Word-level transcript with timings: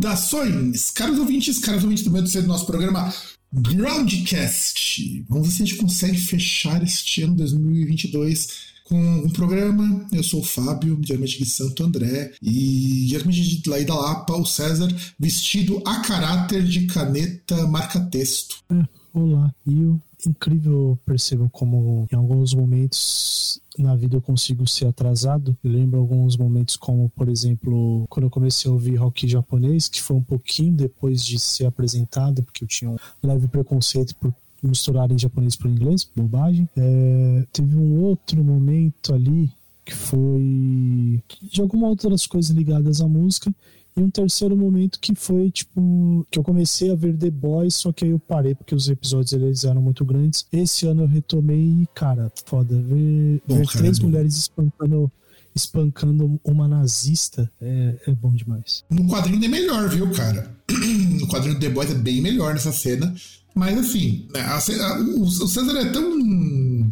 Saudações, 0.00 0.90
caros 0.90 1.18
ouvintes, 1.18 1.58
caros 1.58 1.82
ouvintes 1.84 2.02
do 2.02 2.10
do 2.10 2.48
nosso 2.48 2.64
programa 2.64 3.12
Groundcast. 3.52 5.26
Vamos 5.28 5.48
ver 5.48 5.54
se 5.54 5.62
a 5.62 5.66
gente 5.66 5.78
consegue 5.78 6.16
fechar 6.16 6.82
este 6.82 7.22
ano 7.22 7.34
2022 7.34 8.48
com 8.84 8.98
um 8.98 9.28
programa. 9.28 10.06
Eu 10.10 10.22
sou 10.22 10.40
o 10.40 10.44
Fábio, 10.44 10.96
diretamente 10.96 11.38
de 11.38 11.44
Santo 11.44 11.84
André, 11.84 12.32
e 12.40 13.04
diretamente 13.08 13.60
de 13.60 13.68
lá 13.68 13.78
da 13.80 13.94
Lapa, 13.94 14.34
o 14.36 14.46
César, 14.46 14.88
vestido 15.18 15.82
a 15.86 16.00
caráter 16.00 16.64
de 16.64 16.86
caneta 16.86 17.66
marca-texto. 17.66 18.56
É, 18.70 18.82
olá, 19.12 19.54
eu 19.66 20.00
incrível 20.26 20.98
percebo 21.04 21.48
como 21.50 22.06
em 22.12 22.16
alguns 22.16 22.54
momentos 22.54 23.60
na 23.78 23.94
vida 23.96 24.16
eu 24.16 24.20
consigo 24.20 24.66
ser 24.66 24.86
atrasado. 24.86 25.56
Eu 25.62 25.70
lembro 25.70 26.00
alguns 26.00 26.36
momentos 26.36 26.76
como, 26.76 27.08
por 27.10 27.28
exemplo, 27.28 28.06
quando 28.08 28.24
eu 28.24 28.30
comecei 28.30 28.70
a 28.70 28.74
ouvir 28.74 28.96
rock 28.96 29.26
japonês, 29.26 29.88
que 29.88 30.02
foi 30.02 30.16
um 30.16 30.22
pouquinho 30.22 30.72
depois 30.72 31.22
de 31.24 31.38
ser 31.38 31.66
apresentado, 31.66 32.42
porque 32.42 32.64
eu 32.64 32.68
tinha 32.68 32.90
um 32.90 32.96
leve 33.22 33.48
preconceito 33.48 34.14
por 34.16 34.34
misturarem 34.62 35.18
japonês 35.18 35.56
por 35.56 35.70
inglês, 35.70 36.08
bobagem. 36.14 36.68
É, 36.76 37.46
teve 37.52 37.76
um 37.76 38.02
outro 38.02 38.42
momento 38.44 39.14
ali 39.14 39.50
que 39.84 39.94
foi 39.94 41.22
de 41.42 41.60
algumas 41.60 41.90
outras 41.90 42.26
coisas 42.26 42.50
ligadas 42.54 43.00
à 43.00 43.08
música 43.08 43.52
e 43.96 44.00
um 44.00 44.10
terceiro 44.10 44.56
momento 44.56 45.00
que 45.00 45.14
foi, 45.14 45.50
tipo, 45.50 46.26
que 46.30 46.38
eu 46.38 46.42
comecei 46.42 46.90
a 46.90 46.94
ver 46.94 47.16
The 47.16 47.30
Boys, 47.30 47.74
só 47.74 47.92
que 47.92 48.04
aí 48.04 48.10
eu 48.10 48.18
parei 48.18 48.54
porque 48.54 48.74
os 48.74 48.88
episódios 48.88 49.32
eles 49.32 49.64
eram 49.64 49.82
muito 49.82 50.04
grandes. 50.04 50.46
Esse 50.52 50.86
ano 50.86 51.02
eu 51.02 51.08
retomei 51.08 51.82
e, 51.82 51.88
cara, 51.94 52.30
foda. 52.46 52.80
Ver, 52.80 53.42
bom, 53.46 53.56
ver 53.56 53.66
cara, 53.66 53.78
três 53.78 53.98
mulheres 53.98 54.36
espancando 54.36 55.10
espancando 55.52 56.40
uma 56.44 56.68
nazista 56.68 57.50
é, 57.60 57.96
é 58.06 58.14
bom 58.14 58.32
demais. 58.32 58.84
No 58.88 59.08
quadrinho 59.08 59.44
é 59.44 59.48
melhor, 59.48 59.88
viu, 59.88 60.10
cara? 60.12 60.54
No 61.20 61.26
quadrinho 61.26 61.56
do 61.56 61.60
The 61.60 61.68
Boys 61.68 61.90
é 61.90 61.94
bem 61.94 62.22
melhor 62.22 62.54
nessa 62.54 62.72
cena. 62.72 63.14
Mas, 63.54 63.76
assim, 63.78 64.28
a, 64.34 64.56
a, 64.56 65.00
o, 65.00 65.22
o 65.22 65.48
César 65.48 65.76
é 65.76 65.90
tão 65.90 66.90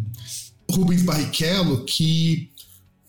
Rubens 0.71 1.03
Barrichello 1.03 1.85
que 1.85 2.51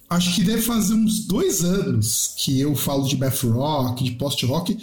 acho 0.10 0.36
que 0.36 0.44
deve 0.44 0.62
fazer 0.62 0.94
uns 0.94 1.26
dois 1.26 1.64
anos 1.64 2.34
que 2.38 2.60
eu 2.60 2.76
falo 2.76 3.08
de 3.08 3.18
math 3.18 3.44
rock, 3.44 4.04
de 4.04 4.12
post 4.12 4.46
rock, 4.46 4.78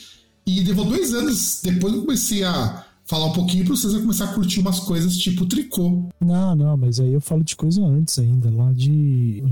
e 0.47 0.61
levou 0.63 0.85
dois 0.85 1.13
anos 1.13 1.61
depois 1.63 1.93
eu 1.93 2.03
comecei 2.03 2.45
a 2.45 2.85
falar 3.05 3.27
um 3.27 3.33
pouquinho 3.33 3.65
para 3.65 3.77
vocês 3.77 3.93
começar 3.95 4.25
a 4.25 4.35
curtir 4.35 4.61
umas 4.61 4.81
coisas 4.81 5.17
tipo 5.17 5.47
tricô. 5.47 6.09
Não, 6.21 6.55
não, 6.55 6.77
mas 6.77 7.01
aí 7.01 7.13
eu 7.13 7.21
falo 7.21 7.43
de 7.43 7.57
coisa 7.57 7.83
antes 7.83 8.19
ainda, 8.19 8.51
lá 8.51 8.73
de 8.73 9.43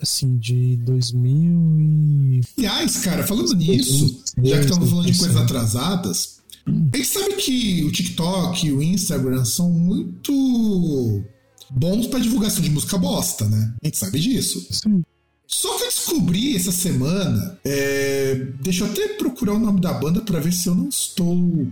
assim, 0.00 0.38
de 0.38 0.76
2000 0.78 1.78
e... 1.78 2.40
Aliás, 2.56 2.98
cara, 2.98 3.26
falando 3.26 3.54
nisso, 3.54 4.22
já 4.42 4.58
que 4.58 4.64
estamos 4.64 4.88
falando 4.88 5.06
de 5.12 5.18
coisas 5.18 5.36
atrasadas, 5.36 6.40
a 6.66 6.96
gente 6.96 7.06
sabe 7.06 7.34
que 7.34 7.84
o 7.84 7.92
TikTok 7.92 8.66
e 8.66 8.72
o 8.72 8.82
Instagram 8.82 9.44
são 9.44 9.70
muito 9.70 11.22
bons 11.70 12.06
para 12.06 12.18
divulgação 12.18 12.62
de 12.62 12.70
música 12.70 12.96
bosta, 12.98 13.46
né? 13.46 13.74
A 13.82 13.86
gente 13.86 13.98
sabe 13.98 14.18
disso. 14.18 14.66
Sim. 14.70 15.02
Só 15.50 15.76
que 15.76 15.82
eu 15.82 15.88
descobri 15.88 16.56
essa 16.56 16.70
semana. 16.70 17.58
É, 17.64 18.46
deixa 18.62 18.84
eu 18.84 18.90
até 18.90 19.08
procurar 19.08 19.54
o 19.54 19.58
nome 19.58 19.80
da 19.80 19.92
banda 19.92 20.20
para 20.20 20.38
ver 20.38 20.52
se 20.52 20.68
eu 20.68 20.74
não 20.74 20.88
estou. 20.88 21.66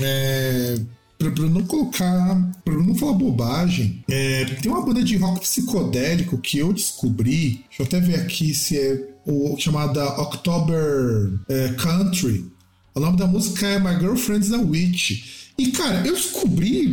É, 0.00 0.80
pra, 1.18 1.30
pra 1.30 1.44
não 1.44 1.62
colocar. 1.64 2.52
pra 2.64 2.74
não 2.74 2.94
falar 2.94 3.12
bobagem. 3.12 4.02
É, 4.08 4.46
tem 4.46 4.72
uma 4.72 4.84
banda 4.84 5.04
de 5.04 5.16
rock 5.16 5.40
psicodélico 5.40 6.38
que 6.38 6.58
eu 6.58 6.72
descobri. 6.72 7.64
Deixa 7.68 7.82
eu 7.82 7.86
até 7.86 8.00
ver 8.00 8.16
aqui 8.16 8.54
se 8.54 8.78
é. 8.78 9.14
O, 9.26 9.54
chamada 9.58 10.06
October 10.22 11.38
é, 11.50 11.74
Country. 11.74 12.50
O 12.94 13.00
nome 13.00 13.18
da 13.18 13.26
música 13.26 13.66
é 13.66 13.78
My 13.78 14.00
Girlfriend's 14.00 14.50
a 14.52 14.58
Witch. 14.58 15.50
E, 15.58 15.70
cara, 15.72 16.06
eu 16.06 16.14
descobri 16.14 16.88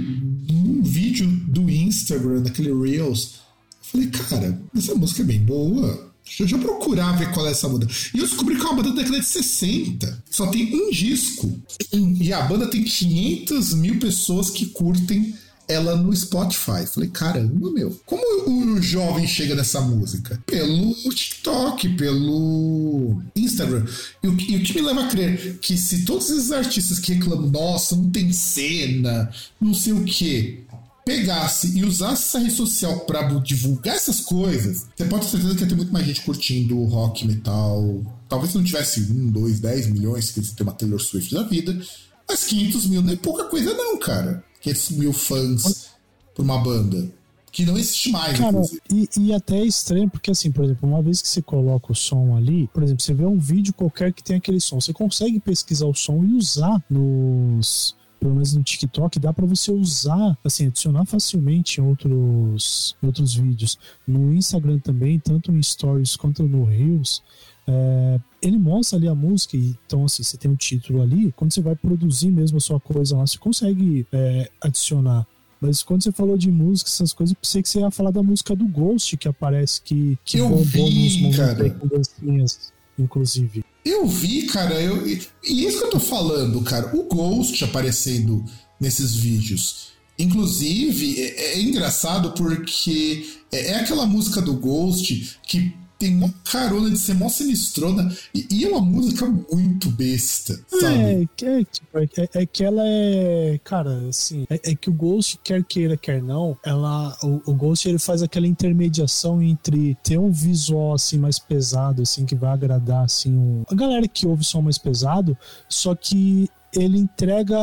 um 0.51 0.81
vídeo 0.83 1.27
do 1.47 1.69
Instagram, 1.69 2.41
daquele 2.41 2.73
Reels. 2.73 3.35
Falei, 3.81 4.07
cara, 4.07 4.59
essa 4.75 4.93
música 4.95 5.21
é 5.21 5.25
bem 5.25 5.39
boa. 5.39 6.04
Deixa 6.37 6.55
eu 6.55 6.59
procurar 6.59 7.13
ver 7.13 7.31
qual 7.31 7.47
é 7.47 7.51
essa 7.51 7.69
banda. 7.69 7.87
E 8.13 8.19
eu 8.19 8.25
descobri 8.25 8.55
que 8.55 8.61
é 8.61 8.65
uma 8.65 8.75
banda 8.75 8.89
da 8.89 8.95
década 8.97 9.19
de 9.19 9.25
60. 9.25 10.23
Só 10.29 10.47
tem 10.47 10.75
um 10.75 10.89
disco. 10.89 11.59
E 11.93 12.33
a 12.33 12.41
banda 12.41 12.67
tem 12.67 12.83
500 12.83 13.73
mil 13.75 13.99
pessoas 13.99 14.49
que 14.49 14.65
curtem 14.67 15.33
ela 15.67 15.95
no 15.95 16.15
Spotify. 16.15 16.85
Falei, 16.85 17.09
caramba, 17.09 17.71
meu. 17.71 17.99
Como 18.05 18.23
o 18.49 18.81
jovem 18.81 19.27
chega 19.27 19.55
nessa 19.55 19.81
música? 19.81 20.41
Pelo 20.45 20.93
TikTok, 20.93 21.89
pelo 21.89 23.21
Instagram. 23.35 23.85
E 24.21 24.27
o, 24.27 24.35
que 24.35 24.73
me 24.73 24.81
leva 24.81 25.05
a 25.05 25.07
crer 25.07 25.57
que 25.59 25.77
se 25.77 26.05
todos 26.05 26.29
esses 26.29 26.51
artistas 26.51 26.99
que 26.99 27.13
reclamam, 27.13 27.49
nossa, 27.49 27.95
não 27.95 28.09
tem 28.09 28.31
cena, 28.31 29.31
não 29.59 29.73
sei 29.73 29.93
o 29.93 30.03
quê, 30.03 30.59
pegasse 31.05 31.77
e 31.77 31.85
usasse 31.85 32.23
essa 32.23 32.39
rede 32.39 32.55
social 32.55 33.01
para 33.01 33.21
divulgar 33.39 33.95
essas 33.95 34.21
coisas, 34.21 34.87
você 34.95 35.05
pode 35.05 35.25
ter 35.25 35.31
certeza 35.31 35.55
que 35.55 35.61
ia 35.61 35.69
ter 35.69 35.75
muito 35.75 35.93
mais 35.93 36.05
gente 36.05 36.21
curtindo 36.21 36.83
rock, 36.85 37.27
metal. 37.27 38.01
Talvez 38.27 38.51
se 38.51 38.57
não 38.57 38.65
tivesse 38.65 39.01
um, 39.11 39.29
dois, 39.29 39.59
dez 39.59 39.87
milhões, 39.87 40.31
que 40.31 40.41
você 40.41 40.55
tem 40.55 40.65
uma 40.65 40.73
Taylor 40.73 40.99
Swift 40.99 41.33
da 41.33 41.43
vida, 41.43 41.79
mas 42.27 42.45
500 42.45 42.87
mil 42.87 43.01
não 43.03 43.13
é 43.13 43.15
pouca 43.15 43.45
coisa, 43.45 43.71
não, 43.75 43.99
cara. 43.99 44.43
500 44.61 44.89
mil 44.91 45.13
fãs 45.13 45.89
por 46.33 46.43
uma 46.43 46.57
banda. 46.57 47.07
Que 47.51 47.65
não 47.65 47.77
existe 47.77 48.11
mais, 48.11 48.37
Cara, 48.37 48.61
e, 48.91 49.07
e, 49.17 49.33
até 49.33 49.59
é 49.59 49.65
estranho, 49.65 50.09
porque 50.09 50.29
assim, 50.29 50.51
por 50.51 50.65
exemplo, 50.65 50.89
uma 50.89 51.01
vez 51.01 51.21
que 51.21 51.27
você 51.29 51.41
coloca 51.41 51.89
o 51.89 51.95
som 51.95 52.35
ali, 52.35 52.67
por 52.73 52.83
exemplo, 52.83 53.01
você 53.01 53.13
vê 53.13 53.25
um 53.25 53.39
vídeo 53.39 53.73
qualquer 53.73 54.11
que 54.11 54.21
tem 54.21 54.35
aquele 54.35 54.59
som, 54.59 54.81
você 54.81 54.91
consegue 54.91 55.39
pesquisar 55.39 55.85
o 55.85 55.93
som 55.93 56.21
e 56.25 56.33
usar 56.33 56.83
nos 56.89 57.95
pelo 58.19 58.33
menos 58.33 58.53
no 58.53 58.63
TikTok, 58.63 59.19
dá 59.19 59.33
para 59.33 59.45
você 59.45 59.71
usar, 59.71 60.37
assim, 60.43 60.67
adicionar 60.67 61.05
facilmente 61.05 61.79
em 61.79 61.83
outros, 61.83 62.95
em 63.01 63.07
outros 63.07 63.35
vídeos. 63.35 63.77
No 64.07 64.33
Instagram 64.33 64.79
também, 64.79 65.19
tanto 65.19 65.51
em 65.51 65.61
Stories 65.61 66.15
quanto 66.15 66.43
no 66.43 66.63
Reels, 66.63 67.21
é, 67.67 68.19
ele 68.41 68.57
mostra 68.57 68.97
ali 68.97 69.07
a 69.07 69.15
música, 69.15 69.57
então 69.57 70.05
assim, 70.05 70.23
você 70.23 70.37
tem 70.37 70.51
um 70.51 70.55
título 70.55 71.01
ali, 71.01 71.31
quando 71.31 71.53
você 71.53 71.61
vai 71.61 71.75
produzir 71.75 72.29
mesmo 72.29 72.57
a 72.57 72.61
sua 72.61 72.79
coisa 72.79 73.17
lá, 73.17 73.25
você 73.25 73.37
consegue 73.37 74.05
é, 74.11 74.49
adicionar. 74.61 75.25
Mas 75.59 75.81
quando 75.81 76.03
você 76.03 76.11
falou 76.11 76.37
de 76.37 76.51
música, 76.51 76.89
essas 76.89 77.13
coisas, 77.13 77.33
eu 77.33 77.39
pensei 77.41 77.61
que 77.61 77.69
você 77.69 77.79
ia 77.79 77.89
falar 77.89 78.11
da 78.11 78.21
música 78.21 78.55
do 78.55 78.67
Ghost, 78.67 79.17
que 79.17 79.27
aparece 79.27 79.81
que, 79.81 80.17
que 80.23 80.37
eu 80.37 80.49
bombou 80.49 80.63
vi, 80.65 81.21
nos 81.23 81.37
momentos 81.37 81.89
dancinhas, 81.89 82.73
inclusive. 82.97 83.63
Eu 83.83 84.07
vi, 84.07 84.43
cara, 84.47 84.81
eu, 84.81 85.05
e 85.07 85.65
isso 85.65 85.79
que 85.79 85.85
eu 85.85 85.91
tô 85.91 85.99
falando, 85.99 86.61
cara, 86.61 86.95
o 86.95 87.03
Ghost 87.03 87.63
aparecendo 87.63 88.43
nesses 88.79 89.15
vídeos. 89.15 89.93
Inclusive, 90.17 91.21
é, 91.21 91.53
é 91.53 91.61
engraçado 91.61 92.31
porque 92.31 93.27
é, 93.51 93.71
é 93.71 93.75
aquela 93.75 94.05
música 94.05 94.41
do 94.41 94.53
Ghost 94.53 95.39
que 95.43 95.75
tem 95.97 96.15
uma 96.15 96.33
carona 96.43 96.89
de 96.89 96.97
ser 96.97 97.13
mó 97.13 97.29
sinistrona 97.29 98.13
e, 98.33 98.47
e 98.51 98.65
é 98.65 98.69
uma 98.69 98.81
música 98.81 99.25
muito 99.25 99.89
besta, 99.91 100.59
sabe? 100.67 100.95
É, 100.95 101.21
é, 101.21 101.63
tipo, 101.63 101.97
é, 101.97 102.07
é, 102.33 102.45
que 102.45 102.63
ela 102.63 102.83
é. 102.85 103.59
Cara, 103.63 104.07
assim, 104.09 104.45
é, 104.49 104.71
é, 104.71 104.75
que 104.75 104.89
o 104.89 104.93
Ghost, 104.93 105.39
quer 105.43 105.63
queira, 105.63 105.97
quer 105.97 106.21
não, 106.21 106.57
ela. 106.63 107.15
O, 107.23 107.51
o, 107.51 107.53
Ghost 107.53 107.87
ele 107.87 107.99
faz 107.99 108.21
aquela 108.21 108.47
intermediação 108.47 109.41
entre 109.41 109.95
ter 110.03 110.17
um 110.17 110.31
visual 110.31 110.93
assim 110.93 111.17
mais 111.17 111.39
pesado, 111.39 112.01
assim, 112.01 112.25
que 112.25 112.35
vai 112.35 112.51
agradar 112.51 113.05
assim 113.05 113.35
um, 113.35 113.63
a 113.69 113.75
galera 113.75 114.07
que 114.07 114.27
ouve 114.27 114.43
som 114.43 114.61
mais 114.61 114.77
pesado, 114.77 115.37
só 115.69 115.95
que 115.95 116.49
ele 116.75 116.97
entrega 116.97 117.57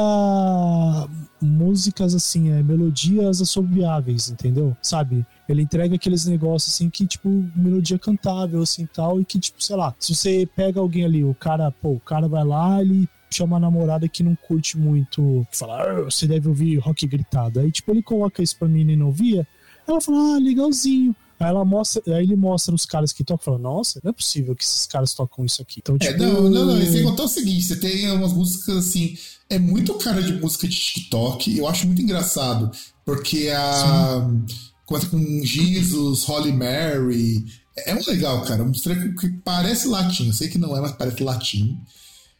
músicas 1.41 2.15
assim, 2.15 2.51
é, 2.51 2.63
melodias 2.63 3.41
assobiáveis, 3.41 4.31
entendeu? 4.31 4.77
Sabe? 4.81 5.27
Ele 5.49 5.63
entrega 5.63 5.97
aqueles 5.97 6.25
negócios 6.25 6.75
assim 6.75 6.89
que, 6.89 7.07
tipo, 7.07 7.29
melodia 7.55 7.99
cantável, 7.99 8.63
assim 8.63 8.87
tal, 8.87 9.21
e 9.21 9.25
que, 9.25 9.39
tipo, 9.39 9.63
sei 9.63 9.77
lá, 9.77 9.95
se 9.99 10.15
você 10.15 10.49
pega 10.57 10.81
alguém 10.81 11.05
ali, 11.05 11.25
o 11.25 11.35
cara, 11.35 11.71
pô, 11.71 11.91
o 11.91 12.01
cara 12.01 12.29
vai 12.29 12.45
lá, 12.45 12.81
ele 12.81 13.09
chama 13.31 13.57
a 13.57 13.61
namorada 13.61 14.09
que 14.09 14.23
não 14.23 14.37
curte 14.37 14.79
muito, 14.79 15.47
fala, 15.53 15.83
ah, 15.83 16.03
você 16.03 16.27
deve 16.27 16.49
ouvir 16.49 16.77
rock 16.79 17.07
gritado. 17.07 17.61
Aí, 17.61 17.71
tipo, 17.71 17.91
ele 17.91 18.03
coloca 18.03 18.43
isso 18.43 18.57
pra 18.59 18.69
menina 18.69 19.05
ouvir, 19.05 19.47
ela 19.87 20.01
fala, 20.01 20.37
ah, 20.37 20.39
legalzinho. 20.39 21.15
Aí, 21.43 21.51
ela 21.51 21.65
mostra, 21.65 22.03
aí 22.15 22.23
ele 22.23 22.37
mostra 22.37 22.75
os 22.75 22.87
caras 22.87 23.13
que 23.13 23.25
tocam 23.25 23.43
e 23.43 23.45
fala, 23.45 23.59
nossa, 23.59 24.01
não 24.03 24.11
é 24.11 24.13
possível 24.13 24.55
que 24.55 24.63
esses 24.63 24.87
caras 24.87 25.13
tocam 25.13 25.45
isso 25.45 25.61
aqui. 25.61 25.81
Então, 25.83 25.99
tipo, 25.99 26.13
é, 26.13 26.17
não, 26.17 26.49
não, 26.49 26.67
não. 26.67 26.81
Você 26.81 27.03
contar 27.03 27.25
o 27.25 27.29
seguinte: 27.29 27.65
você 27.65 27.77
tem 27.77 28.11
umas 28.13 28.33
músicas 28.33 28.77
assim. 28.77 29.17
É 29.51 29.59
muito 29.59 29.95
cara 29.95 30.23
de 30.23 30.33
música 30.35 30.67
de 30.67 30.75
TikTok. 30.75 31.59
Eu 31.59 31.67
acho 31.67 31.87
muito 31.87 32.01
engraçado. 32.01 32.71
Porque 33.05 33.49
a. 33.49 33.73
Sim. 33.75 34.47
Começa 34.87 35.07
com 35.07 35.19
Jesus, 35.45 36.29
Holy 36.29 36.53
Mary. 36.53 37.45
É 37.77 37.95
um 37.95 38.01
legal, 38.07 38.43
cara. 38.43 38.63
Um 38.63 38.73
treco 38.73 39.15
que 39.19 39.29
parece 39.45 39.89
latim. 39.89 40.29
Eu 40.29 40.33
sei 40.33 40.49
que 40.49 40.59
não 40.59 40.77
é, 40.77 40.81
mas 40.81 40.93
parece 40.93 41.23
latim. 41.23 41.79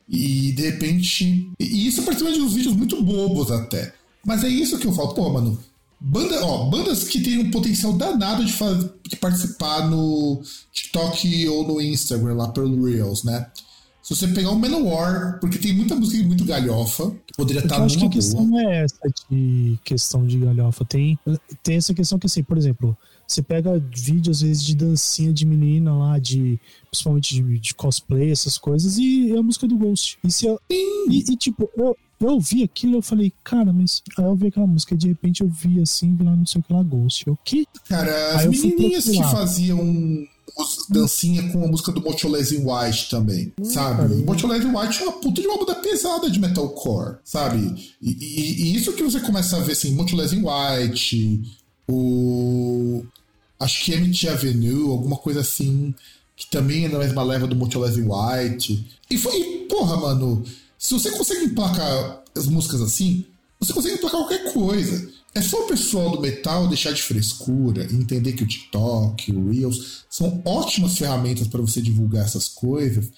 E 0.09 0.53
de 0.53 0.63
repente. 0.63 1.51
E 1.59 1.87
isso 1.87 2.03
participa 2.03 2.33
de 2.33 2.41
uns 2.41 2.55
vídeos 2.55 2.77
muito 2.77 3.03
bobos 3.03 3.51
até. 3.51 3.95
Mas 4.25 4.45
é 4.45 4.49
isso 4.49 4.79
que 4.79 4.87
eu 4.87 4.93
falo, 4.93 5.15
pô, 5.15 5.31
mano. 5.31 5.59
Banda, 6.05 6.45
ó, 6.45 6.65
bandas 6.69 7.05
que 7.05 7.21
têm 7.21 7.39
um 7.39 7.51
potencial 7.51 7.93
danado 7.93 8.45
de, 8.45 8.53
fazer, 8.53 8.93
de 9.09 9.15
participar 9.17 9.89
no 9.89 10.43
TikTok 10.73 11.49
ou 11.49 11.67
no 11.67 11.81
Instagram, 11.81 12.35
lá 12.35 12.49
pelo 12.49 12.85
Reels, 12.85 13.23
né? 13.23 13.47
Se 14.03 14.17
você 14.17 14.27
pegar 14.27 14.51
o 14.51 14.59
Manowar, 14.59 15.39
porque 15.39 15.59
tem 15.59 15.73
muita 15.73 15.95
música 15.95 16.27
muito 16.27 16.45
galhofa, 16.45 17.09
que 17.25 17.35
poderia 17.37 17.63
estar 17.63 17.79
Eu 17.79 17.85
acho 17.85 17.99
que 17.99 18.07
a 18.07 18.11
questão 18.11 18.45
não 18.45 18.59
é 18.59 18.83
essa 18.83 18.99
de 19.31 19.79
questão 19.85 20.27
de 20.27 20.39
galhofa. 20.41 20.85
Tem, 20.85 21.17
tem 21.63 21.77
essa 21.77 21.95
questão 21.95 22.19
que, 22.19 22.27
assim, 22.27 22.43
por 22.43 22.59
exemplo, 22.59 22.99
você 23.25 23.41
pega 23.41 23.81
vídeos, 23.95 24.39
às 24.39 24.43
vezes, 24.43 24.65
de 24.65 24.75
dancinha 24.75 25.33
de 25.33 25.47
menina 25.47 25.97
lá, 25.97 26.19
de 26.19 26.59
principalmente 26.91 27.37
de, 27.37 27.59
de 27.61 27.75
cosplay, 27.77 28.33
essas 28.33 28.59
coisas, 28.59 28.99
e 28.99 29.31
é 29.31 29.39
a 29.39 29.43
música 29.43 29.69
do 29.69 29.79
Ghost. 29.79 30.19
E, 30.25 30.33
se 30.33 30.47
eu, 30.47 30.61
e, 30.69 31.33
e, 31.33 31.37
tipo, 31.37 31.71
eu, 31.77 31.97
eu 32.23 32.35
ouvi 32.35 32.63
aquilo, 32.63 32.97
eu 32.97 33.03
falei, 33.03 33.33
cara, 33.43 33.73
mas 33.73 34.03
aí 34.19 34.25
eu 34.25 34.31
ouvi 34.31 34.49
aquela 34.49 34.67
música, 34.67 34.95
e 34.95 34.99
de 34.99 35.09
repente 35.09 35.43
eu 35.43 35.49
vi 35.49 35.81
assim, 35.81 36.15
vi 36.15 36.25
lá 36.25 36.35
não 36.35 36.47
sei 36.47 36.61
o 36.61 36.65
que 36.65 36.73
lá, 36.73 36.83
Ghost. 36.83 37.31
O 37.31 37.39
quê? 37.45 37.67
Cara, 37.89 38.37
as 38.37 38.47
menininhas 38.47 39.05
que 39.05 39.23
faziam 39.25 39.79
dancinha 40.91 41.51
com 41.51 41.65
a 41.65 41.69
música 41.69 41.93
do 41.93 42.03
Motolese 42.03 42.59
White 42.59 43.11
também, 43.11 43.53
hum, 43.59 43.65
sabe? 43.65 44.15
O 44.15 44.27
Motolese 44.27 44.67
White 44.67 45.01
é 45.01 45.05
uma 45.05 45.13
puta 45.13 45.41
de 45.41 45.47
uma 45.47 45.59
banda 45.59 45.75
pesada 45.77 46.31
de 46.31 46.39
metalcore, 46.39 47.17
sabe? 47.25 47.95
E, 48.01 48.11
e, 48.11 48.63
e, 48.65 48.77
isso 48.77 48.93
que 48.93 49.03
você 49.03 49.21
começa 49.21 49.57
a 49.57 49.61
ver, 49.61 49.73
assim, 49.73 49.93
Motolese 49.93 50.37
White, 50.37 51.43
o... 51.89 53.03
acho 53.59 53.85
que 53.85 53.97
MT 53.97 54.29
Avenue, 54.29 54.91
alguma 54.91 55.17
coisa 55.17 55.41
assim, 55.41 55.95
que 56.37 56.47
também 56.51 56.85
é 56.85 56.89
na 56.89 56.99
mesma 56.99 57.23
leva 57.23 57.47
do 57.47 57.57
Motolese 57.57 58.03
White. 58.03 58.87
E 59.11 59.17
foi, 59.17 59.67
porra, 59.69 59.97
mano, 59.97 60.45
se 60.83 60.95
você 60.95 61.13
consegue 61.13 61.45
emplacar 61.45 62.25
as 62.37 62.47
músicas 62.47 62.81
assim, 62.81 63.25
você 63.61 63.73
consegue 63.73 63.95
emplacar 63.95 64.19
qualquer 64.19 64.53
coisa. 64.53 65.09
É 65.33 65.41
só 65.41 65.65
o 65.65 65.69
pessoal 65.69 66.11
do 66.11 66.21
metal 66.21 66.67
deixar 66.67 66.91
de 66.91 67.01
frescura 67.01 67.87
e 67.89 67.95
entender 67.95 68.33
que 68.33 68.43
o 68.43 68.47
TikTok, 68.47 69.31
o 69.33 69.51
Reels 69.51 70.05
são 70.11 70.43
ótimas 70.45 70.99
ferramentas 70.99 71.47
para 71.47 71.61
você 71.61 71.81
divulgar 71.81 72.25
essas 72.25 72.49
coisas, 72.49 73.09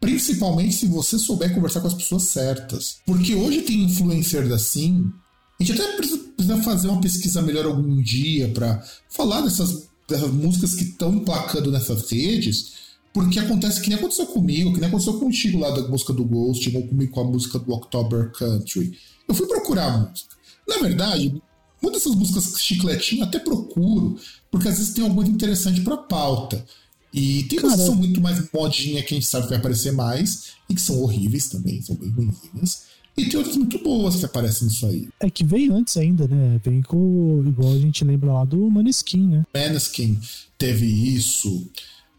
principalmente 0.00 0.74
se 0.74 0.86
você 0.86 1.18
souber 1.18 1.54
conversar 1.54 1.82
com 1.82 1.88
as 1.88 1.94
pessoas 1.94 2.22
certas. 2.22 2.96
Porque 3.04 3.34
hoje 3.34 3.62
tem 3.62 3.82
influencers 3.82 4.50
assim. 4.50 5.12
A 5.60 5.62
gente 5.62 5.78
até 5.78 5.96
precisa 5.98 6.62
fazer 6.64 6.88
uma 6.88 7.02
pesquisa 7.02 7.42
melhor 7.42 7.66
algum 7.66 8.00
dia 8.00 8.48
para 8.48 8.82
falar 9.10 9.42
dessas, 9.42 9.90
dessas 10.08 10.30
músicas 10.30 10.72
que 10.72 10.84
estão 10.84 11.12
emplacando 11.16 11.70
nessas 11.70 12.10
redes, 12.10 12.79
porque 13.12 13.38
acontece 13.38 13.80
que 13.80 13.88
nem 13.88 13.98
aconteceu 13.98 14.26
comigo, 14.26 14.72
que 14.72 14.80
nem 14.80 14.88
aconteceu 14.88 15.18
contigo 15.18 15.58
lá 15.58 15.70
da 15.70 15.88
música 15.88 16.12
do 16.12 16.24
Ghost, 16.24 16.74
ou 16.76 16.86
comigo 16.86 17.12
com 17.12 17.20
a 17.20 17.24
música 17.24 17.58
do 17.58 17.72
October 17.72 18.30
Country. 18.32 18.96
Eu 19.26 19.34
fui 19.34 19.46
procurar 19.46 19.92
a 19.92 19.98
música. 19.98 20.36
Na 20.68 20.78
verdade, 20.78 21.42
muitas 21.82 22.04
dessas 22.04 22.16
músicas 22.16 22.60
chicletinho 22.60 23.24
até 23.24 23.38
procuro, 23.38 24.16
porque 24.50 24.68
às 24.68 24.78
vezes 24.78 24.94
tem 24.94 25.04
alguma 25.04 25.26
interessante 25.26 25.80
pra 25.80 25.96
pauta. 25.96 26.64
E 27.12 27.42
tem 27.44 27.58
coisas 27.58 27.80
que 27.80 27.86
são 27.86 27.96
muito 27.96 28.20
mais 28.20 28.40
modinha 28.52 29.02
que 29.02 29.14
a 29.14 29.16
gente 29.16 29.26
sabe 29.26 29.44
que 29.44 29.50
vai 29.50 29.58
aparecer 29.58 29.92
mais, 29.92 30.52
e 30.68 30.74
que 30.74 30.80
são 30.80 31.00
horríveis 31.00 31.48
também, 31.48 31.82
são 31.82 31.96
bem 31.96 32.10
ruins. 32.10 32.90
E 33.16 33.28
tem 33.28 33.36
outras 33.36 33.56
muito 33.56 33.78
boas 33.82 34.16
que 34.16 34.24
aparecem 34.24 34.68
nisso 34.68 34.86
aí. 34.86 35.08
É 35.18 35.28
que 35.28 35.44
veio 35.44 35.74
antes 35.74 35.96
ainda, 35.96 36.28
né? 36.28 36.60
Vem 36.64 36.80
com. 36.80 37.44
Igual 37.46 37.72
a 37.72 37.78
gente 37.78 38.04
lembra 38.04 38.32
lá 38.32 38.44
do 38.44 38.70
Maneskin, 38.70 39.26
né? 39.26 39.46
Maneskin 39.52 40.18
teve 40.56 40.86
isso. 40.86 41.68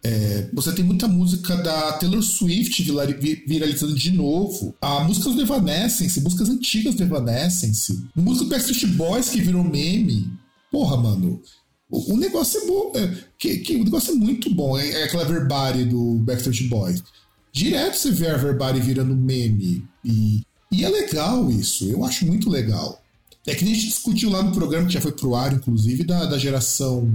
É, 0.03 0.50
você 0.51 0.71
tem 0.71 0.83
muita 0.83 1.07
música 1.07 1.56
da 1.57 1.94
Taylor 1.94 2.24
Swift 2.24 2.83
viralizando 3.45 3.94
de 3.94 4.12
novo. 4.12 4.75
A 4.81 5.03
músicas 5.03 5.36
do 5.36 5.42
Evanescence, 5.42 6.21
músicas 6.21 6.50
antigas 6.50 6.95
do 6.95 7.03
Evanescence. 7.03 8.03
Música 8.15 8.45
do 8.45 8.50
Backstreet 8.50 8.88
Boys 8.95 9.30
que 9.30 9.42
virou 9.42 9.63
meme. 9.63 10.31
Porra, 10.71 10.98
mano. 10.98 11.42
O, 11.89 12.13
o 12.13 12.18
negócio 12.18 12.62
é 12.62 12.65
bom. 12.65 12.92
É, 12.95 13.18
que, 13.38 13.57
que, 13.57 13.75
o 13.75 13.83
negócio 13.83 14.13
é 14.13 14.15
muito 14.15 14.53
bom. 14.53 14.77
É, 14.77 14.89
é 15.01 15.03
aquela 15.03 15.25
verbária 15.25 15.86
do 15.86 16.15
Backstreet 16.19 16.68
Boys. 16.68 17.03
Direto 17.53 17.98
você 17.98 18.12
vê 18.12 18.30
a 18.30 18.38
verbária 18.38 18.81
virando 18.81 19.15
meme. 19.15 19.86
E, 20.03 20.42
e 20.71 20.83
é 20.83 20.89
legal 20.89 21.51
isso. 21.51 21.86
Eu 21.86 22.03
acho 22.03 22.25
muito 22.25 22.50
legal. 22.50 23.00
É 23.45 23.53
que 23.53 23.63
nem 23.63 23.74
a 23.74 23.75
gente 23.75 23.89
discutiu 23.89 24.30
lá 24.30 24.42
no 24.42 24.51
programa, 24.51 24.88
que 24.88 24.94
já 24.94 25.01
foi 25.01 25.12
pro 25.12 25.36
ar, 25.36 25.53
inclusive, 25.53 26.03
da, 26.03 26.25
da 26.25 26.38
geração 26.38 27.12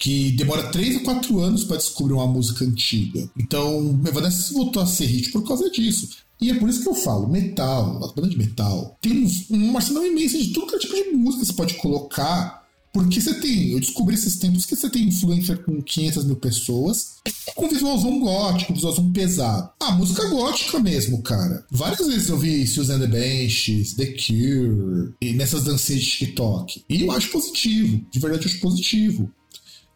que 0.00 0.30
demora 0.32 0.70
3 0.70 0.96
a 0.96 1.00
4 1.00 1.38
anos 1.40 1.62
para 1.64 1.76
descobrir 1.76 2.14
uma 2.14 2.26
música 2.26 2.64
antiga. 2.64 3.30
Então, 3.38 4.00
Evanescence 4.08 4.54
voltou 4.54 4.82
a 4.82 4.86
ser 4.86 5.04
hit 5.04 5.30
por 5.30 5.46
causa 5.46 5.70
disso. 5.70 6.08
E 6.40 6.50
é 6.50 6.54
por 6.54 6.70
isso 6.70 6.82
que 6.82 6.88
eu 6.88 6.94
falo, 6.94 7.28
metal, 7.28 8.02
as 8.02 8.12
bandas 8.12 8.30
de 8.30 8.38
metal, 8.38 8.96
tem 9.02 9.30
um 9.50 9.76
arsenal 9.76 10.06
imenso 10.06 10.38
de 10.38 10.48
que 10.48 10.74
é 10.74 10.78
tipo 10.78 10.94
de 10.94 11.10
música 11.10 11.42
que 11.42 11.46
você 11.46 11.52
pode 11.52 11.74
colocar. 11.74 12.58
Porque 12.92 13.20
você 13.20 13.34
tem, 13.34 13.70
eu 13.70 13.78
descobri 13.78 14.16
esses 14.16 14.36
tempos 14.36 14.66
que 14.66 14.74
você 14.74 14.90
tem 14.90 15.04
influencer 15.04 15.62
com 15.62 15.80
500 15.80 16.24
mil 16.24 16.34
pessoas, 16.34 17.18
com 17.54 17.68
visualzão 17.68 18.18
gótico, 18.18 18.74
visualzão 18.74 19.12
pesado. 19.12 19.70
Ah, 19.78 19.92
música 19.92 20.26
gótica 20.28 20.80
mesmo, 20.80 21.22
cara. 21.22 21.64
Várias 21.70 22.04
vezes 22.04 22.28
eu 22.28 22.36
vi 22.36 22.66
Susan 22.66 22.98
the 22.98 23.06
Benches, 23.06 23.94
The 23.94 24.06
Cure, 24.06 25.14
e 25.20 25.32
nessas 25.34 25.62
dancinhas 25.62 26.02
de 26.02 26.10
TikTok. 26.10 26.84
E 26.88 27.02
eu 27.02 27.12
acho 27.12 27.30
positivo, 27.30 28.04
de 28.10 28.18
verdade 28.18 28.46
eu 28.46 28.50
acho 28.50 28.60
positivo 28.60 29.30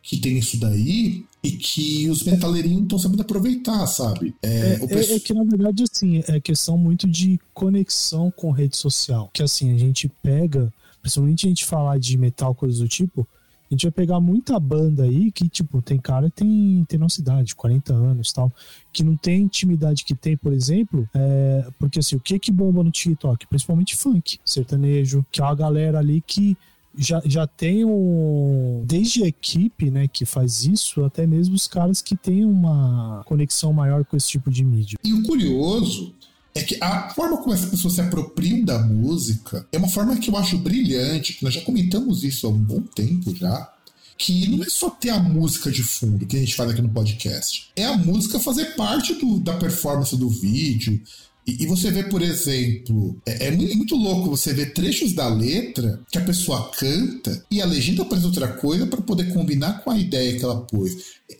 que 0.05 0.19
tem 0.19 0.37
isso 0.37 0.61
daí 0.61 1.25
e 1.43 1.53
que 1.53 2.11
os 2.11 2.23
metaleirinhos 2.25 2.83
estão 2.83 2.99
sabendo 2.99 3.23
aproveitar, 3.23 3.87
sabe? 3.87 4.35
É, 4.43 4.49
é, 4.49 4.79
é, 4.83 5.17
é, 5.17 5.19
que, 5.19 5.33
na 5.33 5.43
verdade, 5.45 5.83
assim, 5.83 6.23
é 6.29 6.39
questão 6.39 6.77
muito 6.77 7.09
de 7.09 7.41
conexão 7.55 8.31
com 8.31 8.51
rede 8.51 8.77
social. 8.77 9.31
Que, 9.33 9.43
assim, 9.43 9.75
a 9.75 9.79
gente 9.79 10.07
pega, 10.23 10.71
principalmente 11.01 11.47
a 11.47 11.49
gente 11.49 11.65
falar 11.65 11.99
de 11.99 12.19
metal, 12.19 12.55
coisas 12.55 12.81
do 12.81 12.89
tipo, 12.89 13.27
a 13.71 13.75
gente 13.75 13.87
vai 13.87 13.93
pegar 13.93 14.21
muita 14.21 14.61
banda 14.61 15.05
aí 15.05 15.33
que, 15.33 15.49
tipo, 15.49 15.81
tem 15.81 15.99
cara 15.99 16.29
que 16.29 16.37
tem, 16.37 16.85
tem 16.87 16.99
nossa 16.99 17.23
idade, 17.23 17.57
40 17.57 17.95
anos 17.95 18.31
tal, 18.31 18.53
que 18.93 19.03
não 19.03 19.17
tem 19.17 19.41
intimidade 19.41 20.05
que 20.05 20.15
tem, 20.15 20.37
por 20.37 20.53
exemplo, 20.53 21.09
é, 21.15 21.67
porque, 21.79 21.99
assim, 21.99 22.15
o 22.15 22.21
que 22.21 22.39
que 22.39 22.53
bomba 22.53 22.85
no 22.85 22.91
TikTok? 22.91 23.47
Principalmente 23.47 23.97
funk, 23.97 24.39
sertanejo, 24.45 25.25
que 25.33 25.41
é 25.41 25.45
uma 25.45 25.55
galera 25.55 25.99
ali 25.99 26.23
que 26.27 26.59
já, 26.97 27.21
já 27.25 27.47
tem 27.47 27.85
um. 27.85 28.85
Desde 28.87 29.25
a 29.25 29.27
equipe 29.27 29.91
né, 29.91 30.09
que 30.09 30.25
faz 30.25 30.65
isso, 30.65 31.05
até 31.05 31.27
mesmo 31.27 31.55
os 31.55 31.67
caras 31.67 32.01
que 32.01 32.17
têm 32.17 32.45
uma 32.45 33.23
conexão 33.27 33.73
maior 33.73 34.05
com 34.05 34.17
esse 34.17 34.29
tipo 34.29 34.51
de 34.51 34.65
mídia. 34.65 34.99
E 35.03 35.13
o 35.13 35.23
curioso 35.23 36.15
é 36.55 36.63
que 36.63 36.79
a 36.81 37.11
forma 37.11 37.37
como 37.39 37.53
as 37.53 37.65
pessoas 37.65 37.95
se 37.95 38.01
apropriam 38.01 38.65
da 38.65 38.79
música 38.79 39.67
é 39.73 39.79
uma 39.79 39.89
forma 39.89 40.17
que 40.17 40.31
eu 40.31 40.37
acho 40.37 40.57
brilhante, 40.59 41.35
que 41.35 41.45
nós 41.45 41.55
já 41.55 41.61
comentamos 41.63 42.23
isso 42.23 42.47
há 42.47 42.51
um 42.51 42.59
bom 42.59 42.81
tempo 42.81 43.35
já. 43.35 43.71
Que 44.17 44.47
não 44.47 44.63
é 44.63 44.69
só 44.69 44.89
ter 44.91 45.11
a 45.11 45.19
música 45.19 45.73
de 45.73 45.83
fundo 45.83 46.25
que 46.25 46.37
a 46.37 46.39
gente 46.39 46.55
faz 46.55 46.71
aqui 46.71 46.81
no 46.81 46.89
podcast. 46.89 47.71
É 47.75 47.85
a 47.85 47.97
música 47.97 48.39
fazer 48.39 48.77
parte 48.77 49.13
do, 49.15 49.41
da 49.41 49.55
performance 49.55 50.17
do 50.17 50.29
vídeo, 50.29 51.03
e, 51.47 51.63
e, 51.63 51.67
você 51.67 51.91
vê, 51.91 52.05
por 52.05 52.23
exemplo, 52.23 53.21
é, 53.27 53.49
é, 53.49 53.51
muito 53.51 53.95
louco 53.95 54.31
você 54.31 54.55
ver 54.55 54.73
trechos 54.73 55.13
da 55.13 55.29
letra 55.29 56.01
que 56.11 56.17
a 56.17 56.25
pessoa 56.25 56.71
canta 56.71 57.45
e 57.51 57.61
a 57.61 57.67
legenda 57.67 58.05
faz 58.07 58.25
outra 58.25 58.49
coisa 58.49 58.87
para 58.87 59.03
poder 59.03 59.33
combinar 59.33 59.85
com 59.85 59.91
a 59.91 59.99
ideia 59.99 60.39
que 60.39 60.45
ela 60.45 60.63
pôs. 60.63 60.93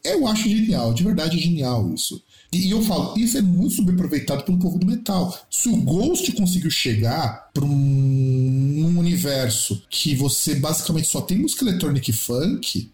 Eu 0.05 0.27
acho 0.27 0.49
genial, 0.49 0.93
de 0.93 1.03
verdade 1.03 1.39
é 1.39 1.41
genial 1.41 1.93
isso. 1.95 2.23
E, 2.53 2.71
eu 2.71 2.83
falo, 2.83 3.19
isso 3.19 3.39
é 3.39 3.43
muito 3.43 3.77
subaproveitado 3.77 4.45
pelo 4.45 4.59
povo 4.59 4.79
do 4.79 4.87
metal. 4.87 5.37
Se 5.51 5.71
o 5.71 5.77
Ghost 5.79 6.31
conseguiu 6.33 6.71
chegar 6.71 7.51
para 7.55 7.65
um, 7.65 7.69
um 7.71 8.99
universo 8.99 9.83
que 9.89 10.15
você 10.15 10.55
basicamente 10.55 11.09
só 11.09 11.23
tem 11.23 11.39
música 11.39 11.65
eletrônica 11.65 12.11
e 12.11 12.15
funk, 12.15 12.91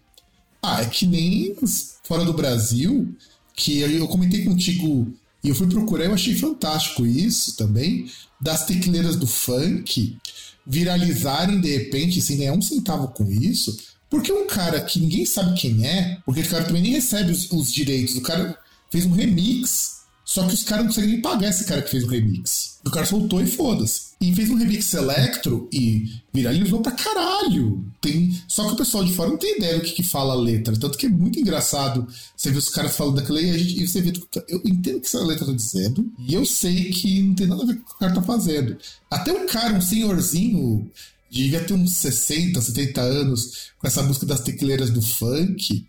ah, 0.63 0.81
é 0.81 0.85
que 0.85 1.05
nem 1.05 1.55
fora 2.03 2.23
do 2.23 2.33
Brasil, 2.33 3.13
que 3.53 3.79
eu 3.79 4.07
comentei 4.07 4.43
contigo 4.45 5.11
e 5.43 5.49
eu 5.49 5.55
fui 5.55 5.67
procurar, 5.67 6.05
eu 6.05 6.13
achei 6.13 6.35
fantástico 6.35 7.05
isso 7.05 7.55
também, 7.55 8.09
das 8.39 8.65
tecleiras 8.65 9.15
do 9.15 9.27
funk 9.27 10.17
viralizarem 10.65 11.59
de 11.59 11.75
repente 11.75 12.21
sem 12.21 12.37
ganhar 12.37 12.53
um 12.53 12.61
centavo 12.61 13.07
com 13.09 13.29
isso, 13.29 13.75
porque 14.09 14.31
um 14.31 14.45
cara 14.45 14.81
que 14.81 14.99
ninguém 14.99 15.25
sabe 15.25 15.59
quem 15.59 15.87
é, 15.87 16.19
porque 16.25 16.41
o 16.41 16.49
cara 16.49 16.65
também 16.65 16.81
nem 16.81 16.91
recebe 16.91 17.31
os, 17.31 17.51
os 17.51 17.71
direitos, 17.71 18.15
o 18.15 18.21
cara 18.21 18.57
fez 18.89 19.05
um 19.05 19.11
remix 19.11 20.01
Só 20.25 20.45
que 20.47 20.53
os 20.53 20.63
caras 20.63 20.85
não 20.85 20.89
conseguem 20.89 21.13
nem 21.13 21.21
pagar 21.21 21.49
esse 21.49 21.65
cara 21.65 21.81
que 21.81 21.89
fez 21.89 22.03
o 22.03 22.07
remix. 22.07 22.79
O 22.85 22.91
cara 22.91 23.05
soltou 23.05 23.41
e 23.41 23.47
foda-se. 23.47 24.10
E 24.21 24.35
fez 24.35 24.51
um 24.51 24.55
remix 24.55 24.93
electro 24.93 25.67
e 25.73 26.05
viralizou 26.31 26.79
pra 26.79 26.91
caralho. 26.91 27.83
Tem... 27.99 28.39
Só 28.47 28.67
que 28.67 28.73
o 28.73 28.77
pessoal 28.77 29.03
de 29.03 29.13
fora 29.13 29.31
não 29.31 29.37
tem 29.37 29.57
ideia 29.57 29.79
do 29.79 29.81
que, 29.81 29.93
que 29.93 30.03
fala 30.03 30.33
a 30.33 30.37
letra. 30.37 30.77
Tanto 30.77 30.95
que 30.95 31.07
é 31.07 31.09
muito 31.09 31.39
engraçado 31.39 32.07
você 32.37 32.51
ver 32.51 32.59
os 32.59 32.69
caras 32.69 32.95
falando 32.95 33.15
daquela 33.15 33.41
e, 33.41 33.49
a 33.49 33.57
gente, 33.57 33.81
e 33.81 33.87
você 33.87 33.99
vê. 33.99 34.13
Eu 34.47 34.61
entendo 34.63 34.97
o 34.97 35.01
que 35.01 35.07
essa 35.07 35.23
letra 35.25 35.47
tá 35.47 35.53
dizendo. 35.53 36.07
E 36.19 36.35
eu 36.35 36.45
sei 36.45 36.91
que 36.91 37.23
não 37.23 37.33
tem 37.33 37.47
nada 37.47 37.63
a 37.63 37.65
ver 37.65 37.75
com 37.77 37.81
o 37.81 37.85
que 37.85 37.95
o 37.95 37.97
cara 37.97 38.13
tá 38.13 38.21
fazendo. 38.21 38.77
Até 39.09 39.31
o 39.33 39.47
cara, 39.47 39.73
um 39.73 39.81
senhorzinho, 39.81 40.87
devia 41.31 41.63
ter 41.63 41.73
uns 41.73 41.93
60, 41.93 42.61
70 42.61 43.01
anos, 43.01 43.71
com 43.79 43.87
essa 43.87 44.03
música 44.03 44.27
das 44.27 44.41
tecleiras 44.41 44.91
do 44.91 45.01
funk 45.01 45.85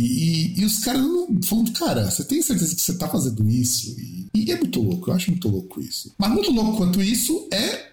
e, 0.00 0.60
e, 0.60 0.64
os 0.64 0.78
caras 0.78 1.02
falando, 1.44 1.72
cara, 1.72 2.08
você 2.08 2.22
tem 2.24 2.40
certeza 2.40 2.74
que 2.74 2.80
você 2.80 2.94
tá 2.96 3.08
fazendo 3.08 3.48
isso? 3.48 3.98
E, 3.98 4.28
e, 4.32 4.52
é 4.52 4.56
muito 4.56 4.80
louco, 4.80 5.10
eu 5.10 5.14
acho 5.14 5.30
muito 5.30 5.48
louco 5.48 5.80
isso. 5.80 6.14
Mas 6.16 6.30
muito 6.30 6.52
louco 6.52 6.76
quanto 6.76 7.02
isso 7.02 7.48
é 7.52 7.90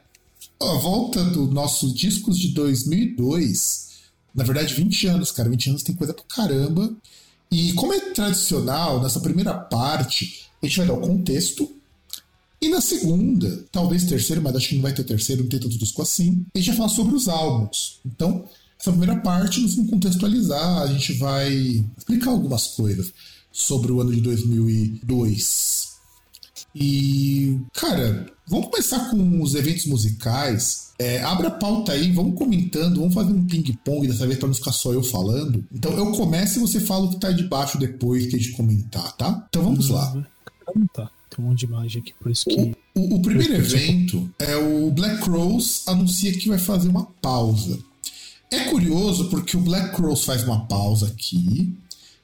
a 0.62 0.74
volta 0.76 1.24
dos 1.24 1.52
nossos 1.52 1.94
discos 1.94 2.38
de 2.38 2.50
2002. 2.50 3.90
Na 4.36 4.44
verdade, 4.44 4.76
20 4.76 5.08
anos, 5.08 5.32
cara. 5.32 5.50
20 5.50 5.70
anos 5.72 5.84
tem 5.84 5.96
coisa 5.96 6.14
pra 6.14 6.24
caramba. 6.26 6.96
E 7.52 7.74
como 7.74 7.94
é 7.94 8.00
tradicional, 8.12 9.02
nessa 9.02 9.20
primeira 9.20 9.54
parte, 9.54 10.46
a 10.62 10.68
gente 10.68 10.78
vai 10.78 10.88
dar 10.88 10.94
o 10.94 11.02
contexto. 11.02 11.72
E 12.62 12.70
na 12.70 12.82
segunda, 12.82 13.66
talvez 13.72 14.06
terceiro, 14.06 14.42
mas 14.42 14.56
acho 14.56 14.70
que 14.70 14.76
não 14.76 14.82
vai 14.82 14.94
ter 14.94 15.04
terceiro, 15.04 15.44
não 15.44 15.50
tem 15.50 15.60
tanto 15.60 15.78
disco 15.78 16.02
assim, 16.02 16.46
a 16.54 16.58
gente 16.58 16.68
vai 16.68 16.78
falar 16.78 16.90
sobre 16.90 17.16
os 17.16 17.28
álbuns. 17.28 18.00
Então, 18.06 18.46
essa 18.86 18.92
primeira 18.92 19.20
parte, 19.20 19.62
nós 19.62 19.76
vamos 19.76 19.90
contextualizar, 19.90 20.84
a 20.84 20.88
gente 20.88 21.14
vai 21.14 21.84
explicar 21.98 22.30
algumas 22.30 22.68
coisas 22.68 23.12
sobre 23.52 23.92
o 23.92 24.00
ano 24.00 24.14
de 24.14 24.22
2002. 24.22 25.96
E, 26.76 27.60
cara, 27.74 28.28
vamos 28.48 28.68
começar 28.68 29.10
com 29.10 29.42
os 29.42 29.56
eventos 29.56 29.88
musicais. 29.88 30.94
É, 31.00 31.22
abre 31.24 31.48
a 31.48 31.52
pauta 31.52 31.94
aí, 31.94 32.12
vamos 32.12 32.38
comentando, 32.38 33.00
vamos 33.00 33.14
fazer 33.14 33.34
um 33.34 33.46
ping-pong 33.46 34.08
dessa 34.08 34.28
vez 34.28 34.38
para 34.38 34.48
não 34.50 34.56
ficar 34.56 34.72
só 34.72 34.94
eu 34.94 35.02
falando. 35.02 35.66
Então 35.74 35.92
eu 35.94 36.12
começo 36.12 36.60
e 36.60 36.62
você 36.62 36.80
fala 36.80 37.06
o 37.06 37.10
que 37.10 37.20
tá 37.20 37.32
debaixo 37.32 37.80
depois 37.80 38.28
que 38.28 38.36
a 38.36 38.40
gente 38.40 38.52
comentar, 38.52 39.12
tá? 39.14 39.46
Então 39.50 39.64
vamos 39.64 39.90
lá. 39.90 40.24
Tá. 40.94 41.10
Tem 41.30 41.44
um 41.44 41.50
monte 41.50 41.60
de 41.60 41.66
imagem 41.66 42.02
aqui, 42.02 42.14
por 42.20 42.32
isso 42.32 42.46
que. 42.46 42.76
O, 42.94 43.00
o, 43.00 43.16
o 43.16 43.22
primeiro 43.22 43.56
evento 43.56 44.30
é 44.38 44.56
o 44.56 44.92
Black 44.92 45.28
Rose 45.28 45.82
anuncia 45.88 46.32
que 46.34 46.48
vai 46.48 46.60
fazer 46.60 46.88
uma 46.88 47.06
pausa. 47.22 47.80
É 48.56 48.70
curioso 48.70 49.30
porque 49.30 49.58
o 49.58 49.62
Black 49.62 49.94
Cross 49.96 50.24
faz 50.24 50.44
uma 50.44 50.66
pausa 50.66 51.08
aqui, 51.08 51.74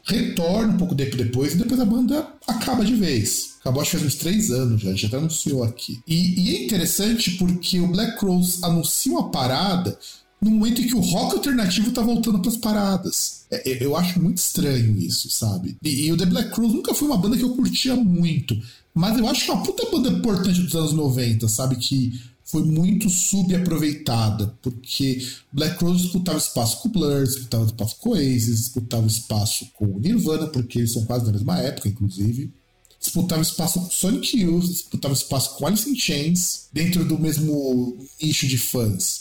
retorna 0.04 0.74
um 0.74 0.78
pouco 0.78 0.96
tempo 0.96 1.18
depois 1.18 1.54
e 1.54 1.58
depois 1.58 1.80
a 1.80 1.86
banda 1.86 2.26
acaba 2.48 2.86
de 2.86 2.96
vez. 2.96 3.56
Acabou 3.60 3.82
acho 3.82 3.92
que 3.92 3.98
faz 3.98 4.08
uns 4.08 4.20
três 4.20 4.50
anos 4.50 4.82
já, 4.82 4.92
gente 4.92 5.08
até 5.08 5.18
anunciou 5.18 5.64
aqui. 5.64 6.00
E, 6.08 6.40
e 6.40 6.56
é 6.56 6.64
interessante 6.64 7.32
porque 7.32 7.80
o 7.80 7.88
Black 7.88 8.18
Cross 8.18 8.64
anuncia 8.64 9.12
uma 9.12 9.30
parada 9.30 9.98
no 10.42 10.52
momento 10.52 10.82
em 10.82 10.88
que 10.88 10.96
o 10.96 11.02
rock 11.02 11.36
alternativo 11.36 11.92
tá 11.92 12.02
voltando 12.02 12.40
para 12.40 12.50
as 12.50 12.58
paradas. 12.58 13.46
É, 13.52 13.70
é, 13.70 13.86
eu 13.86 13.96
acho 13.96 14.20
muito 14.22 14.38
estranho 14.38 14.98
isso, 14.98 15.30
sabe? 15.30 15.76
E, 15.84 16.08
e, 16.08 16.14
o 16.14 16.18
The 16.18 16.26
Black 16.26 16.52
Crowes 16.52 16.74
nunca 16.74 16.94
foi 16.94 17.08
uma 17.10 17.18
banda 17.18 17.38
que 17.38 17.44
eu 17.44 17.56
curtia 17.56 17.96
muito, 17.96 18.58
mas 18.94 19.20
eu 19.20 19.28
acho 19.28 19.46
que 19.46 19.52
é 19.52 19.54
uma 19.54 19.64
puta 19.64 19.92
banda 19.92 20.10
importante 20.10 20.62
dos 20.62 20.76
anos 20.76 20.94
90, 20.94 21.48
sabe? 21.48 21.76
Que 21.76 22.20
foi 22.52 22.64
muito 22.64 23.10
subaproveitada, 23.10 24.54
porque 24.62 25.26
Black 25.54 25.82
Rose 25.82 26.04
disputava 26.04 26.38
espaço 26.38 26.82
com 26.82 26.90
Blur, 26.90 27.24
disputava 27.24 27.66
espaço 27.66 27.96
com 27.98 28.10
Oasis, 28.10 28.60
disputava 28.60 29.08
espaço 29.08 29.66
com 29.74 30.00
Nirvana, 30.00 30.48
porque 30.48 30.80
eles 30.80 30.92
são 30.92 31.06
quase 31.06 31.26
da 31.26 31.32
mesma 31.32 31.58
época, 31.60 31.88
inclusive. 31.88 32.52
Disputava 33.00 33.42
espaço 33.42 33.80
com 33.80 33.90
Sonic 33.90 34.38
Youth, 34.38 34.66
disputava 34.66 35.14
espaço 35.14 35.56
com 35.56 35.66
Alice 35.66 35.90
in 35.90 35.96
Chains, 35.96 36.68
dentro 36.74 37.06
do 37.06 37.18
mesmo 37.18 37.98
nicho 38.22 38.46
de 38.46 38.58
fãs. 38.58 39.21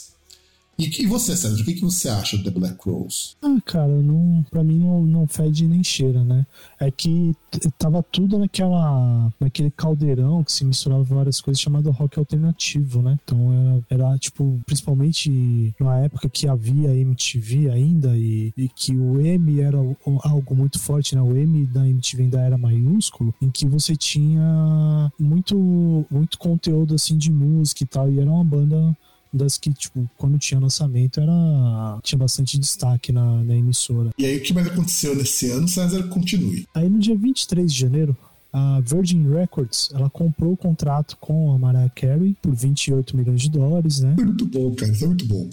E, 0.77 1.03
e 1.03 1.05
você, 1.05 1.35
Sérgio, 1.35 1.61
o 1.61 1.65
que, 1.65 1.75
que 1.75 1.81
você 1.81 2.09
acha 2.09 2.37
do 2.37 2.43
The 2.43 2.51
Black 2.51 2.77
Rose? 2.89 3.35
Ah, 3.41 3.57
cara, 3.65 4.01
não, 4.01 4.43
pra 4.49 4.63
mim 4.63 4.79
não, 4.79 5.03
não 5.03 5.27
fede 5.27 5.67
nem 5.67 5.83
cheira, 5.83 6.23
né? 6.23 6.45
É 6.79 6.89
que 6.89 7.35
tava 7.77 8.03
tudo 8.03 8.39
naquela, 8.39 9.31
naquele 9.39 9.69
caldeirão 9.69 10.43
que 10.43 10.51
se 10.51 10.65
misturava 10.65 11.03
várias 11.03 11.39
coisas 11.39 11.61
chamado 11.61 11.91
rock 11.91 12.17
alternativo, 12.17 13.01
né? 13.01 13.19
Então 13.23 13.83
era, 13.89 14.03
era 14.07 14.17
tipo, 14.17 14.59
principalmente 14.65 15.73
na 15.79 15.99
época 15.99 16.29
que 16.29 16.47
havia 16.47 16.95
MTV 16.95 17.69
ainda 17.69 18.17
e, 18.17 18.53
e 18.57 18.67
que 18.69 18.95
o 18.95 19.21
M 19.21 19.61
era 19.61 19.77
algo 20.23 20.55
muito 20.55 20.79
forte, 20.79 21.15
né? 21.15 21.21
O 21.21 21.35
M 21.37 21.65
da 21.67 21.87
MTV 21.87 22.23
ainda 22.23 22.41
era 22.41 22.57
maiúsculo, 22.57 23.33
em 23.41 23.49
que 23.51 23.67
você 23.67 23.95
tinha 23.95 25.11
muito, 25.19 26.05
muito 26.09 26.39
conteúdo 26.39 26.95
assim 26.95 27.17
de 27.17 27.31
música 27.31 27.83
e 27.83 27.87
tal, 27.87 28.11
e 28.11 28.19
era 28.19 28.29
uma 28.29 28.43
banda 28.43 28.97
das 29.33 29.57
que, 29.57 29.73
tipo, 29.73 30.09
quando 30.17 30.37
tinha 30.37 30.59
lançamento, 30.59 31.19
era 31.19 31.99
tinha 32.03 32.19
bastante 32.19 32.59
destaque 32.59 33.11
na, 33.11 33.43
na 33.43 33.55
emissora. 33.55 34.11
E 34.17 34.25
aí, 34.25 34.37
o 34.37 34.41
que 34.41 34.53
mais 34.53 34.67
aconteceu 34.67 35.15
nesse 35.15 35.49
ano, 35.49 35.67
César, 35.67 36.03
continue. 36.09 36.67
Aí, 36.73 36.89
no 36.89 36.99
dia 36.99 37.15
23 37.15 37.71
de 37.71 37.79
janeiro, 37.79 38.15
a 38.51 38.81
Virgin 38.81 39.29
Records 39.29 39.89
ela 39.93 40.09
comprou 40.09 40.53
o 40.53 40.57
contrato 40.57 41.15
com 41.17 41.53
a 41.53 41.57
Mariah 41.57 41.89
Carey 41.95 42.35
por 42.41 42.53
28 42.53 43.15
milhões 43.15 43.41
de 43.41 43.49
dólares, 43.49 43.99
né? 44.01 44.15
Muito 44.17 44.45
bom, 44.45 44.75
cara, 44.75 44.91
isso 44.91 45.05
é 45.05 45.07
muito 45.07 45.25
bom. 45.25 45.49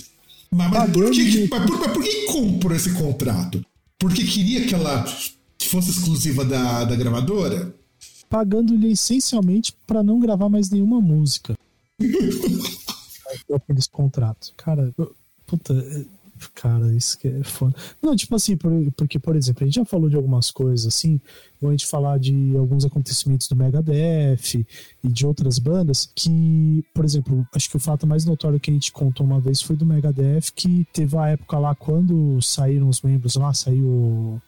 Mas, 0.51 0.71
mas, 0.71 0.91
por, 0.91 1.11
que, 1.11 1.49
mas, 1.49 1.67
por, 1.67 1.79
mas 1.79 1.93
por 1.93 2.03
que 2.03 2.27
comprou 2.27 2.75
esse 2.75 2.93
contrato? 2.95 3.65
Porque 3.99 4.25
queria 4.25 4.67
que 4.67 4.75
ela 4.75 5.05
fosse 5.61 5.91
exclusiva 5.91 6.45
da, 6.45 6.85
da 6.85 6.97
gravadora? 6.97 7.75
Pagando-lhe 8.29 8.93
essencialmente 8.93 9.75
para 9.87 10.03
não 10.03 10.19
gravar 10.19 10.49
mais 10.49 10.71
nenhuma 10.71 11.01
música. 11.01 11.55
aqueles 13.55 13.87
contratos. 13.87 14.53
Cara, 14.57 14.93
puta, 15.47 15.73
é, 15.75 16.05
cara, 16.55 16.95
isso 16.95 17.19
que 17.19 17.29
é 17.29 17.43
foda. 17.43 17.75
Não, 18.01 18.15
tipo 18.15 18.35
assim, 18.35 18.57
porque, 18.97 19.19
por 19.19 19.37
exemplo, 19.37 19.65
a 19.65 19.67
gente 19.67 19.77
já 19.77 19.85
falou 19.85 20.09
de 20.09 20.17
algumas 20.17 20.51
coisas 20.51 20.87
assim, 20.87 21.21
vou 21.61 21.71
a 21.71 21.73
gente 21.73 21.87
falar 21.87 22.19
de 22.19 22.57
alguns 22.57 22.85
acontecimentos 22.85 23.49
do 23.49 23.57
Megadeth 23.57 24.65
e 25.03 25.09
de 25.09 25.27
outras 25.27 25.59
bandas 25.59 26.11
que, 26.15 26.85
por 26.95 27.05
exemplo, 27.05 27.47
acho 27.55 27.69
que 27.69 27.77
o 27.77 27.81
fato 27.81 28.07
mais 28.07 28.25
notório 28.25 28.61
que 28.61 28.71
a 28.71 28.75
gente 28.75 28.93
contou 28.93 29.27
uma 29.27 29.41
vez 29.41 29.61
foi 29.61 29.77
do 29.77 29.87
Megadeth, 29.87 30.53
que 30.55 30.87
teve 30.93 31.17
a 31.17 31.29
época 31.29 31.59
lá 31.59 31.75
quando 31.75 32.41
saíram 32.41 32.89
os 32.89 33.03
membros 33.03 33.37
lá, 33.37 33.53
saiu 33.53 34.41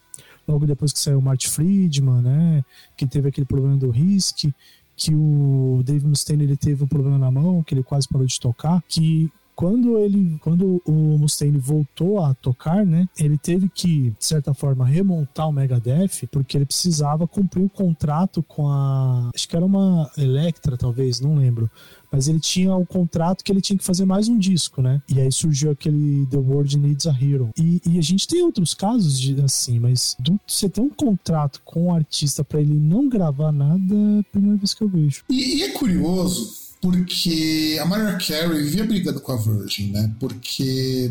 logo 0.46 0.66
depois 0.66 0.92
que 0.92 0.98
saiu 0.98 1.18
o 1.18 1.22
Marty 1.22 1.48
Friedman, 1.48 2.22
né, 2.22 2.64
que 2.96 3.06
teve 3.06 3.28
aquele 3.28 3.46
problema 3.46 3.76
do 3.76 3.90
Risk, 3.90 4.52
que 5.00 5.14
o 5.14 5.80
Dave 5.82 6.06
Mustaine 6.06 6.44
ele 6.44 6.58
teve 6.58 6.84
um 6.84 6.86
problema 6.86 7.16
na 7.16 7.30
mão, 7.30 7.62
que 7.62 7.72
ele 7.72 7.82
quase 7.82 8.06
parou 8.06 8.26
de 8.26 8.38
tocar, 8.38 8.84
que 8.86 9.32
quando 9.54 9.98
ele, 9.98 10.38
quando 10.40 10.82
o 10.86 11.18
Mustaine 11.18 11.58
voltou 11.58 12.24
a 12.24 12.34
tocar, 12.34 12.84
né, 12.84 13.08
ele 13.18 13.36
teve 13.36 13.68
que, 13.68 14.10
de 14.10 14.24
certa 14.24 14.54
forma, 14.54 14.86
remontar 14.86 15.48
o 15.48 15.52
Megadeth, 15.52 16.26
porque 16.30 16.56
ele 16.56 16.66
precisava 16.66 17.26
cumprir 17.26 17.62
um 17.62 17.68
contrato 17.68 18.42
com 18.42 18.68
a, 18.68 19.30
acho 19.34 19.48
que 19.48 19.56
era 19.56 19.64
uma 19.64 20.10
Electra, 20.16 20.76
talvez, 20.76 21.20
não 21.20 21.36
lembro, 21.36 21.70
mas 22.10 22.26
ele 22.26 22.40
tinha 22.40 22.74
o 22.74 22.80
um 22.80 22.84
contrato 22.84 23.44
que 23.44 23.52
ele 23.52 23.60
tinha 23.60 23.78
que 23.78 23.84
fazer 23.84 24.04
mais 24.04 24.28
um 24.28 24.36
disco, 24.36 24.82
né? 24.82 25.00
E 25.08 25.20
aí 25.20 25.30
surgiu 25.30 25.70
aquele 25.70 26.26
The 26.26 26.38
World 26.38 26.78
Needs 26.78 27.06
a 27.06 27.12
Hero. 27.12 27.50
E, 27.56 27.80
e 27.86 27.98
a 27.98 28.02
gente 28.02 28.26
tem 28.26 28.42
outros 28.42 28.74
casos 28.74 29.18
de 29.18 29.40
assim, 29.42 29.78
mas 29.78 30.16
do, 30.18 30.38
você 30.46 30.68
tem 30.68 30.82
um 30.82 30.90
contrato 30.90 31.60
com 31.64 31.82
o 31.82 31.86
um 31.86 31.94
artista 31.94 32.42
para 32.42 32.60
ele 32.60 32.74
não 32.74 33.08
gravar 33.08 33.52
nada, 33.52 33.94
é 33.94 34.20
a 34.20 34.24
primeira 34.32 34.56
vez 34.56 34.74
que 34.74 34.82
eu 34.82 34.88
vejo. 34.88 35.24
E, 35.28 35.58
e 35.58 35.62
é 35.62 35.70
curioso 35.70 36.59
porque 36.80 37.78
a 37.80 37.84
Mariah 37.84 38.18
Carey 38.18 38.62
vivia 38.62 38.84
brigando 38.84 39.20
com 39.20 39.32
a 39.32 39.36
Virgin, 39.36 39.90
né? 39.90 40.14
Porque 40.18 41.10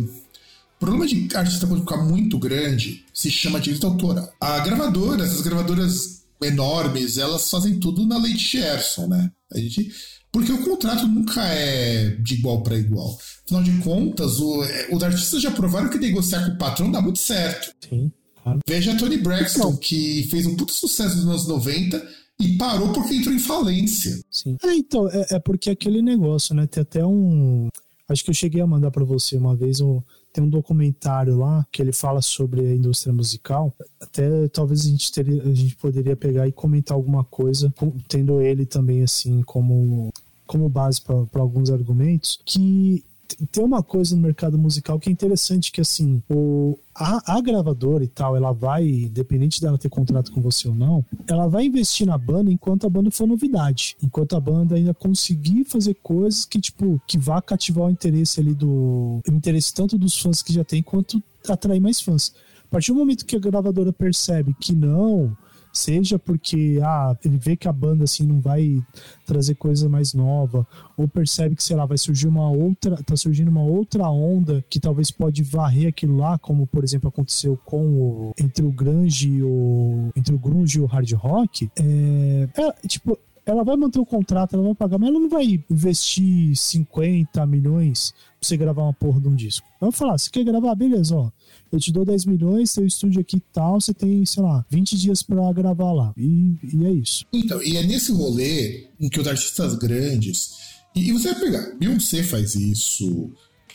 o 0.75 0.79
problema 0.79 1.05
de 1.05 1.29
artista 1.35 1.67
quando 1.67 1.81
ficar 1.81 1.97
muito 1.97 2.39
grande 2.39 3.05
se 3.13 3.29
chama 3.29 3.59
direito 3.59 3.85
autoral. 3.85 4.31
A 4.41 4.59
gravadora, 4.59 5.23
essas 5.23 5.41
gravadoras 5.41 6.23
enormes, 6.41 7.17
elas 7.17 7.49
fazem 7.49 7.79
tudo 7.79 8.05
na 8.05 8.17
lei 8.17 8.33
de 8.33 8.39
Sherson, 8.39 9.07
né? 9.07 9.31
A 9.53 9.59
gente 9.59 9.91
porque 10.31 10.51
o 10.51 10.63
contrato 10.63 11.07
nunca 11.07 11.43
é 11.43 12.11
de 12.19 12.35
igual 12.35 12.61
para 12.61 12.77
igual. 12.77 13.17
Afinal 13.45 13.63
de 13.63 13.71
contas, 13.79 14.39
o, 14.39 14.63
é, 14.63 14.88
os 14.91 15.01
artistas 15.01 15.41
já 15.41 15.49
provaram 15.49 15.89
que 15.89 15.97
negociar 15.97 16.45
com 16.45 16.51
o 16.51 16.57
patrão 16.57 16.91
dá 16.91 17.01
muito 17.01 17.19
certo. 17.19 17.73
Sim. 17.88 18.11
Claro. 18.43 18.59
Veja 18.67 18.95
Tony 18.95 19.17
Braxton, 19.17 19.59
então, 19.59 19.77
que 19.77 20.27
fez 20.29 20.45
um 20.45 20.55
puto 20.55 20.71
sucesso 20.71 21.15
nos 21.17 21.25
anos 21.25 21.47
90 21.47 22.07
e 22.39 22.58
parou 22.58 22.93
porque 22.93 23.15
entrou 23.15 23.36
em 23.36 23.39
falência. 23.39 24.19
Sim. 24.31 24.58
É, 24.63 24.74
então, 24.74 25.10
é, 25.10 25.25
é 25.31 25.39
porque 25.39 25.69
aquele 25.69 26.01
negócio, 26.01 26.55
né? 26.55 26.65
Tem 26.65 26.81
até 26.81 27.05
um. 27.05 27.67
Acho 28.08 28.24
que 28.24 28.29
eu 28.29 28.36
cheguei 28.36 28.62
a 28.62 28.67
mandar 28.67 28.89
para 28.89 29.03
você 29.03 29.38
uma 29.38 29.55
vez 29.55 29.81
um, 29.81 30.01
tem 30.34 30.43
um 30.43 30.50
documentário 30.50 31.38
lá 31.38 31.65
que 31.72 31.81
ele 31.81 31.91
fala 31.91 32.22
sobre 32.22 32.62
a 32.62 32.75
indústria 32.75 33.13
musical. 33.13 33.74
Até 34.00 34.48
talvez 34.48 34.86
a 34.86 34.89
gente, 34.89 35.12
teria, 35.12 35.43
a 35.43 35.53
gente 35.53 35.75
poderia 35.75 36.15
pegar 36.15 36.48
e 36.48 36.51
comentar 36.51 36.96
alguma 36.96 37.24
coisa, 37.24 37.74
tendo 38.08 38.41
ele 38.41 38.65
também 38.65 39.03
assim 39.03 39.41
como, 39.43 40.12
como 40.48 40.69
base 40.69 41.01
para 41.01 41.41
alguns 41.41 41.69
argumentos, 41.69 42.39
que 42.46 43.03
tem 43.51 43.63
uma 43.63 43.83
coisa 43.83 44.15
no 44.15 44.21
mercado 44.21 44.57
musical 44.57 45.00
que 45.00 45.09
é 45.09 45.12
interessante, 45.12 45.71
que 45.71 45.81
assim, 45.81 46.21
o, 46.29 46.77
a, 46.95 47.38
a, 47.38 47.41
gravadora 47.41 48.03
e 48.03 48.07
tal, 48.07 48.36
ela 48.36 48.51
vai, 48.51 48.88
independente 48.88 49.62
dela 49.62 49.77
ter 49.77 49.89
contrato 49.89 50.31
com 50.31 50.41
você 50.41 50.67
ou 50.67 50.75
não, 50.75 51.05
ela 51.27 51.48
vai 51.48 51.65
investir 51.65 52.07
na 52.07 52.17
banda 52.17 52.51
enquanto 52.51 52.86
a 52.86 52.89
banda 52.89 53.12
for 53.12 53.27
novidade. 53.27 53.95
Enquanto 54.01 54.36
a 54.36 54.39
banda 54.39 54.75
ainda 54.75 54.93
conseguir 54.93 55.63
fazer 55.65 55.95
coisas 55.95 56.45
que, 56.45 56.59
tipo, 56.59 57.01
que 57.07 57.17
vá 57.17 57.41
cativar 57.41 57.88
o 57.88 57.91
interesse 57.91 58.39
ali 58.39 58.53
do. 58.53 59.21
O 59.27 59.31
interesse 59.31 59.74
tanto 59.74 59.98
dos 59.98 60.19
fãs 60.19 60.41
que 60.41 60.53
já 60.53 60.63
tem, 60.63 60.81
quanto 60.81 61.21
atrair 61.48 61.79
mais 61.79 62.01
fãs. 62.01 62.33
A 62.65 62.71
partir 62.71 62.91
do 62.91 63.00
momento 63.00 63.25
que 63.25 63.36
a 63.36 63.39
gravadora 63.39 63.91
percebe 63.91 64.55
que 64.59 64.74
não 64.74 65.36
seja 65.79 66.19
porque 66.19 66.79
ah, 66.83 67.17
ele 67.24 67.38
vê 67.38 67.55
que 67.55 67.67
a 67.67 67.74
banda 67.74 68.03
assim 68.03 68.25
não 68.25 68.39
vai 68.39 68.81
trazer 69.25 69.55
coisa 69.55 69.88
mais 69.88 70.13
nova, 70.13 70.67
ou 70.98 71.07
percebe 71.07 71.55
que, 71.55 71.63
sei 71.63 71.75
lá, 71.75 71.86
vai 71.86 71.98
surgir 71.98 72.27
uma 72.27 72.50
outra, 72.50 73.01
tá 73.03 73.15
surgindo 73.15 73.50
uma 73.50 73.63
outra 73.63 74.09
onda 74.09 74.63
que 74.69 74.79
talvez 74.79 75.09
pode 75.09 75.41
varrer 75.43 75.89
aquilo 75.89 76.17
lá, 76.17 76.38
como 76.38 76.67
por 76.67 76.83
exemplo 76.83 77.09
aconteceu 77.09 77.57
com 77.65 77.86
o, 77.86 78.33
entre 78.38 78.65
o 78.65 78.71
grunge 78.71 79.29
e 79.29 79.43
o 79.43 80.12
entre 80.15 80.36
o 80.36 80.39
grunge 80.39 80.79
e 80.79 80.81
o 80.81 80.86
hard 80.86 81.12
rock, 81.13 81.69
é, 81.77 82.50
é 82.62 82.88
tipo 82.88 83.17
ela 83.45 83.63
vai 83.63 83.75
manter 83.75 84.00
o 84.00 84.05
contrato, 84.05 84.53
ela 84.53 84.63
vai 84.63 84.75
pagar, 84.75 85.00
mas 85.00 85.09
ela 85.09 85.19
não 85.19 85.29
vai 85.29 85.59
investir 85.69 86.55
50 86.55 87.43
milhões 87.48 88.12
pra 88.12 88.48
você 88.48 88.55
gravar 88.55 88.83
uma 88.83 88.93
porra 88.93 89.19
de 89.19 89.27
um 89.27 89.33
disco. 89.33 89.65
Ela 89.81 89.89
vai 89.89 89.98
falar, 89.98 90.19
você 90.19 90.29
quer 90.29 90.43
gravar? 90.43 90.75
Beleza, 90.75 91.15
ó 91.15 91.31
eu 91.71 91.79
te 91.79 91.91
dou 91.91 92.05
10 92.05 92.25
milhões, 92.25 92.71
seu 92.71 92.85
estúdio 92.85 93.21
aqui 93.21 93.41
tal, 93.53 93.79
você 93.79 93.93
tem, 93.93 94.25
sei 94.25 94.43
lá, 94.43 94.65
20 94.69 94.97
dias 94.97 95.21
para 95.21 95.51
gravar 95.53 95.91
lá. 95.91 96.13
E, 96.17 96.55
e 96.73 96.85
é 96.85 96.91
isso. 96.91 97.25
Então, 97.31 97.61
e 97.61 97.77
é 97.77 97.83
nesse 97.83 98.11
rolê 98.11 98.88
em 98.99 99.09
que 99.09 99.19
os 99.19 99.27
artistas 99.27 99.75
grandes. 99.75 100.51
E, 100.95 101.09
e 101.09 101.11
você 101.11 101.33
vai 101.33 101.41
pegar, 101.41 101.75
Beyoncé 101.77 102.23
faz 102.23 102.55
isso, 102.55 103.31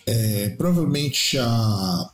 é, 0.06 0.50
provavelmente 0.50 1.38
a 1.38 2.10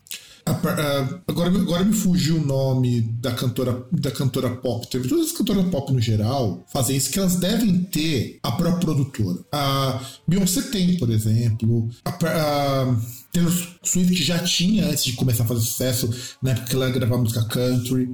agora, 0.50 1.23
agora 1.59 1.85
me 1.85 1.92
fugiu 1.92 2.37
o 2.37 2.45
nome 2.45 3.02
da 3.21 3.33
cantora, 3.33 3.87
da 3.92 4.11
cantora 4.11 4.50
pop. 4.50 4.87
Teve 4.88 5.09
todas 5.09 5.26
as 5.26 5.33
cantoras 5.33 5.69
pop 5.71 5.92
no 5.92 6.00
geral 6.00 6.64
fazem 6.73 6.97
isso, 6.97 7.11
que 7.11 7.19
elas 7.19 7.37
devem 7.37 7.78
ter 7.85 8.38
a 8.42 8.52
própria 8.52 8.80
produtora. 8.80 9.38
A 9.52 10.00
Beyoncé 10.26 10.62
tem, 10.62 10.97
por 10.99 11.11
exemplo. 11.11 11.88
A, 12.04 12.11
a 12.11 12.97
Taylor 13.33 13.52
Swift 13.83 14.23
já 14.23 14.38
tinha 14.40 14.87
antes 14.87 15.04
de 15.04 15.12
começar 15.12 15.45
a 15.45 15.47
fazer 15.47 15.61
sucesso, 15.61 16.11
na 16.42 16.50
época 16.50 16.66
que 16.66 16.75
ela 16.75 16.90
gravava 16.90 17.23
música 17.23 17.45
country 17.45 18.09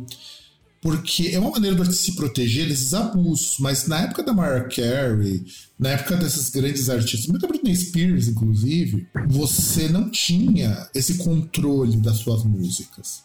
porque 0.86 1.30
é 1.32 1.38
uma 1.40 1.50
maneira 1.50 1.76
artista 1.80 2.04
se 2.04 2.12
proteger 2.12 2.68
desses 2.68 2.94
abusos. 2.94 3.56
Mas 3.58 3.88
na 3.88 4.02
época 4.02 4.22
da 4.22 4.32
Mariah 4.32 4.68
Carey, 4.68 5.44
na 5.76 5.88
época 5.88 6.16
desses 6.16 6.48
grandes 6.48 6.88
artistas, 6.88 7.26
muita 7.26 7.48
Britney 7.48 7.74
Spears, 7.74 8.28
inclusive, 8.28 9.04
você 9.26 9.88
não 9.88 10.08
tinha 10.08 10.88
esse 10.94 11.14
controle 11.14 11.96
das 11.96 12.18
suas 12.18 12.44
músicas. 12.44 13.24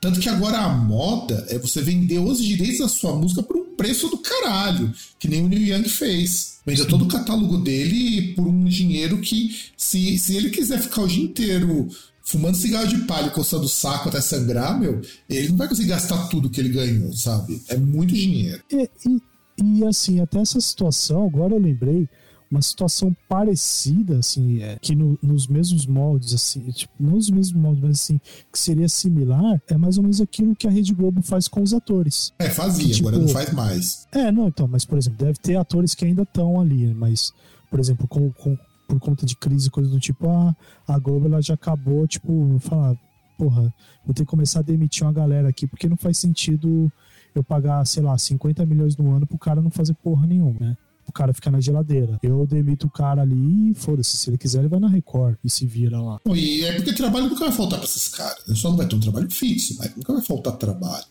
Tanto 0.00 0.18
que 0.18 0.30
agora 0.30 0.60
a 0.60 0.68
moda 0.70 1.44
é 1.50 1.58
você 1.58 1.82
vender 1.82 2.20
os 2.20 2.42
direitos 2.42 2.78
da 2.78 2.88
sua 2.88 3.14
música 3.14 3.42
por 3.42 3.58
um 3.58 3.76
preço 3.76 4.08
do 4.08 4.16
caralho, 4.16 4.90
que 5.18 5.28
nem 5.28 5.44
o 5.44 5.48
Neil 5.48 5.76
Young 5.76 5.88
fez. 5.90 6.60
Vende 6.64 6.86
todo 6.86 7.04
o 7.04 7.08
catálogo 7.08 7.58
dele 7.58 8.32
por 8.32 8.46
um 8.46 8.64
dinheiro 8.64 9.20
que, 9.20 9.54
se, 9.76 10.18
se 10.18 10.34
ele 10.34 10.48
quiser 10.48 10.80
ficar 10.80 11.02
o 11.02 11.06
dia 11.06 11.24
inteiro 11.24 11.86
fumando 12.28 12.56
cigarro 12.56 12.86
de 12.86 12.98
palha, 12.98 13.30
coçando 13.30 13.64
o 13.64 13.68
saco 13.68 14.10
até 14.10 14.20
sangrar, 14.20 14.78
meu, 14.78 15.00
ele 15.30 15.48
não 15.48 15.56
vai 15.56 15.66
conseguir 15.66 15.88
gastar 15.88 16.28
tudo 16.28 16.50
que 16.50 16.60
ele 16.60 16.68
ganhou, 16.68 17.10
sabe? 17.14 17.60
É 17.68 17.76
muito 17.76 18.12
dinheiro. 18.12 18.62
E, 18.70 18.88
e, 19.06 19.22
e 19.62 19.86
assim, 19.86 20.20
até 20.20 20.38
essa 20.38 20.60
situação, 20.60 21.26
agora 21.26 21.54
eu 21.54 21.58
lembrei, 21.58 22.06
uma 22.50 22.60
situação 22.60 23.14
parecida, 23.28 24.18
assim, 24.18 24.62
é, 24.62 24.78
que 24.80 24.94
no, 24.94 25.18
nos 25.22 25.46
mesmos 25.46 25.86
moldes, 25.86 26.34
assim, 26.34 26.60
tipo, 26.70 26.92
não 27.00 27.12
nos 27.12 27.30
mesmos 27.30 27.60
moldes, 27.60 27.82
mas 27.82 28.00
assim, 28.00 28.20
que 28.52 28.58
seria 28.58 28.88
similar, 28.88 29.60
é 29.66 29.76
mais 29.76 29.96
ou 29.96 30.02
menos 30.02 30.20
aquilo 30.20 30.54
que 30.54 30.66
a 30.66 30.70
Rede 30.70 30.92
Globo 30.94 31.22
faz 31.22 31.48
com 31.48 31.62
os 31.62 31.72
atores. 31.72 32.32
É, 32.38 32.50
fazia, 32.50 32.84
que, 32.84 32.90
tipo, 32.92 33.08
agora 33.08 33.22
não 33.22 33.28
faz 33.28 33.52
mais. 33.52 34.06
É, 34.12 34.30
não, 34.30 34.48
então, 34.48 34.68
mas, 34.68 34.84
por 34.84 34.98
exemplo, 34.98 35.18
deve 35.18 35.38
ter 35.38 35.56
atores 35.56 35.94
que 35.94 36.04
ainda 36.04 36.22
estão 36.22 36.60
ali, 36.60 36.92
mas, 36.92 37.32
por 37.70 37.80
exemplo, 37.80 38.06
com, 38.06 38.30
com, 38.32 38.56
por 38.88 38.98
conta 38.98 39.26
de 39.26 39.36
crise, 39.36 39.70
coisa 39.70 39.90
do 39.90 40.00
tipo, 40.00 40.28
a, 40.28 40.56
a 40.86 40.98
Globo 40.98 41.26
ela 41.26 41.42
já 41.42 41.52
acabou, 41.54 42.08
tipo, 42.08 42.58
falar, 42.58 42.96
porra, 43.36 43.72
vou 44.04 44.14
ter 44.14 44.24
que 44.24 44.30
começar 44.30 44.60
a 44.60 44.62
demitir 44.62 45.04
uma 45.04 45.12
galera 45.12 45.50
aqui, 45.50 45.66
porque 45.66 45.86
não 45.86 45.96
faz 45.96 46.16
sentido 46.16 46.90
eu 47.34 47.44
pagar, 47.44 47.86
sei 47.86 48.02
lá, 48.02 48.16
50 48.16 48.64
milhões 48.64 48.96
no 48.96 49.14
ano 49.14 49.26
pro 49.26 49.38
cara 49.38 49.60
não 49.60 49.70
fazer 49.70 49.94
porra 50.02 50.26
nenhuma, 50.26 50.58
né? 50.58 50.76
O 51.06 51.12
cara 51.12 51.32
ficar 51.32 51.50
na 51.50 51.60
geladeira. 51.60 52.18
Eu 52.22 52.46
demito 52.46 52.86
o 52.86 52.90
cara 52.90 53.22
ali 53.22 53.70
e 53.70 53.74
foda-se. 53.74 54.14
Se 54.18 54.28
ele 54.28 54.36
quiser, 54.36 54.58
ele 54.58 54.68
vai 54.68 54.78
na 54.78 54.88
Record 54.88 55.36
e 55.42 55.48
se 55.48 55.64
vira 55.64 55.98
lá. 55.98 56.20
E 56.34 56.64
é 56.64 56.74
porque 56.74 56.92
trabalho 56.92 57.30
nunca 57.30 57.46
vai 57.46 57.52
faltar 57.52 57.78
pra 57.78 57.88
esses 57.88 58.08
caras. 58.08 58.42
Só 58.54 58.68
não 58.68 58.76
vai 58.76 58.86
ter 58.86 58.94
um 58.96 59.00
trabalho 59.00 59.30
fixo, 59.30 59.74
mas 59.78 59.94
nunca 59.96 60.12
vai 60.12 60.22
faltar 60.22 60.58
trabalho. 60.58 61.06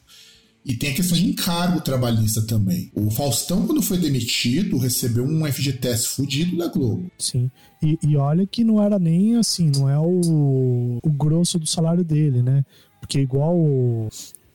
E 0.68 0.76
tem 0.76 0.92
a 0.92 0.94
questão 0.94 1.18
de 1.18 1.26
encargo 1.26 1.80
trabalhista 1.80 2.46
também. 2.46 2.92
O 2.94 3.10
Faustão, 3.10 3.66
quando 3.66 3.82
foi 3.82 3.98
demitido, 3.98 4.78
recebeu 4.78 5.24
um 5.24 5.46
FGTS 5.46 6.10
fudido 6.10 6.58
da 6.58 6.68
Globo. 6.68 7.10
Sim. 7.18 7.50
E, 7.82 7.98
e 8.04 8.18
olha 8.18 8.46
que 8.46 8.66
não 8.66 8.84
era 8.84 9.00
nem 9.00 9.38
assim, 9.38 9.72
não 9.74 9.90
é 9.90 9.98
o, 9.98 11.00
o 11.02 11.10
grosso 11.10 11.58
do 11.58 11.66
salário 11.66 12.04
dele, 12.04 12.44
né? 12.44 12.66
Porque 13.00 13.18
igual 13.20 13.56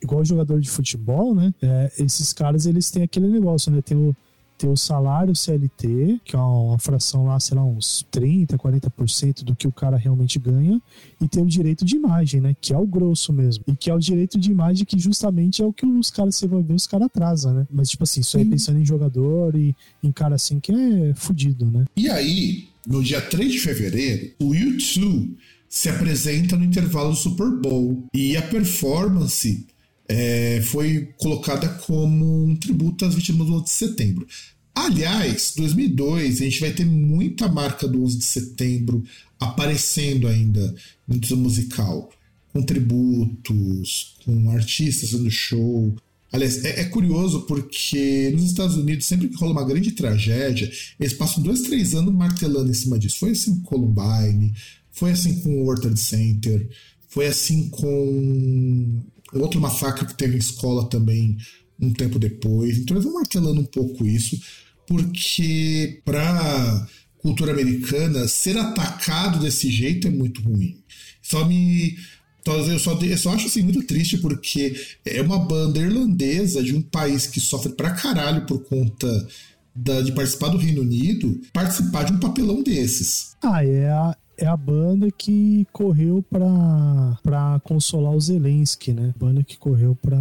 igual 0.02 0.22
jogador 0.24 0.60
de 0.60 0.68
futebol, 0.68 1.34
né? 1.34 1.54
É, 1.62 1.90
esses 1.98 2.32
caras 2.34 2.66
eles 2.66 2.90
têm 2.90 3.04
aquele 3.04 3.28
negócio, 3.28 3.72
né? 3.72 3.80
Tem 3.80 3.96
o 3.96 4.14
ter 4.62 4.68
o 4.68 4.76
salário 4.76 5.34
CLT, 5.34 6.20
que 6.24 6.36
é 6.36 6.38
uma 6.38 6.78
fração 6.78 7.24
lá, 7.24 7.40
sei 7.40 7.56
lá, 7.56 7.64
uns 7.64 8.06
30, 8.12 8.56
40% 8.56 9.42
do 9.42 9.56
que 9.56 9.66
o 9.66 9.72
cara 9.72 9.96
realmente 9.96 10.38
ganha, 10.38 10.80
e 11.20 11.26
ter 11.26 11.40
o 11.40 11.46
direito 11.46 11.84
de 11.84 11.96
imagem, 11.96 12.40
né? 12.40 12.54
Que 12.60 12.72
é 12.72 12.78
o 12.78 12.86
grosso 12.86 13.32
mesmo. 13.32 13.64
E 13.66 13.74
que 13.74 13.90
é 13.90 13.94
o 13.94 13.98
direito 13.98 14.38
de 14.38 14.52
imagem 14.52 14.86
que 14.86 14.96
justamente 14.96 15.60
é 15.60 15.66
o 15.66 15.72
que 15.72 15.84
os 15.84 16.12
caras, 16.12 16.36
você 16.36 16.46
vai 16.46 16.62
ver, 16.62 16.74
os 16.74 16.86
caras 16.86 17.06
atrasam, 17.06 17.52
né? 17.52 17.66
Mas, 17.68 17.88
tipo 17.88 18.04
assim, 18.04 18.20
isso 18.20 18.36
aí 18.36 18.44
pensando 18.44 18.78
em 18.78 18.84
jogador 18.84 19.56
e 19.56 19.74
em 20.00 20.12
cara 20.12 20.36
assim 20.36 20.60
que 20.60 20.70
é 20.70 21.12
fudido, 21.16 21.68
né? 21.68 21.84
E 21.96 22.08
aí, 22.08 22.68
no 22.86 23.02
dia 23.02 23.20
3 23.20 23.50
de 23.50 23.58
fevereiro, 23.58 24.30
o 24.40 24.54
YouTube 24.54 25.36
se 25.68 25.88
apresenta 25.88 26.56
no 26.56 26.64
intervalo 26.64 27.10
do 27.10 27.16
Super 27.16 27.50
Bowl 27.50 28.04
e 28.14 28.36
a 28.36 28.42
performance 28.42 29.66
é, 30.08 30.60
foi 30.62 31.08
colocada 31.16 31.68
como 31.86 32.44
um 32.44 32.56
tributo 32.56 33.04
às 33.04 33.14
vítimas 33.14 33.46
do 33.46 33.54
11 33.54 33.64
de 33.64 33.70
setembro. 33.70 34.26
Aliás, 34.74 35.52
2002 35.56 36.40
a 36.40 36.44
gente 36.44 36.60
vai 36.60 36.72
ter 36.72 36.84
muita 36.84 37.48
marca 37.48 37.86
do 37.86 38.02
11 38.02 38.18
de 38.18 38.24
setembro 38.24 39.04
aparecendo 39.38 40.26
ainda 40.26 40.74
no 41.06 41.36
musical, 41.36 42.10
com 42.52 42.62
tributos, 42.62 44.16
com 44.24 44.50
artistas 44.50 45.10
fazendo 45.10 45.30
show. 45.30 45.94
Aliás, 46.32 46.64
é, 46.64 46.80
é, 46.80 46.84
curioso 46.84 47.42
porque 47.42 48.30
nos 48.32 48.44
Estados 48.44 48.76
Unidos, 48.76 49.04
sempre 49.04 49.28
que 49.28 49.36
rola 49.36 49.52
uma 49.52 49.64
grande 49.64 49.92
tragédia, 49.92 50.70
eles 50.98 51.12
passam 51.12 51.42
dois, 51.42 51.60
três 51.62 51.94
anos 51.94 52.14
martelando 52.14 52.70
em 52.70 52.74
cima 52.74 52.98
disso. 52.98 53.18
Foi 53.18 53.32
assim 53.32 53.56
com 53.56 53.62
Columbine, 53.62 54.54
foi 54.90 55.10
assim 55.10 55.40
com 55.40 55.50
o 55.50 55.64
World 55.64 55.82
Trade 55.82 56.00
Center, 56.00 56.68
foi 57.08 57.26
assim 57.26 57.68
com 57.68 59.02
outro 59.34 59.60
massacre 59.60 60.06
que 60.06 60.16
teve 60.16 60.36
em 60.36 60.38
escola 60.38 60.88
também 60.88 61.36
um 61.82 61.92
tempo 61.92 62.18
depois. 62.18 62.78
Então 62.78 62.96
eles 62.96 63.04
vão 63.04 63.14
martelando 63.14 63.60
um 63.60 63.64
pouco 63.64 64.06
isso, 64.06 64.40
porque 64.86 66.00
para 66.04 66.86
cultura 67.18 67.52
americana 67.52 68.26
ser 68.28 68.56
atacado 68.56 69.40
desse 69.40 69.70
jeito 69.70 70.08
é 70.08 70.10
muito 70.10 70.40
ruim. 70.42 70.76
Só 71.20 71.44
me 71.44 71.96
eu 72.44 72.78
só, 72.78 72.98
eu 73.00 73.18
só 73.18 73.34
acho 73.34 73.46
assim 73.46 73.62
muito 73.62 73.84
triste 73.84 74.18
porque 74.18 74.74
é 75.04 75.22
uma 75.22 75.38
banda 75.38 75.78
irlandesa 75.78 76.60
de 76.60 76.74
um 76.74 76.82
país 76.82 77.24
que 77.26 77.40
sofre 77.40 77.72
pra 77.72 77.92
caralho 77.92 78.44
por 78.46 78.64
conta 78.64 79.28
da, 79.74 80.00
de 80.00 80.12
participar 80.12 80.48
do 80.48 80.58
Reino 80.58 80.82
Unido, 80.82 81.40
participar 81.52 82.04
de 82.04 82.12
um 82.12 82.18
papelão 82.18 82.62
desses. 82.62 83.36
Ah, 83.42 83.64
é 83.64 83.88
a, 83.88 84.16
é 84.36 84.46
a 84.46 84.56
banda 84.56 85.08
que 85.10 85.66
correu 85.72 86.24
pra, 86.28 87.18
pra 87.22 87.60
consolar 87.62 88.12
o 88.12 88.20
Zelensky, 88.20 88.92
né? 88.92 89.14
Banda 89.16 89.44
que 89.44 89.56
correu 89.56 89.94
pra, 89.94 90.18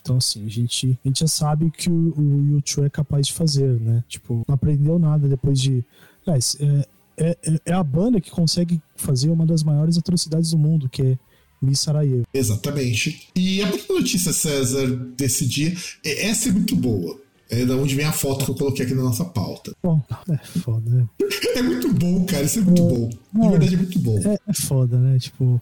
então, 0.00 0.16
assim, 0.16 0.44
a 0.44 0.48
gente, 0.48 0.98
a 1.04 1.08
gente 1.08 1.20
já 1.20 1.26
sabe 1.26 1.70
que 1.70 1.88
o, 1.88 2.14
o 2.16 2.50
YouTube 2.52 2.86
é 2.86 2.90
capaz 2.90 3.26
de 3.26 3.32
fazer, 3.32 3.80
né? 3.80 4.04
Tipo, 4.08 4.42
não 4.46 4.54
aprendeu 4.54 4.98
nada 4.98 5.28
depois 5.28 5.60
de. 5.60 5.84
Aliás, 6.26 6.56
é, 6.60 6.86
é, 7.16 7.38
é, 7.42 7.60
é 7.66 7.72
a 7.72 7.82
banda 7.82 8.20
que 8.20 8.30
consegue 8.30 8.80
fazer 8.94 9.30
uma 9.30 9.46
das 9.46 9.62
maiores 9.62 9.96
atrocidades 9.96 10.50
do 10.50 10.58
mundo, 10.58 10.88
que 10.88 11.02
é 11.02 11.18
Miss 11.60 11.80
Sarajevo. 11.80 12.24
Exatamente. 12.32 13.28
E 13.34 13.62
a 13.62 13.70
notícia, 13.88 14.32
César, 14.32 14.86
desse 15.16 15.46
dia, 15.46 15.74
é, 16.04 16.26
essa 16.28 16.48
é 16.48 16.52
muito 16.52 16.76
boa. 16.76 17.18
É 17.48 17.64
da 17.64 17.76
onde 17.76 17.94
vem 17.94 18.04
a 18.04 18.12
foto 18.12 18.44
que 18.44 18.50
eu 18.50 18.54
coloquei 18.54 18.84
aqui 18.84 18.94
na 18.94 19.04
nossa 19.04 19.24
pauta. 19.24 19.72
Bom, 19.82 20.02
é 20.28 20.36
foda, 20.38 20.90
né? 20.90 21.06
É 21.54 21.62
muito 21.62 21.92
bom, 21.92 22.24
cara. 22.24 22.42
Isso 22.42 22.58
é 22.58 22.62
muito 22.62 22.82
é, 22.82 22.88
bom. 22.88 23.08
De 23.08 23.48
verdade 23.48 23.74
é 23.74 23.78
muito 23.78 23.98
bom. 24.00 24.18
É, 24.18 24.38
é 24.48 24.52
foda, 24.52 24.98
né? 24.98 25.18
Tipo, 25.18 25.60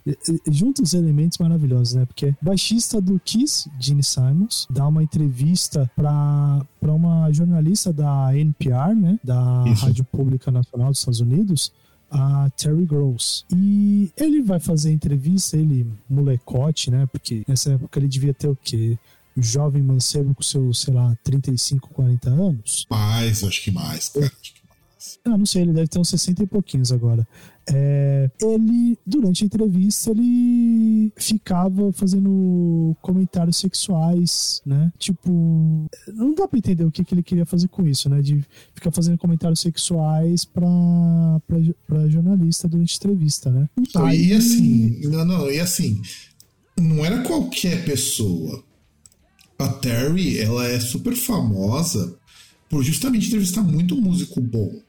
junta 0.51 0.83
os 0.83 0.95
elementos 0.95 1.37
maravilhosos, 1.39 1.95
né? 1.95 2.07
Porque 2.07 2.35
baixista 2.41 3.01
do 3.01 3.21
Kiss, 3.21 3.69
Gene 3.79 4.03
Simons, 4.03 4.67
dá 4.71 4.87
uma 4.87 5.03
entrevista 5.03 5.91
pra, 5.95 6.65
pra 6.81 6.93
uma 6.93 7.31
jornalista 7.33 7.93
da 7.93 8.37
NPR, 8.37 8.95
né? 8.95 9.19
Da 9.23 9.65
Isso. 9.67 9.85
Rádio 9.85 10.05
Pública 10.05 10.51
Nacional 10.51 10.91
dos 10.91 11.01
Estados 11.01 11.21
Unidos 11.21 11.73
a 12.11 12.49
Terry 12.57 12.85
Gross. 12.85 13.45
E 13.53 14.11
ele 14.17 14.41
vai 14.43 14.61
fazer 14.61 14.93
entrevista, 14.93 15.57
ele, 15.57 15.87
molecote, 16.09 16.91
né? 16.91 17.07
Porque 17.11 17.43
nessa 17.47 17.73
época 17.73 17.99
ele 17.99 18.09
devia 18.09 18.33
ter 18.33 18.49
o 18.49 18.57
quê? 18.63 18.97
Jovem 19.37 19.83
mancebo 19.83 20.35
com 20.35 20.43
seus, 20.43 20.81
sei 20.81 20.95
lá, 20.95 21.17
35, 21.25 21.91
40 21.91 22.31
anos. 22.31 22.87
Mais, 22.91 23.43
acho 23.43 23.63
que 23.63 23.71
mais, 23.71 24.09
cara. 24.09 24.27
Acho 24.27 24.55
que 24.55 24.61
mais. 24.69 25.19
Ah, 25.25 25.37
não 25.37 25.47
sei, 25.47 25.63
ele 25.63 25.73
deve 25.73 25.89
ter 25.89 25.99
uns 25.99 26.09
60 26.09 26.43
e 26.43 26.47
pouquinhos 26.47 26.93
agora. 26.93 27.27
É, 27.67 28.31
ele, 28.43 28.99
durante 29.07 29.43
a 29.43 29.47
entrevista, 29.47 30.11
ele 30.11 31.13
ficava 31.17 31.93
fazendo 31.93 32.95
comentários 33.01 33.57
sexuais, 33.57 34.61
né? 34.67 34.93
Tipo, 34.99 35.31
não 36.09 36.35
dá 36.35 36.47
pra 36.47 36.59
entender 36.59 36.85
o 36.85 36.91
que, 36.91 37.05
que 37.05 37.15
ele 37.15 37.23
queria 37.23 37.47
fazer 37.47 37.69
com 37.69 37.87
isso, 37.87 38.09
né? 38.09 38.21
De 38.21 38.45
ficar 38.75 38.91
fazendo 38.91 39.17
comentários 39.17 39.61
sexuais 39.61 40.45
pra, 40.45 40.67
pra, 41.47 41.59
pra 41.87 42.09
jornalista 42.09 42.69
durante 42.69 42.95
a 42.95 42.97
entrevista, 42.97 43.51
né? 43.51 43.69
Não, 43.95 44.11
e 44.11 44.33
assim, 44.33 45.01
não, 45.09 45.25
não, 45.25 45.51
e 45.51 45.59
assim, 45.59 46.03
não 46.79 47.05
era 47.05 47.23
qualquer 47.23 47.85
pessoa. 47.85 48.63
A 49.59 49.69
Terry, 49.69 50.39
ela 50.39 50.67
é 50.67 50.81
super 50.81 51.15
famosa 51.15 52.19
por 52.69 52.83
justamente 52.83 53.29
entrevistar 53.29 53.63
muito 53.63 53.97
músico 53.97 54.41
bom. 54.41 54.81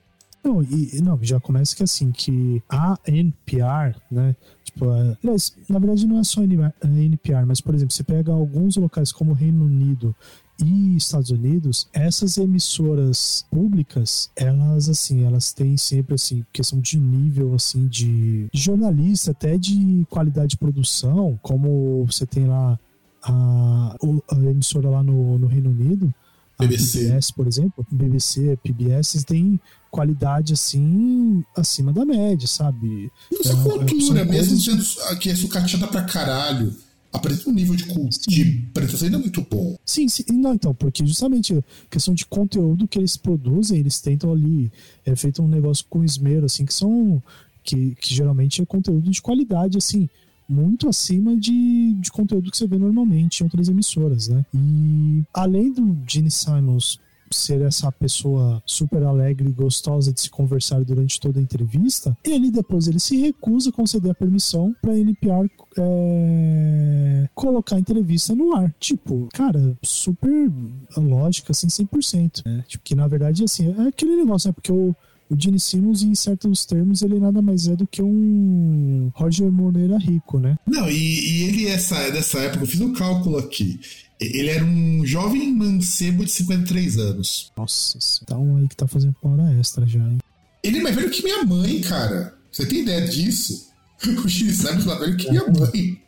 Não, 0.43 0.62
e 0.62 1.01
não, 1.01 1.17
já 1.23 1.39
começa 1.39 1.75
que 1.75 1.82
assim, 1.82 2.12
que 2.12 2.62
a 2.69 2.99
NPR, 3.08 3.95
né? 4.12 4.36
Tipo, 4.63 4.91
aliás, 4.91 5.56
na 5.67 5.80
verdade 5.80 6.06
não 6.06 6.19
é 6.19 6.23
só 6.23 6.41
a 6.41 6.43
NPR, 6.43 7.45
mas, 7.47 7.60
por 7.60 7.73
exemplo, 7.73 7.93
você 7.93 8.04
pega 8.04 8.32
alguns 8.32 8.78
locais 8.78 9.12
como 9.12 9.34
Reino 9.34 9.65
Unido 9.65 10.15
e 10.63 10.95
Estados 10.95 11.32
Unidos, 11.32 11.89
essas 11.91 12.38
emissoras 12.38 13.45
públicas, 13.51 14.30
elas 14.36 14.88
assim, 14.88 15.23
elas 15.23 15.51
têm 15.51 15.75
sempre 15.78 16.15
assim, 16.15 16.45
questão 16.54 16.80
de 16.80 16.99
nível 16.99 17.56
assim 17.56 17.88
de 17.88 18.47
jornalista, 18.54 19.32
até 19.32 19.58
de 19.58 20.06
qualidade 20.10 20.49
de 20.49 20.58
produção, 20.58 21.39
como 21.41 22.06
você 22.06 22.25
tem 22.25 22.45
lá 22.45 22.80
a, 23.26 23.96
a 24.32 24.36
emissora 24.36 24.90
lá 24.90 25.04
no, 25.04 25.38
no 25.40 25.48
Reino 25.48 25.72
Unido, 25.72 26.14
BBC. 26.60 27.00
PBS, 27.00 27.32
por 27.32 27.48
exemplo, 27.48 27.86
BBC, 27.92 28.58
PBS, 28.64 29.24
tem 29.26 29.60
qualidade 29.92 30.54
assim 30.54 31.44
acima 31.56 31.92
da 31.92 32.06
média, 32.06 32.48
sabe? 32.48 33.12
Isso 33.32 33.50
é, 33.50 33.52
é 33.52 33.64
cultura, 33.64 34.26
mesmo 34.26 34.58
sendo 34.58 35.18
que 35.20 35.30
é 35.30 35.36
sucateada 35.36 35.88
pra 35.88 36.04
caralho. 36.04 36.74
Apresenta 37.12 37.50
um 37.50 37.54
nível 37.54 37.76
de, 37.76 37.86
de 38.28 38.66
apresentação 38.72 39.06
ainda 39.06 39.20
muito 39.20 39.42
bom. 39.50 39.78
Sim, 39.86 40.08
sim, 40.10 40.24
não, 40.34 40.54
então, 40.54 40.76
porque 40.76 41.06
justamente 41.06 41.64
questão 41.90 42.14
de 42.14 42.26
conteúdo 42.26 42.88
que 42.88 43.00
eles 43.00 43.16
produzem, 43.16 43.80
eles 43.80 44.02
tentam 44.02 44.34
ali, 44.34 44.70
é 45.06 45.16
feito 45.16 45.42
um 45.42 45.48
negócio 45.48 45.86
com 45.90 46.04
esmero, 46.04 46.46
assim, 46.46 46.66
que 46.66 46.74
são. 46.74 47.22
Que, 47.64 47.96
que 47.96 48.14
geralmente 48.14 48.62
é 48.62 48.66
conteúdo 48.66 49.10
de 49.10 49.20
qualidade, 49.20 49.76
assim 49.80 50.08
muito 50.47 50.88
acima 50.88 51.36
de, 51.36 51.93
de 51.93 52.12
conteúdo 52.12 52.51
que 52.51 52.58
você 52.58 52.67
vê 52.67 52.77
normalmente 52.77 53.39
em 53.39 53.43
outras 53.43 53.67
emissoras, 53.67 54.27
né? 54.27 54.45
E 54.53 55.23
além 55.34 55.71
do 55.71 55.97
Gene 56.08 56.31
Simons 56.31 56.99
ser 57.31 57.62
essa 57.62 57.91
pessoa 57.91 58.62
super 58.65 59.03
alegre 59.03 59.49
e 59.49 59.53
gostosa 59.53 60.13
de 60.13 60.21
se 60.21 60.29
conversar 60.29 60.84
durante 60.84 61.19
toda 61.19 61.39
a 61.39 61.41
entrevista, 61.41 62.15
ele 62.23 62.51
depois 62.51 62.88
ele 62.88 62.99
se 62.99 63.17
recusa 63.17 63.69
a 63.69 63.73
conceder 63.73 64.12
a 64.12 64.15
permissão 64.15 64.75
para 64.81 64.97
NPR 64.97 65.49
é, 65.77 67.29
colocar 67.34 67.75
a 67.75 67.79
entrevista 67.79 68.36
no 68.36 68.55
ar. 68.55 68.73
Tipo, 68.79 69.27
cara, 69.34 69.77
super 69.84 70.51
lógica, 70.95 71.51
assim, 71.51 71.67
100%. 71.67 72.45
Né? 72.45 72.63
Tipo, 72.67 72.84
que 72.84 72.95
na 72.95 73.08
verdade, 73.08 73.43
assim, 73.43 73.73
é 73.77 73.88
aquele 73.88 74.15
negócio, 74.15 74.49
né? 74.49 74.53
Porque 74.53 74.71
o 74.71 74.95
o 75.30 75.36
Gene 75.40 75.60
Simmons, 75.60 76.04
em 76.04 76.14
certos 76.14 76.66
termos, 76.66 77.02
ele 77.02 77.20
nada 77.20 77.42
mais 77.42 77.68
é 77.68 77.76
do 77.76 77.88
que 77.88 78.02
um 78.02 79.12
Roger 79.16 79.52
Moreira 79.52 79.98
rico, 79.98 80.40
né? 80.40 80.58
Não, 80.68 80.90
e, 80.90 80.94
e 80.94 81.44
ele, 81.44 81.68
essa, 81.68 82.10
dessa 82.12 82.40
época, 82.40 82.64
eu 82.64 82.68
fiz 82.68 82.82
um 82.82 82.94
cálculo 82.94 83.38
aqui. 83.38 83.80
Ele 84.20 84.50
era 84.50 84.64
um 84.64 85.06
jovem 85.06 85.54
mancebo 85.54 86.24
de 86.24 86.32
53 86.32 86.98
anos. 86.98 87.52
Nossa, 87.58 87.98
então 88.22 88.58
aí 88.58 88.68
que 88.68 88.76
tá 88.76 88.88
fazendo 88.88 89.16
hora 89.22 89.52
extra 89.60 89.86
já, 89.86 90.00
hein? 90.00 90.20
Ele 90.64 90.80
é 90.80 90.82
mais 90.82 90.96
velho 90.96 91.10
que 91.10 91.24
minha 91.24 91.44
mãe, 91.44 91.82
cara. 91.82 92.34
Você 92.52 92.66
tem 92.66 92.82
ideia 92.82 93.08
disso? 93.08 93.70
O 94.06 94.28
Gene 94.28 94.54
Simmons 94.54 94.84
é 94.84 94.88
mais 94.88 95.00
velho 95.00 95.18
que 95.18 95.30
minha 95.30 95.48
mãe. 95.48 96.02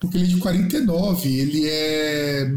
Porque 0.00 0.16
ele 0.16 0.24
é 0.24 0.28
de 0.28 0.36
49, 0.36 1.28
ele 1.28 1.66
é. 1.66 2.52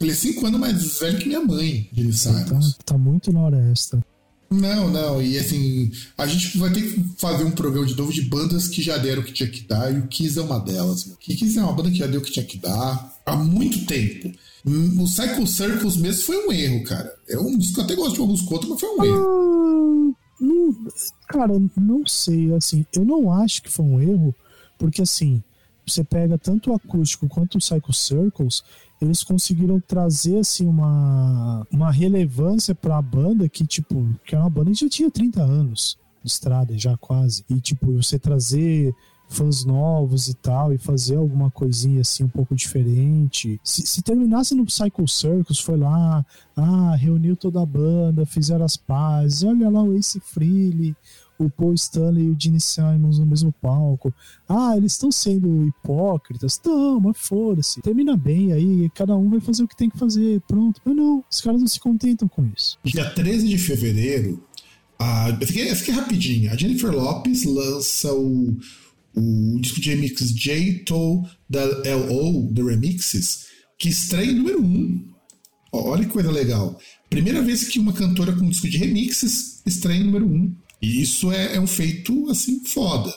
Ele 0.00 0.10
é 0.10 0.14
5 0.14 0.46
anos 0.46 0.60
mais 0.60 0.98
velho 0.98 1.18
que 1.18 1.28
minha 1.28 1.40
mãe, 1.40 1.88
Gene 1.92 2.12
Simons. 2.12 2.74
Tá, 2.78 2.84
tá 2.86 2.98
muito 2.98 3.32
na 3.32 3.40
hora 3.40 3.70
extra. 3.70 4.02
Não, 4.52 4.90
não, 4.90 5.22
e 5.22 5.38
assim, 5.38 5.90
a 6.16 6.26
gente 6.26 6.58
vai 6.58 6.70
ter 6.72 6.82
que 6.82 7.04
fazer 7.16 7.44
um 7.44 7.50
programa 7.50 7.86
de 7.86 7.96
novo 7.96 8.12
de 8.12 8.22
bandas 8.22 8.68
que 8.68 8.82
já 8.82 8.98
deram 8.98 9.22
o 9.22 9.24
que 9.24 9.32
tinha 9.32 9.48
que 9.48 9.62
dar, 9.62 9.92
e 9.92 9.98
o 9.98 10.06
Kiss 10.08 10.38
é 10.38 10.42
uma 10.42 10.58
delas. 10.58 11.06
O 11.06 11.16
Kiss 11.16 11.58
é 11.58 11.62
uma 11.62 11.72
banda 11.72 11.90
que 11.90 11.98
já 11.98 12.06
deu 12.06 12.20
o 12.20 12.22
que 12.22 12.32
tinha 12.32 12.44
que 12.44 12.58
dar 12.58 13.12
há 13.24 13.36
muito 13.36 13.86
tempo. 13.86 14.30
O 14.64 15.06
Cycle 15.06 15.46
Circles 15.46 15.96
mesmo 15.96 16.22
foi 16.22 16.46
um 16.46 16.52
erro, 16.52 16.84
cara. 16.84 17.12
É 17.28 17.38
um 17.38 17.58
que 17.58 17.78
eu 17.78 17.84
até 17.84 17.94
gosto 17.96 18.14
de 18.14 18.20
música 18.20 18.54
outra, 18.54 18.68
mas 18.68 18.80
foi 18.80 18.88
um 18.90 19.04
erro. 19.04 20.16
Ah, 20.18 20.22
não, 20.40 20.76
cara, 21.28 21.52
não 21.76 22.06
sei, 22.06 22.52
assim, 22.54 22.84
eu 22.92 23.04
não 23.04 23.32
acho 23.32 23.62
que 23.62 23.72
foi 23.72 23.84
um 23.84 24.00
erro, 24.00 24.34
porque 24.78 25.02
assim, 25.02 25.42
você 25.86 26.04
pega 26.04 26.36
tanto 26.36 26.70
o 26.70 26.74
acústico 26.74 27.28
quanto 27.28 27.58
o 27.58 27.60
Cycle 27.60 27.94
Circles, 27.94 28.62
eles 29.02 29.24
conseguiram 29.24 29.80
trazer 29.80 30.38
assim 30.38 30.66
uma, 30.66 31.66
uma 31.70 31.90
relevância 31.90 32.74
para 32.74 32.98
a 32.98 33.02
banda 33.02 33.48
que 33.48 33.66
tipo, 33.66 34.08
que 34.24 34.34
é 34.34 34.38
uma 34.38 34.48
banda 34.48 34.70
que 34.70 34.80
já 34.80 34.88
tinha 34.88 35.10
30 35.10 35.42
anos 35.42 35.98
de 36.22 36.30
estrada 36.30 36.78
já 36.78 36.96
quase. 36.96 37.44
E 37.50 37.60
tipo, 37.60 37.92
você 37.92 38.18
trazer 38.18 38.94
fãs 39.32 39.64
novos 39.64 40.28
e 40.28 40.34
tal, 40.34 40.72
e 40.72 40.78
fazer 40.78 41.16
alguma 41.16 41.50
coisinha 41.50 42.02
assim 42.02 42.24
um 42.24 42.28
pouco 42.28 42.54
diferente. 42.54 43.58
Se, 43.64 43.84
se 43.86 44.02
terminasse 44.02 44.54
no 44.54 44.68
Cycle 44.70 45.08
Circus, 45.08 45.58
foi 45.58 45.78
lá, 45.78 46.24
ah, 46.54 46.94
reuniu 46.94 47.34
toda 47.34 47.60
a 47.62 47.66
banda, 47.66 48.26
fizeram 48.26 48.64
as 48.64 48.76
pazes, 48.76 49.42
olha 49.42 49.70
lá 49.70 49.82
o 49.82 49.94
Ace 49.94 50.20
Frehley, 50.20 50.94
o 51.44 51.50
Paul 51.50 51.74
Stanley 51.74 52.24
e 52.24 52.30
o 52.30 52.36
Gene 52.38 52.60
Simons 52.60 53.18
no 53.18 53.26
mesmo 53.26 53.52
palco. 53.52 54.12
Ah, 54.48 54.76
eles 54.76 54.92
estão 54.92 55.10
sendo 55.10 55.66
hipócritas? 55.66 56.60
Não, 56.64 57.00
mas 57.00 57.18
foda-se. 57.18 57.80
Termina 57.80 58.16
bem 58.16 58.52
aí, 58.52 58.90
cada 58.94 59.16
um 59.16 59.28
vai 59.28 59.40
fazer 59.40 59.62
o 59.62 59.68
que 59.68 59.76
tem 59.76 59.90
que 59.90 59.98
fazer. 59.98 60.40
Pronto. 60.48 60.80
Mas 60.84 60.96
não, 60.96 61.24
os 61.30 61.40
caras 61.40 61.60
não 61.60 61.68
se 61.68 61.80
contentam 61.80 62.28
com 62.28 62.48
isso. 62.56 62.78
Dia 62.84 63.10
13 63.10 63.48
de 63.48 63.58
fevereiro, 63.58 64.42
a, 64.98 65.28
aqui, 65.28 65.60
essa 65.62 65.82
aqui 65.82 65.90
é 65.90 65.94
rapidinho. 65.94 66.52
A 66.52 66.56
Jennifer 66.56 66.90
Lopes 66.90 67.44
lança 67.44 68.12
o, 68.14 68.56
o 69.14 69.58
disco 69.60 69.80
de 69.80 69.90
remix 69.90 70.32
J-To 70.32 71.24
da 71.48 71.64
LO, 71.64 72.52
The 72.54 72.62
Remixes, 72.62 73.46
que 73.78 73.88
estreia 73.88 74.32
número 74.32 74.62
1. 74.62 75.12
Olha 75.72 76.04
que 76.04 76.10
coisa 76.10 76.30
legal. 76.30 76.78
Primeira 77.08 77.42
vez 77.42 77.64
que 77.64 77.78
uma 77.78 77.92
cantora 77.92 78.32
com 78.32 78.44
um 78.44 78.50
disco 78.50 78.68
de 78.68 78.78
remixes 78.78 79.62
estreia 79.66 80.04
número 80.04 80.26
1. 80.26 80.54
E 80.82 81.00
isso 81.00 81.30
é, 81.30 81.54
é 81.54 81.60
um 81.60 81.66
feito, 81.66 82.28
assim, 82.28 82.60
foda. 82.64 83.14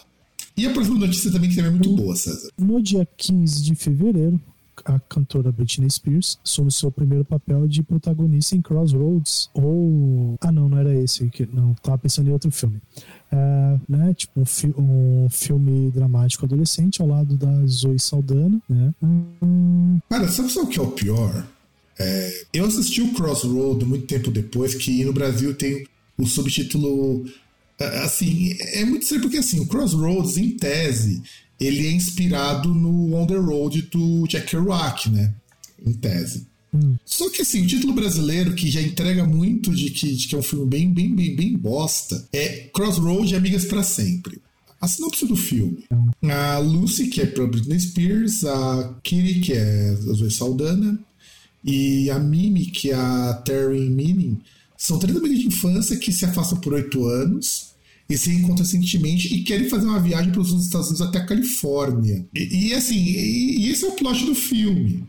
E 0.56 0.65
a 0.65 0.69
próxima 0.71 0.99
notícia 0.99 1.32
também 1.32 1.49
que 1.49 1.56
também 1.56 1.71
é 1.71 1.73
muito 1.73 1.93
boa, 1.95 2.15
César. 2.15 2.49
No 2.58 2.82
dia 2.82 3.06
15 3.17 3.63
de 3.63 3.75
fevereiro, 3.75 4.39
a 4.86 4.99
cantora 4.99 5.51
Britney 5.51 5.89
Spears 5.89 6.38
assume 6.43 6.71
seu 6.71 6.91
primeiro 6.91 7.25
papel 7.25 7.67
de 7.67 7.82
protagonista 7.82 8.56
em 8.56 8.62
Crossroads. 8.62 9.49
Ou. 9.54 10.38
Ah, 10.39 10.51
não, 10.51 10.69
não 10.69 10.78
era 10.78 10.93
esse. 10.93 11.30
Não, 11.51 11.73
tava 11.75 11.97
pensando 11.97 12.30
em 12.30 12.34
outro 12.34 12.51
filme. 12.51 12.82
É, 13.32 13.80
né, 13.89 14.13
tipo 14.13 14.39
um, 14.39 14.45
fi 14.45 14.67
um, 14.78 15.28
filme 15.30 15.91
dramático 15.91 16.45
adolescente 16.45 17.01
ao 17.01 17.08
lado 17.08 17.36
da 17.36 17.65
Zoe 17.65 17.99
Saldana, 17.99 18.62
né? 18.69 18.93
Hum... 19.01 19.99
Cara, 20.10 20.28
sabe, 20.28 20.51
sabe 20.51 20.67
o 20.67 20.69
que 20.69 20.80
é 20.80 20.84
o 20.84 20.91
pior? 20.91 21.45
É, 21.97 22.45
eu 22.54 22.65
assisti 22.65 23.01
o 23.01 23.13
Crossroads 23.13 23.88
muito 23.88 24.06
tempo 24.06 24.30
depois, 24.30 24.75
que 24.75 25.04
no 25.04 25.12
Brasil 25.12 25.54
tem 25.56 25.86
o 26.17 26.25
subtítulo 26.25 27.25
assim, 27.79 28.55
é 28.59 28.85
muito 28.85 29.03
estranho 29.03 29.23
porque 29.23 29.38
assim, 29.38 29.59
o 29.59 29.67
Crossroads, 29.67 30.38
em 30.38 30.51
tese, 30.51 31.21
ele 31.59 31.88
é 31.88 31.91
inspirado 31.91 32.73
no 32.73 33.15
On 33.15 33.25
the 33.25 33.35
Road 33.35 33.81
do 33.83 34.27
Jack 34.27 34.47
Kerouac, 34.47 35.09
né? 35.09 35.33
Em 35.85 35.93
tese. 35.93 36.47
Hum. 36.73 36.95
Só 37.05 37.29
que 37.29 37.41
assim, 37.41 37.63
o 37.63 37.67
título 37.67 37.93
brasileiro, 37.93 38.53
que 38.53 38.69
já 38.69 38.81
entrega 38.81 39.25
muito 39.25 39.73
de 39.73 39.89
que, 39.91 40.13
de 40.13 40.27
que 40.27 40.35
é 40.35 40.38
um 40.38 40.43
filme 40.43 40.65
bem, 40.65 40.91
bem, 40.91 41.15
bem, 41.15 41.35
bem 41.35 41.57
bosta, 41.57 42.27
é 42.33 42.69
Crossroads 42.73 43.31
e 43.31 43.35
Amigas 43.35 43.65
para 43.65 43.83
Sempre. 43.83 44.41
A 44.79 44.88
sinopse 44.88 45.25
do 45.25 45.35
filme. 45.35 45.85
A 46.23 46.57
Lucy, 46.59 47.07
que 47.07 47.21
é 47.21 47.25
pra 47.25 47.47
Britney 47.47 47.79
Spears, 47.79 48.43
a 48.43 48.99
Kitty, 49.01 49.39
que 49.39 49.53
é 49.53 49.89
a 49.89 49.95
Zoe 50.13 50.29
Saldana, 50.29 50.99
e 51.63 52.09
a 52.11 52.19
Mimi, 52.19 52.65
que 52.67 52.91
é 52.91 52.95
a 52.95 53.41
Terry 53.45 53.89
Meaning, 53.89 54.39
são 54.77 54.99
três 54.99 55.17
amigas 55.17 55.39
de 55.39 55.47
infância 55.47 55.95
que 55.97 56.11
se 56.11 56.25
afastam 56.25 56.59
por 56.59 56.73
oito 56.73 57.05
anos 57.05 57.75
e 58.09 58.17
se 58.17 58.29
reencontram 58.29 58.63
recentemente 58.63 59.33
e 59.33 59.43
querem 59.43 59.67
fazer 59.67 59.85
uma 59.85 59.99
viagem 59.99 60.31
para 60.31 60.41
os 60.41 60.51
Estados 60.51 60.88
Unidos 60.88 61.07
até 61.07 61.19
a 61.19 61.25
Califórnia. 61.25 62.25
E, 62.33 62.67
e 62.67 62.73
assim, 62.73 62.97
e, 62.97 63.65
e, 63.65 63.69
esse 63.71 63.85
é 63.85 63.88
o 63.88 63.93
plot 63.93 64.25
do 64.25 64.35
filme. 64.35 65.03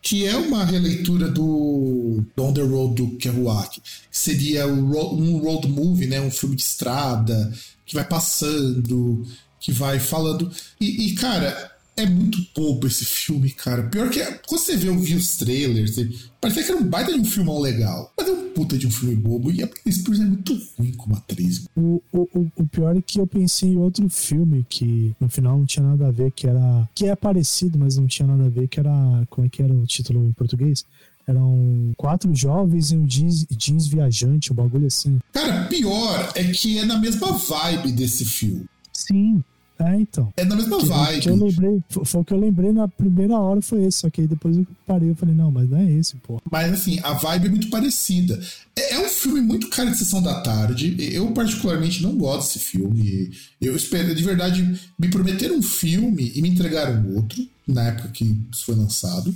Que 0.00 0.26
é 0.26 0.36
uma 0.36 0.64
releitura 0.64 1.28
do, 1.28 2.22
do 2.34 2.42
On 2.42 2.52
the 2.52 2.62
Road 2.62 2.94
do 2.94 3.16
Kerouac. 3.16 3.80
Seria 4.10 4.66
um 4.66 5.38
road 5.38 5.68
movie, 5.68 6.06
né? 6.06 6.20
um 6.20 6.30
filme 6.30 6.56
de 6.56 6.62
estrada, 6.62 7.52
que 7.84 7.94
vai 7.94 8.04
passando, 8.04 9.26
que 9.60 9.72
vai 9.72 9.98
falando. 9.98 10.50
E, 10.80 11.08
e, 11.08 11.14
cara, 11.14 11.72
é 11.98 12.06
muito 12.06 12.38
bobo 12.54 12.86
esse 12.86 13.04
filme, 13.04 13.50
cara. 13.50 13.82
Pior 13.84 14.08
que 14.08 14.24
quando 14.46 14.60
você 14.60 14.76
vê 14.76 14.88
os 14.88 15.36
trailers, 15.36 15.96
parecia 16.40 16.64
que 16.64 16.70
era 16.70 16.80
um 16.80 16.84
baita 16.84 17.12
de 17.12 17.18
um 17.18 17.24
filmão 17.24 17.58
legal. 17.58 18.12
Mas 18.16 18.28
é 18.28 18.32
um 18.32 18.50
puta 18.50 18.78
de 18.78 18.86
um 18.86 18.90
filme 18.90 19.16
bobo. 19.16 19.50
E 19.50 19.62
a 19.62 19.66
Britney 19.66 19.92
Spears 19.92 20.20
é 20.20 20.24
muito 20.24 20.60
ruim 20.78 20.92
como 20.92 21.16
atriz. 21.16 21.66
O, 21.76 22.00
o, 22.12 22.46
o 22.56 22.66
pior 22.66 22.96
é 22.96 23.02
que 23.02 23.20
eu 23.20 23.26
pensei 23.26 23.70
em 23.70 23.76
outro 23.76 24.08
filme 24.08 24.64
que 24.68 25.14
no 25.20 25.28
final 25.28 25.58
não 25.58 25.66
tinha 25.66 25.84
nada 25.84 26.08
a 26.08 26.10
ver, 26.10 26.30
que 26.30 26.46
era. 26.46 26.88
que 26.94 27.06
é 27.06 27.16
parecido, 27.16 27.78
mas 27.78 27.96
não 27.96 28.06
tinha 28.06 28.28
nada 28.28 28.46
a 28.46 28.48
ver, 28.48 28.68
que 28.68 28.78
era. 28.78 29.26
Como 29.28 29.46
é 29.46 29.50
que 29.50 29.62
era 29.62 29.72
o 29.72 29.86
título 29.86 30.24
em 30.24 30.32
português? 30.32 30.84
Eram 31.26 31.92
quatro 31.96 32.34
jovens 32.34 32.90
e 32.90 32.96
um 32.96 33.04
jeans, 33.04 33.44
jeans 33.50 33.86
viajante, 33.86 34.50
um 34.50 34.56
bagulho 34.56 34.86
assim. 34.86 35.18
Cara, 35.32 35.66
pior 35.66 36.32
é 36.34 36.44
que 36.44 36.78
é 36.78 36.86
na 36.86 36.96
mesma 36.98 37.32
vibe 37.32 37.92
desse 37.92 38.24
filme. 38.24 38.64
Sim. 38.94 39.42
É, 39.78 39.94
então. 39.96 40.32
É 40.36 40.44
na 40.44 40.56
mesma 40.56 40.78
vibe. 40.78 41.20
Que 41.22 41.30
eu 41.30 41.36
lembrei, 41.36 41.82
foi 41.88 42.20
o 42.20 42.24
que 42.24 42.32
eu 42.32 42.38
lembrei 42.38 42.72
na 42.72 42.88
primeira 42.88 43.38
hora, 43.38 43.62
foi 43.62 43.84
esse. 43.84 43.98
Só 43.98 44.10
que 44.10 44.20
aí 44.20 44.26
depois 44.26 44.56
eu 44.56 44.66
parei 44.86 45.10
e 45.10 45.14
falei, 45.14 45.34
não, 45.34 45.50
mas 45.50 45.70
não 45.70 45.78
é 45.78 45.90
esse, 45.92 46.16
pô. 46.16 46.40
Mas 46.50 46.72
assim, 46.72 46.98
a 47.02 47.12
vibe 47.12 47.46
é 47.46 47.50
muito 47.50 47.70
parecida. 47.70 48.40
É, 48.74 48.94
é, 48.94 48.98
um 48.98 49.08
filme 49.08 49.40
muito 49.40 49.68
cara 49.68 49.90
de 49.90 49.98
sessão 49.98 50.20
da 50.20 50.40
tarde. 50.40 50.96
Eu, 50.98 51.30
particularmente, 51.32 52.02
não 52.02 52.16
gosto 52.16 52.54
desse 52.54 52.58
filme. 52.58 53.30
Eu 53.60 53.76
espero, 53.76 54.14
de 54.14 54.22
verdade, 54.24 54.80
me 54.98 55.08
prometeram 55.08 55.56
um 55.56 55.62
filme 55.62 56.32
e 56.34 56.42
me 56.42 56.48
entregaram 56.48 57.14
outro, 57.14 57.46
na 57.66 57.84
época 57.84 58.08
que 58.08 58.24
isso 58.52 58.64
foi 58.64 58.74
lançado. 58.74 59.32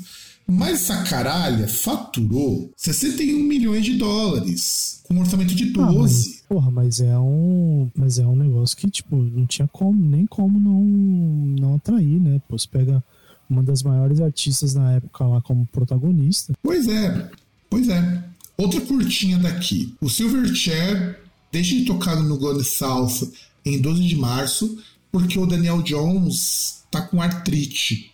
Mas 0.47 0.83
essa 0.83 1.03
caralha 1.05 1.69
faturou 1.69 2.73
61 2.77 3.39
milhões 3.39 3.85
de 3.85 3.95
dólares, 3.95 5.01
com 5.05 5.15
um 5.15 5.21
orçamento 5.21 5.55
de 5.55 5.67
12. 5.67 5.83
Ah, 5.83 5.93
mas, 5.99 6.42
porra, 6.53 6.71
mas 6.71 7.01
é 7.01 7.19
um. 7.19 7.91
Mas 7.97 8.19
é 8.19 8.27
um 8.27 8.37
negócio 8.37 8.77
que, 8.77 8.91
tipo, 8.91 9.17
não 9.17 9.47
tinha 9.47 9.67
como, 9.67 9.99
nem 10.05 10.27
como 10.27 10.61
não, 10.61 10.83
não 10.83 11.75
atrair, 11.77 12.21
né? 12.21 12.43
Pô, 12.47 12.59
você 12.59 12.69
pega 12.69 13.03
uma 13.49 13.63
das 13.63 13.83
maiores 13.83 14.21
artistas 14.21 14.75
na 14.75 14.93
época 14.93 15.27
lá 15.27 15.41
como 15.41 15.67
protagonista. 15.67 16.53
Pois 16.63 16.87
é, 16.89 17.31
pois 17.71 17.89
é. 17.89 18.25
Outra 18.59 18.83
curtinha 18.83 19.39
daqui. 19.39 19.95
O 19.99 20.11
Silverchair 20.11 21.19
deixa 21.51 21.75
de 21.75 21.87
tocar 21.87 22.17
no 22.17 22.37
Golden 22.37 22.63
Salsa 22.63 23.33
em 23.65 23.81
12 23.81 24.03
de 24.03 24.17
março, 24.17 24.79
porque 25.11 25.39
o 25.39 25.47
Daniel 25.47 25.81
Jones 25.81 26.85
tá 26.91 27.01
com 27.01 27.23
artrite. 27.23 28.13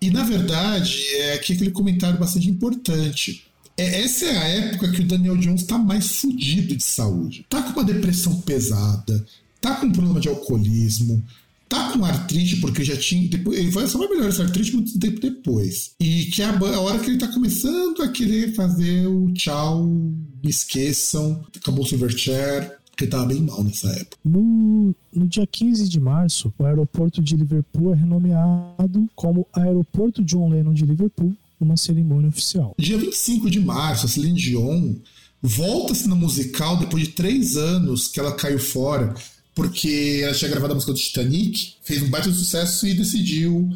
E 0.00 0.08
na 0.08 0.22
verdade, 0.22 1.02
é 1.16 1.34
aqui 1.34 1.52
aquele 1.52 1.72
comentário 1.72 2.18
bastante 2.18 2.48
importante. 2.48 3.44
É, 3.82 4.02
essa 4.02 4.26
é 4.26 4.38
a 4.38 4.48
época 4.48 4.92
que 4.92 5.00
o 5.00 5.04
Daniel 5.04 5.36
Jones 5.36 5.62
está 5.62 5.76
mais 5.76 6.20
fudido 6.20 6.76
de 6.76 6.84
saúde. 6.84 7.44
Tá 7.48 7.60
com 7.62 7.80
uma 7.80 7.84
depressão 7.84 8.40
pesada, 8.42 9.24
tá 9.60 9.74
com 9.74 9.86
um 9.86 9.92
problema 9.92 10.20
de 10.20 10.28
alcoolismo, 10.28 11.20
tá 11.68 11.90
com 11.90 12.04
artrite, 12.04 12.58
porque 12.58 12.84
já 12.84 12.96
tinha. 12.96 13.28
Depois, 13.28 13.58
ele 13.58 13.70
vai, 13.70 13.88
só 13.88 13.98
vai 13.98 14.06
melhorar 14.06 14.28
essa 14.28 14.44
artrite 14.44 14.72
muito 14.76 14.96
tempo 15.00 15.20
depois. 15.20 15.92
E 15.98 16.26
que 16.26 16.42
é 16.42 16.44
a, 16.44 16.80
hora 16.80 17.00
que 17.00 17.10
ele 17.10 17.18
tá 17.18 17.26
começando 17.26 18.02
a 18.02 18.08
querer 18.08 18.54
fazer 18.54 19.08
o 19.08 19.32
tchau, 19.32 19.84
me 19.84 20.50
esqueçam, 20.50 21.44
acabou 21.56 21.84
o 21.84 21.88
Silverchair 21.88 22.78
que 22.96 23.04
estava 23.04 23.26
bem 23.26 23.40
mal 23.40 23.64
nessa 23.64 23.88
época. 23.88 24.18
No, 24.24 24.94
no 25.12 25.26
dia 25.26 25.46
15 25.46 25.88
de 25.88 25.98
março, 25.98 26.52
o 26.56 26.64
aeroporto 26.64 27.20
de 27.22 27.34
Liverpool 27.36 27.92
é 27.92 27.96
renomeado 27.96 29.08
como 29.16 29.46
Aeroporto 29.52 30.22
John 30.22 30.50
Lennon 30.50 30.74
de 30.74 30.84
Liverpool, 30.84 31.34
numa 31.64 31.76
cerimônia 31.76 32.28
oficial. 32.28 32.74
Dia 32.78 32.98
25 32.98 33.50
de 33.50 33.60
março, 33.60 34.06
a 34.06 34.08
Celine 34.08 34.38
Dion 34.38 34.94
volta-se 35.40 36.08
no 36.08 36.16
musical 36.16 36.76
depois 36.76 37.04
de 37.04 37.10
três 37.10 37.56
anos 37.56 38.08
que 38.08 38.20
ela 38.20 38.34
caiu 38.34 38.58
fora, 38.58 39.14
porque 39.54 40.20
ela 40.22 40.34
tinha 40.34 40.50
gravado 40.50 40.72
a 40.72 40.74
música 40.74 40.92
do 40.92 40.98
Titanic, 40.98 41.74
fez 41.82 42.02
um 42.02 42.10
baita 42.10 42.32
sucesso 42.32 42.86
e 42.86 42.94
decidiu 42.94 43.70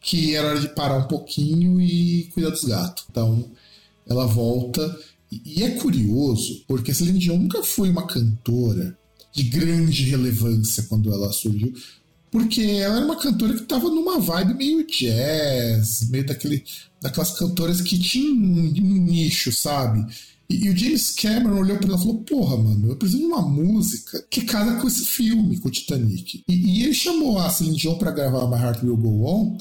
que 0.00 0.34
era 0.34 0.48
hora 0.48 0.60
de 0.60 0.68
parar 0.68 0.98
um 0.98 1.08
pouquinho 1.08 1.80
e 1.80 2.24
cuidar 2.34 2.50
dos 2.50 2.64
gatos. 2.64 3.04
Então, 3.10 3.50
ela 4.06 4.26
volta 4.26 4.98
e 5.30 5.62
é 5.62 5.70
curioso, 5.70 6.62
porque 6.68 6.90
a 6.90 6.94
Celine 6.94 7.18
Dion 7.18 7.38
nunca 7.38 7.62
foi 7.62 7.90
uma 7.90 8.06
cantora 8.06 8.96
de 9.32 9.42
grande 9.44 10.04
relevância 10.04 10.84
quando 10.84 11.12
ela 11.12 11.32
surgiu, 11.32 11.72
porque 12.34 12.62
ela 12.62 12.96
era 12.96 13.04
uma 13.04 13.14
cantora 13.14 13.54
que 13.54 13.62
estava 13.62 13.88
numa 13.88 14.18
vibe 14.18 14.54
meio 14.54 14.84
jazz, 14.88 16.08
meio 16.10 16.26
daquele, 16.26 16.64
daquelas 17.00 17.38
cantoras 17.38 17.80
que 17.80 17.96
tinham 17.96 18.34
um, 18.34 18.74
um 18.76 19.04
nicho, 19.04 19.52
sabe? 19.52 20.04
E, 20.50 20.66
e, 20.66 20.68
o 20.68 20.76
James 20.76 21.12
Cameron 21.12 21.60
olhou 21.60 21.78
para 21.78 21.90
ela 21.90 21.96
e 21.96 22.00
falou: 22.00 22.24
Porra, 22.24 22.56
mano, 22.56 22.88
eu 22.88 22.96
preciso 22.96 23.20
de 23.20 23.26
uma 23.26 23.40
música 23.40 24.20
que 24.28 24.40
casa 24.40 24.80
com 24.80 24.88
esse 24.88 25.04
filme, 25.04 25.60
com 25.60 25.68
o 25.68 25.70
Titanic. 25.70 26.42
E, 26.48 26.80
e 26.80 26.82
ele 26.82 26.92
chamou 26.92 27.38
a 27.38 27.48
Celine 27.48 27.76
Dion 27.76 27.94
para 27.98 28.10
gravar 28.10 28.48
My 28.48 28.60
Heart 28.60 28.82
Will 28.82 28.96
Go 28.96 29.26
On, 29.26 29.58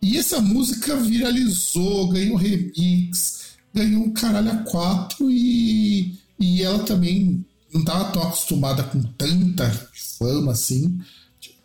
e 0.00 0.16
essa 0.16 0.40
música 0.40 0.96
viralizou, 0.96 2.08
ganhou 2.08 2.38
remix 2.38 3.44
ganhou 3.74 4.04
um 4.04 4.14
caralho 4.14 4.50
a 4.50 4.56
quatro 4.58 5.30
e, 5.30 6.16
e 6.40 6.62
ela 6.62 6.78
também 6.84 7.44
não 7.70 7.80
estava 7.80 8.12
tão 8.12 8.22
acostumada 8.22 8.82
com 8.84 9.02
tanta 9.02 9.68
fama 10.18 10.52
assim. 10.52 10.98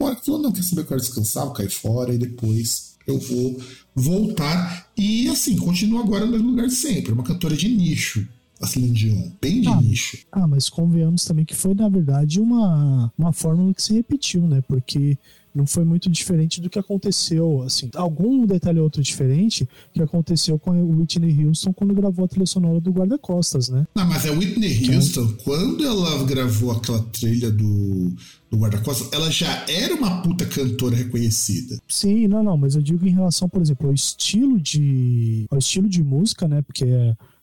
Hora 0.02 0.16
que 0.16 0.26
falou, 0.26 0.42
não, 0.42 0.52
quer 0.52 0.64
saber 0.64 0.84
que 0.84 0.88
quero 0.88 1.02
descansar, 1.02 1.46
vou 1.46 1.54
cair 1.54 1.70
fora 1.70 2.14
e 2.14 2.18
depois 2.18 2.96
eu 3.06 3.20
vou 3.20 3.62
voltar. 3.94 4.90
E 4.96 5.28
assim, 5.28 5.58
continua 5.58 6.02
agora 6.02 6.26
no 6.26 6.32
mesmo 6.32 6.50
lugar 6.52 6.68
de 6.68 6.76
sempre, 6.76 7.12
uma 7.12 7.24
cantora 7.24 7.56
de 7.56 7.68
nicho. 7.68 8.26
A 8.62 8.68
Celine 8.68 8.94
Dion, 8.94 9.32
bem 9.42 9.62
de 9.62 9.70
ah, 9.70 9.82
nicho. 9.82 10.18
Ah, 10.32 10.46
mas 10.46 10.70
convenhamos 10.70 11.24
também 11.24 11.46
que 11.46 11.56
foi, 11.56 11.74
na 11.74 11.88
verdade, 11.88 12.42
uma, 12.42 13.12
uma 13.18 13.32
fórmula 13.32 13.74
que 13.74 13.82
se 13.82 13.94
repetiu, 13.94 14.42
né? 14.48 14.62
Porque 14.68 15.18
não 15.60 15.68
foi 15.68 15.84
muito 15.84 16.10
diferente 16.10 16.62
do 16.62 16.70
que 16.70 16.80
aconteceu, 16.80 17.62
assim, 17.64 17.90
algum 17.96 18.46
detalhe 18.46 18.80
outro 18.80 19.02
diferente 19.02 19.68
que 19.94 20.02
aconteceu 20.02 20.58
com 20.58 20.72
o 20.72 21.00
Whitney 21.00 21.46
Houston 21.46 21.74
quando 21.74 21.94
gravou 21.94 22.24
a 22.24 22.28
trilha 22.28 22.46
sonora 22.46 22.80
do 22.80 22.92
Guarda-Costas, 22.92 23.68
né? 23.68 23.86
Não, 23.94 24.06
mas 24.06 24.26
a 24.26 24.32
Whitney 24.32 24.84
então, 24.84 24.96
Houston, 24.96 25.28
quando 25.44 25.86
ela 25.86 26.24
gravou 26.24 26.72
aquela 26.72 27.02
trilha 27.04 27.52
do, 27.52 28.14
do 28.50 28.58
Guarda-Costas, 28.58 29.10
ela 29.12 29.30
já 29.30 29.66
era 29.68 29.94
uma 29.96 30.22
puta 30.22 30.46
cantora 30.46 30.96
reconhecida. 30.96 31.78
Sim, 31.88 32.28
não, 32.28 32.42
não, 32.42 32.56
mas 32.56 32.76
eu 32.76 32.82
digo 32.82 33.06
em 33.06 33.12
relação, 33.12 33.50
por 33.50 33.62
exemplo, 33.62 33.88
ao 33.88 33.94
estilo 33.94 34.60
de, 34.60 35.46
ao 35.52 35.58
estilo 35.58 35.90
de 35.90 36.02
música, 36.02 36.48
né? 36.48 36.62
Porque 36.62 36.86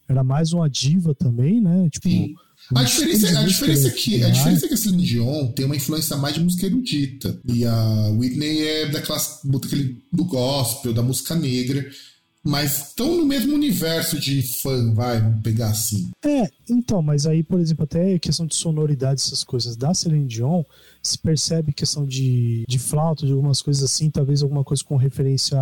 era 0.09 0.25
mais 0.25 0.53
uma 0.55 0.71
diva 0.71 1.15
também, 1.15 1.61
né? 1.61 1.89
Tipo, 1.91 2.09
Sim 2.09 2.35
a 2.75 2.83
diferença, 2.83 3.39
a 3.39 3.45
diferença 3.45 3.89
é 3.89 3.91
que 3.91 4.25
a 4.25 4.31
diferença 4.31 4.65
é 4.65 4.69
que 4.69 4.75
a 4.75 4.77
Celine 4.77 5.05
Dion 5.05 5.49
tem 5.53 5.67
uma 5.67 5.77
influência 5.77 6.17
mais 6.17 6.35
de 6.35 6.41
música 6.41 6.67
erudita. 6.67 7.39
E 7.45 7.65
a 7.65 8.09
Whitney 8.11 8.63
é 8.63 8.87
daquelas 8.91 9.41
daquele, 9.45 10.03
do 10.13 10.25
gospel, 10.25 10.93
da 10.93 11.03
música 11.03 11.35
negra. 11.35 11.89
Mas 12.47 12.91
estão 12.91 13.17
no 13.17 13.27
mesmo 13.27 13.57
universo 13.57 14.21
de 14.21 14.41
fã, 14.41 14.95
vai, 14.95 15.21
vamos 15.21 15.43
pegar 15.43 15.71
assim. 15.71 16.11
É, 16.25 16.49
então, 16.71 17.03
mas 17.03 17.27
aí, 17.27 17.43
por 17.43 17.59
exemplo, 17.59 17.83
até 17.83 18.17
questão 18.21 18.47
de 18.47 18.55
sonoridade, 18.55 19.21
essas 19.21 19.43
coisas 19.43 19.77
da 19.77 19.93
Celine 19.93 20.29
Dion, 20.29 20.63
se 21.03 21.19
percebe 21.19 21.73
questão 21.73 22.07
de, 22.07 22.65
de 22.69 22.79
flauta, 22.79 23.27
de 23.27 23.33
algumas 23.33 23.61
coisas 23.61 23.83
assim, 23.83 24.11
talvez 24.11 24.45
alguma 24.45 24.63
coisa 24.63 24.85
com 24.85 24.97
referência 24.97 25.59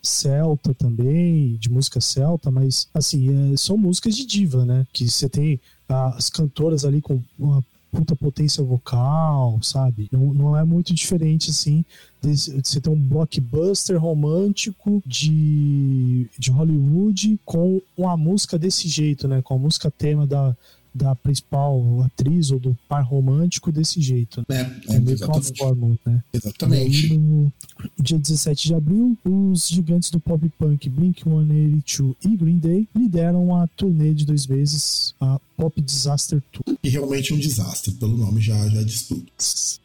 celta 0.00 0.72
também, 0.72 1.56
de 1.56 1.68
música 1.68 2.00
celta, 2.00 2.48
mas 2.48 2.88
assim, 2.94 3.52
é, 3.52 3.56
são 3.56 3.76
músicas 3.76 4.14
de 4.14 4.24
diva, 4.24 4.64
né? 4.64 4.86
Que 4.92 5.10
você 5.10 5.28
tem 5.28 5.60
as 5.90 6.28
cantoras 6.28 6.84
ali 6.84 7.00
com 7.00 7.22
uma 7.38 7.64
puta 7.90 8.14
potência 8.14 8.62
vocal, 8.62 9.58
sabe? 9.62 10.08
Não, 10.12 10.32
não 10.32 10.56
é 10.56 10.64
muito 10.64 10.94
diferente, 10.94 11.50
assim, 11.50 11.84
de 12.22 12.36
você 12.36 12.80
ter 12.80 12.88
um 12.88 12.98
blockbuster 12.98 14.00
romântico 14.00 15.02
de, 15.04 16.28
de 16.38 16.50
Hollywood 16.50 17.38
com 17.44 17.82
uma 17.96 18.16
música 18.16 18.58
desse 18.58 18.88
jeito, 18.88 19.26
né? 19.26 19.42
Com 19.42 19.54
a 19.54 19.58
música 19.58 19.90
tema 19.90 20.26
da, 20.26 20.56
da 20.94 21.14
principal 21.14 22.02
atriz 22.02 22.50
ou 22.50 22.58
do 22.58 22.76
par 22.88 23.02
romântico 23.02 23.70
desse 23.72 24.00
jeito. 24.00 24.44
Né? 24.48 24.80
É, 24.88 24.96
é 24.96 25.00
meio 25.00 25.16
que 25.16 25.24
uma 25.24 25.42
fórmula, 25.42 25.98
né? 26.06 26.22
Exatamente. 26.32 27.12
Aí, 27.12 27.18
no 27.18 27.52
dia 27.98 28.18
17 28.18 28.68
de 28.68 28.74
abril, 28.74 29.16
os 29.24 29.68
gigantes 29.68 30.10
do 30.10 30.20
pop 30.20 30.48
punk 30.58 30.88
Blink-182 30.88 32.16
e 32.24 32.36
Green 32.36 32.58
Day 32.58 32.88
lideram 32.94 33.54
a 33.56 33.66
turnê 33.68 34.12
de 34.14 34.24
dois 34.24 34.46
meses, 34.46 35.14
a 35.20 35.40
Pop 35.56 35.80
Disaster 35.80 36.42
Tour. 36.50 36.76
E 36.82 36.88
realmente 36.88 37.34
um 37.34 37.38
desastre, 37.38 37.92
pelo 37.92 38.16
nome 38.16 38.40
já, 38.40 38.56
já 38.68 38.82
diz 38.82 39.02
tudo. 39.02 39.26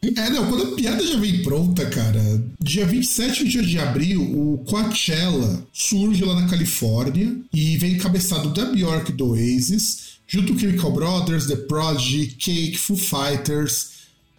É, 0.02 0.30
não, 0.30 0.48
quando 0.48 0.72
a 0.72 0.74
piada 0.74 1.06
já 1.06 1.18
vem 1.18 1.42
pronta, 1.42 1.84
cara, 1.90 2.42
dia 2.60 2.86
27 2.86 3.44
de 3.44 3.78
abril, 3.78 4.22
o 4.22 4.58
Coachella 4.64 5.66
surge 5.72 6.24
lá 6.24 6.40
na 6.40 6.48
Califórnia 6.48 7.38
e 7.52 7.76
vem 7.76 7.92
encabeçado 7.92 8.52
da 8.54 8.64
Bjork 8.66 9.12
do 9.12 9.30
Oasis, 9.32 10.15
junto 10.26 10.52
com 10.52 10.58
Chemical 10.58 10.92
Brothers, 10.92 11.46
The 11.46 11.56
Prodigy, 11.56 12.28
Cake, 12.28 12.76
Foo 12.76 12.96
Fighters, 12.96 13.96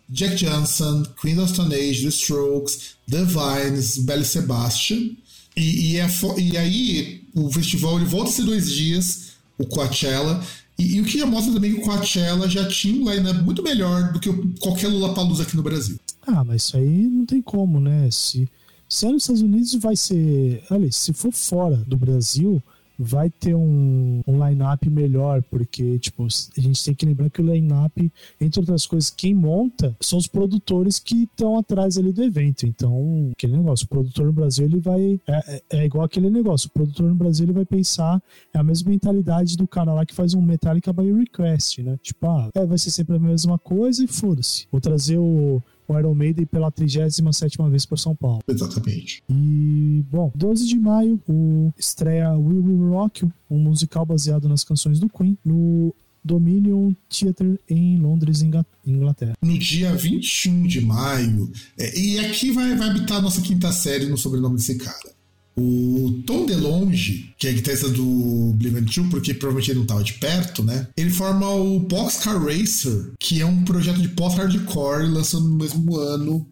Jack 0.09 0.35
Johnson, 0.35 1.03
Queen 1.21 1.39
of 1.39 1.51
Stone 1.51 1.73
Age, 1.73 2.03
The 2.03 2.09
Strokes, 2.09 2.95
The 3.09 3.23
Vines, 3.23 3.97
Belly 3.99 4.25
Sebastian. 4.25 5.15
E, 5.55 5.93
e, 5.93 5.97
é, 5.97 6.07
e 6.37 6.57
aí 6.57 7.23
o 7.33 7.51
festival 7.51 7.97
ele 7.97 8.05
volta 8.05 8.29
a 8.29 8.33
ser 8.33 8.43
dois 8.43 8.71
dias 8.71 9.31
o 9.57 9.65
Coachella. 9.65 10.43
E, 10.77 10.95
e, 10.95 11.01
o 11.01 11.05
que 11.05 11.23
mostra 11.25 11.53
também 11.53 11.73
que 11.73 11.79
o 11.79 11.83
Coachella 11.83 12.47
já 12.47 12.67
tinha 12.67 13.01
um 13.01 13.11
line 13.11 13.33
muito 13.41 13.63
melhor 13.63 14.13
do 14.13 14.19
que 14.19 14.31
qualquer 14.59 14.87
Lula 14.87 15.13
Palusa 15.13 15.43
aqui 15.43 15.55
no 15.55 15.63
Brasil. 15.63 15.99
Ah, 16.25 16.43
mas 16.43 16.63
isso 16.63 16.77
aí 16.77 17.07
não 17.07 17.25
tem 17.25 17.41
como, 17.41 17.79
né? 17.79 18.09
Se, 18.11 18.47
se 18.87 19.05
é 19.05 19.09
nos 19.09 19.23
Estados 19.23 19.41
Unidos, 19.41 19.73
vai 19.75 19.95
ser. 19.95 20.63
Olha, 20.69 20.91
se 20.91 21.11
for 21.13 21.31
fora 21.33 21.77
do 21.77 21.97
Brasil, 21.97 22.61
vai 22.97 23.29
ter 23.29 23.55
um, 23.55 24.21
um 24.25 24.47
line-up 24.47 24.89
melhor, 24.89 25.43
porque, 25.43 25.99
tipo, 25.99 26.25
a 26.25 26.61
gente 26.61 26.83
tem 26.83 26.95
que 26.95 27.05
lembrar 27.05 27.29
que 27.29 27.41
o 27.41 27.45
line-up, 27.45 28.11
entre 28.39 28.59
outras 28.59 28.85
coisas, 28.85 29.09
quem 29.09 29.33
monta 29.33 29.95
são 30.01 30.17
os 30.17 30.27
produtores 30.27 30.99
que 30.99 31.23
estão 31.23 31.57
atrás 31.57 31.97
ali 31.97 32.11
do 32.11 32.23
evento. 32.23 32.65
Então, 32.65 33.29
aquele 33.31 33.57
negócio, 33.57 33.85
o 33.85 33.89
produtor 33.89 34.25
no 34.25 34.33
Brasil, 34.33 34.65
ele 34.65 34.79
vai. 34.79 35.19
É, 35.27 35.55
é, 35.55 35.61
é, 35.69 35.85
igual 35.85 36.05
aquele 36.05 36.29
negócio, 36.29 36.67
o 36.67 36.71
produtor 36.71 37.07
no 37.07 37.15
Brasil, 37.15 37.45
ele 37.45 37.53
vai 37.53 37.65
pensar, 37.65 38.21
é 38.53 38.57
a 38.57 38.63
mesma 38.63 38.89
mentalidade 38.89 39.55
do 39.55 39.67
cara 39.67 39.93
lá 39.93 40.05
que 40.05 40.15
faz 40.15 40.33
um 40.33 40.41
Metallica 40.41 40.91
by 40.93 41.11
request, 41.11 41.83
né? 41.83 41.99
Tipo, 42.01 42.27
ah, 42.27 42.49
é, 42.53 42.65
vai 42.65 42.77
ser 42.77 42.91
sempre 42.91 43.15
a 43.15 43.19
mesma 43.19 43.57
coisa 43.57 44.03
e 44.03 44.07
foda-se. 44.07 44.67
Vou 44.71 44.81
trazer 44.81 45.17
o 45.17 45.61
o 45.87 45.97
Iron 45.97 46.13
Maiden 46.13 46.45
pela 46.45 46.71
37 46.71 47.57
vez 47.69 47.85
por 47.85 47.97
São 47.97 48.15
Paulo. 48.15 48.41
Exatamente. 48.47 49.23
E, 49.29 50.03
bom, 50.09 50.31
12 50.35 50.67
de 50.67 50.77
maio, 50.77 51.19
o 51.27 51.73
estreia 51.77 52.31
We 52.37 52.59
Will 52.59 52.89
Rock 52.89 53.27
um 53.49 53.59
musical 53.59 54.05
baseado 54.05 54.47
nas 54.47 54.63
canções 54.63 54.99
do 54.99 55.09
Queen, 55.09 55.37
no 55.43 55.93
Dominion 56.23 56.91
Theatre 57.09 57.59
em 57.69 57.97
Londres, 57.97 58.41
Inglaterra. 58.85 59.33
No 59.41 59.57
dia 59.57 59.95
21 59.95 60.67
de 60.67 60.81
maio, 60.81 61.49
é, 61.77 61.97
e 61.97 62.19
aqui 62.19 62.51
vai, 62.51 62.75
vai 62.75 62.89
habitar 62.89 63.17
a 63.17 63.21
nossa 63.21 63.41
quinta 63.41 63.71
série 63.71 64.07
no 64.07 64.17
sobrenome 64.17 64.57
desse 64.57 64.77
cara. 64.77 65.16
O 65.59 66.21
Tom 66.25 66.45
DeLonge, 66.45 67.33
que 67.37 67.47
é 67.47 67.53
guitarrista 67.53 67.89
do 67.89 68.53
Blink-182, 68.57 69.09
porque 69.09 69.33
provavelmente 69.33 69.71
ele 69.71 69.77
não 69.79 69.85
estava 69.85 70.03
de 70.03 70.13
perto, 70.13 70.63
né? 70.63 70.87
Ele 70.95 71.09
forma 71.09 71.49
o 71.49 71.79
Boxcar 71.79 72.39
Racer, 72.39 73.13
que 73.19 73.41
é 73.41 73.45
um 73.45 73.63
projeto 73.63 73.99
de 74.01 74.09
post-hardcore 74.09 75.07
lançando 75.07 75.47
no 75.47 75.57
mesmo 75.57 75.97
ano 75.97 76.47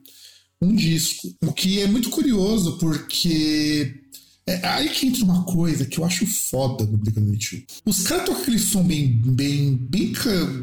um 0.62 0.76
disco. 0.76 1.34
O 1.44 1.54
que 1.54 1.82
é 1.82 1.88
muito 1.88 2.10
curioso, 2.10 2.78
porque 2.80 4.05
é 4.48 4.68
aí 4.68 4.90
que 4.90 5.08
entra 5.08 5.24
uma 5.24 5.44
coisa 5.44 5.86
que 5.86 5.98
eu 5.98 6.06
acho 6.06 6.26
foda 6.28 6.86
no 6.86 7.00
Blink-182. 7.00 7.66
Os 7.84 8.04
caras 8.04 8.26
tocam 8.26 8.42
aquele 8.42 8.60
som 8.60 8.84
bem, 8.84 9.08
bem, 9.08 9.76
bem, 9.76 10.14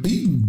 bem 0.00 0.42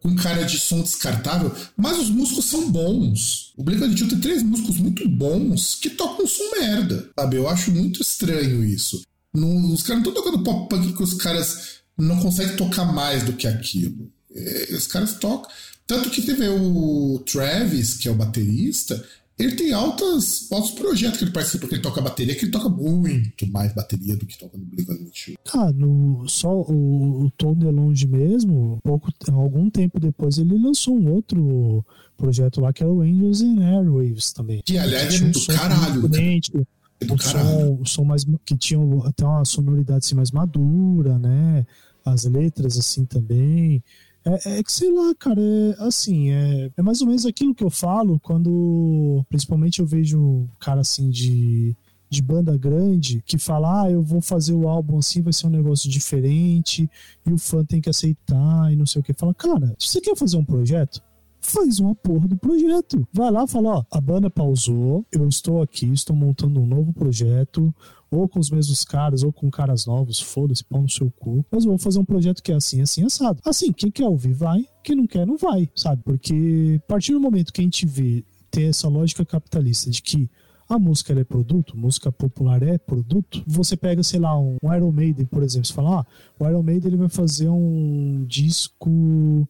com 0.00 0.16
cara 0.16 0.42
de 0.42 0.58
som 0.58 0.82
descartável, 0.82 1.54
mas 1.76 1.98
os 1.98 2.10
músicos 2.10 2.46
são 2.46 2.70
bons. 2.70 3.52
O 3.56 3.62
Blink-182 3.62 4.08
tem 4.08 4.20
três 4.20 4.42
músicos 4.42 4.78
muito 4.78 5.08
bons 5.08 5.76
que 5.76 5.90
tocam 5.90 6.26
som 6.26 6.50
merda, 6.58 7.08
sabe? 7.16 7.36
Eu 7.36 7.48
acho 7.48 7.70
muito 7.70 8.02
estranho 8.02 8.64
isso. 8.64 9.02
Os 9.32 9.82
caras 9.82 10.02
não 10.02 10.10
estão 10.10 10.14
tocando 10.14 10.42
pop 10.42 10.68
punk 10.68 10.92
que 10.92 11.02
os 11.02 11.14
caras 11.14 11.80
não 11.96 12.18
conseguem 12.18 12.56
tocar 12.56 12.92
mais 12.92 13.22
do 13.22 13.34
que 13.34 13.46
aquilo. 13.46 14.10
É, 14.34 14.74
os 14.74 14.88
caras 14.88 15.14
tocam. 15.14 15.48
Tanto 15.86 16.10
que 16.10 16.22
teve 16.22 16.48
o 16.48 17.22
Travis, 17.24 17.94
que 17.94 18.08
é 18.08 18.10
o 18.10 18.16
baterista, 18.16 19.04
ele 19.40 19.56
tem 19.56 19.72
altas, 19.72 20.48
altos 20.52 20.72
projetos 20.72 21.18
que 21.18 21.24
ele 21.24 21.32
participa, 21.32 21.60
porque 21.60 21.76
ele 21.76 21.82
toca 21.82 22.00
bateria, 22.00 22.34
que 22.34 22.44
ele 22.44 22.52
toca 22.52 22.68
muito 22.68 23.50
mais 23.50 23.74
bateria 23.74 24.14
do 24.16 24.26
que 24.26 24.38
toca 24.38 24.56
no 24.58 24.64
Blink-182. 24.66 25.34
Ah, 25.54 25.72
no, 25.72 26.28
só 26.28 26.60
o, 26.60 27.24
o 27.24 27.30
Tom 27.30 27.54
DeLonge 27.54 28.06
mesmo, 28.06 28.78
pouco, 28.84 29.10
algum 29.32 29.70
tempo 29.70 29.98
depois, 29.98 30.36
ele 30.36 30.58
lançou 30.58 30.94
um 30.94 31.10
outro 31.12 31.84
projeto 32.18 32.60
lá, 32.60 32.72
que 32.72 32.82
era 32.82 32.92
o 32.92 33.00
Angels 33.00 33.40
and 33.40 33.64
Airwaves 33.64 34.32
também. 34.32 34.60
Que, 34.64 34.76
aliás, 34.76 35.14
é 35.14 35.24
do 35.24 35.46
caralho. 35.46 36.02
Diferente, 36.02 36.52
é 37.00 37.04
do 37.06 37.14
o, 37.14 37.18
som, 37.18 37.78
o 37.80 37.86
som 37.86 38.04
mais, 38.04 38.26
que 38.44 38.56
tinha 38.56 38.80
até 39.06 39.24
uma 39.24 39.44
sonoridade 39.46 40.04
assim, 40.04 40.14
mais 40.14 40.30
madura, 40.30 41.18
né? 41.18 41.66
As 42.04 42.24
letras 42.24 42.78
assim 42.78 43.06
também. 43.06 43.82
É, 44.24 44.58
é, 44.58 44.62
que 44.62 44.70
sei 44.70 44.92
lá, 44.92 45.14
cara, 45.14 45.40
é 45.40 45.82
assim, 45.82 46.30
é, 46.30 46.70
é 46.76 46.82
mais 46.82 47.00
ou 47.00 47.06
menos 47.06 47.24
aquilo 47.24 47.54
que 47.54 47.64
eu 47.64 47.70
falo 47.70 48.20
quando, 48.20 49.24
principalmente, 49.28 49.80
eu 49.80 49.86
vejo 49.86 50.46
cara 50.58 50.82
assim 50.82 51.08
de, 51.08 51.74
de 52.08 52.20
banda 52.20 52.56
grande 52.58 53.22
que 53.24 53.38
fala, 53.38 53.84
ah, 53.84 53.90
eu 53.90 54.02
vou 54.02 54.20
fazer 54.20 54.52
o 54.52 54.68
álbum 54.68 54.98
assim, 54.98 55.22
vai 55.22 55.32
ser 55.32 55.46
um 55.46 55.50
negócio 55.50 55.88
diferente 55.88 56.90
e 57.24 57.32
o 57.32 57.38
fã 57.38 57.64
tem 57.64 57.80
que 57.80 57.88
aceitar 57.88 58.70
e 58.70 58.76
não 58.76 58.84
sei 58.84 59.00
o 59.00 59.02
que. 59.02 59.14
Fala, 59.14 59.32
cara, 59.32 59.74
se 59.78 59.88
você 59.88 60.00
quer 60.00 60.16
fazer 60.16 60.36
um 60.36 60.44
projeto, 60.44 61.00
faz 61.40 61.80
uma 61.80 61.94
porra 61.94 62.28
do 62.28 62.36
projeto. 62.36 63.06
Vai 63.12 63.30
lá, 63.30 63.46
fala, 63.46 63.78
ó, 63.78 63.84
a 63.90 64.00
banda 64.00 64.28
pausou, 64.28 65.04
eu 65.10 65.26
estou 65.26 65.62
aqui, 65.62 65.86
estou 65.92 66.14
montando 66.14 66.60
um 66.60 66.66
novo 66.66 66.92
projeto, 66.92 67.74
ou 68.10 68.28
com 68.28 68.38
os 68.38 68.50
mesmos 68.50 68.84
caras, 68.84 69.22
ou 69.22 69.32
com 69.32 69.50
caras 69.50 69.86
novos, 69.86 70.20
foda-se, 70.20 70.64
pau 70.64 70.82
no 70.82 70.88
seu 70.88 71.10
cu. 71.10 71.44
Mas 71.50 71.64
vou 71.64 71.78
fazer 71.78 71.98
um 71.98 72.04
projeto 72.04 72.42
que 72.42 72.52
é 72.52 72.56
assim, 72.56 72.80
assim, 72.82 73.04
assado. 73.04 73.40
Assim, 73.44 73.72
quem 73.72 73.90
quer 73.90 74.06
ouvir, 74.06 74.32
vai. 74.32 74.66
Quem 74.82 74.96
não 74.96 75.06
quer, 75.06 75.26
não 75.26 75.36
vai, 75.36 75.68
sabe? 75.74 76.02
Porque 76.02 76.80
a 76.82 76.86
partir 76.88 77.12
do 77.12 77.20
momento 77.20 77.52
que 77.52 77.60
a 77.60 77.64
gente 77.64 77.86
vê 77.86 78.24
ter 78.50 78.64
essa 78.64 78.88
lógica 78.88 79.24
capitalista 79.24 79.90
de 79.90 80.02
que 80.02 80.28
a 80.68 80.78
música 80.78 81.12
é 81.12 81.24
produto, 81.24 81.76
música 81.76 82.12
popular 82.12 82.62
é 82.62 82.78
produto. 82.78 83.42
Você 83.46 83.76
pega, 83.76 84.02
sei 84.04 84.20
lá, 84.20 84.38
um, 84.38 84.56
Iron 84.76 84.92
Maiden, 84.92 85.26
por 85.26 85.42
exemplo, 85.42 85.66
você 85.66 85.72
fala, 85.72 86.00
ah, 86.00 86.06
o 86.38 86.48
Iron 86.48 86.62
Maiden 86.62 86.88
ele 86.88 86.96
vai 86.96 87.08
fazer 87.08 87.48
um 87.48 88.24
disco 88.26 88.88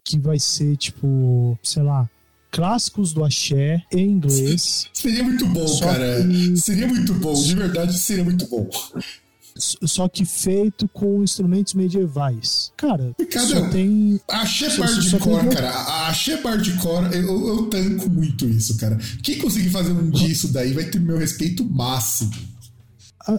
que 0.03 0.18
vai 0.18 0.38
ser 0.38 0.77
tipo, 0.79 1.59
sei 1.62 1.83
lá, 1.83 2.09
clássicos 2.51 3.13
do 3.13 3.25
axé 3.25 3.83
em 3.93 4.11
inglês. 4.11 4.89
Seria 4.95 5.23
muito 5.23 5.47
bom, 5.47 5.79
cara. 5.81 6.23
Que... 6.23 6.57
Seria 6.57 6.87
muito 6.87 7.15
bom, 7.15 7.35
de 7.35 7.55
verdade 7.55 7.99
seria 7.99 8.25
muito 8.25 8.47
bom 8.47 8.69
só 9.61 10.09
que 10.09 10.25
feito 10.25 10.89
com 10.89 11.23
instrumentos 11.23 11.75
medievais. 11.75 12.73
Cara, 12.77 13.15
Cada, 13.31 13.47
só 13.47 13.69
tem. 13.69 14.21
Axé 14.29 14.77
Bardcore, 14.77 15.41
tem... 15.41 15.51
cara. 15.51 16.09
Axé 16.09 16.41
Bardcore, 16.41 17.15
eu, 17.15 17.49
eu 17.49 17.67
tanco 17.67 18.09
muito 18.09 18.49
isso, 18.49 18.77
cara. 18.79 18.99
Quem 19.23 19.39
conseguir 19.39 19.71
fazer 19.71 19.93
um 19.93 20.11
disso 20.11 20.49
daí 20.49 20.73
vai 20.73 20.85
ter 20.85 21.01
meu 21.01 21.19
respeito 21.19 21.65
máximo. 21.65 22.33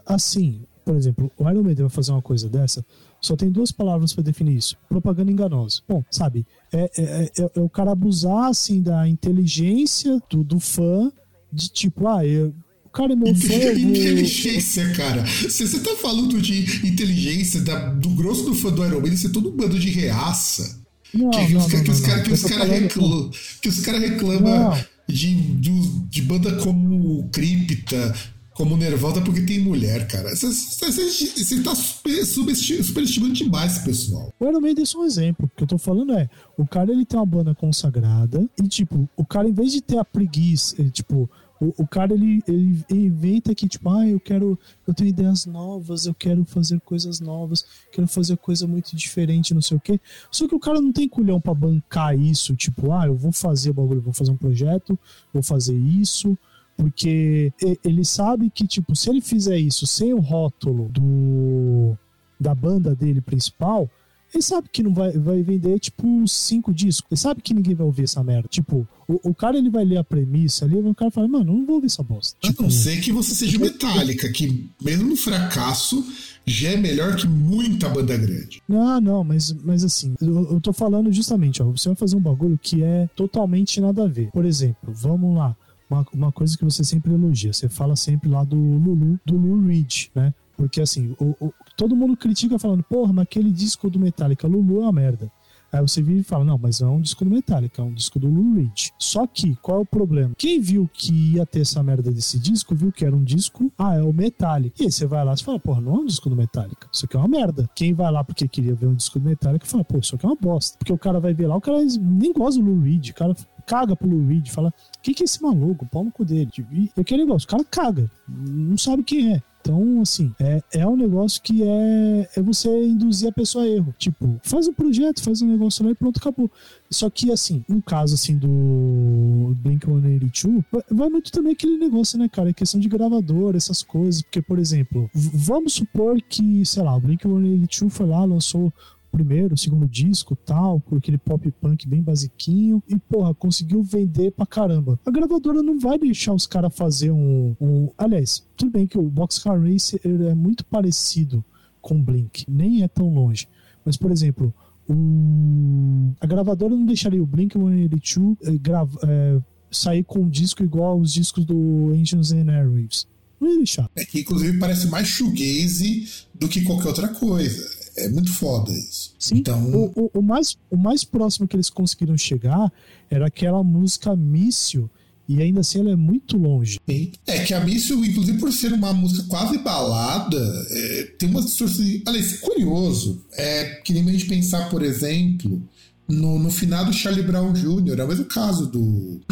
Assim, 0.05 0.61
por 0.91 0.97
exemplo, 0.97 1.31
o 1.37 1.49
Iron 1.49 1.63
Maiden 1.63 1.85
vai 1.85 1.89
fazer 1.89 2.11
uma 2.11 2.21
coisa 2.21 2.49
dessa, 2.49 2.85
só 3.21 3.37
tem 3.37 3.49
duas 3.49 3.71
palavras 3.71 4.11
para 4.13 4.25
definir 4.25 4.57
isso: 4.57 4.75
propaganda 4.89 5.31
enganosa. 5.31 5.81
Bom, 5.87 6.03
sabe, 6.11 6.45
é, 6.69 6.91
é, 6.97 7.31
é, 7.37 7.51
é, 7.55 7.61
o 7.61 7.69
cara 7.69 7.91
abusar 7.91 8.49
assim 8.49 8.81
da 8.81 9.07
inteligência 9.07 10.21
do, 10.29 10.43
do 10.43 10.59
fã, 10.59 11.09
de 11.49 11.69
tipo, 11.69 12.09
ah, 12.09 12.25
eu, 12.25 12.53
cara 12.91 13.13
é 13.13 13.15
meu 13.15 13.33
fã. 13.33 13.53
Inteligência, 13.53 14.91
cara. 14.91 15.25
Se 15.25 15.65
você 15.65 15.79
tá 15.79 15.95
falando 15.95 16.41
de 16.41 16.85
inteligência, 16.85 17.61
da, 17.61 17.91
do 17.91 18.09
grosso 18.09 18.43
do 18.43 18.53
fã 18.53 18.69
do 18.69 18.85
Iron 18.85 18.99
Man, 18.99 19.13
isso 19.13 19.27
é 19.27 19.29
todo 19.29 19.47
um 19.47 19.55
bando 19.55 19.79
de 19.79 19.89
reaça. 19.91 20.81
Não, 21.13 21.29
que, 21.29 21.53
não, 21.53 21.65
os, 21.65 21.71
não, 21.71 21.83
que, 21.83 21.89
os 21.89 22.01
caras 22.01 22.43
que 22.43 22.49
caras 22.49 22.69
reclamam, 22.69 23.31
que 23.61 23.69
os 23.69 23.79
cara 23.79 23.97
reclamam 23.97 24.77
de, 25.07 25.35
de, 25.55 25.89
de, 26.09 26.21
banda 26.21 26.53
como 26.57 27.29
Cripta, 27.29 28.13
como 28.61 28.77
Nervosa, 28.77 29.21
porque 29.21 29.41
tem 29.41 29.59
mulher, 29.59 30.07
cara. 30.07 30.35
Você, 30.35 31.63
tá 31.63 31.73
superestimando 31.73 33.33
demais 33.33 33.77
esse 33.77 33.83
pessoal. 33.83 34.31
O 34.39 34.45
Iron 34.45 34.61
Maiden 34.61 34.83
é 34.83 34.85
só 34.85 34.99
um 34.99 35.05
exemplo. 35.05 35.47
O 35.47 35.49
que 35.57 35.63
eu 35.63 35.67
tô 35.67 35.79
falando 35.79 36.13
é, 36.13 36.29
o 36.55 36.67
cara 36.67 36.91
ele 36.91 37.03
tem 37.03 37.17
uma 37.19 37.25
banda 37.25 37.55
consagrada 37.55 38.47
e, 38.61 38.67
tipo, 38.67 39.09
o 39.17 39.25
cara, 39.25 39.49
em 39.49 39.51
vez 39.51 39.71
de 39.71 39.81
ter 39.81 39.97
a 39.97 40.05
preguiça, 40.05 40.75
ele, 40.79 40.91
tipo, 40.91 41.27
o, 41.59 41.73
o 41.81 41.87
cara, 41.87 42.13
ele, 42.13 42.43
ele, 42.47 42.85
inventa 42.91 43.55
que, 43.55 43.67
tipo, 43.67 43.89
ah, 43.89 44.07
eu 44.07 44.19
quero, 44.19 44.59
eu 44.87 44.93
tenho 44.93 45.09
ideias 45.09 45.47
novas, 45.47 46.05
eu 46.05 46.13
quero 46.13 46.45
fazer 46.45 46.79
coisas 46.81 47.19
novas, 47.19 47.65
quero 47.91 48.07
fazer 48.07 48.37
coisa 48.37 48.67
muito 48.67 48.95
diferente, 48.95 49.55
não 49.55 49.61
sei 49.63 49.77
o 49.77 49.79
quê. 49.79 49.99
Só 50.29 50.47
que 50.47 50.53
o 50.53 50.59
cara 50.59 50.79
não 50.79 50.91
tem 50.91 51.09
culhão 51.09 51.41
para 51.41 51.55
bancar 51.55 52.15
isso, 52.15 52.55
tipo, 52.55 52.91
ah, 52.91 53.07
eu 53.07 53.15
vou 53.15 53.31
fazer 53.31 53.71
o 53.71 53.73
bagulho, 53.73 54.01
vou 54.01 54.13
fazer 54.13 54.29
um 54.29 54.37
projeto, 54.37 54.97
vou 55.33 55.41
fazer 55.41 55.75
isso, 55.75 56.37
porque 56.81 57.53
ele 57.85 58.03
sabe 58.03 58.49
que, 58.49 58.65
tipo, 58.65 58.95
se 58.95 59.07
ele 59.07 59.21
fizer 59.21 59.59
isso 59.59 59.85
sem 59.85 60.15
o 60.15 60.19
rótulo 60.19 60.89
do, 60.89 61.95
da 62.39 62.55
banda 62.55 62.95
dele 62.95 63.21
principal, 63.21 63.87
ele 64.33 64.41
sabe 64.41 64.67
que 64.71 64.81
não 64.81 64.91
vai, 64.91 65.11
vai 65.11 65.43
vender, 65.43 65.77
tipo, 65.77 66.27
cinco 66.27 66.73
discos. 66.73 67.05
Ele 67.11 67.19
sabe 67.19 67.41
que 67.43 67.53
ninguém 67.53 67.75
vai 67.75 67.85
ouvir 67.85 68.05
essa 68.05 68.23
merda. 68.23 68.47
Tipo, 68.49 68.87
o, 69.07 69.29
o 69.29 69.35
cara 69.35 69.59
ele 69.59 69.69
vai 69.69 69.85
ler 69.85 69.97
a 69.97 70.03
premissa 70.03 70.65
ali, 70.65 70.75
o 70.75 70.95
cara 70.95 71.11
fala, 71.11 71.27
mano, 71.27 71.53
não 71.53 71.67
vou 71.67 71.75
ouvir 71.75 71.85
essa 71.85 72.01
bosta. 72.01 72.35
A 72.41 72.47
tipo, 72.47 72.63
não 72.63 72.71
ser 72.71 72.99
que 72.99 73.11
você 73.11 73.35
seja 73.35 73.59
metálica, 73.59 74.27
que 74.31 74.67
mesmo 74.81 75.07
no 75.07 75.15
fracasso 75.15 76.03
já 76.47 76.69
é 76.69 76.77
melhor 76.77 77.15
que 77.15 77.27
muita 77.27 77.89
banda 77.89 78.17
grande. 78.17 78.63
Não, 78.67 78.99
não, 78.99 79.23
mas, 79.23 79.53
mas 79.63 79.83
assim, 79.83 80.15
eu, 80.19 80.53
eu 80.53 80.59
tô 80.59 80.73
falando 80.73 81.13
justamente, 81.13 81.61
ó, 81.61 81.65
você 81.65 81.89
vai 81.89 81.95
fazer 81.95 82.15
um 82.15 82.21
bagulho 82.21 82.57
que 82.59 82.81
é 82.81 83.07
totalmente 83.15 83.79
nada 83.79 84.05
a 84.05 84.07
ver. 84.07 84.31
Por 84.31 84.45
exemplo, 84.45 84.91
vamos 84.91 85.37
lá. 85.37 85.55
Uma, 85.91 86.05
uma 86.13 86.31
coisa 86.31 86.57
que 86.57 86.63
você 86.63 86.83
sempre 86.83 87.13
elogia, 87.13 87.51
você 87.51 87.67
fala 87.67 87.97
sempre 87.97 88.29
lá 88.29 88.43
do 88.45 88.55
Lulu, 88.55 89.19
do 89.25 89.37
Lou 89.37 89.67
Reed, 89.67 90.07
né? 90.15 90.33
Porque 90.55 90.79
assim, 90.79 91.13
o, 91.19 91.35
o, 91.39 91.53
todo 91.75 91.95
mundo 91.95 92.15
critica 92.15 92.57
falando, 92.57 92.83
porra, 92.83 93.11
mas 93.11 93.23
aquele 93.23 93.51
disco 93.51 93.89
do 93.89 93.99
Metallica, 93.99 94.47
Lulu 94.47 94.77
é 94.77 94.83
uma 94.83 94.91
merda. 94.91 95.31
Aí 95.71 95.81
você 95.81 96.01
vira 96.01 96.19
e 96.19 96.23
fala, 96.23 96.43
não, 96.43 96.57
mas 96.57 96.81
não 96.81 96.89
é 96.89 96.91
um 96.97 97.01
disco 97.01 97.23
do 97.23 97.31
Metallica, 97.31 97.81
é 97.81 97.85
um 97.85 97.93
disco 97.93 98.19
do 98.19 98.27
Lou 98.27 98.55
Reed. 98.55 98.89
Só 98.99 99.25
que, 99.25 99.55
qual 99.61 99.79
é 99.79 99.81
o 99.81 99.85
problema? 99.85 100.33
Quem 100.37 100.59
viu 100.59 100.89
que 100.91 101.35
ia 101.35 101.45
ter 101.45 101.61
essa 101.61 101.81
merda 101.81 102.11
desse 102.11 102.37
disco, 102.37 102.75
viu 102.75 102.91
que 102.91 103.05
era 103.05 103.15
um 103.15 103.23
disco, 103.23 103.71
ah, 103.77 103.95
é 103.95 104.03
o 104.03 104.11
Metallica. 104.11 104.75
E 104.81 104.85
aí 104.85 104.91
você 104.91 105.05
vai 105.05 105.23
lá 105.23 105.33
e 105.33 105.41
fala, 105.41 105.59
porra, 105.59 105.79
não 105.79 105.95
é 105.95 105.99
um 105.99 106.05
disco 106.05 106.29
do 106.29 106.35
Metallica. 106.35 106.89
Isso 106.91 107.05
aqui 107.05 107.15
é 107.15 107.19
uma 107.19 107.27
merda. 107.27 107.69
Quem 107.73 107.93
vai 107.93 108.11
lá 108.11 108.21
porque 108.21 108.47
queria 108.49 108.75
ver 108.75 108.87
um 108.87 108.95
disco 108.95 109.17
do 109.17 109.29
Metallica 109.29 109.65
fala, 109.65 109.85
pô, 109.85 109.97
isso 109.99 110.15
aqui 110.15 110.25
é 110.25 110.29
uma 110.29 110.35
bosta. 110.35 110.77
Porque 110.77 110.91
o 110.91 110.97
cara 110.97 111.21
vai 111.21 111.33
ver 111.33 111.47
lá, 111.47 111.55
o 111.55 111.61
cara 111.61 111.77
nem 112.01 112.33
gosta 112.33 112.61
do 112.61 112.69
Lou 112.69 112.81
Reed, 112.81 113.09
o 113.09 113.13
cara 113.13 113.33
caga 113.61 113.95
pro 113.95 114.09
Lou 114.09 114.27
Reed, 114.27 114.49
fala, 114.49 114.69
o 114.69 115.01
que, 115.01 115.13
que 115.13 115.23
é 115.23 115.25
esse 115.25 115.41
maluco? 115.41 115.85
Pau 115.85 116.03
no 116.03 116.11
cu 116.11 116.25
dele. 116.25 116.49
E 116.71 116.91
aquele 116.99 117.23
negócio, 117.23 117.45
o 117.45 117.49
cara 117.49 117.63
caga, 117.63 118.09
não 118.27 118.77
sabe 118.77 119.03
quem 119.03 119.33
é. 119.33 119.41
Então, 119.61 120.01
assim, 120.01 120.33
é, 120.39 120.63
é 120.73 120.87
um 120.87 120.97
negócio 120.97 121.41
que 121.41 121.61
é, 121.63 122.29
é 122.35 122.41
você 122.41 122.67
induzir 122.83 123.29
a 123.29 123.31
pessoa 123.31 123.63
a 123.63 123.67
erro. 123.67 123.93
Tipo, 123.97 124.39
faz 124.43 124.67
um 124.67 124.73
projeto, 124.73 125.21
faz 125.21 125.41
um 125.41 125.47
negócio 125.47 125.85
lá 125.85 125.91
e 125.91 125.95
pronto, 125.95 126.17
acabou. 126.17 126.49
Só 126.89 127.09
que, 127.09 127.31
assim, 127.31 127.63
um 127.69 127.79
caso, 127.79 128.15
assim, 128.15 128.37
do 128.37 129.55
Blink-182, 129.63 130.65
vai, 130.71 130.83
vai 130.89 131.09
muito 131.09 131.31
também 131.31 131.53
aquele 131.53 131.77
negócio, 131.77 132.17
né, 132.17 132.27
cara? 132.27 132.49
É 132.49 132.53
questão 132.53 132.79
de 132.79 132.89
gravador, 132.89 133.55
essas 133.55 133.83
coisas. 133.83 134.23
Porque, 134.23 134.41
por 134.41 134.57
exemplo, 134.57 135.09
vamos 135.13 135.73
supor 135.73 136.19
que, 136.21 136.65
sei 136.65 136.81
lá, 136.81 136.95
o 136.95 137.01
Blink-182 137.01 137.89
foi 137.89 138.07
lá, 138.07 138.25
lançou 138.25 138.73
primeiro, 139.11 139.57
segundo 139.57 139.87
disco, 139.87 140.35
tal, 140.35 140.79
com 140.81 140.95
aquele 140.95 141.17
pop 141.17 141.51
punk 141.59 141.87
bem 141.87 142.01
basiquinho, 142.01 142.81
e 142.87 142.97
porra, 142.97 143.35
conseguiu 143.35 143.83
vender 143.83 144.31
pra 144.31 144.45
caramba. 144.45 144.99
A 145.05 145.11
gravadora 145.11 145.61
não 145.61 145.77
vai 145.77 145.99
deixar 145.99 146.33
os 146.33 146.47
caras 146.47 146.75
fazer 146.75 147.11
um, 147.11 147.55
um. 147.59 147.89
Aliás, 147.97 148.43
tudo 148.55 148.71
bem 148.71 148.87
que 148.87 148.97
o 148.97 149.03
Boxcar 149.03 149.61
Race 149.61 149.99
é 150.03 150.33
muito 150.33 150.65
parecido 150.65 151.43
com 151.81 151.99
o 151.99 152.03
Blink, 152.03 152.45
nem 152.47 152.83
é 152.83 152.87
tão 152.87 153.13
longe. 153.13 153.47
Mas, 153.83 153.97
por 153.97 154.11
exemplo, 154.11 154.53
um... 154.87 156.13
a 156.19 156.25
gravadora 156.25 156.75
não 156.75 156.85
deixaria 156.85 157.21
o 157.21 157.25
Blink 157.25 157.53
182 157.57 158.37
eh, 158.43 158.57
grava... 158.57 158.97
Eh, 159.03 159.41
sair 159.73 160.03
com 160.03 160.19
um 160.19 160.29
disco 160.29 160.61
igual 160.61 160.99
aos 160.99 161.13
discos 161.13 161.45
do 161.45 161.93
Engines 161.95 162.33
and 162.33 162.51
Airwaves. 162.51 163.07
Não 163.39 163.49
ia 163.49 163.57
deixar. 163.57 163.89
É 163.95 164.03
que, 164.03 164.19
inclusive, 164.19 164.59
parece 164.59 164.87
mais 164.87 165.07
shoegaze 165.07 166.27
do 166.35 166.49
que 166.49 166.61
qualquer 166.63 166.89
outra 166.89 167.07
coisa 167.07 167.80
é 168.05 168.09
muito 168.09 168.31
foda 168.33 168.71
isso. 168.71 169.13
Sim, 169.19 169.37
então... 169.37 169.63
O, 169.71 169.91
o, 169.95 170.19
o, 170.19 170.21
mais, 170.21 170.57
o 170.69 170.77
mais 170.77 171.03
próximo 171.03 171.47
que 171.47 171.55
eles 171.55 171.69
conseguiram 171.69 172.17
chegar 172.17 172.71
era 173.09 173.27
aquela 173.27 173.63
música 173.63 174.15
Míssil, 174.15 174.89
e 175.27 175.41
ainda 175.41 175.61
assim 175.61 175.79
ela 175.79 175.91
é 175.91 175.95
muito 175.95 176.37
longe. 176.37 176.79
É 177.25 177.39
que 177.39 177.53
a 177.53 177.63
Míssil, 177.63 178.03
inclusive 178.03 178.37
por 178.37 178.51
ser 178.51 178.73
uma 178.73 178.93
música 178.93 179.23
quase 179.27 179.57
balada, 179.59 180.67
é, 180.69 181.03
tem 181.17 181.29
uma 181.29 181.41
distorção. 181.41 181.85
Aliás, 182.05 182.39
curioso, 182.39 183.25
é 183.31 183.81
que 183.83 183.93
nem 183.93 184.07
a 184.09 184.11
gente 184.11 184.25
pensar, 184.25 184.69
por 184.69 184.81
exemplo, 184.83 185.61
no, 186.07 186.37
no 186.37 186.51
final 186.51 186.85
do 186.85 186.93
Charlie 186.93 187.23
Brown 187.23 187.53
Jr., 187.53 187.99
é 187.99 188.03
o 188.03 188.07
mesmo 188.07 188.25
caso 188.25 188.67
do. 188.67 189.21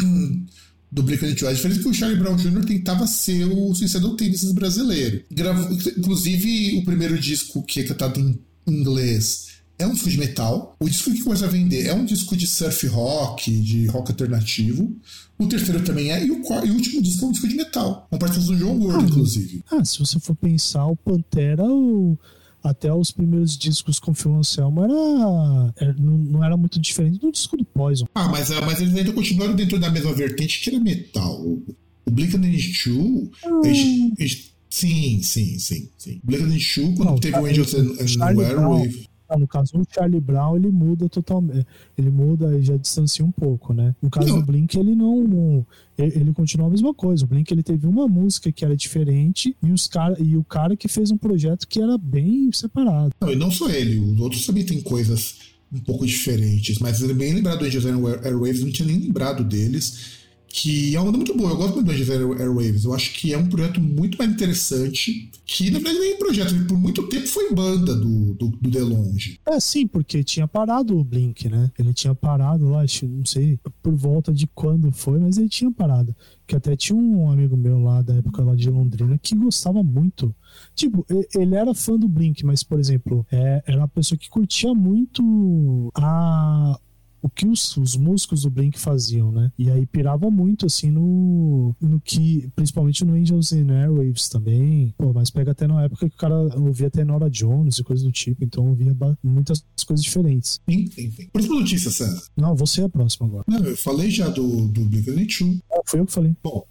do 0.90 1.04
Blink-182. 1.04 1.46
A 1.46 1.52
diferença 1.52 1.80
é 1.80 1.82
que 1.82 1.88
o 1.88 1.94
Charlie 1.94 2.18
Brown 2.18 2.36
Jr. 2.36 2.64
tentava 2.64 3.06
ser 3.06 3.44
o 3.44 3.72
Suicidal 3.74 4.16
Tendencies 4.16 4.52
brasileiro. 4.52 5.22
Gravou, 5.30 5.70
inclusive, 5.72 6.78
o 6.78 6.84
primeiro 6.84 7.18
disco 7.18 7.62
que 7.62 7.80
é 7.80 7.84
cantado 7.84 8.18
em 8.18 8.38
inglês 8.66 9.50
é 9.78 9.86
um 9.86 9.92
disco 9.92 10.10
de 10.10 10.18
metal. 10.18 10.76
O 10.78 10.88
disco 10.88 11.10
que 11.10 11.22
começa 11.22 11.46
a 11.46 11.48
vender 11.48 11.86
é 11.86 11.94
um 11.94 12.04
disco 12.04 12.36
de 12.36 12.46
surf 12.46 12.86
rock, 12.86 13.50
de 13.50 13.86
rock 13.86 14.10
alternativo. 14.10 14.94
O 15.38 15.46
terceiro 15.46 15.82
também 15.82 16.12
é. 16.12 16.24
E 16.24 16.30
o, 16.30 16.42
quarto, 16.42 16.66
e 16.66 16.70
o 16.70 16.74
último 16.74 17.02
disco 17.02 17.24
é 17.24 17.28
um 17.28 17.32
disco 17.32 17.48
de 17.48 17.54
metal. 17.54 18.06
Uma 18.10 18.18
participação 18.18 18.54
do 18.54 18.60
John 18.60 18.86
Ward, 18.86 19.04
ah, 19.04 19.08
inclusive. 19.08 19.64
Ah, 19.70 19.84
se 19.84 19.98
você 19.98 20.20
for 20.20 20.36
pensar, 20.36 20.86
o 20.86 20.96
Pantera, 20.96 21.64
o 21.64 22.18
até 22.62 22.92
os 22.92 23.10
primeiros 23.10 23.56
discos 23.56 23.98
com 23.98 24.12
Phil 24.12 24.34
Anselmo 24.34 24.84
era, 24.84 25.72
era 25.78 25.94
não, 25.94 26.18
não, 26.18 26.44
era 26.44 26.58
muito 26.58 26.78
diferente 26.78 27.18
do 27.18 27.32
disco 27.32 27.56
do 27.56 27.64
Poison. 27.64 28.06
Ah, 28.14 28.28
mas, 28.28 28.50
ah, 28.50 28.60
mas 28.60 28.82
eles 28.82 28.94
ainda 28.94 29.14
continuaram 29.14 29.54
dentro 29.54 29.78
da 29.78 29.90
mesma 29.90 30.12
vertente 30.12 30.60
que 30.60 30.68
era 30.68 30.78
metal. 30.78 31.40
O 31.40 32.10
Blink-182, 32.10 33.30
ah. 33.42 33.60
eles, 33.64 34.12
eles 34.18 34.52
Sim, 34.70 35.20
sim, 35.22 35.58
sim, 35.58 35.88
sim. 35.98 36.20
Black 36.22 36.60
Shoe, 36.60 36.94
quando 36.94 37.10
não, 37.10 37.18
teve 37.18 37.36
o 37.36 37.44
Angels 37.44 37.74
and 37.74 38.24
Airwave. 38.24 39.10
Ah, 39.28 39.38
no 39.38 39.46
caso 39.46 39.72
do 39.72 39.86
Charlie 39.88 40.20
Brown, 40.20 40.56
ele 40.56 40.72
muda 40.72 41.08
totalmente. 41.08 41.64
Ele 41.96 42.10
muda 42.10 42.58
e 42.58 42.62
já 42.62 42.76
distancia 42.76 43.24
um 43.24 43.30
pouco, 43.30 43.72
né? 43.72 43.94
No 44.02 44.10
caso 44.10 44.28
não. 44.28 44.40
do 44.40 44.46
Blink, 44.46 44.76
ele 44.76 44.96
não. 44.96 45.64
Ele, 45.96 46.32
continua 46.32 46.66
a 46.66 46.70
mesma 46.70 46.92
coisa. 46.92 47.24
O 47.24 47.28
Blink 47.28 47.52
ele 47.52 47.62
teve 47.62 47.86
uma 47.86 48.08
música 48.08 48.50
que 48.50 48.64
era 48.64 48.76
diferente 48.76 49.56
e, 49.62 49.70
os 49.70 49.86
cara, 49.86 50.20
e 50.20 50.36
o 50.36 50.42
cara 50.42 50.76
que 50.76 50.88
fez 50.88 51.12
um 51.12 51.16
projeto 51.16 51.68
que 51.68 51.80
era 51.80 51.96
bem 51.96 52.50
separado. 52.52 53.12
Não, 53.20 53.32
e 53.32 53.36
não 53.36 53.52
só 53.52 53.68
ele, 53.70 54.00
os 54.00 54.18
outros 54.18 54.44
também 54.44 54.64
têm 54.64 54.80
coisas 54.80 55.36
um 55.72 55.78
pouco 55.78 56.04
diferentes. 56.04 56.80
Mas 56.80 57.00
ele 57.00 57.14
bem 57.14 57.32
lembrado 57.32 57.60
do 57.60 57.66
Angels 57.66 57.86
and 57.86 58.00
Airwaves, 58.24 58.62
não 58.62 58.72
tinha 58.72 58.88
nem 58.88 58.98
lembrado 58.98 59.44
deles 59.44 60.19
que 60.52 60.96
é 60.96 60.98
uma 60.98 61.06
banda 61.06 61.18
muito 61.18 61.36
boa. 61.36 61.50
Eu 61.50 61.56
gosto 61.56 61.74
muito 61.74 61.86
do 61.86 61.92
Angels 61.92 62.10
Airwaves. 62.10 62.84
Eu 62.84 62.92
acho 62.92 63.12
que 63.14 63.32
é 63.32 63.38
um 63.38 63.48
projeto 63.48 63.80
muito 63.80 64.18
mais 64.18 64.30
interessante. 64.30 65.30
Que, 65.46 65.70
na 65.70 65.78
verdade, 65.78 66.00
nem 66.00 66.18
projeto. 66.18 66.66
Por 66.66 66.76
muito 66.76 67.06
tempo 67.08 67.26
foi 67.28 67.54
banda 67.54 67.94
do, 67.94 68.34
do, 68.34 68.48
do 68.48 68.70
DeLonge. 68.70 69.38
É, 69.46 69.60
sim, 69.60 69.86
porque 69.86 70.24
tinha 70.24 70.48
parado 70.48 70.98
o 70.98 71.04
Blink, 71.04 71.48
né? 71.48 71.70
Ele 71.78 71.94
tinha 71.94 72.14
parado 72.14 72.68
lá, 72.68 72.84
não 73.02 73.24
sei 73.24 73.58
por 73.80 73.94
volta 73.94 74.32
de 74.32 74.46
quando 74.48 74.90
foi, 74.90 75.20
mas 75.20 75.38
ele 75.38 75.48
tinha 75.48 75.70
parado. 75.70 76.14
Que 76.46 76.56
até 76.56 76.74
tinha 76.74 76.96
um 76.96 77.30
amigo 77.30 77.56
meu 77.56 77.78
lá 77.78 78.02
da 78.02 78.14
época 78.14 78.42
lá 78.42 78.56
de 78.56 78.68
Londrina 78.68 79.16
que 79.18 79.36
gostava 79.36 79.84
muito. 79.84 80.34
Tipo, 80.74 81.06
ele 81.32 81.54
era 81.54 81.72
fã 81.74 81.96
do 81.96 82.08
Blink, 82.08 82.44
mas, 82.44 82.64
por 82.64 82.80
exemplo, 82.80 83.24
é, 83.30 83.62
era 83.64 83.78
uma 83.78 83.88
pessoa 83.88 84.18
que 84.18 84.28
curtia 84.28 84.74
muito 84.74 85.92
a 85.94 86.76
o 87.22 87.28
que 87.28 87.46
os, 87.46 87.76
os 87.76 87.96
músicos 87.96 88.42
do 88.42 88.50
Blink 88.50 88.78
faziam, 88.78 89.30
né? 89.30 89.52
E 89.58 89.70
aí 89.70 89.86
pirava 89.86 90.30
muito, 90.30 90.66
assim, 90.66 90.90
no, 90.90 91.74
no 91.80 92.00
que, 92.00 92.48
principalmente 92.54 93.04
no 93.04 93.14
Angels 93.14 93.52
and 93.52 93.70
Airwaves 93.70 94.28
também. 94.28 94.94
Pô, 94.96 95.12
mas 95.12 95.30
pega 95.30 95.52
até 95.52 95.66
na 95.66 95.84
época 95.84 96.08
que 96.08 96.14
o 96.14 96.18
cara 96.18 96.36
ouvia 96.58 96.88
até 96.88 97.04
Nora 97.04 97.30
Jones 97.30 97.78
e 97.78 97.84
coisas 97.84 98.04
do 98.04 98.12
tipo, 98.12 98.44
então 98.44 98.68
ouvia 98.68 98.96
muitas 99.22 99.64
coisas 99.86 100.04
diferentes. 100.04 100.60
Sim, 100.68 100.86
sim. 100.90 101.10
Próxima 101.32 101.60
notícia, 101.60 101.90
César. 101.90 102.22
Não, 102.36 102.54
você 102.54 102.82
é 102.82 102.84
a 102.84 102.88
próxima 102.88 103.26
agora. 103.26 103.44
Não, 103.46 103.64
eu 103.64 103.76
falei 103.76 104.10
já 104.10 104.28
do, 104.28 104.68
do 104.68 104.80
Blink-182. 104.82 105.60
Ah, 105.72 105.80
foi 105.86 106.00
eu 106.00 106.06
que 106.06 106.12
falei. 106.12 106.36
Bom, 106.42 106.64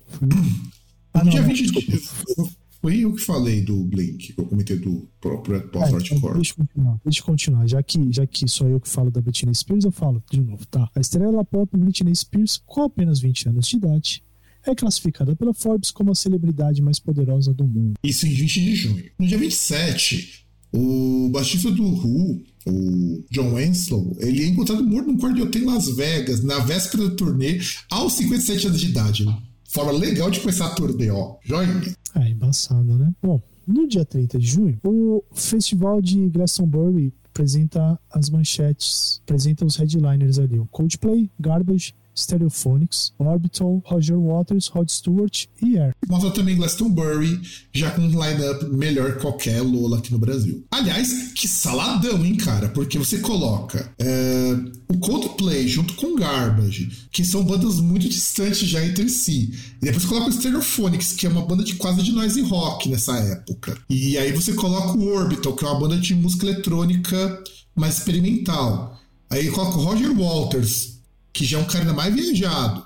ah, 1.14 1.24
no 1.24 1.30
dia 1.30 1.41
não, 1.41 1.47
20 1.47 1.72
de... 1.72 2.59
Foi 2.82 2.97
eu 2.97 3.13
que 3.13 3.21
falei 3.21 3.61
do 3.61 3.84
Blink, 3.84 4.34
eu 4.38 4.45
comentei 4.45 4.77
do 4.77 5.09
próprio 5.19 5.61
post-hardcore. 5.67 6.32
É, 6.32 6.36
deixa 6.36 6.53
eu 6.53 6.65
continuar, 6.65 6.99
deixa 7.03 7.19
eu 7.19 7.25
continuar. 7.25 7.67
Já 7.67 7.84
que, 7.84 8.11
já 8.11 8.25
que 8.25 8.47
sou 8.47 8.69
eu 8.69 8.80
que 8.80 8.88
falo 8.88 9.11
da 9.11 9.19
Britney 9.19 9.53
Spears, 9.53 9.84
eu 9.84 9.91
falo 9.91 10.23
de 10.32 10.39
novo, 10.41 10.65
tá? 10.67 10.89
A 10.95 10.99
estrela 11.01 11.43
pop 11.43 11.69
Britney 11.77 12.15
Spears, 12.15 12.61
com 12.65 12.84
apenas 12.84 13.19
20 13.19 13.49
anos 13.49 13.67
de 13.67 13.75
idade, 13.75 14.23
é 14.65 14.73
classificada 14.73 15.36
pela 15.36 15.53
Forbes 15.53 15.91
como 15.91 16.11
a 16.11 16.15
celebridade 16.15 16.82
mais 16.82 16.99
poderosa 16.99 17.53
do 17.53 17.65
mundo. 17.65 17.95
Isso 18.01 18.25
em 18.25 18.34
20 18.34 18.61
de 18.61 18.75
junho. 18.75 19.03
No 19.19 19.27
dia 19.27 19.38
27, 19.38 20.45
o 20.71 21.30
baixista 21.34 21.71
do 21.71 21.84
Who, 21.84 22.41
o 22.65 23.25
John 23.30 23.55
Winslow, 23.55 24.15
ele 24.19 24.43
é 24.43 24.47
encontrado 24.47 24.86
morto 24.86 25.07
num 25.07 25.17
quarto 25.17 25.36
de 25.36 25.41
hotel 25.41 25.63
em 25.63 25.65
Las 25.65 25.89
Vegas, 25.89 26.43
na 26.43 26.59
véspera 26.59 27.09
do 27.09 27.15
turnê, 27.15 27.59
aos 27.89 28.13
57 28.13 28.67
anos 28.67 28.80
de 28.80 28.88
idade 28.88 29.25
forma 29.70 29.91
legal 29.91 30.30
de 30.30 30.39
começar 30.39 30.65
a 30.65 30.70
turnê, 30.76 31.09
ó. 31.09 31.36
Joinha. 31.43 31.82
É, 32.15 32.30
embaçado, 32.30 32.97
né? 32.97 33.13
Bom, 33.22 33.41
no 33.67 33.88
dia 33.88 34.03
30 34.03 34.39
de 34.39 34.47
junho, 34.47 34.80
o 34.84 35.24
Festival 35.32 36.01
de 36.01 36.28
Glastonbury 36.30 37.13
apresenta 37.26 37.99
as 38.11 38.30
manchetes, 38.30 39.22
apresenta 39.24 39.63
os 39.63 39.76
headliners 39.76 40.39
ali, 40.39 40.59
o 40.59 40.65
Coldplay, 40.65 41.30
Garbage, 41.39 41.93
Stereophonics, 42.20 43.13
Orbital, 43.17 43.82
Roger 43.86 44.17
Waters, 44.17 44.67
Rod 44.67 44.89
Stewart 44.89 45.45
e 45.61 45.78
Air. 45.78 45.95
Mostra 46.07 46.32
também 46.32 46.55
Glastonbury, 46.55 47.39
já 47.74 47.91
com 47.91 48.01
um 48.01 48.09
line-up 48.09 48.65
melhor 48.65 49.13
que 49.13 49.22
qualquer 49.22 49.61
Lola 49.61 49.99
aqui 49.99 50.11
no 50.11 50.20
Brasil. 50.20 50.63
Aliás, 50.72 51.32
que 51.34 51.47
saladão, 51.47 52.26
hein, 52.26 52.36
cara? 52.36 52.70
Porque 52.70 52.97
você 52.97 53.20
coloca 53.20 53.93
é, 53.97 54.55
o 54.89 54.97
Coldplay 54.97 55.67
junto 55.67 55.93
com 55.95 56.15
Garbage, 56.15 57.07
que 57.11 57.24
são 57.24 57.43
bandas 57.43 57.80
muito 57.80 58.07
distantes 58.09 58.67
já 58.67 58.84
entre 58.84 59.09
si. 59.09 59.53
E 59.82 59.86
depois 59.86 60.05
coloca 60.05 60.30
o 60.30 60.34
Stereophonics, 60.34 61.13
que 61.13 61.26
é 61.26 61.30
uma 61.30 61.45
banda 61.45 61.63
de 61.63 61.76
quase 61.76 62.01
de 62.01 62.11
noise 62.11 62.41
rock 62.41 62.89
nessa 62.89 63.17
época. 63.17 63.78
E 63.89 64.17
aí 64.17 64.32
você 64.32 64.53
coloca 64.53 64.97
o 64.97 65.07
Orbital, 65.13 65.53
que 65.53 65.65
é 65.65 65.67
uma 65.67 65.80
banda 65.80 65.97
de 65.97 66.15
música 66.15 66.45
eletrônica 66.45 67.43
mais 67.76 67.97
experimental. 67.97 68.99
Aí 69.30 69.49
coloca 69.51 69.78
o 69.78 69.84
Roger 69.84 70.11
Waters, 70.13 70.99
que 71.34 71.45
já 71.45 71.57
é 71.57 71.61
um 71.61 71.65
cara 71.65 71.93
mais 71.93 72.13
viajado. 72.13 72.86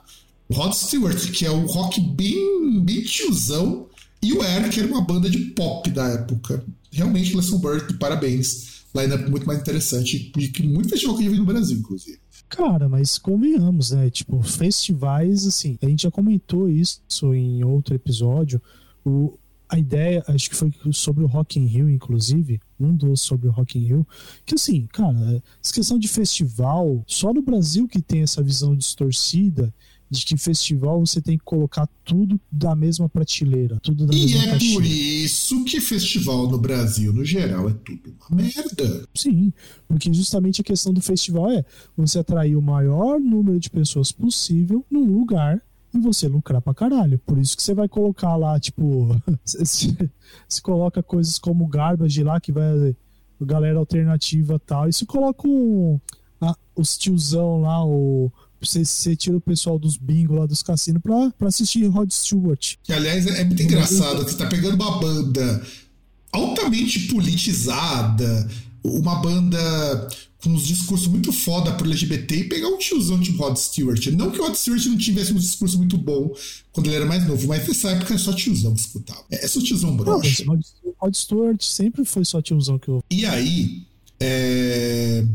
O 0.49 0.53
Rod 0.53 0.73
Stewart, 0.73 1.31
que 1.31 1.45
é 1.45 1.51
o 1.51 1.65
rock 1.65 1.99
bem, 1.99 2.81
bem 2.81 3.01
tiozão. 3.01 3.87
E 4.21 4.33
o 4.33 4.41
Air, 4.41 4.69
que 4.69 4.79
era 4.79 4.87
uma 4.87 5.01
banda 5.01 5.29
de 5.29 5.37
pop 5.37 5.89
da 5.89 6.07
época. 6.09 6.63
Realmente, 6.91 7.35
Lesson 7.35 7.59
Bird, 7.59 7.93
parabéns. 7.95 8.83
Line-up 8.95 9.29
muito 9.29 9.47
mais 9.47 9.59
interessante 9.59 10.31
e 10.37 10.47
que 10.47 10.63
muito 10.63 10.89
festival 10.89 11.17
que 11.17 11.25
eu 11.25 11.31
vi 11.31 11.39
no 11.39 11.45
Brasil, 11.45 11.77
inclusive. 11.77 12.19
Cara, 12.47 12.87
mas 12.87 13.17
convenhamos, 13.17 13.91
né? 13.91 14.09
Tipo, 14.11 14.41
festivais, 14.43 15.47
assim, 15.47 15.77
a 15.81 15.87
gente 15.87 16.03
já 16.03 16.11
comentou 16.11 16.69
isso 16.69 17.01
em 17.33 17.63
outro 17.63 17.95
episódio. 17.95 18.61
O, 19.03 19.37
a 19.73 19.79
ideia, 19.79 20.23
acho 20.27 20.51
que 20.51 20.55
foi 20.55 20.71
sobre 20.91 21.23
o 21.23 21.27
Rock 21.27 21.59
in 21.59 21.65
Rio, 21.65 21.89
inclusive, 21.89 22.59
um 22.79 22.95
dos 22.95 23.21
sobre 23.21 23.47
o 23.47 23.51
Rock 23.51 23.79
in 23.79 23.85
Rio, 23.85 24.07
que 24.45 24.53
assim, 24.53 24.85
cara, 24.85 25.41
essa 25.63 25.73
questão 25.73 25.97
de 25.97 26.07
festival, 26.07 27.03
só 27.07 27.33
no 27.33 27.41
Brasil 27.41 27.87
que 27.87 27.99
tem 27.99 28.21
essa 28.21 28.43
visão 28.43 28.75
distorcida 28.75 29.73
de 30.11 30.23
que 30.27 30.37
festival 30.37 30.99
você 30.99 31.19
tem 31.19 31.39
que 31.39 31.43
colocar 31.43 31.89
tudo 32.05 32.39
da 32.51 32.75
mesma 32.75 33.09
prateleira, 33.09 33.79
tudo 33.81 34.05
da 34.05 34.13
e 34.13 34.19
mesma 34.19 34.43
é 34.43 34.49
caixinha. 34.51 34.73
por 34.75 34.85
isso 34.85 35.65
que 35.65 35.81
festival 35.81 36.47
no 36.47 36.59
Brasil, 36.59 37.11
no 37.11 37.25
geral, 37.25 37.67
é 37.67 37.73
tudo 37.73 38.15
uma 38.29 38.43
merda. 38.43 39.07
Sim, 39.15 39.51
porque 39.87 40.13
justamente 40.13 40.61
a 40.61 40.63
questão 40.63 40.93
do 40.93 41.01
festival 41.01 41.49
é 41.49 41.65
você 41.97 42.19
atrair 42.19 42.55
o 42.55 42.61
maior 42.61 43.19
número 43.19 43.59
de 43.59 43.71
pessoas 43.71 44.11
possível 44.11 44.85
num 44.87 45.17
lugar 45.17 45.59
e 45.93 45.99
você 45.99 46.27
lucrar 46.27 46.61
pra 46.61 46.73
caralho. 46.73 47.19
Por 47.19 47.37
isso 47.37 47.55
que 47.55 47.63
você 47.63 47.73
vai 47.73 47.87
colocar 47.87 48.35
lá, 48.35 48.59
tipo, 48.59 49.15
se, 49.43 49.95
coloca 50.61 51.03
coisas 51.03 51.37
como 51.37 51.67
Garbage 51.67 52.23
lá, 52.23 52.39
que 52.39 52.51
vai 52.51 52.95
galera 53.41 53.77
alternativa 53.77 54.57
tal, 54.57 54.87
e 54.87 54.93
se 54.93 55.05
coloca 55.05 55.45
um, 55.45 55.99
a, 56.39 56.55
os 56.75 56.97
tiozão 56.97 57.59
lá, 57.61 57.85
o 57.85 58.31
você, 58.65 59.15
tira 59.15 59.35
o 59.35 59.41
pessoal 59.41 59.77
dos 59.77 59.97
bingo 59.97 60.35
lá 60.35 60.45
dos 60.45 60.63
cassinos 60.63 61.01
pra, 61.01 61.31
pra 61.37 61.49
assistir 61.49 61.85
Rod 61.87 62.09
Stewart. 62.11 62.75
Que, 62.81 62.93
aliás, 62.93 63.25
é 63.27 63.43
muito 63.43 63.61
engraçado 63.61 64.23
que 64.23 64.31
você 64.31 64.37
tá 64.37 64.47
pegando 64.47 64.75
uma 64.75 64.99
banda 64.99 65.61
altamente 66.31 67.07
politizada, 67.07 68.49
uma 68.83 69.15
banda 69.15 70.07
com 70.43 70.49
uns 70.49 70.67
discursos 70.67 71.07
muito 71.07 71.31
foda 71.31 71.71
pro 71.71 71.87
LGBT 71.87 72.35
e 72.35 72.43
pegar 72.43 72.67
um 72.67 72.77
tiozão 72.77 73.19
tipo 73.19 73.41
Rod 73.41 73.55
Stewart. 73.55 74.07
Não 74.07 74.29
que 74.29 74.39
o 74.39 74.43
Rod 74.43 74.55
Stewart 74.55 74.85
não 74.87 74.97
tivesse 74.97 75.31
um 75.31 75.37
discurso 75.37 75.77
muito 75.77 75.97
bom 75.97 76.35
quando 76.73 76.87
ele 76.87 76.97
era 76.97 77.05
mais 77.05 77.25
novo, 77.25 77.47
mas 77.47 77.65
nessa 77.65 77.91
época 77.91 78.13
é 78.13 78.17
só 78.17 78.33
tiozão 78.33 78.73
que 78.73 78.81
escutava. 78.81 79.23
É 79.31 79.47
só 79.47 79.61
tiozão 79.61 79.95
broxa. 79.95 80.43
Rod, 80.45 80.61
Rod 80.97 81.15
Stewart 81.15 81.61
sempre 81.61 82.03
foi 82.03 82.25
só 82.25 82.41
tiozão 82.41 82.77
que 82.77 82.89
eu. 82.89 83.01
E 83.09 83.25
aí, 83.25 83.83
é... 84.19 85.25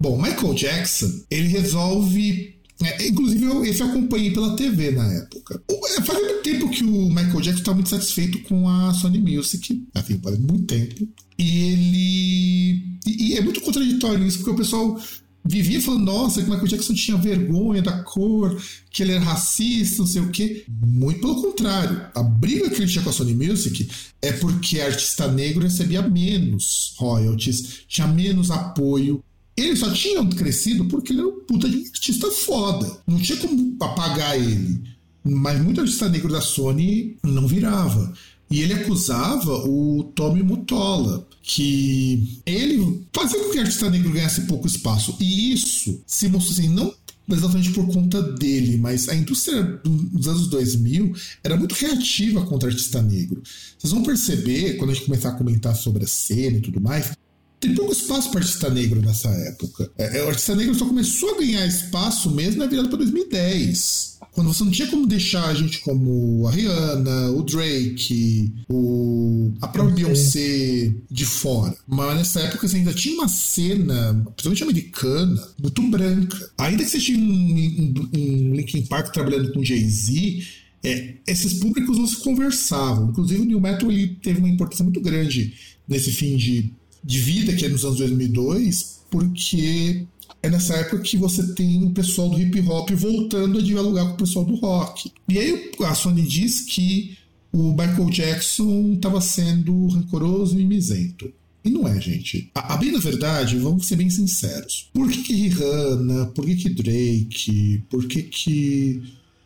Bom, 0.00 0.16
Michael 0.16 0.54
Jackson, 0.54 1.24
ele 1.30 1.48
resolve 1.48 2.57
é, 2.82 3.08
inclusive, 3.08 3.44
eu, 3.44 3.64
esse 3.64 3.80
eu 3.80 3.88
acompanhei 3.88 4.30
pela 4.32 4.54
TV 4.54 4.92
na 4.92 5.04
época. 5.12 5.60
É, 5.68 6.02
faz 6.02 6.18
muito 6.20 6.42
tempo 6.42 6.70
que 6.70 6.84
o 6.84 7.08
Michael 7.08 7.40
Jackson 7.40 7.60
está 7.60 7.74
muito 7.74 7.88
satisfeito 7.90 8.40
com 8.44 8.68
a 8.68 8.94
Sony 8.94 9.18
Music. 9.18 9.84
Assim, 9.94 10.18
faz 10.22 10.38
muito 10.38 10.64
tempo. 10.64 11.08
E 11.38 11.58
ele. 11.58 12.98
E, 13.06 13.32
e 13.32 13.36
é 13.36 13.40
muito 13.40 13.60
contraditório 13.62 14.24
isso, 14.24 14.38
porque 14.38 14.50
o 14.50 14.56
pessoal 14.56 15.00
vivia 15.44 15.80
falando, 15.80 16.04
nossa, 16.04 16.42
que 16.42 16.48
Michael 16.48 16.68
Jackson 16.68 16.94
tinha 16.94 17.16
vergonha 17.16 17.80
da 17.80 18.02
cor, 18.02 18.60
que 18.90 19.02
ele 19.02 19.12
era 19.12 19.24
racista, 19.24 20.02
não 20.02 20.06
sei 20.06 20.22
o 20.22 20.30
quê. 20.30 20.64
Muito 20.68 21.20
pelo 21.20 21.42
contrário. 21.42 22.06
A 22.14 22.22
briga 22.22 22.68
que 22.70 22.82
ele 22.82 22.90
tinha 22.90 23.02
com 23.02 23.10
a 23.10 23.12
Sony 23.12 23.34
Music 23.34 23.88
é 24.20 24.32
porque 24.32 24.80
artista 24.80 25.26
negro 25.26 25.62
recebia 25.62 26.02
menos 26.02 26.94
royalties, 26.98 27.80
tinha 27.88 28.06
menos 28.06 28.50
apoio, 28.50 29.24
eles 29.60 29.78
só 29.80 29.90
tinham 29.92 30.28
crescido 30.28 30.84
porque 30.86 31.12
ele 31.12 31.20
era 31.20 31.28
um 31.28 31.40
puta 31.40 31.68
de 31.68 31.78
artista 31.78 32.30
foda. 32.30 33.00
Não 33.06 33.18
tinha 33.18 33.38
como 33.38 33.76
apagar 33.80 34.36
ele. 34.36 34.80
Mas 35.24 35.62
muito 35.62 35.80
artista 35.80 36.08
negro 36.08 36.32
da 36.32 36.40
Sony 36.40 37.16
não 37.22 37.46
virava. 37.46 38.12
E 38.50 38.62
ele 38.62 38.72
acusava 38.72 39.52
o 39.68 40.04
Tommy 40.14 40.42
Mutola, 40.42 41.26
que 41.42 42.40
ele 42.46 43.04
fazia 43.12 43.38
com 43.38 43.50
que 43.50 43.58
o 43.58 43.60
artista 43.60 43.90
negro 43.90 44.10
ganhasse 44.10 44.42
pouco 44.42 44.66
espaço. 44.66 45.16
E 45.20 45.52
isso 45.52 46.00
se 46.06 46.28
mostrou 46.28 46.58
assim, 46.58 46.68
não 46.68 46.94
exatamente 47.30 47.70
por 47.72 47.86
conta 47.88 48.22
dele, 48.22 48.78
mas 48.78 49.08
a 49.08 49.14
indústria 49.14 49.62
dos 49.84 50.26
anos 50.26 50.46
2000 50.48 51.14
era 51.44 51.56
muito 51.56 51.74
reativa 51.74 52.44
contra 52.46 52.68
o 52.68 52.72
artista 52.72 53.02
negro. 53.02 53.42
Vocês 53.78 53.92
vão 53.92 54.02
perceber, 54.02 54.76
quando 54.76 54.90
a 54.90 54.94
gente 54.94 55.04
começar 55.04 55.30
a 55.30 55.32
comentar 55.32 55.76
sobre 55.76 56.04
a 56.04 56.06
cena 56.06 56.56
e 56.56 56.62
tudo 56.62 56.80
mais, 56.80 57.12
tem 57.60 57.74
pouco 57.74 57.92
espaço 57.92 58.30
para 58.30 58.40
artista 58.40 58.70
negro 58.70 59.00
nessa 59.00 59.28
época. 59.28 59.90
É, 59.98 60.18
é, 60.18 60.24
o 60.24 60.28
artista 60.28 60.54
negro 60.54 60.74
só 60.74 60.86
começou 60.86 61.34
a 61.34 61.38
ganhar 61.38 61.66
espaço 61.66 62.30
mesmo 62.30 62.60
na 62.60 62.66
virada 62.66 62.88
para 62.88 62.98
2010. 62.98 64.18
Quando 64.32 64.52
você 64.52 64.62
não 64.62 64.70
tinha 64.70 64.88
como 64.88 65.06
deixar 65.06 65.46
a 65.46 65.54
gente 65.54 65.80
como 65.80 66.46
a 66.46 66.52
Rihanna, 66.52 67.30
o 67.32 67.42
Drake, 67.42 68.54
o, 68.68 69.52
a 69.60 69.66
própria 69.66 69.96
Beyoncé 69.96 70.92
de 71.10 71.24
fora. 71.24 71.76
Mas 71.86 72.16
nessa 72.16 72.40
época 72.40 72.68
você 72.68 72.76
ainda 72.76 72.94
tinha 72.94 73.16
uma 73.16 73.28
cena, 73.28 74.14
principalmente 74.36 74.62
americana, 74.62 75.48
muito 75.60 75.82
branca. 75.82 76.50
Ainda 76.58 76.84
que 76.84 76.90
você 76.90 76.98
tinha 77.00 77.18
um, 77.18 77.22
um, 77.22 78.18
um 78.18 78.54
Linkin 78.54 78.82
Park 78.86 79.12
trabalhando 79.12 79.52
com 79.52 79.64
Jay-Z, 79.64 80.44
é, 80.84 81.14
esses 81.26 81.54
públicos 81.54 81.98
não 81.98 82.06
se 82.06 82.18
conversavam. 82.18 83.10
Inclusive 83.10 83.42
o 83.42 83.44
New 83.44 83.60
Metal 83.60 83.90
ele 83.90 84.16
teve 84.22 84.38
uma 84.38 84.48
importância 84.48 84.84
muito 84.84 85.00
grande 85.00 85.54
nesse 85.88 86.12
fim 86.12 86.36
de 86.36 86.72
de 87.02 87.18
vida, 87.18 87.54
que 87.54 87.64
é 87.64 87.68
nos 87.68 87.84
anos 87.84 87.98
2002, 87.98 89.00
porque 89.10 90.06
é 90.42 90.50
nessa 90.50 90.74
época 90.76 91.02
que 91.02 91.16
você 91.16 91.54
tem 91.54 91.84
o 91.84 91.90
pessoal 91.90 92.28
do 92.28 92.40
hip 92.40 92.60
hop 92.60 92.90
voltando 92.90 93.58
a 93.58 93.62
dialogar 93.62 94.06
com 94.06 94.14
o 94.14 94.16
pessoal 94.18 94.44
do 94.44 94.54
rock. 94.56 95.12
E 95.28 95.38
aí 95.38 95.70
a 95.80 95.94
Sony 95.94 96.22
diz 96.22 96.60
que 96.60 97.16
o 97.52 97.70
Michael 97.70 98.10
Jackson 98.10 98.92
estava 98.94 99.20
sendo 99.20 99.86
rancoroso 99.88 100.58
e 100.58 100.64
misento. 100.64 101.32
E 101.64 101.70
não 101.70 101.88
é, 101.88 102.00
gente. 102.00 102.50
A, 102.54 102.74
a 102.74 102.76
bem 102.76 102.92
da 102.92 102.98
verdade, 102.98 103.58
vamos 103.58 103.86
ser 103.86 103.96
bem 103.96 104.08
sinceros. 104.08 104.88
Por 104.92 105.10
que, 105.10 105.22
que 105.22 105.34
Rihanna, 105.34 106.26
por 106.26 106.46
que, 106.46 106.56
que 106.56 106.70
Drake, 106.70 107.84
por 107.90 108.06
que, 108.06 108.22
que 108.22 109.02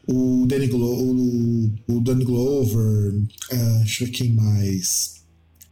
o 0.06 0.44
Danny, 0.46 0.66
Glo 0.66 0.86
o, 0.86 1.72
o 1.88 2.00
Danny 2.00 2.24
Glover, 2.24 3.14
uh, 3.14 3.78
deixa 3.78 4.04
eu 4.04 4.08
ver 4.08 4.12
quem 4.12 4.32
mais 4.32 5.21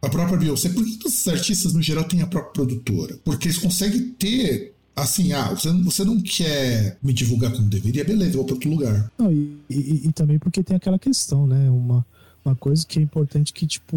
a 0.03 0.09
própria 0.09 0.39
Beyoncé, 0.39 0.71
por 0.71 0.85
que 0.85 1.07
esses 1.07 1.29
artistas 1.29 1.75
no 1.75 1.83
geral 1.83 2.05
têm 2.05 2.23
a 2.23 2.27
própria 2.27 2.53
produtora? 2.53 3.19
Porque 3.25 3.49
eles 3.49 3.59
conseguem 3.59 4.11
ter 4.11 4.75
assim, 4.97 5.33
ah, 5.33 5.51
você, 5.51 5.73
você 5.83 6.05
não 6.05 6.21
quer 6.21 6.99
me 7.03 7.13
divulgar 7.13 7.53
como 7.53 7.69
deveria, 7.69 8.05
beleza, 8.05 8.37
vou 8.37 8.45
para 8.45 8.55
outro 8.55 8.71
lugar. 8.71 9.11
Não, 9.19 9.33
e, 9.33 9.59
e, 9.69 10.09
e, 10.09 10.13
também 10.13 10.39
porque 10.39 10.63
tem 10.63 10.77
aquela 10.77 10.99
questão, 10.99 11.47
né? 11.47 11.71
Uma, 11.71 12.05
uma 12.45 12.55
coisa 12.55 12.87
que 12.87 12.99
é 12.99 13.03
importante 13.03 13.53
que, 13.53 13.67
tipo, 13.67 13.97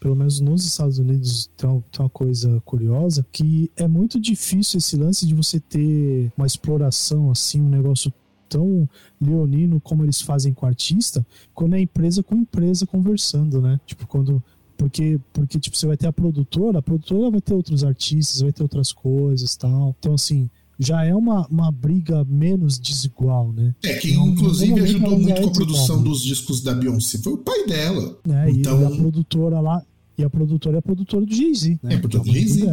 pelo 0.00 0.14
menos 0.14 0.40
nos 0.40 0.64
Estados 0.64 0.98
Unidos 0.98 1.50
tem 1.56 1.68
tem 1.90 2.00
uma 2.00 2.10
coisa 2.10 2.60
curiosa, 2.64 3.24
que 3.32 3.70
é 3.76 3.86
muito 3.86 4.20
difícil 4.20 4.78
esse 4.78 4.96
lance 4.96 5.26
de 5.26 5.34
você 5.34 5.60
ter 5.60 6.30
uma 6.36 6.46
exploração, 6.46 7.30
assim, 7.30 7.60
um 7.60 7.68
negócio 7.68 8.12
tão 8.48 8.88
leonino 9.20 9.80
como 9.80 10.04
eles 10.04 10.20
fazem 10.20 10.54
com 10.54 10.66
o 10.66 10.68
artista, 10.68 11.26
quando 11.52 11.74
é 11.74 11.80
empresa 11.80 12.22
com 12.22 12.36
empresa 12.36 12.86
conversando, 12.86 13.60
né? 13.60 13.80
Tipo, 13.86 14.06
quando 14.06 14.42
porque, 14.76 15.18
porque 15.32 15.58
tipo, 15.58 15.76
você 15.76 15.86
vai 15.86 15.96
ter 15.96 16.06
a 16.06 16.12
produtora, 16.12 16.78
a 16.78 16.82
produtora 16.82 17.30
vai 17.30 17.40
ter 17.40 17.54
outros 17.54 17.84
artistas, 17.84 18.40
vai 18.40 18.52
ter 18.52 18.62
outras 18.62 18.92
coisas 18.92 19.56
tal. 19.56 19.94
Então, 19.98 20.14
assim, 20.14 20.50
já 20.78 21.04
é 21.04 21.14
uma, 21.14 21.46
uma 21.48 21.72
briga 21.72 22.24
menos 22.24 22.78
desigual, 22.78 23.52
né? 23.52 23.74
É, 23.82 23.94
quem 23.94 24.12
então, 24.12 24.28
inclusive 24.28 24.80
ajudou 24.80 25.18
muito 25.18 25.40
com 25.40 25.48
a 25.48 25.52
produção 25.52 26.02
dos 26.02 26.22
discos 26.22 26.60
da 26.60 26.74
Beyoncé 26.74 27.18
foi 27.18 27.32
o 27.32 27.38
pai 27.38 27.66
dela. 27.66 28.18
É, 28.28 28.50
então... 28.50 28.80
e 28.80 28.84
a 28.84 28.90
produtora 28.90 29.60
lá, 29.60 29.82
e 30.18 30.24
a 30.24 30.30
produtora 30.30 30.76
é 30.76 30.78
a 30.78 30.82
produtora 30.82 31.24
do 31.24 31.34
Jay-Z, 31.34 31.78
né? 31.82 31.94
É 31.94 31.96
a 31.96 31.98
produtora 31.98 32.24
do 32.24 32.32
Jay-Z. 32.32 32.66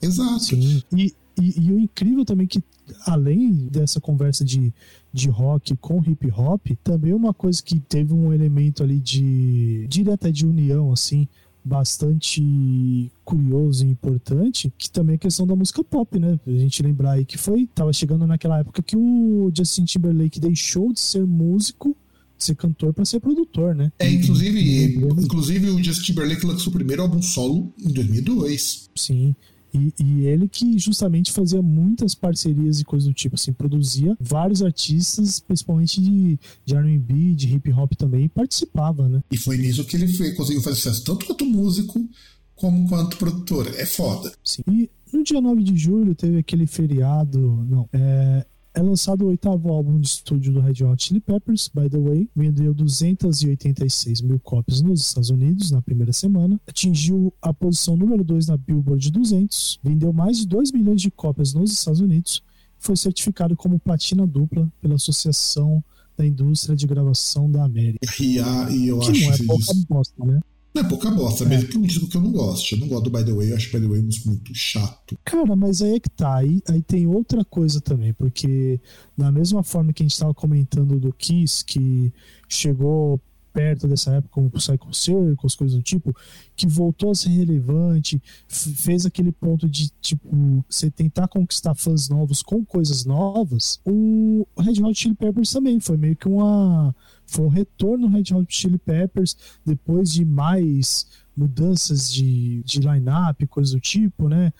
Exato. 0.00 0.44
Sim. 0.44 0.82
E, 0.96 1.14
e, 1.40 1.66
e, 1.66 1.72
o 1.72 1.80
incrível 1.80 2.24
também 2.24 2.46
que, 2.46 2.62
além 3.06 3.52
dessa 3.70 4.00
conversa 4.00 4.44
de, 4.44 4.72
de 5.12 5.28
rock 5.28 5.76
com 5.76 6.02
hip 6.02 6.30
hop, 6.30 6.66
também 6.82 7.12
uma 7.12 7.34
coisa 7.34 7.62
que 7.62 7.78
teve 7.80 8.12
um 8.12 8.32
elemento 8.32 8.82
ali 8.82 8.98
de, 8.98 9.86
direta 9.88 10.30
de 10.30 10.46
união, 10.46 10.92
assim, 10.92 11.28
bastante 11.64 13.10
curioso 13.24 13.86
e 13.86 13.90
importante, 13.90 14.72
que 14.76 14.90
também 14.90 15.14
é 15.14 15.16
a 15.16 15.18
questão 15.18 15.46
da 15.46 15.56
música 15.56 15.82
pop, 15.82 16.18
né? 16.18 16.38
A 16.46 16.50
gente 16.50 16.82
lembrar 16.82 17.12
aí 17.12 17.24
que 17.24 17.38
foi, 17.38 17.66
tava 17.74 17.92
chegando 17.92 18.26
naquela 18.26 18.58
época 18.58 18.82
que 18.82 18.96
o 18.96 19.50
Justin 19.56 19.84
Timberlake 19.84 20.38
deixou 20.38 20.92
de 20.92 21.00
ser 21.00 21.26
músico 21.26 21.96
de 22.36 22.44
ser 22.44 22.56
cantor 22.56 22.92
para 22.92 23.04
ser 23.04 23.20
produtor, 23.20 23.74
né? 23.74 23.92
É, 23.98 24.10
inclusive, 24.10 24.96
inclusive 24.96 25.70
o 25.70 25.82
Justin 25.82 26.12
Timberlake 26.12 26.44
lançou 26.44 26.70
o 26.72 26.76
primeiro 26.76 27.02
álbum 27.02 27.22
solo 27.22 27.72
em 27.78 27.92
2002. 27.92 28.90
Sim. 28.94 29.34
E, 29.74 29.92
e, 30.02 30.26
ele 30.26 30.48
que 30.48 30.78
justamente 30.78 31.32
fazia 31.32 31.60
muitas 31.60 32.14
parcerias 32.14 32.80
e 32.80 32.84
coisas 32.84 33.08
do 33.08 33.14
tipo, 33.14 33.34
assim, 33.34 33.52
produzia 33.52 34.16
vários 34.20 34.62
artistas, 34.62 35.40
principalmente 35.40 36.00
de, 36.00 36.38
de 36.64 36.74
RB, 36.76 37.34
de 37.34 37.54
hip 37.54 37.72
hop 37.72 37.92
também, 37.94 38.26
e 38.26 38.28
participava, 38.28 39.08
né? 39.08 39.22
E 39.30 39.36
foi 39.36 39.56
nisso 39.56 39.84
que 39.84 39.96
ele 39.96 40.06
fez, 40.06 40.36
conseguiu 40.36 40.62
fazer 40.62 40.76
sucesso, 40.76 41.04
tanto 41.04 41.26
quanto 41.26 41.44
músico, 41.44 42.08
como 42.54 42.88
quanto 42.88 43.16
produtor. 43.16 43.66
É 43.76 43.84
foda. 43.84 44.32
Sim. 44.44 44.62
E 44.70 44.90
no 45.12 45.24
dia 45.24 45.40
9 45.40 45.62
de 45.62 45.76
julho 45.76 46.14
teve 46.14 46.38
aquele 46.38 46.66
feriado, 46.66 47.64
não, 47.68 47.88
é, 47.92 48.46
é 48.74 48.82
lançado 48.82 49.24
o 49.24 49.28
oitavo 49.28 49.72
álbum 49.72 50.00
de 50.00 50.08
estúdio 50.08 50.52
do 50.52 50.60
Red 50.60 50.84
Hot 50.84 51.04
Chili 51.04 51.20
Peppers, 51.20 51.70
by 51.72 51.88
the 51.88 51.98
way. 51.98 52.28
Vendeu 52.34 52.74
286 52.74 54.20
mil 54.20 54.40
cópias 54.40 54.82
nos 54.82 55.00
Estados 55.00 55.30
Unidos 55.30 55.70
na 55.70 55.80
primeira 55.80 56.12
semana. 56.12 56.60
Atingiu 56.66 57.32
a 57.40 57.54
posição 57.54 57.96
número 57.96 58.24
2 58.24 58.48
na 58.48 58.56
Billboard 58.56 59.12
200. 59.12 59.78
Vendeu 59.82 60.12
mais 60.12 60.38
de 60.38 60.48
2 60.48 60.72
milhões 60.72 61.00
de 61.00 61.10
cópias 61.10 61.54
nos 61.54 61.70
Estados 61.72 62.00
Unidos. 62.00 62.42
Foi 62.76 62.96
certificado 62.96 63.56
como 63.56 63.78
platina 63.78 64.26
dupla 64.26 64.70
pela 64.80 64.96
Associação 64.96 65.82
da 66.16 66.26
Indústria 66.26 66.74
de 66.74 66.86
Gravação 66.86 67.48
da 67.48 67.64
América. 67.64 68.06
E, 68.20 68.38
e 68.38 68.88
eu 68.88 68.98
que 68.98 69.10
acho 69.10 69.24
não 69.24 69.32
é 69.32 69.38
pouca 69.46 69.72
bosta, 69.88 70.24
né? 70.24 70.40
Não 70.74 70.82
é 70.82 70.88
pouca 70.88 71.08
bosta, 71.10 71.44
é. 71.44 71.48
mesmo 71.48 71.68
que 71.68 71.78
um 71.78 71.82
disco 71.82 72.08
que 72.08 72.16
eu 72.16 72.20
não 72.20 72.32
gosto. 72.32 72.74
Eu 72.74 72.80
não 72.80 72.88
gosto 72.88 73.04
do 73.04 73.10
By 73.10 73.24
The 73.24 73.32
Way, 73.32 73.50
eu 73.52 73.56
acho 73.56 73.70
By 73.70 73.80
The 73.80 73.86
Way 73.86 74.08
muito 74.26 74.54
chato. 74.54 75.16
Cara, 75.24 75.54
mas 75.54 75.80
aí 75.80 75.94
é 75.94 76.00
que 76.00 76.10
tá. 76.10 76.36
Aí, 76.36 76.60
aí 76.68 76.82
tem 76.82 77.06
outra 77.06 77.44
coisa 77.44 77.80
também, 77.80 78.12
porque 78.12 78.80
da 79.16 79.30
mesma 79.30 79.62
forma 79.62 79.92
que 79.92 80.02
a 80.02 80.06
gente 80.06 80.18
tava 80.18 80.34
comentando 80.34 80.98
do 80.98 81.12
Kiss, 81.12 81.64
que 81.64 82.12
chegou 82.48 83.20
perto 83.54 83.86
dessa 83.86 84.16
época, 84.16 84.34
como 84.34 84.48
o 84.48 84.50
Psycho 84.50 84.92
Circus, 84.92 85.54
coisas 85.54 85.76
do 85.76 85.82
tipo, 85.82 86.14
que 86.56 86.66
voltou 86.66 87.12
a 87.12 87.14
ser 87.14 87.28
relevante, 87.28 88.20
fez 88.48 89.06
aquele 89.06 89.30
ponto 89.30 89.68
de, 89.68 89.90
tipo, 90.00 90.64
você 90.68 90.90
tentar 90.90 91.28
conquistar 91.28 91.74
fãs 91.76 92.08
novos 92.08 92.42
com 92.42 92.64
coisas 92.64 93.04
novas, 93.04 93.80
o 93.84 94.44
Red 94.58 94.82
Hot 94.82 94.98
Chili 94.98 95.14
Peppers 95.14 95.52
também 95.52 95.78
foi 95.78 95.96
meio 95.96 96.16
que 96.16 96.28
uma. 96.28 96.94
Foi 97.26 97.46
um 97.46 97.48
retorno 97.48 98.06
no 98.06 98.14
Red 98.14 98.34
Hot 98.34 98.46
Chili 98.48 98.76
Peppers 98.76 99.36
depois 99.64 100.12
de 100.12 100.24
mais 100.24 101.06
mudanças 101.36 102.12
de, 102.12 102.62
de 102.64 102.80
line-up, 102.80 103.46
coisas 103.46 103.72
do 103.72 103.80
tipo, 103.80 104.28
né? 104.28 104.52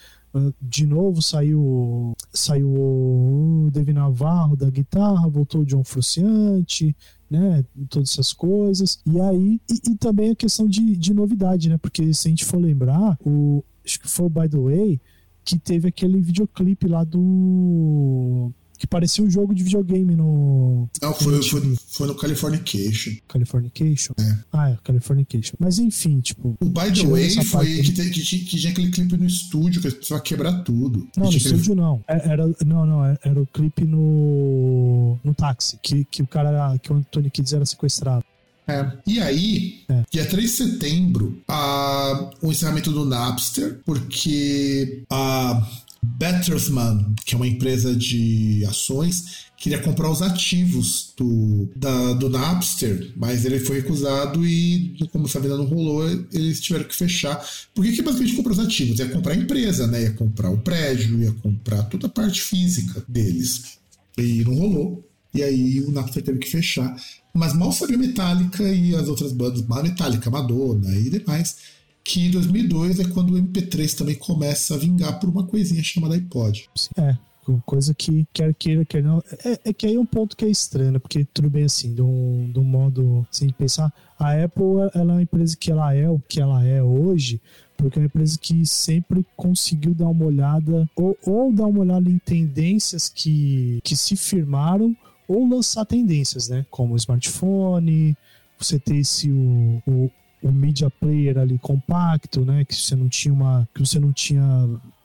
De 0.60 0.84
novo 0.84 1.22
saiu 1.22 2.12
saiu 2.32 2.68
o 2.68 3.70
David 3.72 3.94
Navarro 3.94 4.56
da 4.56 4.68
guitarra, 4.68 5.28
voltou 5.28 5.60
o 5.60 5.64
John 5.64 5.84
Frusciante, 5.84 6.96
né? 7.30 7.64
Todas 7.88 8.10
essas 8.10 8.32
coisas. 8.32 8.98
E 9.06 9.20
aí, 9.20 9.60
e, 9.70 9.92
e, 9.92 9.96
também 9.96 10.30
a 10.30 10.36
questão 10.36 10.66
de, 10.66 10.96
de 10.96 11.14
novidade, 11.14 11.68
né? 11.68 11.78
Porque 11.78 12.12
se 12.14 12.28
a 12.28 12.30
gente 12.30 12.44
for 12.44 12.58
lembrar, 12.58 13.18
o, 13.24 13.62
acho 13.84 14.00
que 14.00 14.08
foi 14.08 14.26
o 14.26 14.30
By 14.30 14.48
the 14.48 14.58
Way, 14.58 15.00
que 15.44 15.58
teve 15.58 15.88
aquele 15.88 16.20
videoclipe 16.20 16.86
lá 16.86 17.04
do 17.04 18.50
que 18.78 18.86
parecia 18.86 19.24
um 19.24 19.30
jogo 19.30 19.54
de 19.54 19.62
videogame 19.62 20.14
no. 20.16 20.88
Não, 21.00 21.14
foi, 21.14 21.42
foi, 21.42 21.76
foi 21.88 22.06
no 22.06 22.14
Californication. 22.14 23.12
Californication? 23.28 24.14
É. 24.18 24.38
Ah, 24.52 24.70
é, 24.70 24.78
Californication. 24.82 25.54
Mas 25.58 25.78
enfim, 25.78 26.20
tipo. 26.20 26.56
O 26.60 26.64
By 26.66 26.92
the 26.92 27.06
Way 27.06 27.44
foi 27.44 27.66
que, 27.82 27.92
que, 27.92 28.10
que, 28.10 28.38
que, 28.40 28.58
tinha 28.58 28.72
aquele 28.72 28.90
clipe 28.90 29.16
no 29.16 29.26
estúdio 29.26 29.80
que 29.80 29.90
precisava 29.90 30.20
quebrar 30.22 30.62
tudo. 30.62 31.08
Não, 31.16 31.30
no 31.30 31.36
estúdio 31.36 31.74
não. 31.74 32.02
É, 32.08 32.30
era, 32.30 32.46
não, 32.64 32.86
não, 32.86 33.04
é, 33.04 33.16
era 33.24 33.40
o 33.40 33.46
clipe 33.46 33.84
no. 33.84 35.18
no 35.22 35.34
táxi. 35.34 35.78
Que, 35.82 36.04
que 36.04 36.22
o 36.22 36.26
cara. 36.26 36.76
que 36.78 36.92
o 36.92 37.04
Tony 37.10 37.30
Kids 37.30 37.52
era 37.52 37.64
sequestrado. 37.64 38.24
É. 38.66 38.90
E 39.06 39.20
aí, 39.20 39.84
é. 39.88 40.04
dia 40.10 40.24
3 40.24 40.50
de 40.50 40.56
setembro, 40.56 41.42
a, 41.46 42.30
o 42.40 42.50
encerramento 42.50 42.90
do 42.90 43.04
Napster, 43.04 43.80
porque 43.84 45.04
a 45.10 45.66
Bettersman, 46.04 47.14
que 47.24 47.34
é 47.34 47.36
uma 47.36 47.46
empresa 47.46 47.94
de 47.94 48.64
ações, 48.68 49.46
queria 49.56 49.78
comprar 49.78 50.10
os 50.10 50.20
ativos 50.20 51.12
do, 51.16 51.68
da, 51.74 52.12
do 52.12 52.28
Napster, 52.28 53.12
mas 53.16 53.44
ele 53.44 53.58
foi 53.60 53.80
recusado 53.80 54.46
e, 54.46 54.96
como 55.10 55.26
essa 55.26 55.40
venda 55.40 55.56
não 55.56 55.64
rolou, 55.64 56.06
eles 56.32 56.60
tiveram 56.60 56.84
que 56.84 56.94
fechar. 56.94 57.42
Por 57.74 57.84
que, 57.84 57.92
que 57.92 58.02
basicamente 58.02 58.36
comprou 58.36 58.52
os 58.52 58.64
ativos? 58.64 58.98
Ia 58.98 59.08
comprar 59.08 59.32
a 59.32 59.36
empresa, 59.36 59.86
né? 59.86 60.02
Ia 60.02 60.12
comprar 60.12 60.50
o 60.50 60.58
prédio, 60.58 61.22
ia 61.22 61.32
comprar 61.32 61.84
toda 61.84 62.06
a 62.06 62.10
parte 62.10 62.42
física 62.42 63.02
deles. 63.08 63.78
E 64.18 64.44
não 64.44 64.54
rolou. 64.54 65.08
E 65.32 65.42
aí 65.42 65.80
o 65.80 65.90
Napster 65.90 66.22
teve 66.22 66.38
que 66.38 66.50
fechar. 66.50 66.96
Mas 67.32 67.52
mal 67.52 67.72
sabia 67.72 67.98
Metallica 67.98 68.62
e 68.62 68.94
as 68.94 69.08
outras 69.08 69.32
bandas, 69.32 69.66
Metallica, 69.66 70.30
Madonna 70.30 70.94
e 70.96 71.10
demais, 71.10 71.56
que 72.04 72.26
em 72.26 72.30
2002 72.30 73.00
é 73.00 73.04
quando 73.08 73.30
o 73.34 73.42
MP3 73.42 73.96
também 73.96 74.14
começa 74.14 74.74
a 74.74 74.78
vingar 74.78 75.18
por 75.18 75.28
uma 75.28 75.46
coisinha 75.46 75.82
chamada 75.82 76.14
iPod. 76.14 76.68
É, 76.98 77.16
coisa 77.64 77.94
que 77.94 78.26
quer 78.32 78.54
queira, 78.54 78.84
quer 78.84 79.02
não. 79.02 79.22
É, 79.44 79.70
é, 79.70 79.72
que 79.72 79.86
aí 79.86 79.94
é 79.94 80.00
um 80.00 80.06
ponto 80.06 80.36
que 80.36 80.44
é 80.44 80.48
estranho, 80.48 80.92
né? 80.92 80.98
porque 80.98 81.26
tudo 81.32 81.48
bem 81.48 81.64
assim, 81.64 81.94
do, 81.94 82.46
do 82.52 82.62
modo 82.62 83.26
assim, 83.30 83.46
de 83.46 83.54
pensar, 83.54 83.92
a 84.18 84.32
Apple 84.32 84.90
ela 84.94 85.12
é 85.12 85.14
uma 85.14 85.22
empresa 85.22 85.56
que 85.56 85.70
ela 85.70 85.94
é 85.94 86.08
o 86.08 86.20
que 86.28 86.40
ela 86.40 86.64
é 86.64 86.82
hoje, 86.82 87.40
porque 87.76 87.98
é 87.98 88.02
uma 88.02 88.06
empresa 88.06 88.38
que 88.38 88.66
sempre 88.66 89.26
conseguiu 89.36 89.94
dar 89.94 90.08
uma 90.08 90.26
olhada, 90.26 90.88
ou, 90.94 91.16
ou 91.26 91.52
dar 91.52 91.66
uma 91.66 91.80
olhada 91.80 92.10
em 92.10 92.18
tendências 92.18 93.08
que, 93.08 93.80
que 93.82 93.96
se 93.96 94.16
firmaram, 94.16 94.94
ou 95.26 95.48
lançar 95.48 95.86
tendências, 95.86 96.48
né? 96.48 96.66
Como 96.70 96.92
o 96.92 96.96
smartphone, 96.96 98.14
você 98.58 98.78
ter 98.78 98.96
esse 98.96 99.30
o, 99.30 99.82
o, 99.86 100.10
o 100.44 100.52
media 100.52 100.90
player 100.90 101.38
ali 101.38 101.58
compacto, 101.58 102.44
né? 102.44 102.64
Que 102.66 102.76
você 102.76 102.94
não 102.94 103.08
tinha 103.08 103.32
uma, 103.32 103.66
que 103.74 103.80
você 103.80 103.98
não 103.98 104.12
tinha 104.12 104.44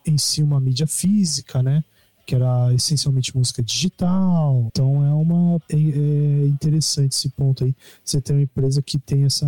em 0.05 0.17
si 0.17 0.43
uma 0.43 0.59
mídia 0.59 0.85
física, 0.85 1.63
né? 1.63 1.81
Que 2.27 2.35
era 2.35 2.73
essencialmente 2.73 3.35
música 3.35 3.63
digital. 3.63 4.67
Então 4.67 5.05
é 5.05 5.13
uma 5.13 5.61
é, 5.69 5.75
é 5.75 6.45
interessante 6.45 7.13
esse 7.13 7.29
ponto 7.29 7.63
aí. 7.63 7.73
Você 8.03 8.19
tem 8.19 8.35
uma 8.35 8.43
empresa 8.43 8.81
que 8.81 8.99
tem 8.99 9.23
essa, 9.23 9.47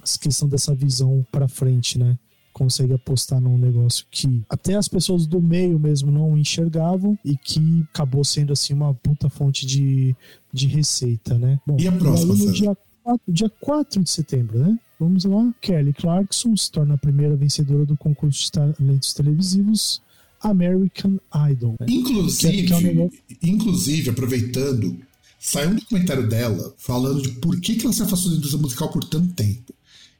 essa 0.00 0.18
questão 0.18 0.48
dessa 0.48 0.74
visão 0.74 1.26
para 1.32 1.48
frente, 1.48 1.98
né? 1.98 2.16
consegue 2.52 2.92
apostar 2.92 3.40
num 3.40 3.56
negócio 3.56 4.04
que 4.10 4.44
até 4.46 4.74
as 4.74 4.86
pessoas 4.86 5.26
do 5.26 5.40
meio 5.40 5.78
mesmo 5.78 6.12
não 6.12 6.36
enxergavam 6.36 7.18
e 7.24 7.34
que 7.34 7.82
acabou 7.90 8.22
sendo 8.22 8.52
assim 8.52 8.74
uma 8.74 8.94
puta 8.94 9.30
fonte 9.30 9.64
de, 9.64 10.14
de 10.52 10.66
receita, 10.66 11.38
né? 11.38 11.58
Bom, 11.66 11.78
e 11.80 11.88
a 11.88 11.92
próxima? 11.92 12.34
No 12.34 12.52
dia 12.52 12.76
4, 13.02 13.32
dia 13.32 13.48
4 13.48 14.02
de 14.02 14.10
setembro, 14.10 14.58
né? 14.58 14.78
Vamos 15.04 15.24
lá. 15.24 15.52
Kelly 15.60 15.92
Clarkson 15.92 16.56
se 16.56 16.70
torna 16.70 16.94
a 16.94 16.98
primeira 16.98 17.34
vencedora 17.36 17.84
do 17.84 17.96
concurso 17.96 18.44
de 18.44 18.52
talentos 18.52 19.12
televisivos 19.12 20.00
American 20.42 21.18
Idol. 21.50 21.74
Né? 21.80 21.86
Inclusive, 21.88 22.62
que 22.64 22.72
é, 22.72 22.78
que 22.78 22.88
é 22.88 23.02
um 23.02 23.10
inclusive, 23.42 24.10
aproveitando, 24.10 24.96
saiu 25.38 25.70
um 25.70 25.74
documentário 25.76 26.28
dela 26.28 26.74
falando 26.78 27.22
de 27.22 27.30
por 27.32 27.60
que, 27.60 27.76
que 27.76 27.84
ela 27.84 27.92
se 27.92 28.02
afastou 28.02 28.30
da 28.30 28.36
indústria 28.36 28.62
musical 28.62 28.90
por 28.90 29.04
tanto 29.04 29.32
tempo. 29.34 29.72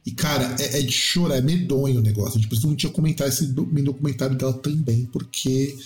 E, 0.05 0.11
cara, 0.11 0.57
é, 0.59 0.81
é 0.81 0.83
de 0.83 0.91
chorar, 0.91 1.37
é 1.37 1.41
medonho 1.41 2.01
o 2.01 2.03
negócio. 2.03 2.33
A 2.33 2.41
gente 2.41 2.49
precisa 2.49 2.69
um 2.69 2.75
dia 2.75 2.91
comentar 2.91 3.29
esse 3.29 3.47
documentário 3.47 4.37
dela 4.37 4.53
também, 4.55 5.05
porque 5.13 5.77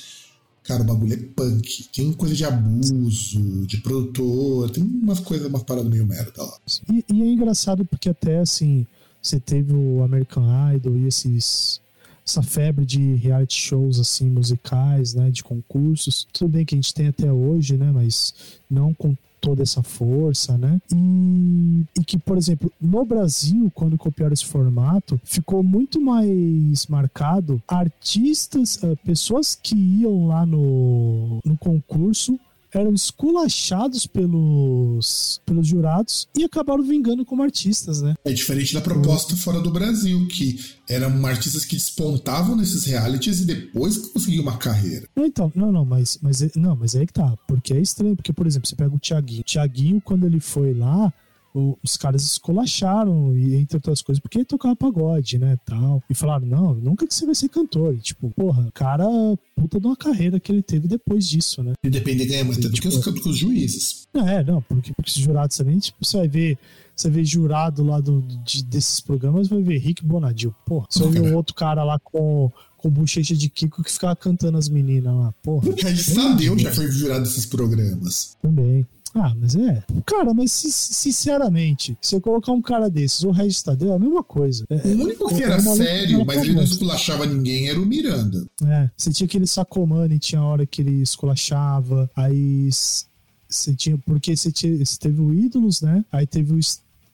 Cara, 0.67 0.83
o 0.83 0.85
bagulho 0.85 1.15
é 1.15 1.17
punk. 1.17 1.85
Tem 1.93 2.13
coisa 2.13 2.35
de 2.35 2.45
abuso, 2.45 3.67
de 3.67 3.79
produtor, 3.79 4.69
tem 4.71 4.83
umas 4.83 5.21
coisas, 5.21 5.47
umas 5.47 5.63
paradas 5.63 5.91
meio 5.91 6.07
merda 6.07 6.43
lá. 6.43 6.59
E, 6.93 7.05
e, 7.13 7.23
é 7.23 7.27
engraçado 7.27 7.85
porque 7.85 8.09
até 8.09 8.41
assim, 8.41 8.85
você 9.23 9.39
teve 9.39 9.73
o 9.73 10.03
American 10.03 10.45
Idol 10.75 10.97
e 10.97 11.07
esses. 11.07 11.81
Essa 12.27 12.43
febre 12.43 12.85
de 12.85 13.15
reality 13.15 13.61
shows 13.61 14.01
assim 14.01 14.29
musicais, 14.29 15.15
né, 15.15 15.31
de 15.31 15.45
concursos, 15.45 16.27
tudo 16.33 16.49
bem 16.49 16.65
que 16.65 16.75
a 16.75 16.79
gente 16.79 16.93
tem 16.93 17.07
até 17.07 17.33
hoje, 17.33 17.77
né, 17.77 17.93
mas 17.93 18.35
não 18.69 18.93
com 18.93 19.17
toda 19.47 19.63
essa 19.63 19.81
força, 19.81 20.59
né? 20.59 20.81
E, 20.93 21.85
e 22.01 22.05
que, 22.05 22.19
por 22.19 22.37
exemplo, 22.37 22.69
no 22.81 23.05
Brasil, 23.05 23.71
quando 23.73 23.97
copiaram 23.97 24.33
esse 24.33 24.45
formato, 24.45 25.21
ficou 25.23 25.63
muito 25.63 26.01
mais 26.01 26.89
marcado 26.89 27.63
artistas, 27.69 28.75
uh, 28.83 28.97
pessoas 29.05 29.55
que 29.55 29.77
iam 29.77 30.27
lá 30.27 30.45
no, 30.45 31.39
no 31.45 31.57
concurso 31.59 32.37
eram 32.77 32.93
esculachados 32.93 34.07
pelos, 34.07 35.41
pelos 35.45 35.67
jurados 35.67 36.29
e 36.37 36.45
acabaram 36.45 36.83
vingando 36.83 37.25
como 37.25 37.43
artistas, 37.43 38.03
né? 38.03 38.15
É 38.25 38.33
diferente 38.33 38.75
da 38.75 38.81
proposta 38.81 39.37
fora 39.37 39.61
do 39.61 39.71
Brasil, 39.71 40.27
que 40.29 40.59
eram 40.89 41.25
artistas 41.27 41.65
que 41.65 41.77
despontavam 41.77 42.57
nesses 42.57 42.85
realities 42.85 43.41
e 43.41 43.45
depois 43.45 43.97
conseguiam 43.97 44.43
uma 44.43 44.57
carreira. 44.57 45.09
Não, 45.17 45.27
então, 45.27 45.51
não, 45.55 45.73
não, 45.73 45.85
mas, 45.85 46.19
mas, 46.21 46.55
não, 46.55 46.77
mas 46.77 46.95
é 46.95 47.01
aí 47.01 47.07
que 47.07 47.13
tá. 47.13 47.37
Porque 47.47 47.73
é 47.73 47.81
estranho, 47.81 48.17
porque, 48.17 48.33
por 48.33 48.47
exemplo, 48.47 48.69
você 48.69 48.77
pega 48.77 48.95
o 48.95 48.99
Thiaguinho. 48.99 49.41
O 49.41 49.45
Thiaguinho, 49.45 50.01
quando 50.01 50.27
ele 50.27 50.41
foi 50.41 50.75
lá, 50.75 51.13
os 51.83 51.97
caras 51.97 52.23
escolacharam, 52.23 53.37
e 53.37 53.55
entre 53.55 53.77
outras 53.77 54.03
coisas, 54.03 54.21
porque 54.21 54.39
ele 54.39 54.45
tocava 54.45 54.77
pagode, 54.77 55.39
né, 55.39 55.59
tal. 55.65 56.03
E 56.09 56.15
falaram, 56.15 56.47
não, 56.47 56.75
nunca 56.75 57.07
que 57.07 57.15
você 57.15 57.27
vai 57.27 57.35
ser 57.35 57.49
cantor. 57.49 57.95
E, 57.95 57.99
tipo, 57.99 58.31
porra, 58.31 58.71
cara, 58.73 59.05
puta 59.55 59.81
de 59.81 59.87
uma 59.87 59.97
carreira 59.97 60.39
que 60.39 60.53
ele 60.53 60.63
teve 60.63 60.87
depois 60.89 61.29
disso, 61.29 61.63
né. 61.63 61.73
E 61.83 61.91
depende 61.91 62.27
ganha 62.27 62.45
mais 62.45 62.59
tipo, 62.59 62.73
que 62.73 62.89
os, 62.89 63.05
que 63.05 63.29
os 63.29 63.37
juízes. 63.37 64.07
É, 64.15 64.43
não, 64.45 64.63
porque, 64.63 64.93
porque 64.93 65.11
os 65.11 65.17
jurados 65.17 65.57
também, 65.57 65.79
tipo, 65.79 66.05
você 66.05 66.17
vai 66.19 66.29
ver 66.29 66.59
você 66.97 67.11
vê 67.11 67.23
jurado 67.23 67.85
lá 67.85 68.01
do, 68.01 68.23
de, 68.43 68.65
desses 68.65 69.01
programas, 69.01 69.49
vai 69.49 69.63
ver 69.63 69.77
Rick 69.77 70.03
Bonadil. 70.03 70.55
Porra, 70.65 70.87
você 70.89 71.07
vê 71.07 71.21
um 71.21 71.35
outro 71.35 71.55
cara 71.55 71.85
lá 71.85 71.99
com, 71.99 72.51
com 72.79 72.89
bochecha 72.89 73.35
de 73.35 73.51
Kiko 73.51 73.85
que 73.85 73.93
ficava 73.93 74.17
cantando 74.17 74.57
as 74.57 74.67
meninas 74.69 75.15
lá. 75.15 75.35
Porra. 75.43 75.69
O 75.69 75.75
Regis 75.75 76.15
Tadeu 76.15 76.59
já 76.59 76.73
foi 76.73 76.91
jurado 76.91 77.25
desses 77.25 77.45
programas. 77.45 78.39
Também. 78.41 78.87
Ah, 79.19 79.35
mas 79.35 79.57
é. 79.57 79.83
Cara, 80.05 80.35
mas 80.35 80.53
sinceramente, 80.53 81.97
se 82.03 82.15
eu 82.15 82.21
colocar 82.21 82.53
um 82.53 82.61
cara 82.61 82.91
desses, 82.91 83.23
o 83.23 83.31
Regis 83.31 83.63
Tadeu, 83.63 83.93
é 83.93 83.97
a 83.97 83.99
mesma 83.99 84.23
coisa. 84.23 84.67
É, 84.69 84.77
o 84.89 85.03
único 85.03 85.35
que 85.35 85.43
era 85.43 85.59
sério, 85.59 86.23
mas 86.27 86.43
ele 86.43 86.53
não 86.53 86.63
esculachava 86.63 87.25
ninguém, 87.25 87.69
era 87.69 87.81
o 87.81 87.87
Miranda. 87.87 88.47
É, 88.67 88.91
você 88.95 89.11
tinha 89.11 89.27
aquele 89.27 89.47
Sacomani, 89.47 90.19
tinha 90.19 90.43
hora 90.43 90.67
que 90.67 90.83
ele 90.83 91.01
esculachava, 91.01 92.11
aí 92.15 92.69
você 93.49 93.75
tinha. 93.75 93.97
Porque 93.97 94.37
você, 94.37 94.53
tinha, 94.53 94.85
você 94.85 94.99
teve 94.99 95.21
o 95.23 95.33
Ídolos, 95.33 95.81
né? 95.81 96.05
Aí 96.13 96.27
teve 96.27 96.53
o 96.53 96.61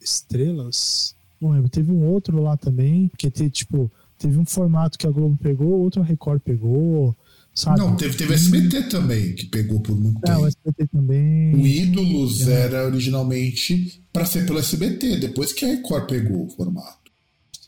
Estrelas. 0.01 1.15
Não 1.41 1.51
lembro, 1.53 1.69
teve 1.69 1.93
um 1.93 2.05
outro 2.05 2.43
lá 2.43 2.57
também, 2.57 3.11
que 3.17 3.31
teve, 3.31 3.51
tipo, 3.51 3.91
teve 4.19 4.39
um 4.39 4.45
formato 4.45 4.99
que 4.99 5.07
a 5.07 5.11
Globo 5.11 5.37
pegou, 5.41 5.81
outro 5.81 6.03
a 6.03 6.05
Record 6.05 6.41
pegou. 6.41 7.17
Sabe? 7.55 7.79
Não, 7.79 7.97
teve, 7.97 8.17
teve 8.17 8.33
SBT 8.33 8.85
também, 8.85 9.35
que 9.35 9.47
pegou 9.47 9.81
por 9.81 9.95
muito 9.95 10.19
é, 10.25 10.29
tempo. 10.29 10.41
o 10.41 10.47
SBT 10.47 10.87
também. 10.87 11.55
O 11.55 11.67
Ídolos 11.67 12.49
é. 12.49 12.65
era 12.65 12.87
originalmente 12.87 14.03
para 14.13 14.25
ser 14.25 14.47
pelo 14.47 14.59
SBT, 14.59 15.19
depois 15.19 15.53
que 15.53 15.65
a 15.65 15.69
Record 15.69 16.09
pegou 16.09 16.47
o 16.47 16.51
formato. 16.51 17.11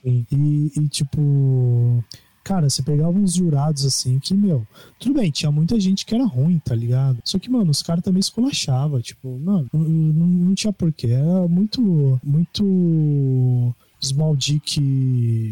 Sim. 0.03 0.27
E, 0.33 0.73
e 0.81 0.89
tipo. 0.89 2.03
Cara, 2.43 2.69
você 2.69 2.83
pegava 2.83 3.11
uns 3.11 3.35
jurados 3.35 3.87
assim 3.87 4.19
que, 4.19 4.35
meu, 4.35 4.67
tudo 4.99 5.19
bem, 5.19 5.31
tinha 5.31 5.51
muita 5.51 5.81
gente 5.81 6.05
que 6.05 6.15
era 6.15 6.27
ruim, 6.27 6.61
tá 6.63 6.75
ligado? 6.75 7.19
Só 7.25 7.39
que, 7.39 7.51
mano, 7.51 7.71
os 7.71 7.83
caras 7.83 8.05
também 8.05 8.21
esculachavam, 8.21 9.01
tipo, 9.01 9.39
mano, 9.39 9.67
não, 9.73 9.81
não, 9.81 10.27
não 10.27 10.55
tinha 10.55 10.71
porquê. 10.71 11.07
Era 11.07 11.49
muito, 11.49 12.21
muito 12.23 13.75
Small 14.05 14.37
Dick 14.37 14.79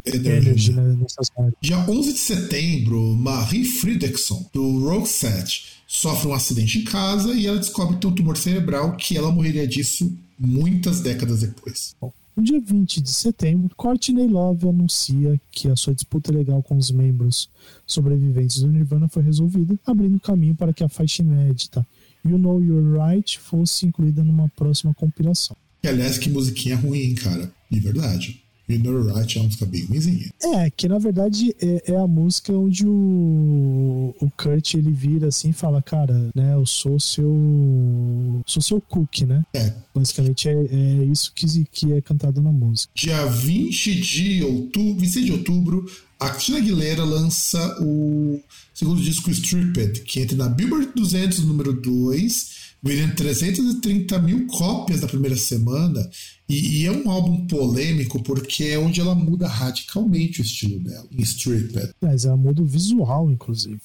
Energy 0.04 0.72
né, 0.72 0.96
nessas 1.00 1.30
áreas. 1.36 1.54
Dia 1.60 1.78
11 1.78 2.12
de 2.12 2.18
setembro, 2.18 3.14
Marie 3.14 3.64
Fridriksson, 3.64 4.48
do 4.52 4.80
Roxette, 4.88 5.82
sofre 5.86 6.28
um 6.28 6.34
acidente 6.34 6.78
em 6.78 6.84
casa 6.84 7.32
e 7.34 7.46
ela 7.46 7.58
descobre 7.58 7.94
que 7.94 8.00
tem 8.00 8.10
um 8.10 8.14
tumor 8.14 8.36
cerebral 8.36 8.96
que 8.96 9.16
ela 9.16 9.30
morreria 9.30 9.66
disso 9.66 10.12
muitas 10.38 11.00
décadas 11.00 11.40
depois. 11.40 11.94
Bom, 12.00 12.12
no 12.34 12.42
dia 12.42 12.60
20 12.60 13.02
de 13.02 13.12
setembro, 13.12 13.74
Courtney 13.76 14.26
Love 14.26 14.68
anuncia 14.68 15.38
que 15.50 15.68
a 15.68 15.76
sua 15.76 15.94
disputa 15.94 16.32
legal 16.32 16.62
com 16.62 16.76
os 16.76 16.90
membros 16.90 17.50
sobreviventes 17.86 18.60
do 18.60 18.68
Nirvana 18.68 19.06
foi 19.06 19.22
resolvida, 19.22 19.78
abrindo 19.86 20.18
caminho 20.18 20.54
para 20.54 20.72
que 20.72 20.82
a 20.82 20.88
faixa 20.88 21.22
inédita 21.22 21.86
You 22.24 22.38
Know 22.38 22.62
You're 22.62 22.98
Right 22.98 23.38
fosse 23.38 23.86
incluída 23.86 24.24
numa 24.24 24.48
próxima 24.48 24.94
compilação. 24.94 25.56
E, 25.82 25.88
aliás, 25.88 26.16
que 26.16 26.30
musiquinha 26.30 26.76
ruim, 26.76 27.14
cara. 27.14 27.52
De 27.70 27.80
verdade. 27.80 28.41
You're 28.76 29.12
Right 29.12 29.36
é 29.36 29.40
uma 29.40 29.46
música 29.46 29.66
bem 29.66 29.84
ruimzinha. 29.84 30.30
É, 30.42 30.70
que 30.70 30.88
na 30.88 30.98
verdade 30.98 31.54
é, 31.60 31.92
é, 31.92 31.96
a 31.96 32.06
música 32.06 32.52
onde 32.52 32.86
o, 32.86 34.14
o 34.20 34.30
Kurt 34.36 34.74
ele 34.74 34.90
vira 34.90 35.28
assim 35.28 35.50
e 35.50 35.52
fala, 35.52 35.82
cara, 35.82 36.30
né, 36.34 36.54
eu 36.54 36.66
sou 36.66 36.98
seu. 36.98 38.42
sou 38.46 38.62
seu 38.62 38.80
cook, 38.80 39.22
né? 39.22 39.44
É. 39.54 39.72
Basicamente 39.94 40.48
é, 40.48 40.52
é 40.52 41.04
isso 41.04 41.32
que, 41.34 41.64
que 41.70 41.92
é 41.92 42.00
cantado 42.00 42.40
na 42.40 42.52
música. 42.52 42.92
Dia 42.94 43.26
20 43.26 44.00
de 44.00 44.44
outubro, 44.44 45.00
26 45.00 45.26
de 45.26 45.32
outubro, 45.32 45.86
a 46.18 46.30
Cristina 46.30 46.58
Aguilera 46.58 47.04
lança 47.04 47.78
o 47.80 48.40
segundo 48.72 49.02
disco 49.02 49.30
Stripped, 49.30 50.02
que 50.02 50.20
entra 50.20 50.36
na 50.36 50.48
Billboard 50.48 50.92
200, 50.94 51.40
número 51.40 51.72
2, 51.72 52.61
vendendo 52.82 53.14
330 53.14 54.18
mil 54.18 54.46
cópias 54.48 55.00
na 55.00 55.08
primeira 55.08 55.36
semana. 55.36 56.08
E, 56.48 56.82
e, 56.82 56.86
é 56.86 56.90
um 56.90 57.10
álbum 57.10 57.46
polêmico 57.46 58.22
porque 58.22 58.64
é 58.64 58.78
onde 58.78 59.00
ela 59.00 59.14
muda 59.14 59.46
radicalmente 59.46 60.40
o 60.40 60.44
estilo 60.44 60.80
dela, 60.80 61.06
em 61.10 61.22
Stripped. 61.22 61.94
Mas 62.00 62.24
ela 62.24 62.36
muda 62.36 62.60
o 62.60 62.66
visual, 62.66 63.30
inclusive. 63.30 63.80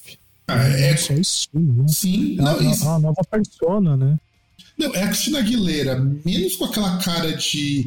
Ah, 0.48 0.66
é, 0.66 0.90
é 0.90 0.96
só 0.96 1.14
estilo, 1.14 1.72
né? 1.82 1.88
Sim, 1.88 2.38
é 2.38 2.42
não, 2.42 2.72
isso... 2.72 2.88
a 2.88 2.98
nova 2.98 3.22
persona, 3.30 3.96
né? 3.96 4.18
Não, 4.76 4.94
é 4.94 5.02
a 5.02 5.08
Cristina 5.08 5.38
Aguilera, 5.38 5.98
menos 6.24 6.56
com 6.56 6.64
aquela 6.64 6.98
cara 6.98 7.32
de 7.36 7.86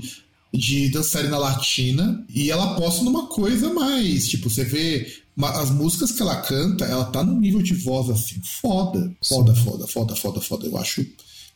de 0.53 0.89
dançarina 0.89 1.37
latina 1.37 2.25
e 2.29 2.51
ela 2.51 2.73
aposta 2.73 3.03
numa 3.03 3.27
coisa 3.27 3.73
mais, 3.73 4.27
tipo, 4.27 4.49
você 4.49 4.65
vê 4.65 5.07
as 5.41 5.69
músicas 5.71 6.11
que 6.11 6.21
ela 6.21 6.41
canta, 6.41 6.85
ela 6.85 7.05
tá 7.05 7.23
num 7.23 7.39
nível 7.39 7.61
de 7.61 7.73
voz 7.73 8.09
assim, 8.09 8.39
foda, 8.43 9.15
foda, 9.23 9.55
foda, 9.55 9.87
foda, 9.87 10.15
foda, 10.15 10.41
foda, 10.41 10.67
eu 10.67 10.77
acho. 10.77 11.05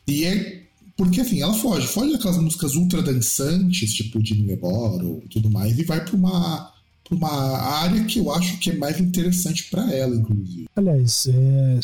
E 0.06 0.24
é 0.24 0.66
porque 0.96 1.20
assim, 1.20 1.42
ela 1.42 1.52
foge, 1.52 1.86
foge 1.86 2.12
daquelas 2.12 2.38
músicas 2.38 2.74
ultra 2.74 3.02
dançantes, 3.02 3.92
tipo 3.92 4.22
de 4.22 4.42
Neboro 4.42 5.22
e 5.24 5.28
tudo 5.28 5.50
mais, 5.50 5.78
e 5.78 5.84
vai 5.84 6.02
pra 6.02 6.16
uma 6.16 6.72
uma 7.10 7.58
área 7.58 8.04
que 8.04 8.18
eu 8.18 8.32
acho 8.32 8.58
que 8.58 8.70
é 8.70 8.76
mais 8.76 9.00
interessante 9.00 9.64
para 9.70 9.92
ela, 9.92 10.14
inclusive. 10.14 10.66
Aliás, 10.74 11.28
é, 11.28 11.80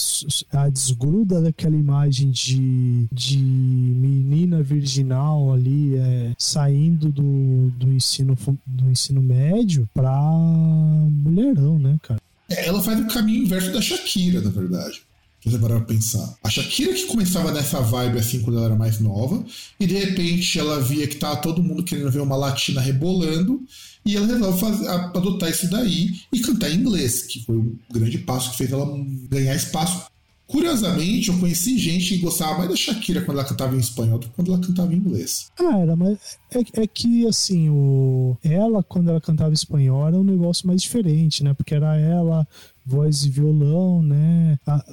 a 0.57 0.69
desgruda 0.69 1.41
daquela 1.41 1.77
imagem 1.77 2.31
de, 2.31 3.07
de 3.13 3.39
menina 3.39 4.63
virginal 4.63 5.53
ali 5.53 5.97
é, 5.97 6.33
saindo 6.39 7.11
do, 7.11 7.71
do, 7.71 7.93
ensino, 7.93 8.37
do 8.67 8.91
ensino 8.91 9.23
médio 9.23 9.89
para 9.95 10.13
mulherão, 10.13 11.79
né, 11.79 11.97
cara? 12.03 12.21
É, 12.51 12.67
ela 12.67 12.83
faz 12.83 13.01
o 13.01 13.07
caminho 13.09 13.45
inverso 13.45 13.73
da 13.73 13.81
Shakira, 13.81 14.41
na 14.41 14.51
verdade. 14.51 15.03
Se 15.43 15.51
você 15.51 15.59
parar 15.59 15.79
pra 15.79 15.87
pensar. 15.87 16.37
A 16.45 16.49
Shakira 16.49 16.95
que 16.95 17.07
começava 17.07 17.51
nessa 17.51 17.81
vibe 17.81 18.19
assim 18.19 18.41
quando 18.43 18.59
ela 18.59 18.67
era 18.67 18.77
mais 18.77 19.01
nova, 19.01 19.45
e 19.79 19.87
de 19.87 19.97
repente 19.97 20.57
ela 20.57 20.81
via 20.81 21.07
que 21.09 21.17
tava 21.17 21.37
todo 21.37 21.63
mundo 21.63 21.83
querendo 21.83 22.13
ver 22.13 22.21
uma 22.21 22.37
latina 22.37 22.81
rebolando, 22.81 23.61
e 24.07 24.17
ela 24.17 24.27
resolve 24.27 24.61
fazer, 24.61 24.89
adotar 24.89 25.51
isso 25.51 25.69
daí 25.69 26.21
e 26.33 26.39
cantar 26.41 26.71
em 26.71 26.77
inglês, 26.77 27.23
que 27.23 27.45
foi 27.45 27.57
um 27.57 27.77
grande 27.93 28.19
passo 28.19 28.53
que 28.53 28.59
fez 28.59 28.73
ela 28.73 28.87
ganhar 29.29 29.57
espaço. 29.57 30.07
Curiosamente, 30.47 31.31
eu 31.31 31.39
conheci 31.39 31.79
gente 31.79 32.11
que 32.11 32.19
gostava 32.19 32.59
mais 32.59 32.69
da 32.69 32.77
Shakira 32.77 33.23
quando 33.23 33.39
ela 33.39 33.49
cantava 33.49 33.75
em 33.75 33.81
espanhol 33.81 34.19
do 34.19 34.29
que 34.29 34.35
quando 34.35 34.53
ela 34.53 34.61
cantava 34.61 34.93
em 34.93 34.99
inglês. 34.99 35.51
Cara, 35.57 35.97
mas 35.97 36.39
é, 36.55 36.83
é 36.83 36.87
que 36.87 37.27
assim, 37.27 37.71
o... 37.71 38.37
ela, 38.45 38.83
quando 38.83 39.09
ela 39.09 39.21
cantava 39.21 39.51
em 39.51 39.55
espanhol, 39.55 40.07
era 40.07 40.17
um 40.17 40.23
negócio 40.23 40.67
mais 40.67 40.83
diferente, 40.83 41.43
né? 41.43 41.55
Porque 41.55 41.75
era 41.75 41.99
ela, 41.99 42.47
voz 42.85 43.25
e 43.25 43.31
violão, 43.31 44.03
né? 44.03 44.59
A 44.67 44.85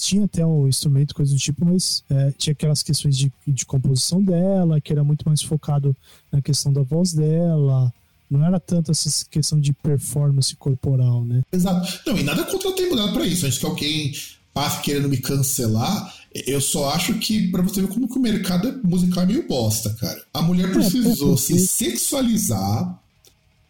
tinha 0.00 0.24
até 0.24 0.44
um 0.44 0.68
instrumento, 0.68 1.14
coisa 1.14 1.32
do 1.32 1.38
tipo, 1.38 1.64
mas 1.64 2.04
é, 2.10 2.32
tinha 2.36 2.52
aquelas 2.52 2.82
questões 2.82 3.16
de, 3.16 3.32
de 3.46 3.66
composição 3.66 4.22
dela, 4.22 4.80
que 4.80 4.92
era 4.92 5.04
muito 5.04 5.26
mais 5.26 5.42
focado 5.42 5.96
na 6.30 6.40
questão 6.40 6.72
da 6.72 6.82
voz 6.82 7.12
dela, 7.12 7.92
não 8.30 8.44
era 8.44 8.60
tanto 8.60 8.92
essa 8.92 9.24
questão 9.28 9.58
de 9.58 9.72
performance 9.72 10.54
corporal, 10.54 11.24
né? 11.24 11.42
Exato. 11.52 12.00
Não, 12.06 12.16
e 12.16 12.22
nada 12.22 12.44
contra 12.44 12.68
o 12.68 12.72
tempo 12.72 12.94
dela 12.94 13.12
pra 13.12 13.26
isso. 13.26 13.44
Antes 13.44 13.58
que 13.58 13.66
alguém 13.66 14.12
passe 14.54 14.82
querendo 14.82 15.08
me 15.08 15.18
cancelar, 15.18 16.14
eu 16.46 16.60
só 16.60 16.90
acho 16.90 17.14
que, 17.14 17.48
pra 17.48 17.62
você 17.62 17.80
ver 17.82 17.88
como 17.88 18.08
que 18.08 18.18
o 18.18 18.22
mercado 18.22 18.80
musical 18.84 19.24
é 19.24 19.26
meio 19.26 19.48
bosta, 19.48 19.90
cara. 19.94 20.22
A 20.32 20.42
mulher 20.42 20.68
é, 20.68 20.72
precisou 20.72 21.34
é, 21.34 21.36
se 21.36 21.58
sexualizar 21.66 23.00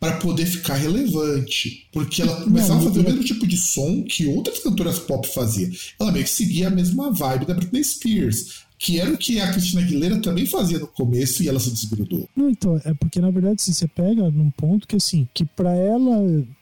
para 0.01 0.16
poder 0.16 0.46
ficar 0.46 0.74
relevante. 0.74 1.86
Porque 1.92 2.22
ela 2.22 2.42
começava 2.42 2.80
não, 2.80 2.80
a 2.80 2.88
fazer 2.88 3.01
o 3.01 3.05
mesmo 3.05 3.22
tipo 3.22 3.46
de 3.46 3.59
som 3.59 4.03
que 4.03 4.26
outras 4.26 4.59
cantoras 4.61 4.98
pop 4.98 5.28
faziam. 5.28 5.70
Ela 6.01 6.11
meio 6.11 6.24
que 6.24 6.30
seguia 6.30 6.68
a 6.68 6.70
mesma 6.70 7.12
vibe 7.12 7.44
da 7.44 7.55
Britney 7.55 7.84
Spears 7.84 8.70
que 8.80 8.98
era 8.98 9.12
o 9.12 9.18
que 9.18 9.38
a 9.38 9.53
Cristina 9.53 9.82
Aguilera 9.82 10.22
também 10.22 10.46
fazia 10.46 10.78
no 10.78 10.86
começo 10.86 11.42
e 11.42 11.48
ela 11.48 11.61
se 11.61 11.70
desgrudou. 11.70 12.26
Não, 12.34 12.48
então, 12.48 12.80
é 12.82 12.94
porque 12.94 13.20
na 13.20 13.30
verdade 13.30 13.61
se 13.61 13.74
você 13.74 13.86
pega 13.86 14.30
num 14.30 14.51
ponto 14.51 14.88
que 14.88 14.96
assim, 14.96 15.28
que 15.34 15.44
para 15.44 15.74
ela 15.74 16.16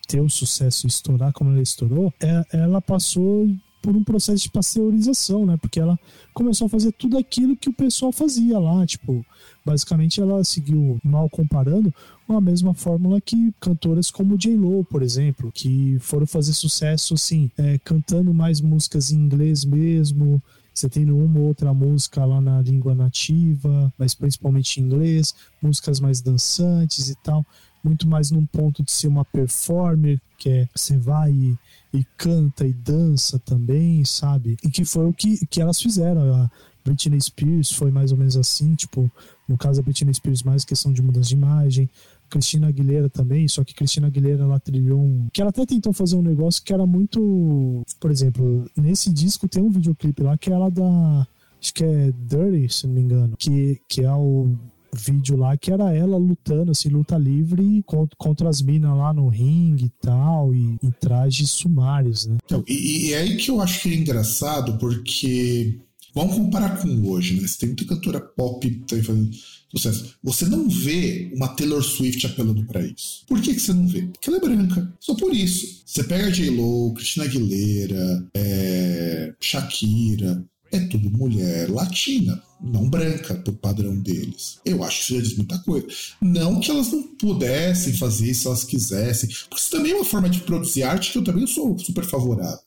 ter 0.08 0.20
o 0.20 0.28
sucesso 0.28 0.84
e 0.84 0.88
estourar 0.88 1.32
como 1.32 1.50
ela 1.50 1.62
estourou, 1.62 2.12
é, 2.20 2.44
ela 2.52 2.82
passou 2.82 3.48
por 3.82 3.96
um 3.96 4.04
processo 4.04 4.42
de 4.42 4.50
pasteurização, 4.50 5.46
né? 5.46 5.56
Porque 5.56 5.80
ela 5.80 5.98
começou 6.34 6.66
a 6.66 6.68
fazer 6.68 6.92
tudo 6.92 7.16
aquilo 7.18 7.56
que 7.56 7.68
o 7.68 7.72
pessoal 7.72 8.12
fazia 8.12 8.58
lá, 8.58 8.86
tipo, 8.86 9.24
basicamente 9.64 10.20
ela 10.20 10.42
seguiu 10.44 10.98
mal 11.02 11.28
comparando 11.28 11.92
a 12.28 12.40
mesma 12.40 12.74
fórmula 12.74 13.20
que 13.20 13.52
cantoras 13.60 14.10
como 14.10 14.36
J-Lo, 14.36 14.84
por 14.84 15.02
exemplo, 15.02 15.50
que 15.52 15.98
foram 16.00 16.26
fazer 16.26 16.52
sucesso 16.52 17.14
assim, 17.14 17.50
é, 17.56 17.78
cantando 17.78 18.34
mais 18.34 18.60
músicas 18.60 19.10
em 19.10 19.16
inglês 19.16 19.64
mesmo, 19.64 20.42
você 20.78 20.88
tem 20.88 21.10
uma 21.10 21.40
ou 21.40 21.46
outra 21.46 21.74
música 21.74 22.24
lá 22.24 22.40
na 22.40 22.60
língua 22.62 22.94
nativa, 22.94 23.92
mas 23.98 24.14
principalmente 24.14 24.78
em 24.80 24.84
inglês, 24.84 25.34
músicas 25.60 25.98
mais 25.98 26.20
dançantes 26.20 27.08
e 27.08 27.16
tal, 27.16 27.44
muito 27.82 28.06
mais 28.06 28.30
num 28.30 28.46
ponto 28.46 28.84
de 28.84 28.92
ser 28.92 29.08
uma 29.08 29.24
performer, 29.24 30.20
que 30.36 30.48
é 30.48 30.68
você 30.74 30.96
vai 30.96 31.32
e, 31.32 31.58
e 31.92 32.04
canta 32.16 32.66
e 32.66 32.72
dança 32.72 33.38
também, 33.38 34.04
sabe? 34.04 34.56
E 34.62 34.70
que 34.70 34.84
foi 34.84 35.06
o 35.06 35.12
que, 35.12 35.46
que 35.46 35.60
elas 35.60 35.80
fizeram. 35.80 36.34
A 36.34 36.50
Britney 36.84 37.20
Spears 37.20 37.72
foi 37.72 37.90
mais 37.90 38.12
ou 38.12 38.18
menos 38.18 38.36
assim, 38.36 38.74
tipo, 38.74 39.10
no 39.48 39.56
caso 39.56 39.80
da 39.80 39.84
Britney 39.84 40.14
Spears, 40.14 40.42
mais 40.42 40.64
questão 40.64 40.92
de 40.92 41.02
mudança 41.02 41.28
de 41.28 41.34
imagem. 41.34 41.88
Cristina 42.28 42.68
Aguilera 42.68 43.08
também, 43.08 43.48
só 43.48 43.64
que 43.64 43.74
Cristina 43.74 44.06
Aguilera 44.06 44.44
ela 44.44 44.60
trilhou 44.60 45.00
um. 45.00 45.28
Que 45.32 45.40
ela 45.40 45.50
até 45.50 45.64
tentou 45.64 45.92
fazer 45.92 46.16
um 46.16 46.22
negócio 46.22 46.62
que 46.62 46.72
era 46.72 46.86
muito. 46.86 47.82
Por 47.98 48.10
exemplo, 48.10 48.70
nesse 48.76 49.10
disco 49.10 49.48
tem 49.48 49.62
um 49.62 49.70
videoclipe 49.70 50.22
lá 50.22 50.36
que 50.36 50.50
é 50.50 50.52
ela 50.52 50.70
da. 50.70 51.26
Acho 51.60 51.74
que 51.74 51.84
é 51.84 52.12
Dirty, 52.12 52.72
se 52.72 52.86
não 52.86 52.94
me 52.94 53.00
engano. 53.00 53.34
Que, 53.36 53.80
que 53.88 54.04
é 54.04 54.12
o 54.12 54.56
vídeo 54.94 55.36
lá 55.36 55.56
que 55.56 55.72
era 55.72 55.92
ela 55.94 56.16
lutando, 56.16 56.70
assim, 56.70 56.88
luta 56.88 57.16
livre 57.16 57.82
contra, 57.84 58.16
contra 58.16 58.48
as 58.48 58.62
minas 58.62 58.96
lá 58.96 59.12
no 59.12 59.28
ringue 59.28 59.86
e 59.86 59.92
tal, 60.00 60.54
e 60.54 60.78
em 60.82 60.90
trajes 61.00 61.50
sumários, 61.50 62.26
né? 62.26 62.38
Então, 62.44 62.64
e, 62.66 63.08
e 63.08 63.12
é 63.12 63.18
aí 63.18 63.36
que 63.36 63.50
eu 63.50 63.60
acho 63.60 63.82
que 63.82 63.92
é 63.92 63.96
engraçado, 63.96 64.78
porque 64.78 65.78
vamos 66.14 66.36
comparar 66.36 66.80
com 66.80 66.88
hoje, 67.08 67.40
né? 67.40 67.46
Você 67.46 67.58
tem 67.58 67.68
muita 67.68 67.84
cantora 67.84 68.20
pop 68.20 68.70
tá 68.86 68.96
fazendo 69.02 69.30
sucesso. 69.70 70.14
Você 70.22 70.46
não 70.46 70.68
vê 70.68 71.30
uma 71.34 71.48
Taylor 71.48 71.82
Swift 71.82 72.26
apelando 72.26 72.64
para 72.64 72.80
isso. 72.82 73.24
Por 73.26 73.40
que, 73.40 73.54
que 73.54 73.60
você 73.60 73.72
não 73.72 73.86
vê? 73.86 74.02
Porque 74.02 74.28
ela 74.28 74.38
é 74.38 74.40
branca. 74.40 74.92
Só 74.98 75.14
por 75.14 75.34
isso. 75.34 75.82
Você 75.84 76.04
pega 76.04 76.30
J-Lo, 76.30 76.94
Christina 76.94 77.26
Aguilera, 77.26 78.26
é... 78.34 79.34
Shakira, 79.40 80.42
é 80.70 80.80
tudo 80.80 81.10
mulher 81.10 81.70
latina, 81.70 82.42
não 82.60 82.88
branca, 82.88 83.34
por 83.34 83.54
padrão 83.54 83.96
deles. 83.96 84.58
Eu 84.64 84.82
acho 84.84 84.98
que 84.98 85.02
isso 85.04 85.14
já 85.14 85.20
diz 85.22 85.36
muita 85.36 85.58
coisa. 85.60 85.86
Não 86.20 86.60
que 86.60 86.70
elas 86.70 86.90
não 86.92 87.02
pudessem 87.02 87.92
fazer 87.94 88.34
se 88.34 88.46
elas 88.46 88.64
quisessem, 88.64 89.30
porque 89.48 89.62
isso 89.62 89.70
também 89.70 89.92
é 89.92 89.96
uma 89.96 90.04
forma 90.04 90.28
de 90.28 90.40
produzir 90.40 90.82
arte 90.82 91.12
que 91.12 91.18
eu 91.18 91.24
também 91.24 91.46
sou 91.46 91.78
super 91.78 92.04
favorável. 92.04 92.60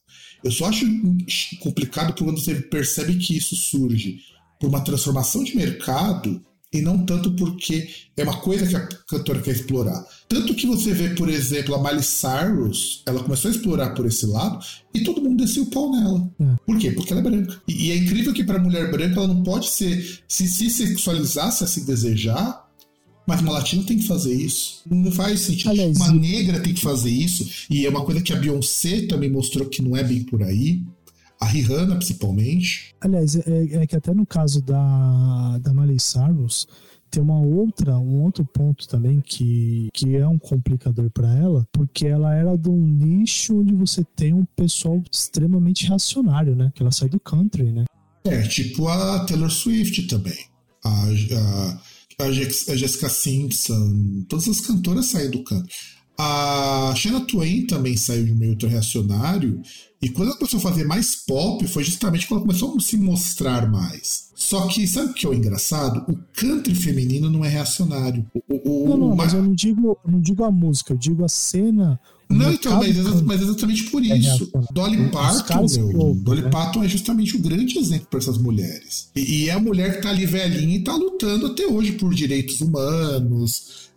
Eu 0.44 0.52
só 0.52 0.66
acho 0.66 0.86
complicado 1.60 2.14
quando 2.18 2.40
você 2.40 2.56
percebe 2.56 3.16
que 3.18 3.38
isso 3.38 3.56
surge 3.56 4.20
por 4.60 4.70
uma 4.70 4.82
transformação 4.82 5.44
de 5.44 5.56
mercado 5.56 6.42
e 6.74 6.82
não 6.82 7.06
tanto 7.06 7.32
porque 7.34 7.90
é 8.16 8.24
uma 8.24 8.38
coisa 8.38 8.66
que 8.66 8.76
a 8.76 8.88
cantora 9.08 9.42
quer 9.42 9.52
explorar. 9.52 10.06
Tanto 10.30 10.56
que 10.56 10.66
você 10.66 10.94
vê, 10.94 11.10
por 11.10 11.28
exemplo, 11.28 11.76
a 11.76 11.84
Miley 11.84 12.04
Cyrus, 12.04 13.04
ela 13.06 13.22
começou 13.22 13.50
a 13.50 13.54
explorar 13.54 13.90
por 13.90 14.06
esse 14.06 14.26
lado 14.26 14.64
e 14.94 15.04
todo 15.04 15.22
mundo 15.22 15.44
desceu 15.44 15.64
o 15.64 15.70
pau 15.70 15.92
nela. 15.92 16.32
É. 16.40 16.56
Por 16.66 16.78
quê? 16.78 16.92
Porque 16.92 17.12
ela 17.12 17.20
é 17.22 17.24
branca. 17.24 17.62
E, 17.68 17.88
e 17.88 17.92
é 17.92 17.98
incrível 17.98 18.34
que 18.34 18.44
para 18.44 18.60
mulher 18.60 18.90
branca 18.90 19.18
ela 19.18 19.28
não 19.28 19.44
pode 19.44 19.70
ser, 19.70 20.22
se 20.28 20.48
se 20.48 20.70
sexualizar, 20.70 21.52
se 21.52 21.64
assim 21.64 21.84
desejar, 21.84 22.66
mas 23.28 23.42
uma 23.42 23.52
latina 23.52 23.84
tem 23.84 23.98
que 23.98 24.08
fazer 24.08 24.34
isso. 24.34 24.82
Não 24.90 25.12
faz 25.12 25.42
sentido. 25.42 25.72
Aliás, 25.72 25.98
uma 25.98 26.12
negra 26.12 26.60
tem 26.60 26.74
que 26.74 26.82
fazer 26.82 27.12
isso. 27.12 27.48
E 27.70 27.86
é 27.86 27.90
uma 27.90 28.04
coisa 28.04 28.22
que 28.22 28.34
a 28.34 28.36
Beyoncé 28.36 29.02
também 29.08 29.30
mostrou 29.30 29.68
que 29.68 29.82
não 29.82 29.96
é 29.96 30.04
bem 30.04 30.24
por 30.24 30.42
aí. 30.42 30.82
A 31.42 31.46
Rihanna, 31.46 31.96
principalmente. 31.96 32.94
Aliás, 33.02 33.36
é, 33.36 33.84
é 33.84 33.88
que 33.88 33.96
até 33.96 34.14
no 34.14 34.28
caso 34.28 34.62
da, 34.62 35.58
da 35.58 35.74
Miley 35.74 36.00
Cyrus, 36.00 36.68
tem 37.10 37.22
uma 37.22 37.40
outra, 37.40 37.98
um 37.98 38.22
outro 38.22 38.46
ponto 38.46 38.88
também 38.88 39.20
que, 39.20 39.90
que 39.94 40.16
é 40.16 40.26
um 40.26 40.38
complicador 40.38 41.10
para 41.10 41.36
ela, 41.36 41.68
porque 41.72 42.06
ela 42.06 42.34
era 42.34 42.56
de 42.56 42.70
um 42.70 42.88
nicho 42.88 43.60
onde 43.60 43.74
você 43.74 44.04
tem 44.16 44.34
um 44.34 44.46
pessoal 44.56 45.04
extremamente 45.12 45.88
reacionário, 45.88 46.56
né? 46.56 46.72
Que 46.74 46.84
ela 46.84 46.92
sai 46.92 47.10
do 47.10 47.20
country, 47.20 47.72
né? 47.72 47.86
É, 48.24 48.44
tipo 48.44 48.88
a 48.88 49.26
Taylor 49.26 49.50
Swift 49.50 50.04
também. 50.04 50.38
A, 50.86 51.06
a, 52.20 52.24
a 52.24 52.32
Jessica 52.32 53.10
Simpson, 53.10 54.26
todas 54.30 54.48
as 54.48 54.62
cantoras 54.62 55.08
saem 55.08 55.32
do 55.32 55.44
country. 55.44 55.74
A 56.18 56.94
Shania 56.96 57.22
Twain 57.22 57.66
também 57.66 57.98
saiu 57.98 58.26
de 58.26 58.36
meio 58.36 58.56
reacionário 58.62 59.60
e 60.02 60.10
quando 60.10 60.30
ela 60.30 60.38
começou 60.38 60.58
a 60.60 60.64
fazer 60.64 60.84
mais 60.84 61.16
pop, 61.16 61.66
foi 61.68 61.84
justamente 61.84 62.28
quando 62.28 62.40
ela 62.40 62.48
começou 62.48 62.76
a 62.76 62.80
se 62.80 62.98
mostrar 62.98 63.70
mais. 63.70 64.32
Só 64.34 64.68
que, 64.68 64.88
sabe 64.88 65.12
o 65.12 65.14
que 65.14 65.26
é 65.26 65.30
o 65.30 65.34
engraçado? 65.34 66.04
O 66.12 66.18
country 66.34 66.74
feminino 66.74 67.30
não 67.30 67.46
é 67.46 67.50
reacionário. 67.50 68.26
O, 68.50 68.86
o, 68.86 68.90
não, 68.90 68.98
não, 68.98 69.16
mas 69.16 69.34
eu 69.34 69.44
não 69.44 69.54
digo, 69.54 69.98
não 70.06 70.20
digo 70.20 70.44
a 70.44 70.52
música, 70.52 70.94
eu 70.94 70.98
digo 70.98 71.24
a 71.24 71.30
cena. 71.30 72.00
Não, 72.28 72.52
então, 72.52 72.78
mas, 72.78 73.22
mas, 73.22 73.42
exatamente 73.42 73.84
por 73.92 74.04
é 74.04 74.18
isso. 74.18 74.50
Dolly 74.72 75.10
Parton, 75.10 75.66
meu, 75.70 76.16
Dolly 76.16 76.42
né? 76.42 76.50
Parton 76.50 76.84
é 76.84 76.88
justamente 76.88 77.36
o 77.36 77.40
grande 77.40 77.78
exemplo 77.78 78.08
para 78.10 78.20
essas 78.20 78.38
mulheres. 78.38 79.10
E, 79.16 79.44
e, 79.44 79.50
é 79.50 79.54
a 79.54 79.60
mulher 79.60 79.98
que 79.98 80.02
tá 80.02 80.10
ali 80.10 80.26
velhinha 80.26 80.78
e 80.78 80.84
tá 80.84 80.96
lutando 80.96 81.48
até 81.48 81.68
hoje 81.68 81.92
por 81.94 82.14
direitos 82.14 82.62
humanos, 82.62 83.91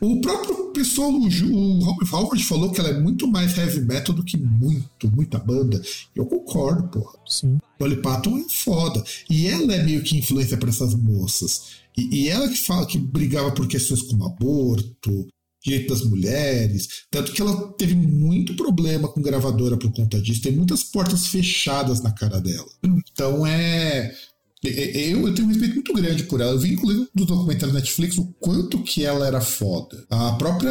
o 0.00 0.20
próprio 0.20 0.72
pessoal, 0.72 1.10
o 1.10 1.84
Robert 1.84 2.14
Howard 2.14 2.44
falou 2.44 2.70
que 2.70 2.80
ela 2.80 2.90
é 2.90 3.00
muito 3.00 3.26
mais 3.26 3.56
heavy 3.56 3.80
metal 3.80 4.14
do 4.14 4.24
que 4.24 4.36
muito, 4.36 5.10
muita 5.10 5.38
banda. 5.38 5.80
Eu 6.14 6.26
concordo, 6.26 6.88
porra. 6.88 7.18
Sim. 7.26 7.58
Dolly 7.78 7.96
Parton 7.96 8.38
é 8.38 8.44
foda. 8.48 9.02
E 9.28 9.46
ela 9.46 9.74
é 9.74 9.82
meio 9.82 10.02
que 10.02 10.18
influência 10.18 10.56
para 10.56 10.68
essas 10.68 10.94
moças. 10.94 11.80
E, 11.96 12.24
e, 12.24 12.28
ela 12.28 12.48
que 12.48 12.56
fala 12.56 12.86
que 12.86 12.98
brigava 12.98 13.50
por 13.52 13.66
questões 13.66 14.02
como 14.02 14.26
aborto, 14.26 15.26
direito 15.64 15.92
das 15.92 16.04
mulheres. 16.04 17.04
Tanto 17.10 17.32
que 17.32 17.40
ela 17.40 17.72
teve 17.72 17.94
muito 17.94 18.54
problema 18.54 19.08
com 19.08 19.22
gravadora 19.22 19.76
por 19.76 19.92
conta 19.92 20.20
disso. 20.20 20.42
Tem 20.42 20.52
muitas 20.52 20.82
portas 20.82 21.26
fechadas 21.26 22.02
na 22.02 22.12
cara 22.12 22.40
dela. 22.40 22.68
Então 22.82 23.46
é. 23.46 24.14
Eu, 24.62 25.26
eu, 25.26 25.34
tenho 25.34 25.48
um 25.48 25.50
respeito 25.50 25.74
muito 25.74 25.92
grande 25.94 26.24
por 26.24 26.40
ela. 26.40 26.52
Eu 26.52 26.58
vi, 26.58 26.74
inclusive, 26.74 27.08
do 27.14 27.24
documentário 27.24 27.74
Netflix 27.74 28.18
o 28.18 28.26
quanto 28.38 28.82
que 28.82 29.04
ela 29.04 29.26
era 29.26 29.40
foda. 29.40 30.04
A 30.10 30.32
própria 30.32 30.70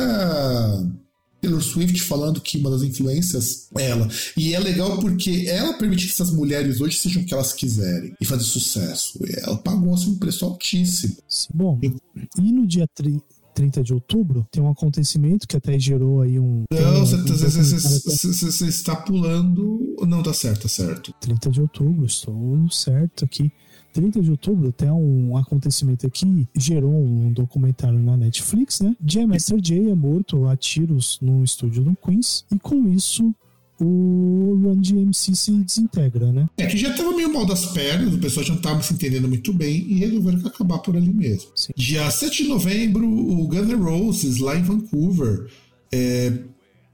Taylor 1.42 1.62
Swift 1.62 2.02
falando 2.02 2.42
que 2.42 2.58
uma 2.58 2.70
das 2.70 2.84
influências 2.84 3.68
é 3.78 3.90
ela. 3.90 4.08
E 4.38 4.54
é 4.54 4.60
legal 4.60 5.00
porque 5.00 5.46
ela 5.48 5.74
permite 5.74 6.06
que 6.06 6.12
essas 6.12 6.32
mulheres 6.32 6.82
hoje 6.82 6.98
sejam 6.98 7.22
o 7.22 7.26
que 7.26 7.34
elas 7.34 7.54
quiserem 7.54 8.14
e 8.20 8.26
fazer 8.26 8.44
sucesso. 8.44 9.20
Ela 9.44 9.58
pagou 9.58 9.94
assim, 9.94 10.12
um 10.12 10.18
preço 10.18 10.46
altíssimo. 10.46 11.18
Bom, 11.54 11.80
e, 11.82 12.52
no 12.52 12.68
dia 12.68 12.88
30. 12.94 13.40
30 13.52 13.84
de 13.84 13.94
outubro, 13.94 14.48
tem 14.50 14.64
um 14.64 14.70
acontecimento 14.70 15.46
que 15.46 15.58
até 15.58 15.78
gerou 15.78 16.22
aí 16.22 16.40
um. 16.40 16.64
Não, 16.72 17.06
você 17.06 18.66
está 18.68 18.96
pulando. 18.96 19.98
Não, 20.08 20.24
tá 20.24 20.32
certo, 20.32 20.62
tá 20.62 20.70
certo. 20.70 21.14
30 21.20 21.50
de 21.50 21.62
outubro, 21.62 22.06
estou 22.06 22.72
certo 22.72 23.26
aqui. 23.26 23.52
30 23.94 24.22
de 24.22 24.32
outubro 24.32 24.72
tem 24.72 24.90
um 24.90 25.36
acontecimento 25.38 26.06
aqui, 26.06 26.48
gerou 26.56 26.92
um 26.92 27.32
documentário 27.32 28.00
na 28.00 28.16
Netflix, 28.16 28.82
né? 28.82 28.96
Jam 29.06 29.28
Master 29.28 29.60
Jay 29.62 29.90
é 29.90 29.96
morto 29.96 30.46
a 30.46 30.56
tiros 30.56 31.20
no 31.22 31.44
estúdio 31.44 31.84
do 31.84 31.96
Queens, 31.96 32.46
e 32.52 32.60
com 32.60 32.88
isso 32.90 33.34
o 33.82 34.60
Run 34.62 34.82
DMC 34.82 35.36
se 35.36 35.52
desintegra, 35.52 36.32
né? 36.32 36.50
É 36.58 36.66
que 36.66 36.78
já 36.78 36.94
tava 36.94 37.16
meio 37.16 37.32
mal 37.32 37.46
das 37.46 37.68
pernas, 37.68 38.14
o 38.14 38.20
pessoal 38.20 38.46
já 38.46 38.54
não 38.54 38.62
tava 38.62 38.82
se 38.84 38.94
entendendo 38.94 39.28
muito 39.28 39.54
bem 39.54 39.86
e 39.88 39.96
resolveram 40.00 40.46
acabar 40.46 40.80
por 40.80 40.96
ali 40.98 41.14
mesmo. 41.14 41.50
Sim. 41.56 41.72
Dia 41.76 42.10
7 42.12 42.44
de 42.44 42.50
novembro, 42.50 43.08
o 43.08 43.48
Guns 43.48 43.68
N' 43.68 43.76
Roses, 43.76 44.40
lá 44.40 44.58
em 44.58 44.64
Vancouver, 44.64 45.48
é, 45.92 46.40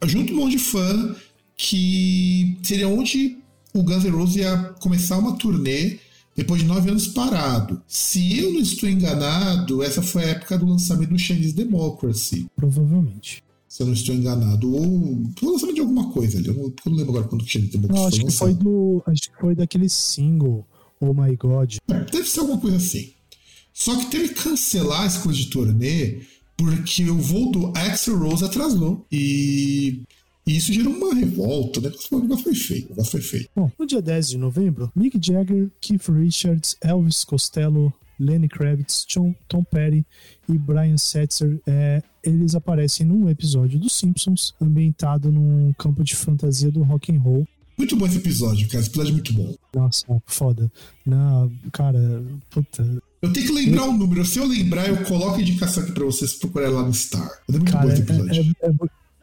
junto 0.06 0.34
um 0.34 0.38
monte 0.38 0.52
de 0.52 0.60
fã, 0.60 1.16
que 1.58 2.58
seria 2.62 2.88
onde 2.88 3.38
o 3.74 3.82
Guns 3.82 4.04
N' 4.04 4.12
Roses 4.12 4.36
ia 4.38 4.58
começar 4.80 5.18
uma 5.18 5.36
turnê 5.36 5.98
depois 6.36 6.62
de 6.62 6.68
nove 6.68 6.90
anos 6.90 7.08
parado. 7.08 7.82
Se 7.88 8.38
eu 8.38 8.54
não 8.54 8.60
estou 8.60 8.90
enganado, 8.90 9.82
essa 9.82 10.02
foi 10.02 10.26
a 10.26 10.30
época 10.30 10.58
do 10.58 10.66
lançamento 10.66 11.10
do 11.10 11.20
Chinese 11.20 11.54
Democracy. 11.54 12.48
Provavelmente. 12.56 13.44
Se 13.68 13.82
eu 13.82 13.88
não 13.88 13.94
estou 13.94 14.14
enganado. 14.14 14.74
Ou 14.74 15.24
foi 15.38 15.50
o 15.50 15.52
lançamento 15.54 15.76
de 15.76 15.82
alguma 15.82 16.12
coisa 16.12 16.38
ali. 16.38 16.48
Eu 16.48 16.54
não, 16.54 16.64
eu 16.64 16.74
não 16.86 16.94
lembro 16.94 17.12
agora 17.12 17.28
quando 17.28 17.42
o 17.42 17.48
Chinese 17.48 17.78
Democracy 17.78 18.00
não, 18.00 18.08
acho 18.08 18.18
foi 18.18 18.26
que 18.26 18.38
foi 18.38 18.54
do 18.54 19.04
Acho 19.06 19.32
que 19.32 19.40
foi 19.40 19.56
daquele 19.56 19.90
single, 19.90 20.68
Oh 21.00 21.14
My 21.14 21.36
God. 21.36 21.76
É, 21.88 22.00
deve 22.12 22.30
ser 22.30 22.42
alguma 22.42 22.60
coisa 22.60 22.78
assim. 22.78 23.12
Só 23.74 23.96
que 23.96 24.06
teve 24.06 24.30
que 24.30 24.44
cancelar 24.44 25.06
essa 25.06 25.20
coisa 25.20 25.38
de 25.40 25.48
turnê 25.48 26.22
porque 26.58 27.10
o 27.10 27.18
voo 27.18 27.52
do 27.52 27.68
Axel 27.76 28.18
Rose 28.18 28.44
atrasou. 28.44 29.06
E 29.12 30.04
e 30.48 30.58
isso 30.58 30.72
gerou 30.72 30.94
uma 30.94 31.14
revolta, 31.16 31.82
né? 31.82 31.92
O 32.12 32.20
negócio 32.20 32.44
foi 32.44 32.56
feio, 32.56 32.86
o 32.86 32.90
negócio 32.90 33.12
foi 33.12 33.22
feio. 33.22 33.50
Bom, 33.56 33.72
no 33.80 33.86
dia 33.86 34.02
10 34.02 34.30
de 34.30 34.38
novembro, 34.38 34.92
Mick 34.96 35.20
Jagger, 35.22 35.72
Keith 35.82 36.08
Richards, 36.10 36.78
Elvis 36.82 37.24
Costello, 37.24 37.92
Lenny 38.20 38.48
Kravitz, 38.48 39.06
Tom, 39.06 39.34
Tom 39.48 39.64
Petty 39.64 40.06
e 40.48 40.58
Brian 40.58 40.98
Setzer, 40.98 41.60
é, 41.68 42.02
eles 42.24 42.56
aparecem 42.56 43.06
num 43.06 43.30
episódio 43.30 43.80
dos 43.80 43.94
Simpsons, 43.94 44.54
ambientado 44.62 45.32
num 45.32 45.74
campo 45.74 46.04
de 46.04 46.16
fantasia 46.16 46.72
do 46.72 46.84
rock 46.84 47.12
and 47.12 47.20
roll. 47.20 47.48
Muito 47.78 47.96
bom 47.98 48.06
esse 48.06 48.18
episódio, 48.18 48.68
cara. 48.68 48.80
Esse 48.80 48.90
episódio 48.90 49.10
é 49.10 49.14
muito 49.14 49.34
bom. 49.34 49.54
Nossa, 49.74 50.06
foda. 50.26 50.72
Não, 51.06 51.52
cara, 51.74 52.24
puta. 52.50 52.84
Eu 53.22 53.34
tenho 53.34 53.48
que 53.48 53.52
lembrar 53.52 53.84
o 53.84 53.90
um 53.90 53.98
número. 53.98 54.24
Se 54.24 54.40
eu 54.40 54.48
lembrar, 54.48 54.88
eu 54.88 55.04
coloco 55.04 55.38
a 55.38 55.42
indicação 55.42 55.84
aqui 55.84 55.92
pra 55.92 56.06
vocês 56.06 56.36
procurarem 56.36 56.74
lá 56.74 56.84
no 56.84 56.94
Star. 56.94 57.30
É 57.50 57.52
muito 57.52 57.72
cara, 57.72 57.86
bom 57.86 57.92
esse 57.92 58.02
episódio. 58.02 58.56
É, 58.62 58.68
é, 58.68 58.70
é, 58.70 58.74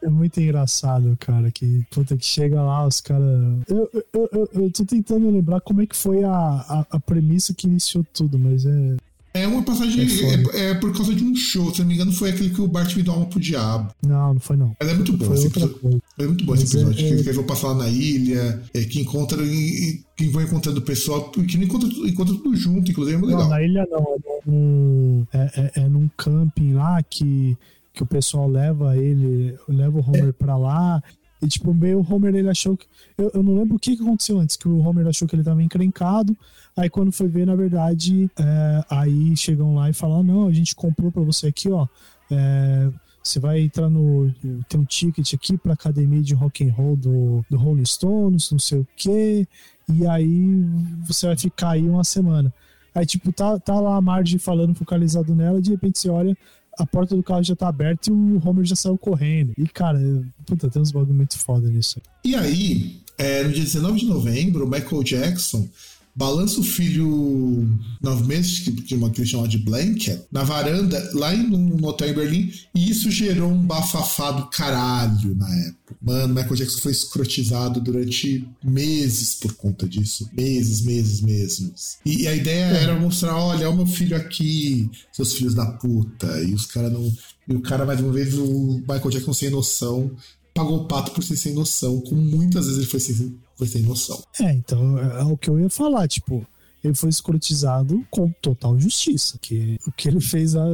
é 0.03 0.09
muito 0.09 0.39
engraçado, 0.39 1.15
cara, 1.19 1.49
que 1.51 1.85
puta 1.89 2.17
que 2.17 2.25
chega 2.25 2.61
lá, 2.61 2.85
os 2.85 2.99
caras. 3.01 3.23
Eu, 3.67 3.89
eu, 3.93 4.29
eu, 4.31 4.49
eu, 4.53 4.71
tô 4.71 4.85
tentando 4.85 5.29
lembrar 5.29 5.61
como 5.61 5.81
é 5.81 5.85
que 5.85 5.95
foi 5.95 6.23
a, 6.23 6.31
a, 6.31 6.85
a 6.91 6.99
premissa 6.99 7.53
que 7.53 7.67
iniciou 7.67 8.05
tudo, 8.13 8.37
mas 8.37 8.65
é. 8.65 8.95
É 9.35 9.47
uma 9.47 9.63
passagem. 9.63 9.99
É, 10.01 10.59
é, 10.59 10.69
é, 10.69 10.73
por 10.75 10.95
causa 10.95 11.13
de 11.13 11.23
um 11.23 11.35
show, 11.35 11.73
se 11.73 11.81
não 11.81 11.87
me 11.87 11.95
engano, 11.95 12.11
foi 12.11 12.29
aquele 12.29 12.51
que 12.51 12.61
o 12.61 12.67
Bart 12.67 12.95
me 12.95 13.01
dá 13.01 13.13
alma 13.13 13.25
pro 13.25 13.39
diabo. 13.39 13.91
Não, 14.05 14.35
não 14.35 14.39
foi 14.39 14.55
não. 14.55 14.75
Mas 14.79 14.89
é 14.89 14.93
muito 14.93 15.13
bom. 15.13 15.25
Foi 15.25 15.35
esse 15.35 15.47
episódio, 15.47 16.01
é 16.19 16.27
muito 16.27 16.45
bom 16.45 16.51
Mas 16.51 16.61
esse 16.61 16.77
episódio. 16.77 16.99
É, 16.99 17.07
que, 17.07 17.13
é... 17.13 17.17
que 17.17 17.23
eles 17.23 17.35
vão 17.35 17.45
passar 17.45 17.69
lá 17.69 17.75
na 17.75 17.89
ilha, 17.89 18.61
é, 18.71 18.83
que 18.83 19.01
encontra. 19.01 19.39
que 19.43 20.27
vão 20.27 20.43
encontrando 20.43 20.79
o 20.79 20.83
pessoal, 20.83 21.31
que 21.31 21.57
não 21.57 21.63
encontra, 21.63 21.89
encontra 21.89 22.35
tudo 22.35 22.55
junto, 22.55 22.91
inclusive 22.91 23.17
é 23.17 23.19
muito 23.19 23.31
legal. 23.31 23.45
Não, 23.45 23.49
na 23.49 23.63
ilha 23.63 23.87
não. 23.89 24.03
É, 24.03 24.41
num, 24.45 25.27
é, 25.33 25.51
é, 25.55 25.71
é 25.81 25.89
num 25.89 26.07
camping 26.15 26.73
lá 26.73 27.01
que 27.01 27.57
que 27.93 28.01
o 28.01 28.05
pessoal 28.05 28.47
leva 28.47 28.97
ele, 28.97 29.57
leva 29.67 29.99
o 29.99 30.01
Homer 30.01 30.33
pra 30.33 30.57
lá. 30.57 31.01
E, 31.41 31.47
tipo, 31.47 31.73
meio 31.73 31.99
o 31.99 32.13
Homer 32.13 32.33
ele 32.33 32.49
achou 32.49 32.75
que. 32.75 32.87
Eu, 33.17 33.31
eu 33.33 33.43
não 33.43 33.55
lembro 33.55 33.75
o 33.75 33.79
que, 33.79 33.95
que 33.95 34.01
aconteceu 34.01 34.39
antes, 34.39 34.55
que 34.55 34.67
o 34.67 34.79
Homer 34.79 35.07
achou 35.07 35.27
que 35.27 35.35
ele 35.35 35.43
tava 35.43 35.61
encrencado. 35.61 36.35
Aí 36.75 36.89
quando 36.89 37.11
foi 37.11 37.27
ver, 37.27 37.45
na 37.45 37.55
verdade, 37.55 38.29
é, 38.39 38.83
aí 38.89 39.35
chegam 39.37 39.75
lá 39.75 39.89
e 39.89 39.93
falam: 39.93 40.23
não, 40.23 40.47
a 40.47 40.53
gente 40.53 40.75
comprou 40.75 41.11
pra 41.11 41.21
você 41.21 41.47
aqui, 41.47 41.69
ó. 41.69 41.87
É, 42.31 42.89
você 43.21 43.39
vai 43.39 43.61
entrar 43.61 43.89
no. 43.89 44.33
Tem 44.67 44.79
um 44.79 44.85
ticket 44.85 45.33
aqui 45.33 45.57
pra 45.57 45.73
academia 45.73 46.21
de 46.21 46.33
rock 46.33 46.67
and 46.67 46.73
roll 46.73 46.95
do, 46.95 47.45
do 47.49 47.57
Rolling 47.57 47.85
Stones, 47.85 48.49
não 48.51 48.59
sei 48.59 48.79
o 48.79 48.87
quê. 48.95 49.47
E 49.87 50.07
aí 50.07 50.65
você 51.05 51.27
vai 51.27 51.37
ficar 51.37 51.71
aí 51.71 51.87
uma 51.87 52.03
semana. 52.03 52.53
Aí, 52.95 53.05
tipo, 53.05 53.31
tá, 53.31 53.59
tá 53.59 53.79
lá 53.79 53.95
a 53.95 54.01
Marge 54.01 54.37
falando 54.37 54.75
focalizado 54.75 55.33
nela, 55.33 55.57
e 55.59 55.61
de 55.61 55.71
repente 55.71 55.97
você 55.97 56.09
olha, 56.09 56.37
a 56.77 56.85
porta 56.85 57.15
do 57.15 57.23
carro 57.23 57.43
já 57.43 57.55
tá 57.55 57.67
aberta 57.67 58.09
e 58.09 58.13
o 58.13 58.41
Homer 58.43 58.65
já 58.65 58.75
saiu 58.75 58.97
correndo. 58.97 59.53
E, 59.57 59.67
cara, 59.67 59.99
puta, 60.45 60.69
tem 60.69 60.81
uns 60.81 60.91
bagulho 60.91 61.13
muito 61.13 61.37
foda 61.37 61.67
nisso. 61.67 62.01
E 62.23 62.35
aí, 62.35 63.01
é, 63.17 63.43
no 63.43 63.51
dia 63.51 63.63
19 63.63 63.99
de 63.99 64.05
novembro, 64.05 64.65
o 64.65 64.69
Michael 64.69 65.03
Jackson 65.03 65.67
balança 66.15 66.59
o 66.59 66.63
filho 66.63 67.67
nove 68.01 68.27
meses, 68.27 68.59
que, 68.59 68.71
que 68.71 68.95
uma 68.95 69.09
que 69.09 69.19
eles 69.19 69.29
chamam 69.29 69.47
de 69.47 69.57
blanket, 69.57 70.21
na 70.31 70.43
varanda, 70.43 71.11
lá 71.13 71.33
em, 71.33 71.47
no 71.47 71.87
hotel 71.87 72.09
em 72.09 72.13
Berlim, 72.13 72.53
e 72.75 72.89
isso 72.89 73.09
gerou 73.09 73.49
um 73.49 73.65
bafafá 73.65 74.31
do 74.31 74.47
caralho 74.47 75.35
na 75.35 75.49
época. 75.67 75.95
Mano, 76.01 76.33
Michael 76.33 76.55
Jackson 76.55 76.79
foi 76.79 76.91
escrotizado 76.91 77.79
durante 77.79 78.47
meses 78.63 79.35
por 79.35 79.53
conta 79.53 79.87
disso. 79.87 80.29
Meses, 80.33 80.81
meses, 80.81 81.21
meses. 81.21 81.97
E 82.05 82.27
a 82.27 82.35
ideia 82.35 82.65
é. 82.65 82.83
era 82.83 82.99
mostrar: 82.99 83.35
olha, 83.35 83.69
o 83.69 83.75
meu 83.75 83.85
filho 83.85 84.15
aqui, 84.15 84.89
seus 85.11 85.33
filhos 85.33 85.53
da 85.53 85.65
puta. 85.65 86.41
E 86.41 86.53
os 86.53 86.65
caras 86.65 86.91
não. 86.91 87.11
E 87.47 87.55
o 87.55 87.61
cara, 87.61 87.85
mais 87.85 87.99
uma 87.99 88.11
vez, 88.11 88.33
o 88.35 88.79
Michael 88.79 89.09
Jackson 89.09 89.33
sem 89.33 89.49
noção, 89.49 90.11
pagou 90.53 90.77
o 90.77 90.87
pato 90.87 91.11
por 91.11 91.23
ser 91.23 91.35
sem 91.35 91.53
noção, 91.53 91.99
como 92.01 92.21
muitas 92.21 92.65
vezes 92.65 92.79
ele 92.79 92.89
foi 92.89 92.99
sem, 92.99 93.35
foi 93.55 93.67
sem 93.67 93.81
noção. 93.83 94.21
É, 94.39 94.51
então 94.53 94.97
é, 94.97 95.21
é 95.21 95.23
o 95.23 95.37
que 95.37 95.49
eu 95.49 95.59
ia 95.59 95.69
falar, 95.69 96.07
tipo, 96.07 96.45
ele 96.83 96.93
foi 96.93 97.09
escrotizado 97.09 98.05
com 98.11 98.29
total 98.41 98.77
justiça. 98.77 99.37
Que 99.41 99.79
o 99.87 99.91
que 99.91 100.09
ele 100.09 100.19
fez. 100.19 100.55
A, 100.55 100.65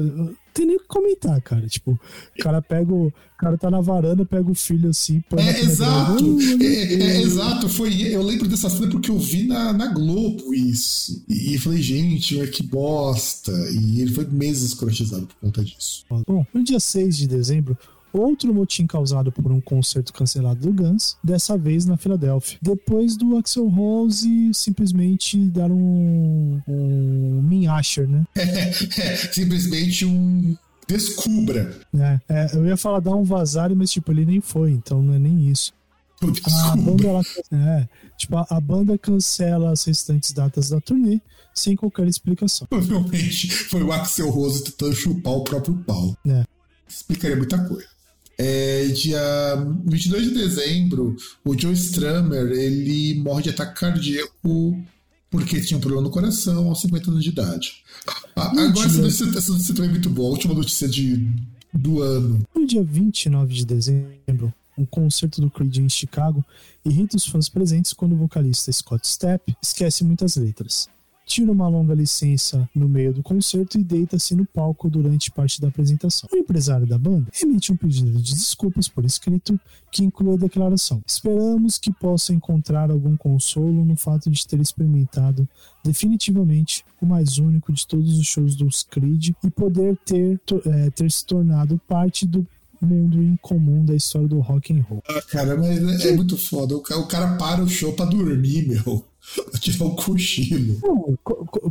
tem 0.54 0.66
nem 0.66 0.78
o 0.78 0.80
que 0.80 0.88
comentar, 0.88 1.40
cara. 1.42 1.68
Tipo, 1.68 1.92
o 1.92 2.42
cara 2.42 2.62
pega 2.62 2.92
o. 2.92 3.14
Cara 3.38 3.58
tá 3.58 3.70
na 3.70 3.80
varanda, 3.80 4.26
pega 4.26 4.50
o 4.50 4.56
filho 4.56 4.90
assim. 4.90 5.24
É, 5.38 5.60
exato. 5.62 6.38
É, 6.60 6.66
é, 6.66 6.94
é, 6.94 7.22
exato. 7.22 7.70
Foi, 7.70 7.94
eu 8.02 8.24
lembro 8.24 8.48
dessa 8.48 8.70
cena 8.70 8.90
porque 8.90 9.12
eu 9.12 9.20
vi 9.20 9.46
na, 9.46 9.72
na 9.72 9.88
Globo 9.94 10.54
isso. 10.54 11.24
E, 11.30 11.54
e 11.54 11.58
falei, 11.60 11.82
gente, 11.82 12.36
que 12.48 12.64
bosta. 12.64 13.52
E 13.72 14.02
ele 14.02 14.12
foi 14.12 14.26
meses 14.26 14.72
escrotizado 14.72 15.28
por 15.28 15.36
conta 15.36 15.64
disso. 15.64 16.04
Bom, 16.10 16.46
no 16.52 16.64
dia 16.64 16.80
6 16.80 17.18
de 17.18 17.28
dezembro, 17.28 17.78
outro 18.14 18.54
motim 18.54 18.86
causado 18.88 19.32
por 19.32 19.52
um 19.52 19.62
concerto 19.62 20.14
cancelado 20.14 20.60
do 20.60 20.74
Guns, 20.74 21.18
dessa 21.24 21.58
vez 21.58 21.86
na 21.86 21.98
Filadélfia. 21.98 22.58
Depois 22.62 23.16
do 23.16 23.38
Axel 23.38 23.68
Rose 23.68 24.52
simplesmente 24.54 25.38
dar 25.50 25.72
um, 25.72 26.62
um 26.68 27.42
Min 27.42 27.68
Asher, 27.68 28.08
né? 28.08 28.26
Simplesmente 29.32 30.06
um 30.06 30.56
descubra. 30.88 31.80
É, 31.94 32.20
é, 32.28 32.50
eu 32.56 32.66
ia 32.66 32.76
falar 32.76 33.00
dar 33.00 33.16
um 33.16 33.24
vazar, 33.24 33.74
mas 33.76 33.92
tipo, 33.92 34.12
ele 34.12 34.26
nem 34.26 34.42
foi, 34.42 34.72
então 34.72 35.02
não 35.02 35.14
é 35.14 35.20
nem 35.20 35.50
isso. 35.50 35.72
A 36.22 36.76
banda, 36.76 37.08
ela, 37.08 37.22
é, 37.54 37.88
tipo, 38.18 38.36
a, 38.36 38.46
a, 38.50 38.60
banda 38.60 38.98
cancela 38.98 39.72
as 39.72 39.86
restantes 39.86 40.34
datas 40.34 40.68
da 40.68 40.82
turnê 40.82 41.22
sem 41.56 41.78
qualquer 41.78 42.08
explicação. 42.08 42.68
Provavelmente 42.68 43.50
foi 43.50 43.84
o 43.84 43.92
Axel 43.92 44.30
Rose 44.30 44.66
tentando 44.66 44.96
chupar 44.96 45.34
o 45.34 45.44
próprio 45.44 45.76
pau. 45.78 46.18
É. 46.28 46.44
Explicaria 46.88 47.38
muita 47.38 47.58
coisa. 47.66 47.88
É, 48.42 48.86
dia 48.88 49.22
22 49.86 50.30
de 50.30 50.34
dezembro, 50.34 51.14
o 51.44 51.60
Joe 51.60 51.74
Strummer 51.74 52.54
ele 52.54 53.16
morre 53.16 53.44
de 53.44 53.50
ataque 53.50 53.82
cardíaco 53.82 54.82
porque 55.30 55.60
tinha 55.60 55.78
um 55.78 55.82
problema 55.82 56.04
no 56.04 56.10
coração 56.10 56.70
aos 56.70 56.80
50 56.80 57.12
anos 57.12 57.24
de 57.24 57.32
idade. 57.32 57.84
Ah, 58.38 58.48
agora 58.48 58.88
essa 58.88 59.02
notícia, 59.02 59.26
essa 59.38 59.52
notícia 59.52 59.76
também 59.76 59.90
é 59.90 59.92
muito 59.92 60.10
boa, 60.10 60.30
a 60.30 60.32
última 60.32 60.54
notícia 60.54 60.88
de, 60.88 61.28
do 61.74 62.02
ano. 62.02 62.42
No 62.56 62.66
dia 62.66 62.82
29 62.82 63.54
de 63.54 63.66
dezembro, 63.66 64.54
um 64.78 64.86
concerto 64.86 65.42
do 65.42 65.52
Creed 65.52 65.76
em 65.76 65.90
Chicago 65.90 66.42
irrita 66.86 67.18
os 67.18 67.26
fãs 67.26 67.50
presentes 67.50 67.92
quando 67.92 68.14
o 68.14 68.18
vocalista 68.18 68.72
Scott 68.72 69.06
Stapp 69.06 69.54
esquece 69.62 70.06
muitas 70.06 70.38
letras 70.38 70.88
tira 71.30 71.52
uma 71.52 71.68
longa 71.68 71.94
licença 71.94 72.68
no 72.74 72.90
meio 72.90 73.14
do 73.14 73.22
concerto 73.22 73.78
e 73.78 73.84
deita-se 73.84 74.34
no 74.36 74.48
palco 74.48 74.90
durante 74.90 75.30
parte 75.30 75.62
da 75.62 75.68
apresentação. 75.68 76.28
O 76.34 76.36
empresário 76.36 76.88
da 76.88 76.98
banda 76.98 77.30
emite 77.40 77.72
um 77.72 77.78
pedido 77.78 78.20
de 78.20 78.34
desculpas 78.34 78.88
por 78.88 79.06
escrito 79.06 79.58
que 79.92 80.04
inclui 80.04 80.34
a 80.34 80.38
declaração: 80.38 81.04
Esperamos 81.06 81.78
que 81.78 81.94
possa 81.94 82.34
encontrar 82.34 82.90
algum 82.90 83.16
consolo 83.16 83.86
no 83.86 83.96
fato 83.96 84.32
de 84.32 84.46
ter 84.48 84.60
experimentado 84.60 85.48
definitivamente 85.84 86.84
o 87.00 87.06
mais 87.06 87.38
único 87.38 87.72
de 87.72 87.86
todos 87.86 88.18
os 88.18 88.26
shows 88.26 88.56
dos 88.56 88.82
Creed 88.82 89.30
e 89.44 89.52
poder 89.52 89.98
ter, 90.04 90.42
é, 90.66 90.90
ter 90.90 91.12
se 91.12 91.24
tornado 91.24 91.80
parte 91.88 92.26
do 92.26 92.46
mundo 92.82 93.22
incomum 93.22 93.86
da 93.86 93.94
história 93.94 94.28
do 94.28 94.40
rock 94.40 94.74
and 94.74 94.82
roll. 94.82 95.04
Ah, 95.08 95.22
cara, 95.30 95.56
mas 95.56 96.06
é, 96.06 96.12
muito 96.16 96.38
foda. 96.38 96.76
O 96.76 96.82
cara 96.82 97.38
para 97.38 97.62
o 97.62 97.68
show 97.68 97.94
pra 97.94 98.06
dormir, 98.06 98.68
meu. 98.68 99.06
tirar 99.60 99.86
um 99.86 99.96
cochilo. 99.96 100.80
Não, 100.82 101.18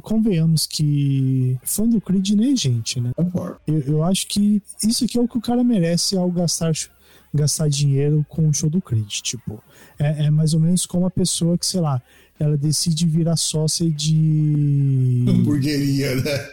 convenhamos 0.00 0.66
que 0.66 1.59
fã 1.62 1.88
do 1.88 2.00
Creed 2.00 2.30
nem 2.30 2.52
é 2.52 2.56
gente, 2.56 3.00
né? 3.00 3.12
Eu, 3.66 3.78
eu, 3.80 4.02
acho 4.04 4.26
que 4.26 4.62
isso 4.82 5.04
aqui 5.04 5.18
é 5.18 5.20
o 5.20 5.28
que 5.28 5.38
o 5.38 5.40
cara 5.40 5.64
merece 5.64 6.16
ao 6.16 6.30
gastar, 6.30 6.72
gastar 7.34 7.68
dinheiro 7.68 8.24
com 8.28 8.48
o 8.48 8.54
show 8.54 8.70
do 8.70 8.80
Creed. 8.80 9.09
Tipo, 9.09 9.62
é, 9.98 10.26
é 10.26 10.30
mais 10.30 10.54
ou 10.54 10.61
menos 10.61 10.86
como 10.86 11.06
a 11.06 11.11
pessoa 11.11 11.59
que, 11.59 11.66
sei 11.66 11.80
lá, 11.80 12.00
ela 12.38 12.56
decide 12.56 13.06
virar 13.06 13.36
sócia 13.36 13.90
de. 13.90 15.24
Hamburgueria, 15.28 16.14
né? 16.16 16.48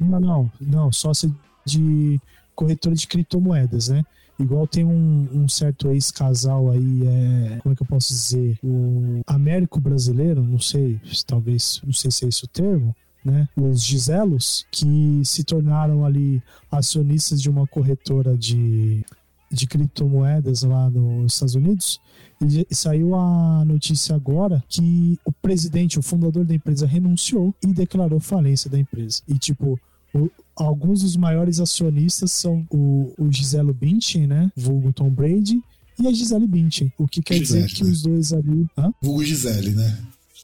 Não, 0.00 0.20
não, 0.20 0.52
não, 0.60 0.92
sócia 0.92 1.30
de 1.64 2.20
corretora 2.54 2.94
de 2.94 3.06
criptomoedas, 3.06 3.88
né? 3.88 4.04
Igual 4.38 4.66
tem 4.66 4.84
um, 4.84 5.28
um 5.32 5.48
certo 5.48 5.88
ex-casal 5.88 6.70
aí, 6.70 7.06
é, 7.06 7.58
como 7.62 7.72
é 7.72 7.76
que 7.76 7.82
eu 7.82 7.86
posso 7.86 8.12
dizer? 8.12 8.58
O 8.62 9.22
Américo 9.26 9.80
brasileiro, 9.80 10.42
não 10.42 10.58
sei, 10.58 11.00
talvez, 11.26 11.80
não 11.84 11.92
sei 11.92 12.10
se 12.10 12.24
é 12.26 12.28
esse 12.28 12.44
o 12.44 12.48
termo, 12.48 12.94
né? 13.24 13.48
Os 13.56 13.82
Giselos, 13.82 14.66
que 14.70 15.20
se 15.24 15.42
tornaram 15.42 16.04
ali 16.04 16.42
acionistas 16.70 17.40
de 17.40 17.50
uma 17.50 17.66
corretora 17.66 18.36
de, 18.36 19.04
de 19.50 19.66
criptomoedas 19.66 20.62
lá 20.62 20.88
nos 20.90 21.32
Estados 21.32 21.54
Unidos. 21.54 22.00
E 22.40 22.74
saiu 22.74 23.14
a 23.14 23.64
notícia 23.64 24.14
agora 24.14 24.62
que 24.68 25.18
o 25.24 25.32
presidente, 25.32 25.98
o 25.98 26.02
fundador 26.02 26.44
da 26.44 26.54
empresa, 26.54 26.86
renunciou 26.86 27.54
e 27.64 27.68
declarou 27.68 28.20
falência 28.20 28.70
da 28.70 28.78
empresa. 28.78 29.22
E, 29.26 29.38
tipo, 29.38 29.80
o, 30.14 30.30
alguns 30.56 31.02
dos 31.02 31.16
maiores 31.16 31.60
acionistas 31.60 32.32
são 32.32 32.66
o, 32.70 33.12
o 33.18 33.30
Giselo 33.30 33.74
Bündchen, 33.74 34.26
né? 34.26 34.50
Vulgo 34.56 34.92
Tom 34.92 35.10
Brady, 35.10 35.60
e 35.98 36.06
a 36.06 36.12
Gisele 36.12 36.46
Bündchen. 36.46 36.92
O 36.98 37.06
que 37.06 37.22
quer 37.22 37.38
Gisele, 37.38 37.66
dizer 37.66 37.76
que 37.76 37.84
né? 37.84 37.90
os 37.90 38.02
dois 38.02 38.32
ali... 38.32 38.66
Hã? 38.76 38.92
Vulgo 39.02 39.24
Gisele, 39.24 39.70
né? 39.70 39.98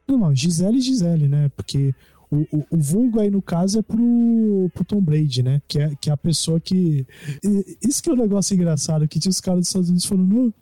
Não, 0.07 0.19
não, 0.19 0.35
Gisele 0.35 0.79
e 0.79 0.81
Gisele, 0.81 1.29
né? 1.29 1.51
Porque 1.57 1.95
o, 2.31 2.47
o, 2.51 2.67
o, 2.71 2.79
vulgo 2.79 3.21
aí, 3.21 3.31
no 3.31 3.43
caso, 3.43 3.79
é 3.79 3.83
pro, 3.83 4.71
pro 4.75 4.85
Tom 4.85 5.01
Brady, 5.01 5.43
né? 5.43 5.63
Que 5.69 5.79
é, 5.79 5.95
que 6.01 6.11
é 6.11 6.13
a 6.13 6.17
pessoa 6.17 6.59
que. 6.59 7.07
Isso 7.87 8.03
que 8.03 8.11
é 8.11 8.13
um 8.13 8.17
negócio 8.17 8.55
engraçado, 8.55 9.07
que 9.07 9.19
tinha 9.19 9.31
os 9.31 9.41
caras 9.41 9.61
dos 9.61 9.69
Estados 9.69 9.89
Unidos 9.89 10.07
falando, 10.07 10.55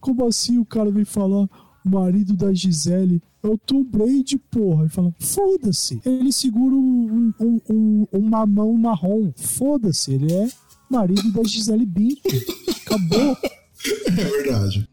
como 0.00 0.26
assim 0.26 0.58
o 0.58 0.64
cara 0.64 0.90
vem 0.90 1.04
falar 1.04 1.48
o 1.84 1.88
marido 1.88 2.34
da 2.34 2.52
Gisele 2.52 3.22
é 3.44 3.48
o 3.48 3.58
Tom 3.58 3.84
Brady, 3.84 4.38
porra. 4.50 4.86
E 4.86 4.88
fala, 4.88 5.14
foda-se. 5.20 6.00
Ele 6.04 6.32
segura 6.32 6.74
um, 6.74 7.32
um, 7.38 7.60
um, 7.70 8.06
um 8.12 8.20
mamão 8.22 8.72
marrom. 8.74 9.32
Foda-se. 9.36 10.12
Ele 10.14 10.32
é 10.32 10.48
marido 10.90 11.30
da 11.32 11.44
Gisele 11.44 11.86
Bündchen. 11.86 12.42
Acabou. 12.84 13.36
É 14.06 14.10
verdade. 14.10 14.88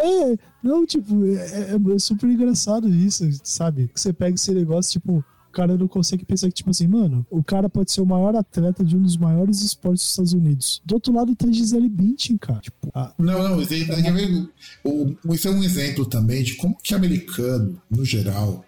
É, 0.00 0.38
não, 0.62 0.86
tipo, 0.86 1.26
é, 1.26 1.72
é, 1.72 1.94
é 1.94 1.98
super 1.98 2.30
engraçado 2.30 2.88
isso, 2.88 3.28
sabe? 3.44 3.90
Você 3.94 4.10
pega 4.10 4.34
esse 4.34 4.52
negócio, 4.52 4.92
tipo, 4.92 5.22
cara 5.56 5.74
não 5.78 5.88
consegue 5.88 6.22
pensar 6.22 6.48
que, 6.48 6.54
tipo 6.54 6.68
assim, 6.68 6.86
mano, 6.86 7.26
o 7.30 7.42
cara 7.42 7.66
pode 7.66 7.90
ser 7.90 8.02
o 8.02 8.06
maior 8.06 8.36
atleta 8.36 8.84
de 8.84 8.94
um 8.94 9.00
dos 9.00 9.16
maiores 9.16 9.62
esportes 9.62 10.02
dos 10.02 10.10
Estados 10.10 10.32
Unidos. 10.34 10.82
Do 10.84 10.96
outro 10.96 11.14
lado 11.14 11.34
tá 11.34 11.50
Gisele 11.50 11.88
Bündchen, 11.88 12.36
cara. 12.36 12.60
Tipo, 12.60 12.90
ah, 12.94 13.14
não, 13.18 13.42
não, 13.42 13.62
isso, 13.62 13.72
isso 13.72 15.48
é 15.48 15.50
um 15.50 15.64
exemplo 15.64 16.04
também 16.04 16.42
de 16.42 16.56
como 16.56 16.76
que 16.76 16.94
americano, 16.94 17.80
no 17.90 18.04
geral, 18.04 18.66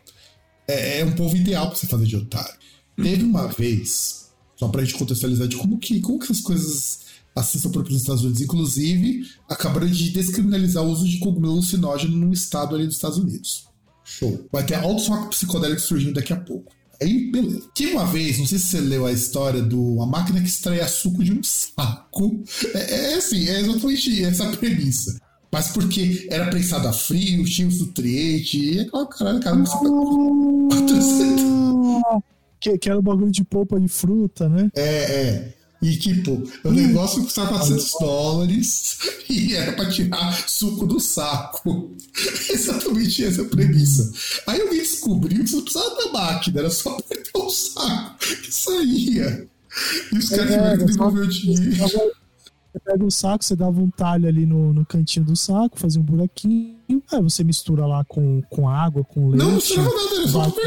é, 0.67 1.01
é 1.01 1.05
um 1.05 1.13
povo 1.13 1.37
ideal 1.37 1.67
pra 1.67 1.77
você 1.77 1.87
fazer 1.87 2.07
de 2.07 2.17
otário. 2.17 2.59
Teve 2.97 3.23
uma 3.23 3.49
vez, 3.49 4.31
só 4.57 4.67
pra 4.69 4.83
gente 4.83 4.99
contextualizar 4.99 5.47
de 5.47 5.57
como 5.57 5.79
que, 5.79 6.01
como 6.01 6.19
que 6.19 6.25
essas 6.25 6.41
coisas 6.41 7.01
são 7.45 7.71
próprias 7.71 7.93
nos 7.93 8.03
Estados 8.03 8.23
Unidos. 8.23 8.41
Inclusive, 8.41 9.29
acabaram 9.47 9.87
de 9.87 10.11
descriminalizar 10.11 10.83
o 10.83 10.89
uso 10.89 11.07
de 11.07 11.19
cogumelo 11.19 11.53
alucinógeno 11.53 12.17
num 12.17 12.33
estado 12.33 12.75
ali 12.75 12.87
dos 12.87 12.95
Estados 12.95 13.19
Unidos. 13.19 13.69
Show. 14.03 14.49
Vai 14.51 14.65
ter 14.65 14.77
altos 14.77 15.07
rock 15.07 15.29
psicodélicos 15.29 15.85
surgindo 15.85 16.15
daqui 16.15 16.33
a 16.33 16.41
pouco. 16.41 16.78
Aí, 17.01 17.31
beleza. 17.31 17.63
Tinha 17.75 17.93
uma 17.93 18.07
vez, 18.07 18.39
não 18.39 18.47
sei 18.47 18.59
se 18.59 18.67
você 18.67 18.81
leu 18.81 19.07
a 19.07 19.13
história 19.13 19.63
do 19.63 20.03
a 20.03 20.07
máquina 20.07 20.41
que 20.41 20.49
extraía 20.49 20.89
suco 20.89 21.23
de 21.23 21.33
um 21.33 21.43
saco. 21.43 22.43
É, 22.75 23.13
é 23.13 23.15
assim, 23.15 23.49
é 23.49 23.61
exatamente 23.61 24.25
essa 24.25 24.49
premissa. 24.57 25.19
Mas 25.51 25.69
porque 25.69 26.27
era 26.31 26.51
prensado 26.51 26.89
a 26.89 26.93
frio, 26.93 27.45
tinha 27.45 27.67
os 27.67 27.81
nutrientes, 27.81 28.55
e 28.55 28.81
aquela 28.81 29.07
caralho, 29.07 29.41
cara, 29.41 29.57
você 29.57 29.77
ah, 32.05 32.21
que, 32.61 32.77
que 32.77 32.91
era 32.91 32.99
o 32.99 33.03
bagulho 33.03 33.31
de 33.31 33.45
polpa 33.45 33.81
de 33.81 33.89
fruta, 33.89 34.49
né? 34.49 34.71
É, 34.75 34.83
é. 34.85 35.55
E, 35.81 35.97
tipo, 35.97 36.43
o 36.65 36.73
negócio 36.73 37.23
custava 37.23 37.51
400 37.51 37.93
dólares 38.01 38.99
e 39.31 39.55
era 39.55 39.73
pra 39.73 39.89
tirar 39.89 40.49
suco 40.49 40.87
do 40.87 40.99
saco. 40.99 41.93
Exatamente 42.51 43.25
essa 43.25 43.43
a 43.43 43.45
premissa. 43.45 44.13
Aí 44.47 44.61
alguém 44.61 44.81
descobriu 44.81 45.45
que 45.45 45.51
você 45.51 45.57
não 45.57 45.63
precisava 45.63 45.95
da 45.97 46.13
máquina, 46.13 46.61
era 46.61 46.71
só 46.71 46.97
apertar 46.97 47.39
o 47.39 47.51
saco 47.51 48.19
que 48.19 48.53
saía. 48.53 49.47
E 50.13 50.19
os 50.19 50.29
caras 50.29 50.51
é, 50.51 50.57
tiveram 50.57 50.79
que 50.79 50.93
devolver 50.93 51.25
o 51.25 51.29
dinheiro. 51.29 51.77
Você 52.73 52.81
pega 52.85 53.05
um 53.05 53.11
saco, 53.11 53.45
você 53.45 53.57
dava 53.57 53.81
um 53.81 53.91
talho 53.91 54.29
ali 54.29 54.45
no, 54.45 54.73
no 54.73 54.85
cantinho 54.85 55.25
do 55.25 55.37
saco, 55.37 55.79
fazia 55.79 56.01
um 56.01 56.05
buraquinho, 56.05 57.03
aí 57.11 57.23
você 57.23 57.43
mistura 57.43 57.87
lá 57.87 58.05
com, 58.05 58.43
com 58.51 58.69
água, 58.69 59.05
com 59.05 59.31
leite. 59.31 59.39
Não, 59.39 59.49
não 59.49 59.55
misturava 59.57 59.91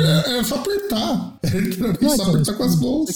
nada, 0.01 0.29
era 0.29 0.43
só, 0.43 0.55
apertar. 0.55 1.39
Era 1.43 1.59
literalmente 1.59 2.05
só 2.05 2.13
então, 2.13 2.29
apertar 2.29 2.53
com 2.53 2.63
as 2.63 2.79
mãos. 2.79 3.09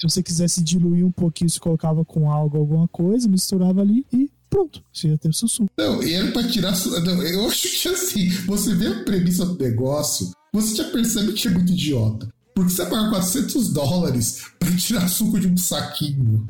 Se 0.00 0.08
você 0.08 0.22
quisesse 0.22 0.62
diluir 0.62 1.04
um 1.04 1.12
pouquinho, 1.12 1.50
você 1.50 1.60
colocava 1.60 2.02
com 2.06 2.30
algo, 2.30 2.56
alguma 2.56 2.88
coisa, 2.88 3.28
misturava 3.28 3.82
ali 3.82 4.06
e 4.10 4.30
pronto, 4.48 4.82
você 4.90 5.08
ia 5.08 5.18
ter 5.18 5.30
suco. 5.34 5.70
Não, 5.76 6.02
e 6.02 6.14
era 6.14 6.32
pra 6.32 6.42
tirar. 6.48 6.72
Não, 7.04 7.22
eu 7.22 7.46
acho 7.46 7.68
que 7.68 7.88
assim, 7.88 8.30
você 8.46 8.74
vê 8.74 8.86
a 8.86 9.04
premissa 9.04 9.44
do 9.44 9.62
negócio, 9.62 10.30
você 10.54 10.76
já 10.76 10.90
percebe 10.90 11.34
que 11.34 11.46
é 11.46 11.50
muito 11.50 11.72
idiota. 11.72 12.32
Porque 12.54 12.70
você 12.70 12.86
paga 12.86 13.10
400 13.10 13.74
dólares 13.74 14.46
pra 14.58 14.74
tirar 14.74 15.06
suco 15.06 15.38
de 15.38 15.46
um 15.46 15.56
saquinho. 15.58 16.48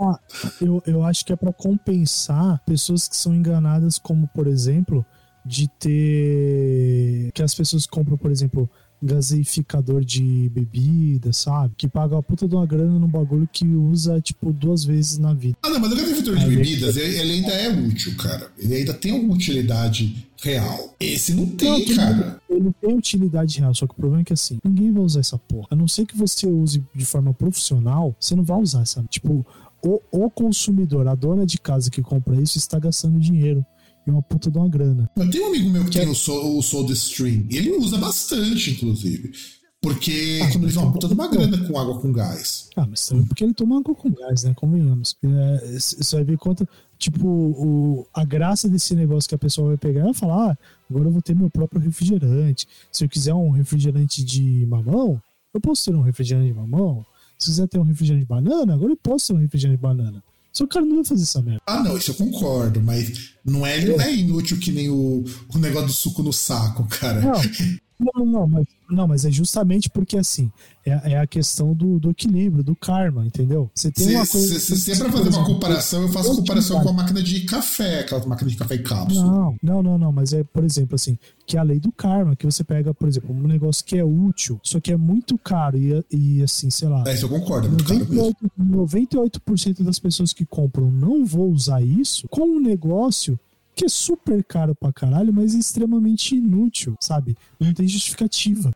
Ah, 0.00 0.18
eu, 0.62 0.82
eu 0.86 1.04
acho 1.04 1.26
que 1.26 1.32
é 1.32 1.36
pra 1.36 1.52
compensar 1.52 2.58
pessoas 2.64 3.06
que 3.06 3.16
são 3.16 3.34
enganadas, 3.34 3.98
como 3.98 4.26
por 4.28 4.46
exemplo, 4.46 5.04
de 5.44 5.68
ter. 5.78 7.30
Que 7.34 7.42
as 7.42 7.54
pessoas 7.54 7.86
compram, 7.86 8.16
por 8.16 8.30
exemplo, 8.30 8.68
gaseificador 9.02 10.04
de 10.04 10.48
bebida, 10.50 11.32
sabe? 11.32 11.74
Que 11.76 11.88
paga 11.88 12.18
a 12.18 12.22
puta 12.22 12.48
de 12.48 12.54
uma 12.54 12.66
grana 12.66 12.98
num 12.98 13.08
bagulho 13.08 13.48
que 13.52 13.66
usa, 13.66 14.20
tipo, 14.20 14.52
duas 14.52 14.84
vezes 14.84 15.18
na 15.18 15.34
vida. 15.34 15.56
Ah, 15.62 15.68
não, 15.68 15.80
mas 15.80 15.92
o 15.92 15.96
gaseificador 15.96 16.38
de 16.38 16.46
bebidas, 16.46 16.96
ele, 16.96 17.18
ele 17.18 17.32
ainda 17.32 17.52
é 17.52 17.68
útil, 17.70 18.16
cara. 18.16 18.50
Ele 18.58 18.74
ainda 18.74 18.94
tem 18.94 19.12
alguma 19.12 19.34
utilidade 19.34 20.26
real. 20.42 20.94
Esse 21.00 21.34
não 21.34 21.46
tem, 21.46 21.86
Não, 21.86 21.96
cara. 21.96 22.40
Ele 22.48 22.72
tem 22.80 22.96
utilidade 22.96 23.58
real, 23.58 23.74
só 23.74 23.86
que 23.86 23.92
o 23.92 23.96
problema 23.96 24.22
é 24.22 24.24
que 24.24 24.32
assim, 24.32 24.58
ninguém 24.64 24.92
vai 24.92 25.02
usar 25.02 25.20
essa 25.20 25.38
porra. 25.38 25.68
A 25.70 25.76
não 25.76 25.88
ser 25.88 26.06
que 26.06 26.16
você 26.16 26.46
use 26.46 26.82
de 26.94 27.04
forma 27.04 27.32
profissional, 27.32 28.14
você 28.18 28.34
não 28.34 28.44
vai 28.44 28.60
usar 28.60 28.82
essa. 28.82 29.02
Tipo, 29.08 29.44
o, 29.82 30.00
o 30.10 30.30
consumidor, 30.30 31.06
a 31.08 31.14
dona 31.14 31.44
de 31.44 31.58
casa 31.58 31.90
que 31.90 32.02
compra 32.02 32.40
isso, 32.40 32.58
está 32.58 32.78
gastando 32.78 33.18
dinheiro 33.18 33.64
e 34.06 34.10
uma 34.10 34.22
puta 34.22 34.50
de 34.50 34.58
uma 34.58 34.68
grana. 34.68 35.10
Mas 35.16 35.30
tem 35.30 35.40
um 35.40 35.46
amigo 35.48 35.70
meu 35.70 35.84
que 35.84 35.90
Que 35.90 35.98
tem 35.98 36.06
é- 36.08 36.10
o, 36.10 36.14
Soul, 36.14 36.58
o 36.58 36.62
Soul 36.62 36.90
Stream. 36.92 37.46
E 37.50 37.56
ele 37.56 37.70
usa 37.76 37.98
bastante, 37.98 38.70
inclusive. 38.72 39.32
Porque 39.80 40.40
Ah, 40.42 40.48
economiza 40.48 40.80
uma 40.80 40.88
então- 40.88 40.92
puta 40.92 41.08
de 41.08 41.14
uma 41.14 41.28
grana 41.28 41.58
com 41.68 41.78
água 41.78 42.00
com 42.00 42.10
gás. 42.10 42.70
Ah, 42.74 42.86
mas 42.88 43.06
também 43.06 43.26
porque 43.26 43.44
ele 43.44 43.52
toma 43.52 43.78
água 43.78 43.94
com 43.94 44.10
gás, 44.10 44.42
né? 44.44 44.54
Convenhamos. 44.54 45.14
É, 45.22 45.78
você 45.78 46.16
vai 46.16 46.24
ver 46.24 46.38
quanto. 46.38 46.66
Tipo, 46.98 47.26
o, 47.28 48.06
a 48.14 48.24
graça 48.24 48.66
desse 48.66 48.94
negócio 48.94 49.28
que 49.28 49.34
a 49.34 49.38
pessoa 49.38 49.68
vai 49.68 49.76
pegar 49.76 50.08
é 50.08 50.14
falar: 50.14 50.52
ah, 50.52 50.58
agora 50.88 51.06
eu 51.08 51.12
vou 51.12 51.20
ter 51.20 51.34
meu 51.36 51.50
próprio 51.50 51.82
refrigerante. 51.82 52.66
Se 52.90 53.04
eu 53.04 53.08
quiser 53.10 53.34
um 53.34 53.50
refrigerante 53.50 54.24
de 54.24 54.64
mamão, 54.66 55.20
eu 55.52 55.60
posso 55.60 55.84
ter 55.84 55.94
um 55.94 56.00
refrigerante 56.00 56.46
de 56.48 56.54
mamão. 56.54 57.04
Se 57.38 57.50
quiser 57.50 57.68
ter 57.68 57.78
um 57.78 57.82
refrigerante 57.82 58.24
de 58.24 58.28
banana, 58.28 58.72
agora 58.72 58.90
eu 58.92 58.96
posso 58.96 59.26
ter 59.26 59.34
um 59.34 59.38
refrigerante 59.42 59.76
de 59.76 59.82
banana. 59.82 60.22
Só 60.54 60.64
que 60.64 60.64
o 60.64 60.68
cara 60.68 60.86
não 60.86 60.96
vai 60.96 61.04
fazer 61.04 61.22
essa 61.24 61.42
merda. 61.42 61.60
Ah, 61.66 61.82
não, 61.82 61.98
isso 61.98 62.12
eu 62.12 62.14
concordo, 62.14 62.80
mas 62.80 63.34
não 63.44 63.66
é, 63.66 63.76
ele 63.76 63.90
não 63.90 64.00
é 64.00 64.14
inútil 64.14 64.58
que 64.58 64.70
nem 64.70 64.88
o, 64.88 65.24
o 65.52 65.58
negócio 65.58 65.88
do 65.88 65.92
suco 65.92 66.22
no 66.22 66.32
saco, 66.32 66.86
cara. 66.88 67.20
Não, 67.20 67.32
não, 67.98 68.26
não, 68.26 68.46
mas, 68.48 68.66
não, 68.90 69.06
mas 69.06 69.24
é 69.24 69.30
justamente 69.30 69.88
porque 69.88 70.16
assim, 70.18 70.50
é, 70.84 71.12
é 71.12 71.18
a 71.20 71.26
questão 71.26 71.72
do, 71.72 71.98
do 71.98 72.10
equilíbrio, 72.10 72.62
do 72.62 72.74
karma, 72.74 73.24
entendeu? 73.24 73.70
Você 73.74 73.90
tem 73.90 74.06
Se, 74.06 74.14
uma 74.14 74.26
coisa. 74.26 74.58
se, 74.58 74.76
se 74.76 74.92
é 74.92 74.96
pra 74.96 75.08
por 75.08 75.18
fazer 75.18 75.30
uma 75.30 75.46
comparação, 75.46 76.02
eu 76.02 76.08
faço 76.08 76.30
eu 76.30 76.36
comparação 76.36 76.82
com 76.82 76.88
a 76.88 76.92
máquina 76.92 77.22
de 77.22 77.40
café, 77.42 78.00
aquela 78.00 78.26
máquina 78.26 78.50
de 78.50 78.56
café 78.56 78.74
em 78.74 78.82
cápsula. 78.82 79.24
Não, 79.24 79.56
não, 79.62 79.82
não, 79.82 79.98
não, 79.98 80.12
mas 80.12 80.32
é, 80.32 80.42
por 80.42 80.64
exemplo, 80.64 80.96
assim, 80.96 81.16
que 81.46 81.56
é 81.56 81.60
a 81.60 81.62
lei 81.62 81.78
do 81.78 81.92
karma, 81.92 82.34
que 82.34 82.44
você 82.44 82.64
pega, 82.64 82.92
por 82.92 83.08
exemplo, 83.08 83.34
um 83.34 83.46
negócio 83.46 83.84
que 83.84 83.96
é 83.96 84.04
útil, 84.04 84.58
só 84.62 84.80
que 84.80 84.90
é 84.92 84.96
muito 84.96 85.38
caro 85.38 85.78
e, 85.78 86.04
e 86.10 86.42
assim, 86.42 86.70
sei 86.70 86.88
lá, 86.88 87.04
É, 87.06 87.14
isso 87.14 87.26
eu 87.26 87.28
concordo, 87.28 87.68
é 87.68 87.70
muito 87.70 87.84
caro 87.84 87.98
mesmo. 88.00 88.34
98%, 88.58 89.30
98% 89.40 89.82
das 89.82 89.98
pessoas 89.98 90.32
que 90.32 90.44
compram 90.44 90.90
não 90.90 91.24
vão 91.24 91.44
usar 91.48 91.80
isso 91.82 92.26
com 92.28 92.42
um 92.42 92.60
negócio 92.60 93.38
que 93.74 93.84
é 93.84 93.88
super 93.88 94.42
caro 94.44 94.74
pra 94.74 94.92
caralho, 94.92 95.32
mas 95.32 95.54
é 95.54 95.58
extremamente 95.58 96.36
inútil, 96.36 96.96
sabe? 97.00 97.36
Não 97.58 97.72
tem 97.72 97.88
justificativa. 97.88 98.72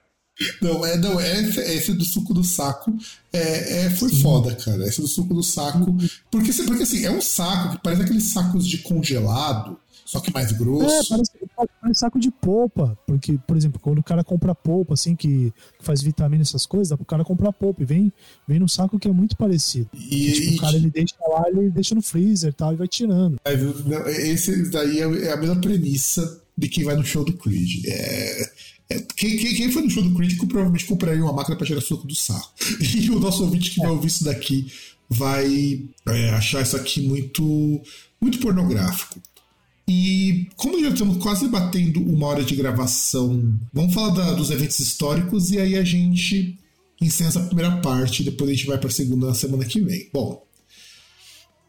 Não, 0.63 0.87
é, 0.87 0.97
não, 0.97 1.21
esse, 1.21 1.61
esse 1.61 1.93
do 1.93 2.05
suco 2.05 2.33
do 2.33 2.45
saco 2.45 2.97
é, 3.33 3.87
é, 3.87 3.91
foi 3.91 4.09
foda, 4.11 4.55
cara. 4.55 4.87
Esse 4.87 5.01
do 5.01 5.09
suco 5.09 5.35
do 5.35 5.43
saco. 5.43 5.97
Porque, 6.31 6.53
porque 6.63 6.85
assim, 6.85 7.05
é 7.05 7.11
um 7.11 7.21
saco 7.21 7.77
que 7.77 7.83
parece 7.83 8.03
aqueles 8.03 8.25
sacos 8.25 8.67
de 8.67 8.79
congelado, 8.79 9.77
só 10.11 10.21
que 10.21 10.33
mais 10.33 10.51
É, 10.51 10.55
grosso. 10.55 11.09
parece, 11.11 11.31
parece 11.81 12.01
saco 12.01 12.19
de 12.19 12.31
polpa. 12.31 12.99
Porque, 13.07 13.39
por 13.47 13.57
exemplo, 13.59 13.79
quando 13.79 13.99
o 13.99 14.03
cara 14.03 14.25
compra 14.25 14.55
polpa, 14.55 14.95
assim, 14.95 15.15
que, 15.15 15.53
que 15.79 15.85
faz 15.85 16.01
vitamina 16.01 16.43
e 16.43 16.47
essas 16.47 16.65
coisas, 16.65 16.89
dá 16.89 16.97
pro 16.97 17.05
cara 17.05 17.25
comprar 17.25 17.53
polpa. 17.53 17.83
E 17.83 17.85
vem, 17.85 18.13
vem 18.47 18.59
num 18.59 18.69
saco 18.69 18.99
que 18.99 19.07
é 19.07 19.13
muito 19.13 19.37
parecido. 19.37 19.91
E, 19.93 20.33
tipo, 20.33 20.53
e- 20.53 20.57
o 20.57 20.61
cara 20.61 20.77
ele 20.77 20.91
deixa 20.91 21.15
lá, 21.29 21.45
ele 21.49 21.69
deixa 21.71 21.95
no 21.95 22.01
freezer 22.01 22.51
e 22.51 22.55
tal, 22.55 22.73
e 22.73 22.77
vai 22.77 22.89
tirando. 22.89 23.39
Não, 23.85 24.09
Esse 24.09 24.71
daí 24.71 24.99
é 25.01 25.27
é 25.29 25.33
a 25.33 25.37
mesma 25.37 25.61
premissa 25.61 26.43
de 26.57 26.69
quem 26.69 26.85
vai 26.85 26.97
no 26.97 27.05
show 27.05 27.23
do 27.25 27.35
Creed. 27.35 27.85
É, 27.87 28.43
é- 28.91 29.01
quem, 29.15 29.37
quem, 29.37 29.55
quem 29.57 29.71
foi 29.71 29.83
no 29.83 29.91
show 29.91 30.03
do 30.03 30.15
Creed 30.15 30.39
que 30.39 30.47
provavelmente 30.47 30.87
compraria 30.87 31.23
uma 31.23 31.35
máquina 31.35 31.55
para 31.57 31.67
tirar 31.67 31.83
suco 31.83 32.07
do 32.07 32.15
saco. 32.15 32.51
E 32.81 33.11
o 33.11 33.21
nosso 33.21 33.43
ouvinte 33.45 33.71
que 33.73 33.81
vai 33.81 33.91
ouvir 33.91 34.07
isso 34.07 34.25
daqui 34.25 34.73
vai 35.11 35.87
é, 36.07 36.31
achar 36.31 36.63
isso 36.63 36.77
aqui 36.77 37.03
muito, 37.07 37.83
muito 38.21 38.39
pornográfico. 38.41 39.21
E 39.89 40.47
como 40.57 40.79
já 40.81 40.91
estamos 40.91 41.17
quase 41.17 41.49
batendo 41.49 42.01
uma 42.03 42.27
hora 42.27 42.45
de 42.45 42.55
gravação, 42.55 43.59
vamos 43.73 43.95
falar 43.95 44.11
da- 44.11 44.35
dos 44.35 44.51
eventos 44.51 44.79
históricos 44.79 45.51
e 45.51 45.59
aí 45.59 45.77
a 45.77 45.83
gente 45.85 46.59
encerra 47.01 47.31
essa 47.31 47.41
primeira 47.41 47.77
parte 47.81 48.23
depois 48.23 48.51
a 48.51 48.55
gente 48.55 48.67
vai 48.67 48.77
para 48.77 48.89
a 48.89 48.93
segunda 48.93 49.29
na 49.29 49.35
semana 49.35 49.65
que 49.65 49.81
vem. 49.81 50.09
Bom, 50.13 50.45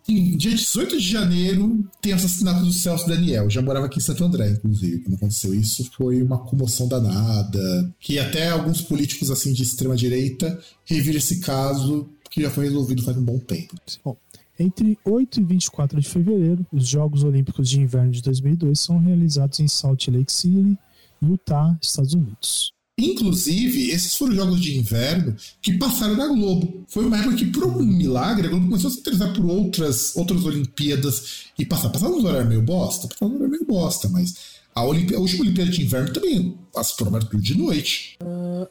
em 0.08 0.36
dia 0.36 0.52
18 0.56 0.98
de 1.00 1.08
janeiro 1.08 1.88
tem 2.02 2.12
o 2.14 2.16
assassinato 2.16 2.66
do 2.66 2.74
Celso 2.74 3.08
Daniel. 3.08 3.48
Já 3.50 3.62
morava 3.62 3.86
aqui 3.86 4.00
em 4.00 4.02
Santo 4.02 4.24
André, 4.26 4.50
inclusive. 4.50 5.00
Quando 5.04 5.16
aconteceu 5.16 5.54
isso, 5.54 5.88
foi 5.96 6.22
uma 6.22 6.40
comoção 6.40 6.88
danada. 6.88 7.94
Que 8.00 8.18
até 8.18 8.50
alguns 8.50 8.82
políticos 8.82 9.30
assim 9.30 9.54
de 9.54 9.62
extrema 9.64 9.96
direita 9.96 10.60
reviram 10.84 11.20
esse 11.20 11.40
caso, 11.40 12.10
que 12.32 12.42
já 12.42 12.50
foi 12.50 12.66
resolvido 12.66 13.04
faz 13.04 13.18
um 13.18 13.24
bom 13.24 13.38
tempo. 13.38 13.76
Bom, 14.04 14.18
entre 14.60 14.98
8 15.06 15.40
e 15.40 15.44
24 15.44 16.00
de 16.02 16.08
fevereiro, 16.08 16.66
os 16.72 16.88
Jogos 16.88 17.24
Olímpicos 17.24 17.70
de 17.70 17.80
Inverno 17.80 18.12
de 18.12 18.22
2002 18.22 18.80
são 18.80 19.00
realizados 19.00 19.60
em 19.60 19.68
Salt 19.68 20.08
Lake 20.10 20.32
City, 20.32 20.78
Utah, 21.22 21.78
Estados 21.82 22.14
Unidos. 22.14 22.72
Inclusive, 23.02 23.92
esses 23.92 24.16
foram 24.18 24.36
jogos 24.36 24.60
de 24.60 24.78
inverno 24.78 25.34
que 25.62 25.78
passaram 25.78 26.18
na 26.18 26.28
Globo. 26.28 26.84
Foi 26.90 27.06
uma 27.06 27.18
época 27.18 27.38
que, 27.38 27.46
por 27.46 27.64
algum 27.64 27.82
milagre, 27.86 28.48
a 28.48 28.50
Globo 28.50 28.66
começou 28.68 28.90
a 28.90 28.94
se 28.94 29.00
interessar 29.00 29.34
por 29.34 29.46
outras, 29.46 30.14
outras 30.18 30.44
Olimpíadas 30.44 31.46
e 31.58 31.66
passar. 31.66 31.90
Passava 31.92 32.14
uns 32.14 32.26
horários 32.26 32.50
meio 32.50 32.62
bosta, 32.62 33.08
passava 33.08 33.32
uns 33.32 33.36
horários 33.36 33.52
meio 33.52 33.66
bosta, 33.66 34.10
mas 34.10 34.60
a, 34.76 34.84
Olimpí- 34.84 35.16
a 35.16 35.20
última 35.20 35.44
Olimpíada 35.44 35.72
de 35.72 35.82
Inverno 35.82 36.12
também 36.14 36.58
passa 36.74 36.94
por 36.98 37.08
uma 37.08 37.20
de 37.20 37.58
noite. 37.58 38.18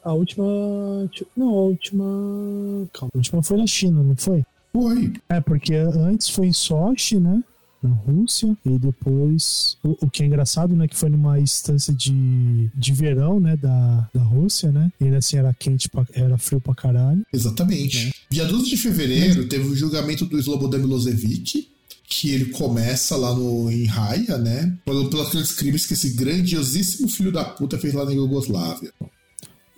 A 0.03 0.13
última. 0.13 0.45
Não, 1.35 1.49
a 1.49 1.61
última. 1.63 2.03
Calma, 2.93 3.11
a 3.13 3.17
última 3.17 3.41
foi 3.41 3.57
na 3.57 3.65
China, 3.67 4.03
não 4.03 4.15
foi? 4.15 4.43
Foi. 4.71 5.13
É, 5.27 5.39
porque 5.41 5.73
antes 5.73 6.29
foi 6.29 6.47
em 6.47 6.53
Sochi, 6.53 7.19
né? 7.19 7.43
Na 7.81 7.89
Rússia, 7.89 8.57
e 8.65 8.77
depois. 8.77 9.77
O, 9.83 10.05
o 10.05 10.09
que 10.09 10.21
é 10.21 10.25
engraçado, 10.25 10.75
né? 10.75 10.87
Que 10.87 10.97
foi 10.97 11.09
numa 11.09 11.39
instância 11.39 11.93
de, 11.93 12.69
de 12.75 12.93
verão, 12.93 13.39
né? 13.39 13.55
Da, 13.55 14.09
da 14.13 14.21
Rússia, 14.21 14.71
né? 14.71 14.91
E 14.99 15.05
ainda 15.05 15.17
assim 15.17 15.37
era 15.37 15.53
quente, 15.53 15.87
pra, 15.89 16.05
era 16.13 16.37
frio 16.37 16.59
pra 16.59 16.75
caralho. 16.75 17.21
Exatamente. 17.31 18.13
Dia 18.29 18.45
12 18.45 18.69
de 18.69 18.77
fevereiro 18.77 19.47
teve 19.47 19.65
o 19.67 19.75
julgamento 19.75 20.25
do 20.25 20.37
Slobodan 20.37 20.79
Milosevic, 20.79 21.69
que 22.03 22.31
ele 22.31 22.45
começa 22.45 23.15
lá 23.15 23.33
no, 23.33 23.71
em 23.71 23.85
Raia, 23.85 24.37
né? 24.37 24.77
Pelos 24.83 25.09
pelos 25.29 25.51
crimes 25.53 25.85
que 25.85 25.93
esse 25.93 26.09
grandiosíssimo 26.11 27.07
filho 27.07 27.31
da 27.31 27.45
puta 27.45 27.77
fez 27.77 27.93
lá 27.93 28.03
na 28.03 28.11
Iugoslávia. 28.11 28.91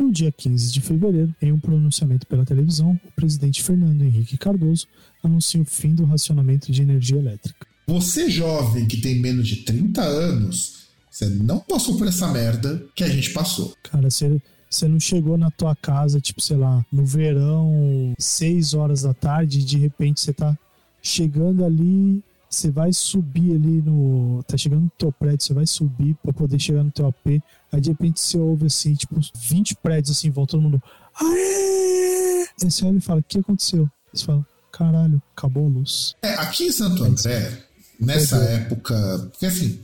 No 0.01 0.11
dia 0.11 0.31
15 0.31 0.71
de 0.71 0.81
fevereiro, 0.81 1.31
em 1.39 1.51
um 1.51 1.59
pronunciamento 1.59 2.25
pela 2.25 2.43
televisão, 2.43 2.99
o 3.05 3.11
presidente 3.11 3.61
Fernando 3.61 4.01
Henrique 4.01 4.35
Cardoso 4.35 4.87
anuncia 5.23 5.61
o 5.61 5.65
fim 5.65 5.93
do 5.93 6.05
racionamento 6.05 6.71
de 6.71 6.81
energia 6.81 7.19
elétrica. 7.19 7.67
Você, 7.85 8.27
jovem 8.27 8.87
que 8.87 8.97
tem 8.97 9.21
menos 9.21 9.47
de 9.47 9.57
30 9.57 10.01
anos, 10.01 10.87
você 11.07 11.27
não 11.29 11.59
passou 11.59 11.99
por 11.99 12.07
essa 12.07 12.27
merda 12.29 12.83
que 12.95 13.03
a 13.03 13.07
gente 13.07 13.29
passou. 13.29 13.75
Cara, 13.83 14.09
você, 14.09 14.41
você 14.67 14.87
não 14.87 14.99
chegou 14.99 15.37
na 15.37 15.51
tua 15.51 15.75
casa, 15.75 16.19
tipo, 16.19 16.41
sei 16.41 16.57
lá, 16.57 16.83
no 16.91 17.05
verão, 17.05 18.15
6 18.17 18.73
horas 18.73 19.03
da 19.03 19.13
tarde, 19.13 19.59
e 19.59 19.63
de 19.63 19.77
repente 19.77 20.19
você 20.19 20.33
tá 20.33 20.57
chegando 20.99 21.63
ali, 21.63 22.23
você 22.51 22.69
vai 22.69 22.91
subir 22.91 23.53
ali 23.53 23.81
no. 23.81 24.43
Tá 24.43 24.57
chegando 24.57 24.81
no 24.81 24.91
teu 24.97 25.11
prédio, 25.11 25.45
você 25.45 25.53
vai 25.53 25.65
subir 25.65 26.15
pra 26.21 26.33
poder 26.33 26.59
chegar 26.59 26.83
no 26.83 26.91
teu 26.91 27.07
AP. 27.07 27.41
Aí 27.71 27.79
de 27.79 27.89
repente 27.89 28.19
você 28.19 28.37
ouve 28.37 28.65
assim, 28.65 28.93
tipo, 28.93 29.15
20 29.49 29.75
prédios 29.75 30.17
assim, 30.17 30.29
volta 30.29 30.51
todo 30.51 30.61
mundo. 30.61 30.83
Aê! 31.15 32.45
Aí 32.61 32.69
você 32.69 32.85
olha 32.85 32.97
e 32.97 33.01
fala: 33.01 33.21
O 33.21 33.23
que 33.23 33.39
aconteceu? 33.39 33.89
Você 34.13 34.25
fala: 34.25 34.45
Caralho, 34.71 35.21
acabou 35.35 35.65
a 35.65 35.69
luz. 35.69 36.13
É, 36.21 36.33
aqui 36.35 36.65
em 36.65 36.71
Santo 36.71 37.03
André, 37.05 37.63
nessa 37.97 38.35
época. 38.37 39.29
Porque 39.31 39.45
assim, 39.45 39.79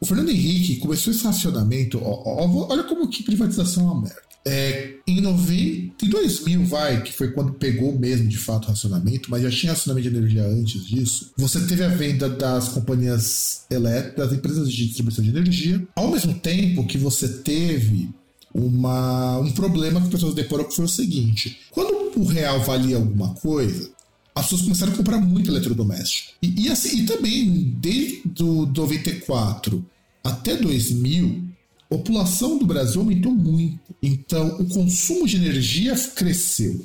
O 0.00 0.06
Fernando 0.06 0.30
Henrique 0.30 0.76
começou 0.76 1.12
esse 1.12 1.24
racionamento. 1.24 1.98
Ó, 2.00 2.22
ó, 2.24 2.72
olha 2.72 2.84
como 2.84 3.08
que 3.08 3.24
privatização 3.24 3.82
é 3.82 3.92
uma 3.92 4.02
merda. 4.02 4.27
É, 4.48 4.94
em 5.06 5.20
90, 5.20 6.06
em 6.06 6.08
2000, 6.08 6.64
vai, 6.64 7.02
que 7.02 7.12
foi 7.12 7.32
quando 7.32 7.52
pegou 7.52 7.98
mesmo 7.98 8.26
de 8.26 8.38
fato 8.38 8.64
o 8.64 8.68
racionamento, 8.68 9.30
mas 9.30 9.42
já 9.42 9.50
tinha 9.50 9.72
racionamento 9.72 10.08
de 10.08 10.16
energia 10.16 10.44
antes 10.46 10.86
disso. 10.86 11.32
Você 11.36 11.60
teve 11.66 11.84
a 11.84 11.88
venda 11.88 12.30
das 12.30 12.68
companhias 12.68 13.66
elétricas, 13.70 14.28
das 14.28 14.38
empresas 14.38 14.72
de 14.72 14.86
distribuição 14.86 15.22
de 15.22 15.30
energia, 15.30 15.86
ao 15.94 16.10
mesmo 16.10 16.32
tempo 16.32 16.86
que 16.86 16.96
você 16.96 17.28
teve 17.28 18.08
uma, 18.54 19.38
um 19.38 19.50
problema 19.50 20.00
que 20.00 20.06
as 20.06 20.12
pessoas 20.12 20.34
deporaram 20.34 20.68
que 20.68 20.76
foi 20.76 20.86
o 20.86 20.88
seguinte: 20.88 21.58
quando 21.70 22.18
o 22.18 22.24
real 22.24 22.60
valia 22.60 22.96
alguma 22.96 23.34
coisa, 23.34 23.90
as 24.34 24.44
pessoas 24.44 24.62
começaram 24.62 24.92
a 24.92 24.96
comprar 24.96 25.20
muito 25.20 25.50
eletrodoméstico. 25.50 26.32
E, 26.40 26.66
e, 26.66 26.68
assim, 26.70 27.00
e 27.00 27.06
também, 27.06 27.76
desde 27.78 28.22
do 28.24 28.66
94 28.66 29.84
até 30.24 30.56
2000, 30.56 31.48
a 31.90 31.94
população 31.96 32.58
do 32.58 32.66
Brasil 32.66 33.00
aumentou 33.00 33.32
muito. 33.32 33.94
Então, 34.02 34.60
o 34.60 34.68
consumo 34.68 35.26
de 35.26 35.36
energia 35.36 35.94
cresceu. 36.14 36.84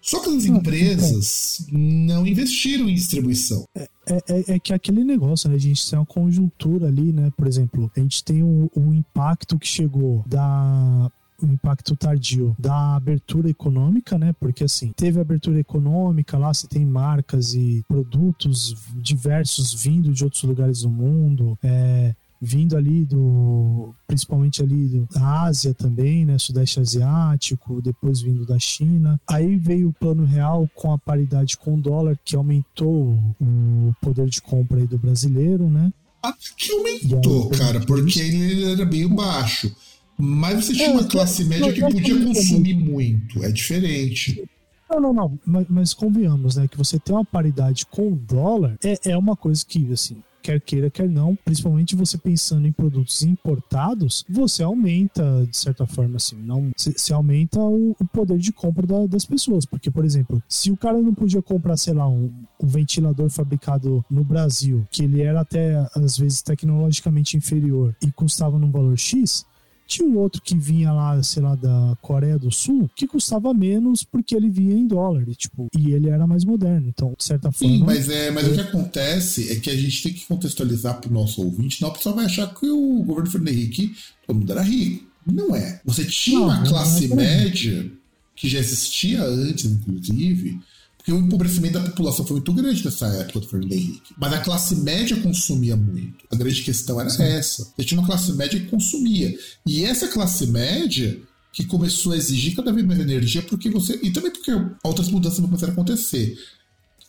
Só 0.00 0.18
que 0.20 0.28
as 0.30 0.44
empresas 0.44 1.64
não 1.70 2.26
investiram 2.26 2.88
em 2.88 2.94
distribuição. 2.94 3.64
É, 3.76 3.88
é, 4.08 4.54
é, 4.54 4.58
que 4.58 4.74
aquele 4.74 5.04
negócio, 5.04 5.48
né? 5.48 5.54
A 5.54 5.58
gente 5.58 5.88
tem 5.88 5.96
uma 5.96 6.04
conjuntura 6.04 6.88
ali, 6.88 7.12
né? 7.12 7.30
Por 7.36 7.46
exemplo, 7.46 7.88
a 7.96 8.00
gente 8.00 8.24
tem 8.24 8.42
um, 8.42 8.68
um 8.76 8.92
impacto 8.92 9.56
que 9.56 9.66
chegou 9.66 10.24
da 10.26 11.10
o 11.40 11.46
impacto 11.46 11.96
tardio 11.96 12.54
da 12.56 12.94
abertura 12.94 13.50
econômica, 13.50 14.16
né? 14.16 14.32
Porque 14.38 14.64
assim, 14.64 14.92
teve 14.92 15.20
abertura 15.20 15.58
econômica, 15.58 16.38
lá 16.38 16.54
você 16.54 16.68
tem 16.68 16.86
marcas 16.86 17.52
e 17.54 17.84
produtos 17.88 18.74
diversos 18.94 19.74
vindo 19.74 20.12
de 20.12 20.22
outros 20.22 20.42
lugares 20.44 20.82
do 20.82 20.90
mundo. 20.90 21.58
É, 21.62 22.14
vindo 22.44 22.76
ali 22.76 23.04
do 23.04 23.94
principalmente 24.04 24.60
ali 24.60 25.06
da 25.14 25.42
Ásia 25.42 25.72
também, 25.72 26.26
né, 26.26 26.36
Sudeste 26.38 26.80
Asiático, 26.80 27.80
depois 27.80 28.20
vindo 28.20 28.44
da 28.44 28.58
China. 28.58 29.20
Aí 29.28 29.56
veio 29.56 29.90
o 29.90 29.92
plano 29.92 30.24
real 30.24 30.68
com 30.74 30.92
a 30.92 30.98
paridade 30.98 31.56
com 31.56 31.76
o 31.76 31.80
dólar 31.80 32.18
que 32.24 32.34
aumentou 32.34 33.16
o 33.40 33.94
poder 34.00 34.28
de 34.28 34.42
compra 34.42 34.80
aí 34.80 34.88
do 34.88 34.98
brasileiro, 34.98 35.70
né? 35.70 35.92
Até 36.20 36.50
que 36.56 36.72
aumentou, 36.72 37.50
aí, 37.52 37.58
cara, 37.58 37.80
porque 37.80 38.20
ele 38.20 38.72
era 38.72 38.84
meio 38.84 39.08
baixo. 39.08 39.72
Mas 40.18 40.64
você 40.64 40.72
tinha 40.74 40.88
é, 40.88 40.92
uma 40.92 41.04
classe 41.04 41.44
média 41.44 41.72
que 41.72 41.80
podia 41.80 42.24
consumir 42.24 42.74
muito, 42.74 43.42
é 43.44 43.52
diferente. 43.52 44.44
Não, 44.90 45.00
não, 45.00 45.12
não. 45.12 45.38
Mas, 45.46 45.66
mas 45.68 45.94
convenhamos, 45.94 46.56
né? 46.56 46.68
Que 46.68 46.76
você 46.76 46.98
ter 46.98 47.12
uma 47.12 47.24
paridade 47.24 47.86
com 47.86 48.12
o 48.12 48.16
dólar 48.16 48.76
é, 48.84 49.10
é 49.10 49.16
uma 49.16 49.34
coisa 49.34 49.64
que, 49.66 49.90
assim, 49.92 50.22
quer 50.42 50.60
queira, 50.60 50.90
quer 50.90 51.08
não, 51.08 51.36
principalmente 51.44 51.94
você 51.94 52.18
pensando 52.18 52.66
em 52.66 52.72
produtos 52.72 53.22
importados, 53.22 54.24
você 54.28 54.62
aumenta, 54.62 55.46
de 55.48 55.56
certa 55.56 55.86
forma, 55.86 56.16
assim, 56.16 56.36
não, 56.36 56.70
se, 56.76 57.12
aumenta 57.12 57.60
o, 57.60 57.96
o, 57.98 58.04
poder 58.06 58.38
de 58.38 58.52
compra 58.52 58.86
da, 58.86 59.06
das 59.06 59.24
pessoas. 59.24 59.64
Porque, 59.64 59.90
por 59.90 60.04
exemplo, 60.04 60.42
se 60.48 60.70
o 60.70 60.76
cara 60.76 61.00
não 61.00 61.14
podia 61.14 61.40
comprar, 61.40 61.76
sei 61.76 61.94
lá, 61.94 62.08
um, 62.08 62.32
um 62.60 62.66
ventilador 62.66 63.30
fabricado 63.30 64.04
no 64.10 64.24
Brasil, 64.24 64.86
que 64.90 65.04
ele 65.04 65.22
era 65.22 65.40
até, 65.40 65.76
às 65.94 66.18
vezes, 66.18 66.42
tecnologicamente 66.42 67.36
inferior 67.36 67.94
e 68.02 68.10
custava 68.10 68.58
num 68.58 68.70
valor 68.70 68.98
X, 68.98 69.46
tinha 69.92 70.08
um 70.08 70.18
outro 70.18 70.40
que 70.40 70.56
vinha 70.56 70.92
lá, 70.92 71.22
sei 71.22 71.42
lá, 71.42 71.54
da 71.54 71.96
Coreia 72.00 72.38
do 72.38 72.50
Sul, 72.50 72.90
que 72.94 73.06
custava 73.06 73.52
menos 73.52 74.02
porque 74.02 74.34
ele 74.34 74.48
vinha 74.48 74.74
em 74.74 74.86
dólar, 74.86 75.28
e, 75.28 75.34
tipo, 75.34 75.68
e 75.76 75.92
ele 75.92 76.08
era 76.08 76.26
mais 76.26 76.44
moderno. 76.44 76.88
Então, 76.88 77.14
de 77.16 77.24
certa 77.24 77.52
forma. 77.52 77.76
Sim, 77.76 77.84
mas, 77.84 78.08
é, 78.08 78.30
mas 78.30 78.46
é... 78.46 78.50
o 78.50 78.54
que 78.54 78.60
acontece 78.60 79.52
é 79.52 79.56
que 79.56 79.70
a 79.70 79.76
gente 79.76 80.02
tem 80.02 80.12
que 80.12 80.26
contextualizar 80.26 81.00
para 81.00 81.10
o 81.10 81.12
nosso 81.12 81.42
ouvinte, 81.42 81.76
senão 81.76 81.90
o 81.90 81.94
pessoal 81.94 82.14
vai 82.14 82.24
achar 82.24 82.52
que 82.54 82.66
o 82.68 83.02
governo 83.02 83.30
Fernando 83.30 83.48
Henrique, 83.48 83.94
todo 84.26 84.38
mundo 84.38 84.52
era 84.52 84.62
rico. 84.62 85.04
Não 85.26 85.54
é. 85.54 85.80
Você 85.84 86.04
tinha 86.04 86.40
não, 86.40 86.46
uma 86.46 86.62
classe 86.66 87.12
é 87.12 87.14
média 87.14 87.90
que 88.34 88.48
já 88.48 88.58
existia 88.58 89.22
antes, 89.22 89.66
inclusive, 89.66 90.58
porque 91.02 91.12
o 91.12 91.18
empobrecimento 91.18 91.80
da 91.80 91.84
população 91.84 92.24
foi 92.24 92.36
muito 92.36 92.52
grande 92.52 92.84
nessa 92.84 93.08
época 93.08 93.40
do 93.40 93.48
Fernando 93.48 93.72
Henrique. 93.72 94.14
Mas 94.16 94.32
a 94.32 94.38
classe 94.38 94.76
média 94.76 95.20
consumia 95.20 95.74
muito. 95.74 96.24
A 96.30 96.36
grande 96.36 96.62
questão 96.62 97.00
era 97.00 97.10
Sim. 97.10 97.24
essa. 97.24 97.64
Você 97.76 97.84
tinha 97.84 97.98
uma 98.00 98.06
classe 98.06 98.32
média 98.34 98.60
que 98.60 98.66
consumia. 98.66 99.36
E 99.66 99.84
essa 99.84 100.06
classe 100.06 100.46
média 100.46 101.20
que 101.52 101.64
começou 101.64 102.12
a 102.12 102.16
exigir 102.16 102.54
cada 102.54 102.72
vez 102.72 102.86
mais 102.86 103.00
energia 103.00 103.42
porque 103.42 103.68
você. 103.68 103.98
E 104.00 104.12
também 104.12 104.30
porque 104.30 104.52
outras 104.84 105.08
mudanças 105.08 105.40
começaram 105.40 105.72
a 105.72 105.74
acontecer. 105.74 106.38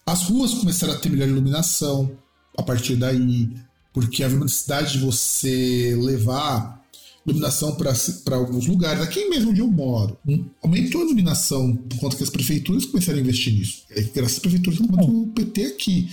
As 0.03 0.23
ruas 0.23 0.55
começaram 0.55 0.93
a 0.93 0.97
ter 0.97 1.09
melhor 1.09 1.29
iluminação 1.29 2.17
a 2.57 2.63
partir 2.63 2.95
daí. 2.95 3.51
Porque 3.93 4.23
havia 4.23 4.37
uma 4.37 4.45
necessidade 4.45 4.93
de 4.93 5.05
você 5.05 5.95
levar 6.01 6.82
iluminação 7.25 7.75
para 7.75 8.35
alguns 8.35 8.65
lugares. 8.65 9.01
Aqui 9.01 9.29
mesmo 9.29 9.51
onde 9.51 9.61
eu 9.61 9.67
moro, 9.67 10.17
hum. 10.27 10.45
aumentou 10.61 11.01
a 11.01 11.05
iluminação 11.05 11.75
por 11.75 11.99
conta 11.99 12.17
que 12.17 12.23
as 12.23 12.29
prefeituras 12.29 12.85
começaram 12.85 13.19
a 13.19 13.21
investir 13.21 13.53
nisso. 13.53 13.83
É, 13.89 14.01
graças 14.01 14.37
às 14.37 14.39
prefeituras 14.39 14.79
como 14.79 15.23
o 15.23 15.27
PT 15.27 15.65
aqui. 15.65 16.09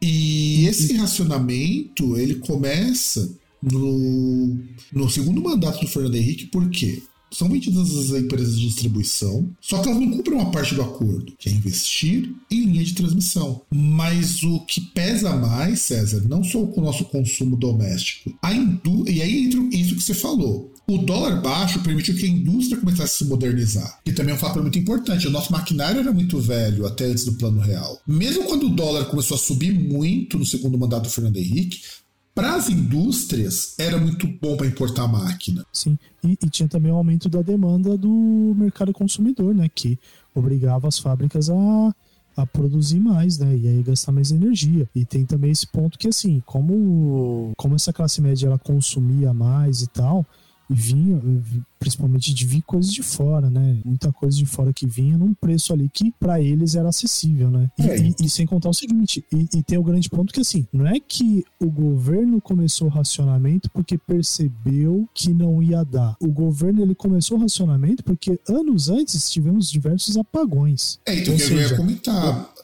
E 0.00 0.66
esse 0.66 0.92
racionamento 0.94 2.16
ele 2.16 2.36
começa 2.36 3.34
no, 3.62 4.58
no 4.92 5.10
segundo 5.10 5.40
mandato 5.40 5.80
do 5.80 5.88
Fernando 5.88 6.14
Henrique, 6.14 6.46
por 6.46 6.68
quê? 6.70 7.02
São 7.30 7.48
vendidas 7.48 7.96
as 7.96 8.10
empresas 8.10 8.58
de 8.58 8.66
distribuição, 8.66 9.50
só 9.60 9.78
que 9.78 9.88
elas 9.88 10.00
não 10.00 10.10
cumprem 10.10 10.38
uma 10.38 10.50
parte 10.50 10.74
do 10.74 10.82
acordo, 10.82 11.32
que 11.38 11.48
é 11.48 11.52
investir 11.52 12.32
em 12.50 12.64
linha 12.64 12.84
de 12.84 12.94
transmissão. 12.94 13.62
Mas 13.72 14.42
o 14.42 14.60
que 14.60 14.80
pesa 14.80 15.34
mais, 15.36 15.80
César, 15.80 16.22
não 16.28 16.42
só 16.42 16.62
o 16.62 16.80
nosso 16.80 17.04
consumo 17.06 17.56
doméstico, 17.56 18.32
a 18.42 18.52
indú 18.52 19.04
e 19.08 19.20
aí 19.22 19.44
entra 19.44 19.60
isso 19.72 19.96
que 19.96 20.02
você 20.02 20.14
falou. 20.14 20.72
O 20.88 20.98
dólar 20.98 21.42
baixo 21.42 21.82
permitiu 21.82 22.14
que 22.14 22.26
a 22.26 22.28
indústria 22.28 22.78
começasse 22.78 23.14
a 23.14 23.18
se 23.18 23.24
modernizar, 23.24 24.00
que 24.04 24.12
também 24.12 24.32
é 24.32 24.36
um 24.36 24.40
fator 24.40 24.62
muito 24.62 24.78
importante. 24.78 25.26
O 25.26 25.30
nosso 25.30 25.50
maquinário 25.50 26.00
era 26.00 26.12
muito 26.12 26.38
velho 26.38 26.86
até 26.86 27.06
antes 27.06 27.24
do 27.24 27.32
plano 27.32 27.60
real. 27.60 28.00
Mesmo 28.06 28.44
quando 28.44 28.66
o 28.66 28.74
dólar 28.74 29.06
começou 29.06 29.34
a 29.36 29.40
subir 29.40 29.72
muito 29.72 30.38
no 30.38 30.46
segundo 30.46 30.78
mandato 30.78 31.04
do 31.04 31.10
Fernando 31.10 31.38
Henrique, 31.38 31.80
para 32.36 32.54
as 32.54 32.68
indústrias 32.68 33.74
era 33.78 33.96
muito 33.96 34.26
bom 34.26 34.58
para 34.58 34.66
importar 34.66 35.08
máquina. 35.08 35.64
Sim, 35.72 35.98
e, 36.22 36.32
e, 36.32 36.50
tinha 36.50 36.68
também 36.68 36.92
o 36.92 36.96
aumento 36.96 37.30
da 37.30 37.40
demanda 37.40 37.96
do 37.96 38.54
mercado 38.54 38.92
consumidor, 38.92 39.54
né? 39.54 39.70
Que 39.74 39.98
obrigava 40.34 40.86
as 40.86 40.98
fábricas 40.98 41.48
a, 41.48 41.94
a 42.36 42.46
produzir 42.46 43.00
mais, 43.00 43.38
né? 43.38 43.56
E 43.56 43.66
aí 43.66 43.82
gastar 43.82 44.12
mais 44.12 44.30
energia. 44.30 44.86
E 44.94 45.06
tem 45.06 45.24
também 45.24 45.50
esse 45.50 45.66
ponto 45.66 45.98
que, 45.98 46.08
assim, 46.08 46.42
como, 46.44 47.52
como 47.56 47.74
essa 47.74 47.90
classe 47.90 48.20
média 48.20 48.48
ela 48.48 48.58
consumia 48.58 49.32
mais 49.32 49.80
e 49.80 49.86
tal, 49.86 50.26
e 50.68 50.74
vinha, 50.74 51.20
principalmente 51.78 52.34
de 52.34 52.44
vir 52.44 52.62
coisas 52.62 52.92
de 52.92 53.02
fora, 53.02 53.48
né? 53.48 53.78
Muita 53.84 54.12
coisa 54.12 54.36
de 54.36 54.46
fora 54.46 54.72
que 54.72 54.86
vinha 54.86 55.16
num 55.16 55.34
preço 55.34 55.72
ali 55.72 55.88
que 55.88 56.12
para 56.18 56.40
eles 56.40 56.74
era 56.74 56.88
acessível, 56.88 57.50
né? 57.50 57.70
E, 57.78 57.82
é. 57.82 57.98
e, 57.98 58.14
e 58.22 58.30
sem 58.30 58.46
contar 58.46 58.68
o 58.68 58.74
seguinte, 58.74 59.24
e, 59.32 59.48
e, 59.54 59.62
tem 59.62 59.78
o 59.78 59.82
grande 59.82 60.08
ponto 60.08 60.32
que 60.32 60.40
assim, 60.40 60.66
não 60.72 60.86
é 60.86 60.98
que 60.98 61.44
o 61.60 61.70
governo 61.70 62.40
começou 62.40 62.88
o 62.88 62.90
racionamento 62.90 63.70
porque 63.70 63.96
percebeu 63.98 65.08
que 65.14 65.32
não 65.32 65.62
ia 65.62 65.84
dar. 65.84 66.16
O 66.20 66.28
governo 66.28 66.82
ele 66.82 66.94
começou 66.94 67.38
o 67.38 67.40
racionamento 67.40 68.02
porque 68.02 68.38
anos 68.48 68.88
antes 68.88 69.30
tivemos 69.30 69.70
diversos 69.70 70.16
apagões. 70.16 70.98
É, 71.06 71.20
então 71.20 71.34
Ou 71.34 71.40
eu 71.40 71.46
seja, 71.46 71.70
ia 71.70 71.76
comentar. 71.76 72.55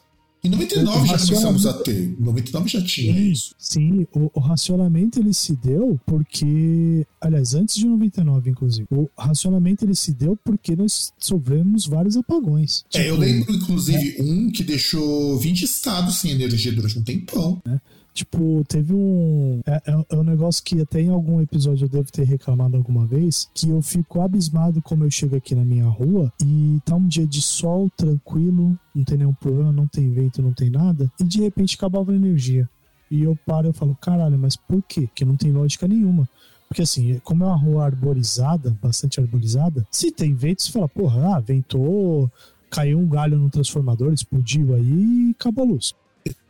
Em 0.44 0.50
99 0.50 1.06
já 1.06 1.18
começamos 1.18 1.66
a 1.66 1.72
ter. 1.72 2.16
Em 2.18 2.20
99 2.20 2.68
já 2.68 2.82
tinha 2.82 3.14
sim, 3.14 3.30
isso. 3.30 3.54
Sim, 3.56 4.06
o, 4.12 4.28
o, 4.34 4.40
racionamento 4.40 5.20
ele 5.20 5.32
se 5.32 5.54
deu 5.54 6.00
porque. 6.04 7.06
Aliás, 7.20 7.54
antes 7.54 7.76
de 7.76 7.86
99, 7.86 8.50
inclusive. 8.50 8.86
O 8.90 9.08
racionamento 9.16 9.84
ele 9.84 9.94
se 9.94 10.12
deu 10.12 10.36
porque 10.44 10.74
nós 10.74 11.12
sofremos 11.16 11.86
vários 11.86 12.16
apagões. 12.16 12.84
É, 12.92 12.98
tipo, 12.98 13.04
eu 13.04 13.16
lembro, 13.16 13.54
inclusive, 13.54 14.16
é, 14.18 14.22
um 14.22 14.50
que 14.50 14.64
deixou 14.64 15.38
20 15.38 15.62
estados 15.62 16.16
sem 16.16 16.32
energia 16.32 16.72
durante 16.72 16.98
um 16.98 17.04
tempão. 17.04 17.62
É. 17.64 17.78
Tipo, 18.14 18.62
teve 18.68 18.92
um. 18.92 19.60
É, 19.66 19.82
é, 19.86 20.04
é, 20.10 20.16
um 20.16 20.22
negócio 20.22 20.62
que 20.62 20.80
até 20.80 21.00
em 21.00 21.08
algum 21.08 21.40
episódio 21.40 21.86
eu 21.86 21.88
devo 21.88 22.12
ter 22.12 22.24
reclamado 22.24 22.76
alguma 22.76 23.06
vez. 23.06 23.48
Que 23.54 23.70
eu 23.70 23.80
fico 23.80 24.20
abismado 24.20 24.82
como 24.82 25.04
eu 25.04 25.10
chego 25.10 25.36
aqui 25.36 25.54
na 25.54 25.64
minha 25.64 25.86
rua 25.86 26.32
e 26.42 26.78
tá 26.84 26.94
um 26.94 27.06
dia 27.06 27.26
de 27.26 27.40
sol 27.40 27.90
tranquilo, 27.96 28.78
não 28.94 29.04
tem 29.04 29.18
nenhum 29.18 29.34
problema, 29.34 29.72
não 29.72 29.86
tem 29.86 30.10
vento, 30.10 30.42
não 30.42 30.52
tem 30.52 30.68
nada. 30.68 31.10
E 31.18 31.24
de 31.24 31.40
repente 31.40 31.76
acabava 31.76 32.12
a 32.12 32.16
energia. 32.16 32.68
E 33.10 33.22
eu 33.22 33.36
paro 33.46 33.68
e 33.68 33.72
falo, 33.72 33.96
caralho, 34.00 34.38
mas 34.38 34.56
por 34.56 34.82
quê? 34.82 35.08
Que 35.14 35.24
não 35.24 35.36
tem 35.36 35.52
lógica 35.52 35.86
nenhuma. 35.88 36.28
Porque 36.68 36.82
assim, 36.82 37.18
como 37.22 37.44
é 37.44 37.46
uma 37.46 37.56
rua 37.56 37.84
arborizada, 37.84 38.76
bastante 38.82 39.20
arborizada, 39.20 39.86
se 39.90 40.10
tem 40.10 40.34
vento, 40.34 40.62
você 40.62 40.72
fala, 40.72 40.88
porra, 40.88 41.36
ah, 41.36 41.40
ventou, 41.40 42.30
caiu 42.70 42.98
um 42.98 43.06
galho 43.06 43.38
no 43.38 43.50
transformador, 43.50 44.12
explodiu 44.14 44.74
aí 44.74 45.28
e 45.28 45.30
acabou 45.38 45.64
a 45.64 45.68
luz. 45.68 45.94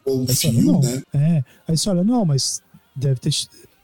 Ou 0.04 0.22
um 0.22 0.26
fio, 0.26 0.80
né? 0.80 1.02
É. 1.14 1.44
Aí 1.68 1.76
você 1.76 1.88
olha, 1.90 2.04
não, 2.04 2.24
mas 2.24 2.62
deve 2.94 3.20
ter. 3.20 3.30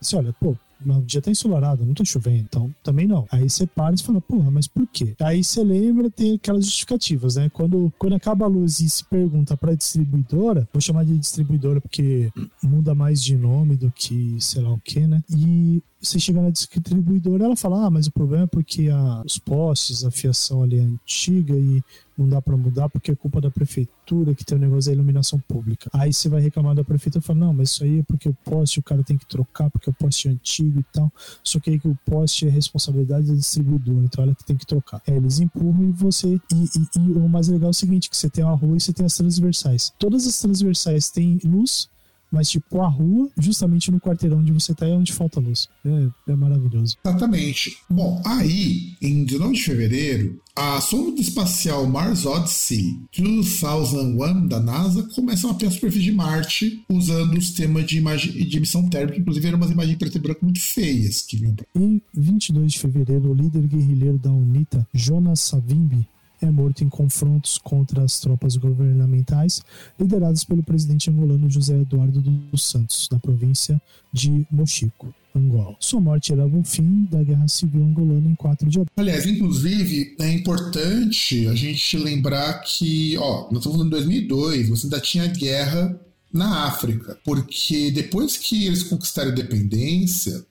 Você 0.01 0.17
olha, 0.17 0.33
pô, 0.33 0.57
o 0.87 1.03
dia 1.03 1.21
tá 1.21 1.31
ensolarado, 1.31 1.85
não 1.85 1.95
tá 1.95 2.05
chovendo, 2.05 2.39
então 2.39 2.75
também 2.83 3.07
não. 3.07 3.27
Aí 3.31 3.49
você 3.49 3.67
para 3.67 3.95
e 3.95 4.03
fala, 4.03 4.21
porra, 4.21 4.51
mas 4.51 4.69
por 4.69 4.87
quê? 4.87 5.15
Aí 5.21 5.43
você 5.43 5.63
lembra, 5.63 6.11
tem 6.11 6.35
aquelas 6.37 6.65
justificativas, 6.65 7.37
né? 7.37 7.49
Quando, 7.53 7.93
quando 7.99 8.15
acaba 8.15 8.45
a 8.45 8.49
luz 8.49 8.79
e 8.81 8.89
se 8.89 9.05
pergunta 9.05 9.57
pra 9.57 9.75
distribuidora, 9.75 10.69
vou 10.73 10.81
chamar 10.81 11.05
de 11.05 11.19
distribuidora 11.19 11.81
porque 11.81 12.31
muda 12.63 12.95
mais 12.95 13.23
de 13.23 13.37
nome 13.37 13.77
do 13.77 13.91
que 13.91 14.37
sei 14.41 14.63
lá 14.63 14.71
o 14.71 14.81
que, 14.81 15.01
né? 15.01 15.23
E 15.31 15.83
você 16.01 16.19
chega 16.19 16.41
na 16.41 16.51
distribuidora, 16.51 17.45
ela 17.45 17.57
fala: 17.57 17.87
Ah, 17.87 17.91
mas 17.91 18.07
o 18.07 18.13
problema 18.13 18.45
é 18.45 18.47
porque 18.47 18.89
a, 18.89 19.23
os 19.25 19.39
postes, 19.39 20.05
a 20.05 20.11
fiação 20.11 20.63
ali 20.63 20.79
é 20.79 20.83
antiga 20.83 21.55
e 21.55 21.83
não 22.17 22.29
dá 22.29 22.41
para 22.41 22.57
mudar 22.57 22.89
porque 22.89 23.11
é 23.11 23.15
culpa 23.15 23.41
da 23.41 23.51
prefeitura 23.51 24.35
que 24.35 24.45
tem 24.45 24.57
o 24.57 24.61
um 24.61 24.63
negócio 24.65 24.91
da 24.91 24.95
iluminação 24.95 25.41
pública. 25.41 25.91
Aí 25.93 26.13
você 26.13 26.29
vai 26.29 26.41
reclamar 26.41 26.75
da 26.75 26.85
prefeitura 26.85 27.23
e 27.23 27.27
fala: 27.27 27.41
Não, 27.41 27.53
mas 27.53 27.71
isso 27.71 27.85
aí 27.85 27.99
é 27.99 28.03
porque 28.03 28.29
o 28.29 28.35
poste 28.45 28.79
o 28.79 28.83
cara 28.83 29.03
tem 29.03 29.19
que 29.19 29.27
trocar 29.27 29.71
porque 29.71 29.91
o 29.91 29.93
poste 29.93 30.29
é 30.29 30.31
antigo 30.31 30.79
e 30.79 30.85
tal. 30.93 31.13
Só 31.43 31.59
que 31.59 31.71
aí 31.71 31.81
que 31.81 31.89
o 31.89 31.99
poste 32.07 32.47
é 32.47 32.51
responsabilidade 32.51 33.27
da 33.27 33.35
distribuidora, 33.35 34.05
então 34.05 34.23
ela 34.23 34.35
que 34.35 34.45
tem 34.45 34.57
que 34.57 34.67
trocar. 34.67 35.03
Aí 35.07 35.17
eles 35.17 35.41
empurram 35.41 35.85
e 35.85 35.93
você. 35.93 36.41
E, 36.53 36.65
e, 36.65 37.01
e 37.01 37.13
o 37.13 37.29
mais 37.29 37.49
legal 37.49 37.69
é 37.69 37.71
o 37.71 37.75
seguinte: 37.75 38.09
que 38.09 38.17
você 38.17 38.31
tem 38.31 38.45
a 38.45 38.51
rua 38.51 38.77
e 38.77 38.81
você 38.81 38.93
tem 38.93 39.05
as 39.05 39.17
transversais. 39.17 39.93
Todas 39.99 40.27
as 40.27 40.39
transversais 40.41 41.11
têm 41.11 41.41
luz 41.45 41.89
mas 42.31 42.51
tipo 42.51 42.81
a 42.81 42.89
rua, 42.89 43.31
justamente 43.39 43.91
no 43.91 44.01
quarteirão 44.01 44.39
onde 44.39 44.53
você 44.53 44.75
tá, 44.75 44.87
é 44.87 44.95
onde 44.95 45.13
falta 45.13 45.41
luz. 45.41 45.69
É, 45.85 46.33
é 46.33 46.37
maravilhoso. 46.37 46.97
Exatamente. 47.05 47.77
Bom, 47.89 48.23
aí, 48.25 48.95
em 49.01 49.25
19 49.25 49.55
de 49.55 49.63
fevereiro, 49.63 50.41
a 50.55 50.81
sonda 50.81 51.21
espacial 51.21 51.87
Mars 51.87 52.27
Odyssey 52.27 52.99
2001 53.17 54.49
da 54.49 54.61
NASA 54.61 55.03
começa 55.15 55.47
a 55.47 55.53
mapear 55.53 55.71
a 55.71 55.75
superfície 55.75 56.05
de 56.05 56.13
Marte 56.13 56.85
usando 56.89 57.37
o 57.37 57.41
sistema 57.41 57.83
de, 57.83 57.99
imagem, 57.99 58.33
de 58.33 58.57
emissão 58.57 58.89
térmica, 58.89 59.19
inclusive 59.19 59.47
eram 59.47 59.59
umas 59.59 59.71
imagens 59.71 59.97
preto 59.97 60.17
e 60.17 60.21
branco 60.21 60.45
muito 60.45 60.61
feias 60.61 61.23
que 61.23 61.37
vinham. 61.37 61.57
Em 61.75 62.03
22 62.13 62.73
de 62.73 62.79
fevereiro, 62.79 63.31
o 63.31 63.35
líder 63.35 63.67
guerrilheiro 63.67 64.19
da 64.19 64.31
UNITA, 64.31 64.87
Jonas 64.93 65.41
Savimbi, 65.41 66.07
é 66.41 66.51
morto 66.51 66.85
em 66.85 66.89
confrontos 66.89 67.59
contra 67.59 68.03
as 68.03 68.21
tropas 68.21 68.57
governamentais 68.57 69.63
lideradas 69.99 70.45
pelo 70.45 70.63
presidente 70.63 71.11
angolano 71.11 71.51
José 71.51 71.81
Eduardo 71.81 72.21
dos 72.21 72.65
Santos, 72.65 73.09
da 73.11 73.19
província 73.19 73.81
de 74.13 74.47
Mochico. 74.51 75.15
Angola. 75.35 75.77
Sua 75.79 76.01
morte 76.01 76.35
leva 76.35 76.57
o 76.57 76.65
fim 76.65 77.05
da 77.11 77.23
Guerra 77.23 77.47
Civil 77.47 77.85
Angolana 77.85 78.29
em 78.29 78.35
4 78.35 78.69
de 78.69 78.81
abril. 78.81 78.93
Aliás, 78.97 79.27
inclusive, 79.27 80.17
é 80.19 80.33
importante 80.33 81.47
a 81.47 81.55
gente 81.55 81.97
lembrar 81.97 82.61
que, 82.63 83.17
ó, 83.19 83.43
nós 83.51 83.59
estamos 83.59 83.79
falando 83.79 83.85
de 83.85 83.91
2002, 83.91 84.69
você 84.69 84.87
ainda 84.87 85.01
tinha 85.01 85.27
guerra 85.29 86.01
na 86.33 86.67
África, 86.67 87.19
porque 87.25 87.91
depois 87.91 88.37
que 88.37 88.67
eles 88.67 88.83
conquistaram 88.83 89.31
a 89.31 89.33
independência, 89.33 90.45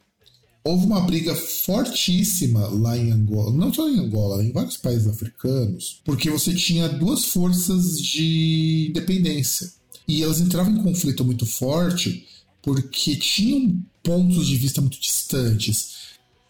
houve 0.68 0.86
uma 0.86 1.02
briga 1.02 1.34
fortíssima 1.34 2.68
lá 2.68 2.98
em 2.98 3.12
Angola, 3.12 3.54
não 3.54 3.74
só 3.74 3.90
em 3.90 4.00
Angola, 4.00 4.44
em 4.44 4.52
vários 4.52 4.78
países 4.78 5.08
africanos, 5.08 6.02
porque 6.04 6.30
você 6.30 6.54
tinha 6.54 6.90
duas 6.90 7.26
forças 7.26 8.00
de 8.02 8.88
independência. 8.90 9.72
E 10.08 10.24
elas 10.24 10.40
entravam 10.40 10.74
em 10.74 10.84
conflito 10.84 11.24
muito 11.24 11.46
forte 11.46 12.26
porque 12.62 13.16
tinham 13.16 13.82
pontos 14.04 14.48
de 14.48 14.58
vista 14.58 14.82
muito 14.82 15.00
distantes. 15.00 15.96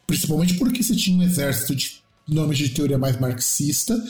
Principalmente 0.05 0.55
porque 0.55 0.81
você 0.81 0.95
tinha 0.95 1.17
um 1.17 1.23
exército 1.23 1.75
de 1.75 2.01
nomes 2.27 2.57
de 2.57 2.69
teoria 2.69 2.97
mais 2.97 3.19
marxista 3.19 4.03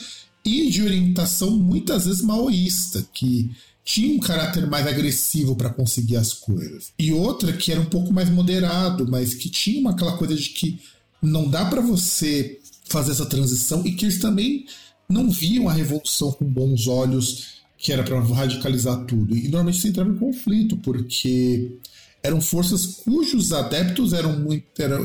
e 0.44 0.70
de 0.70 0.82
orientação 0.82 1.50
muitas 1.56 2.06
vezes 2.06 2.22
maoísta, 2.22 3.06
que 3.12 3.50
tinha 3.88 4.14
um 4.14 4.18
caráter 4.18 4.66
mais 4.66 4.86
agressivo 4.86 5.56
para 5.56 5.70
conseguir 5.70 6.18
as 6.18 6.34
coisas. 6.34 6.92
E 6.98 7.10
outra 7.10 7.54
que 7.54 7.72
era 7.72 7.80
um 7.80 7.86
pouco 7.86 8.12
mais 8.12 8.28
moderado, 8.28 9.08
mas 9.08 9.32
que 9.32 9.48
tinha 9.48 9.80
uma, 9.80 9.92
aquela 9.92 10.14
coisa 10.18 10.34
de 10.34 10.50
que 10.50 10.78
não 11.22 11.48
dá 11.48 11.64
para 11.64 11.80
você 11.80 12.60
fazer 12.84 13.12
essa 13.12 13.24
transição 13.24 13.82
e 13.86 13.92
que 13.92 14.04
eles 14.04 14.18
também 14.18 14.66
não 15.08 15.30
viam 15.30 15.70
a 15.70 15.72
revolução 15.72 16.30
com 16.32 16.44
bons 16.44 16.86
olhos, 16.86 17.62
que 17.78 17.90
era 17.90 18.02
para 18.02 18.20
radicalizar 18.20 19.06
tudo. 19.06 19.34
E 19.34 19.44
normalmente 19.44 19.80
se 19.80 19.88
entrava 19.88 20.10
em 20.10 20.18
conflito, 20.18 20.76
porque 20.76 21.78
eram 22.22 22.42
forças 22.42 22.84
cujos 22.84 23.54
adeptos 23.54 24.12
eram 24.12 24.38
muito. 24.38 24.66
Eram, 24.82 25.02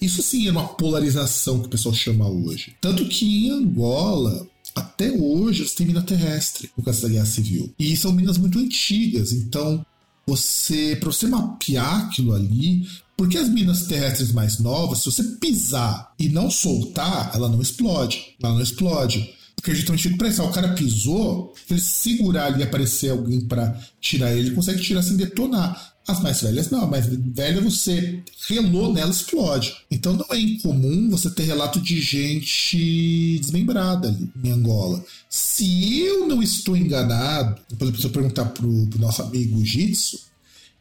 isso 0.00 0.22
sim 0.22 0.48
era 0.48 0.58
uma 0.58 0.68
polarização 0.68 1.60
que 1.60 1.66
o 1.66 1.70
pessoal 1.70 1.94
chama 1.94 2.26
hoje. 2.26 2.74
Tanto 2.80 3.04
que 3.04 3.26
em 3.26 3.50
Angola, 3.50 4.48
até 4.74 5.10
hoje 5.10 5.66
você 5.66 5.76
tem 5.76 5.86
mina 5.86 6.02
terrestre 6.02 6.70
no 6.76 6.82
caso 6.82 7.02
da 7.02 7.08
Guerra 7.08 7.26
Civil. 7.26 7.72
E 7.78 7.96
são 7.96 8.12
minas 8.12 8.38
muito 8.38 8.58
antigas, 8.58 9.32
então 9.32 9.84
você, 10.26 10.96
para 10.96 11.10
você 11.10 11.26
mapear 11.26 12.06
aquilo 12.06 12.34
ali, 12.34 12.86
porque 13.16 13.36
as 13.38 13.48
minas 13.48 13.86
terrestres 13.86 14.32
mais 14.32 14.58
novas, 14.58 14.98
se 15.00 15.10
você 15.10 15.22
pisar 15.40 16.12
e 16.18 16.28
não 16.28 16.50
soltar, 16.50 17.30
ela 17.34 17.48
não 17.48 17.60
explode. 17.60 18.34
Ela 18.42 18.54
não 18.54 18.62
explode. 18.62 19.34
Porque 19.54 19.74
justamente 19.74 20.16
para 20.16 20.28
isso, 20.28 20.42
o 20.42 20.50
cara 20.50 20.74
pisou, 20.74 21.54
se 21.66 21.74
ele 21.74 21.80
segurar 21.80 22.46
ali 22.46 22.60
e 22.60 22.62
aparecer 22.64 23.10
alguém 23.10 23.40
para 23.42 23.78
tirar 24.00 24.32
ele, 24.32 24.48
ele 24.48 24.54
consegue 24.56 24.82
tirar 24.82 25.02
sem 25.02 25.16
detonar. 25.16 25.91
As 26.06 26.20
mais 26.20 26.40
velhas 26.42 26.68
não, 26.70 26.82
a 26.82 26.86
mais 26.86 27.06
velha 27.06 27.60
você 27.60 28.22
relou 28.48 28.92
nela 28.92 29.10
explode. 29.10 29.76
Então 29.90 30.14
não 30.14 30.26
é 30.30 30.40
incomum 30.40 31.08
você 31.10 31.30
ter 31.30 31.44
relato 31.44 31.80
de 31.80 32.00
gente 32.00 33.38
desmembrada 33.38 34.08
ali 34.08 34.28
em 34.42 34.50
Angola. 34.50 35.04
Se 35.30 36.00
eu 36.00 36.26
não 36.26 36.42
estou 36.42 36.76
enganado, 36.76 37.60
se 37.98 38.04
eu 38.04 38.10
perguntar 38.10 38.46
pro, 38.46 38.86
pro 38.88 39.00
nosso 39.00 39.22
amigo 39.22 39.64
Jitsu, 39.64 40.18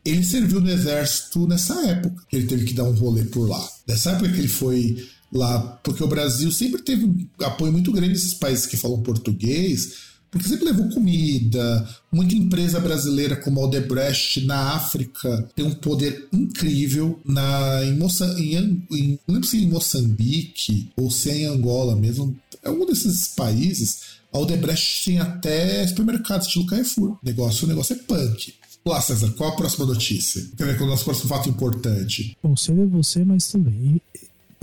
ele 0.03 0.23
serviu 0.23 0.59
no 0.59 0.69
exército 0.69 1.47
nessa 1.47 1.75
época, 1.87 2.23
ele 2.33 2.47
teve 2.47 2.65
que 2.65 2.73
dar 2.73 2.85
um 2.85 2.91
rolê 2.91 3.23
por 3.25 3.47
lá. 3.47 3.69
Nessa 3.87 4.11
época 4.11 4.29
que 4.29 4.39
ele 4.39 4.47
foi 4.47 5.07
lá, 5.31 5.59
porque 5.83 6.03
o 6.03 6.07
Brasil 6.07 6.51
sempre 6.51 6.81
teve 6.81 7.27
apoio 7.41 7.71
muito 7.71 7.91
grande 7.91 8.13
desses 8.13 8.33
países 8.33 8.65
que 8.65 8.75
falam 8.75 9.01
português, 9.01 10.10
porque 10.31 10.47
sempre 10.47 10.65
levou 10.65 10.89
comida. 10.89 11.87
Muita 12.09 12.35
empresa 12.35 12.79
brasileira 12.79 13.35
como 13.35 13.59
a 13.59 13.65
Odebrecht 13.65 14.45
na 14.45 14.75
África 14.75 15.49
tem 15.53 15.65
um 15.65 15.75
poder 15.75 16.29
incrível. 16.31 17.19
Na, 17.25 17.83
em, 17.83 17.97
Moça, 17.97 18.25
em, 18.39 18.81
em, 18.89 19.19
não 19.27 19.35
lembro 19.35 19.47
se 19.47 19.57
é 19.57 19.59
em 19.59 19.67
Moçambique 19.67 20.89
ou 20.95 21.11
se 21.11 21.29
é 21.29 21.37
em 21.39 21.45
Angola 21.45 21.95
mesmo. 21.95 22.35
É 22.63 22.69
um 22.69 22.85
desses 22.85 23.27
países. 23.27 24.21
A 24.31 24.39
Odebrecht 24.39 25.03
tem 25.03 25.19
até 25.19 25.85
supermercados 25.85 26.47
estilo 26.47 26.65
Carrefour. 26.65 27.11
O 27.11 27.19
negócio, 27.21 27.65
o 27.65 27.67
negócio 27.67 27.93
é 27.93 27.97
punk. 27.97 28.53
Olá, 28.85 29.01
César, 29.01 29.31
qual 29.37 29.51
a 29.51 29.55
próxima 29.55 29.85
notícia? 29.85 30.43
Quer 30.57 30.65
ver 30.65 30.79
é 30.79 30.83
o 30.83 30.87
nosso 30.87 31.03
próximo 31.03 31.27
fato 31.27 31.49
importante? 31.49 32.35
Bom, 32.41 32.55
seria 32.55 32.85
você, 32.87 33.23
mas 33.25 33.47
também. 33.47 34.01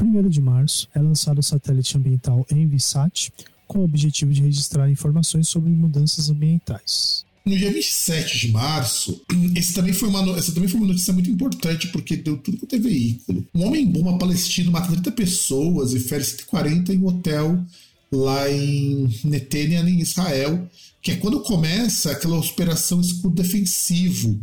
1 0.01 0.29
de 0.29 0.41
março 0.41 0.89
é 0.95 1.01
lançado 1.01 1.39
o 1.39 1.43
satélite 1.43 1.97
ambiental 1.97 2.47
Envisat, 2.51 3.33
com 3.69 3.81
o 3.81 3.85
objetivo 3.85 4.33
de 4.33 4.43
registrar 4.43 4.91
informações 4.91 5.49
sobre 5.49 5.71
mudanças 5.71 6.31
ambientais. 6.31 7.25
No 7.45 7.57
dia 7.57 7.73
27 7.73 8.39
de 8.39 8.53
março, 8.53 9.23
esse 9.55 9.73
também 9.73 9.93
foi 9.93 10.09
uma, 10.09 10.37
essa 10.37 10.53
também 10.53 10.69
foi 10.69 10.81
uma 10.81 10.89
notícia 10.89 11.13
muito 11.13 11.31
importante, 11.31 11.89
porque 11.89 12.17
deu 12.17 12.37
tudo 12.37 12.59
quanto 12.59 12.75
é 12.75 12.79
veículo. 12.79 13.47
Um 13.55 13.65
homem-bomba 13.65 14.19
palestino 14.19 14.73
mata 14.73 14.91
30 14.93 15.13
pessoas 15.13 15.95
e 15.95 16.01
fere 16.01 16.25
140 16.25 16.93
em 16.93 16.99
um 16.99 17.07
hotel 17.07 17.65
lá 18.11 18.51
em 18.51 19.09
Netênia, 19.25 19.81
em 19.81 20.01
Israel, 20.01 20.69
que 21.01 21.13
é 21.13 21.17
quando 21.17 21.41
começa 21.41 22.11
aquela 22.11 22.39
operação 22.39 23.01
escudo 23.01 23.43
defensivo 23.43 24.39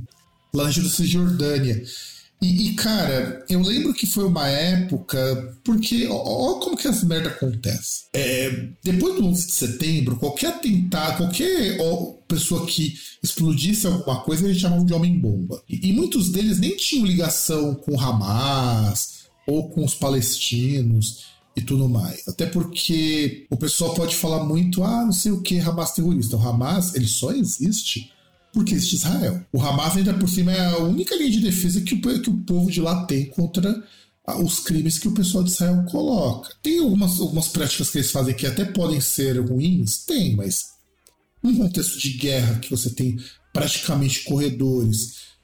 lá 0.53 0.65
na 0.65 0.72
Jordânia. 0.72 1.84
E, 2.41 2.68
e, 2.68 2.74
cara, 2.74 3.44
eu 3.49 3.62
lembro 3.62 3.94
que 3.94 4.06
foi 4.06 4.26
uma 4.26 4.48
época. 4.48 5.57
Porque, 5.64 6.06
olha 6.07 6.60
como 6.60 6.78
que 6.78 6.88
as 6.88 7.03
merda 7.03 7.30
acontecem. 7.30 8.06
É, 8.14 8.70
depois 8.84 9.16
do 9.16 9.26
11 9.26 9.48
de 9.48 9.52
setembro, 9.52 10.18
qualquer 10.18 10.48
atentado, 10.48 11.18
qualquer 11.18 11.78
ó, 11.80 12.14
pessoa 12.28 12.66
que 12.66 12.95
explodisse 13.24 13.88
alguma 13.88 14.22
coisa, 14.22 14.45
eles 14.45 14.60
chamavam 14.60 14.86
de 14.86 14.94
homem-bomba. 14.94 15.64
E, 15.68 15.90
e, 15.90 15.94
muitos 15.94 16.30
deles 16.30 16.60
nem 16.60 16.76
tinham 16.76 17.06
ligação 17.06 17.74
com 17.76 17.99
Hamas 17.99 19.26
ou 19.48 19.70
com 19.70 19.84
os 19.84 19.94
palestinos 19.94 21.26
e 21.56 21.62
tudo 21.62 21.88
mais. 21.88 22.28
Até 22.28 22.45
porque 22.45 23.48
o 23.49 23.57
pessoal 23.57 23.94
pode 23.94 24.16
falar 24.16 24.44
muito, 24.44 24.84
ah, 24.84 25.06
não 25.06 25.14
sei 25.14 25.32
o 25.32 25.41
que, 25.41 25.60
Hamas 25.60 25.94
terrorista. 25.94 26.36
O 26.36 26.48
Hamas, 26.48 26.95
ele 26.95 27.07
só 27.07 27.32
existe 27.32 28.12
porque 28.56 28.73
existe 28.73 28.95
Israel. 28.95 29.45
O 29.52 29.61
Hamas, 29.61 29.98
ainda 29.98 30.14
por 30.14 30.30
cima, 30.30 30.53
é 30.53 30.65
a 30.68 30.77
única 30.77 31.14
linha 31.14 31.30
de 31.30 31.41
defesa 31.41 31.82
que 31.82 31.94
o, 31.94 32.22
que 32.22 32.30
o 32.30 32.38
povo 32.38 32.72
de 32.72 32.80
lá 32.80 33.06
tem 33.06 33.26
contra 33.26 33.84
os 34.40 34.60
crimes 34.61 34.98
que 34.98 35.10
o 35.10 35.11
pessoal 35.11 35.44
de 35.44 35.52
Israel 35.52 35.84
coloca. 35.91 36.56
Tem 36.64 36.80
algumas, 36.80 37.19
algumas 37.19 37.49
práticas 37.49 37.90
que 37.90 37.98
eles 37.98 38.10
fazem 38.10 38.34
que 38.34 38.48
até 38.48 38.64
podem 38.64 39.02
ser 39.02 39.38
ruins? 39.45 40.06
Tem, 40.06 40.38
mas 40.38 40.68
num 41.44 41.57
contexto 41.57 41.99
de 41.99 42.11
guerra 42.11 42.57
que 42.60 42.72
você 42.72 42.90
tem 42.90 43.19
praticamente 43.52 44.23
corredores 44.23 45.35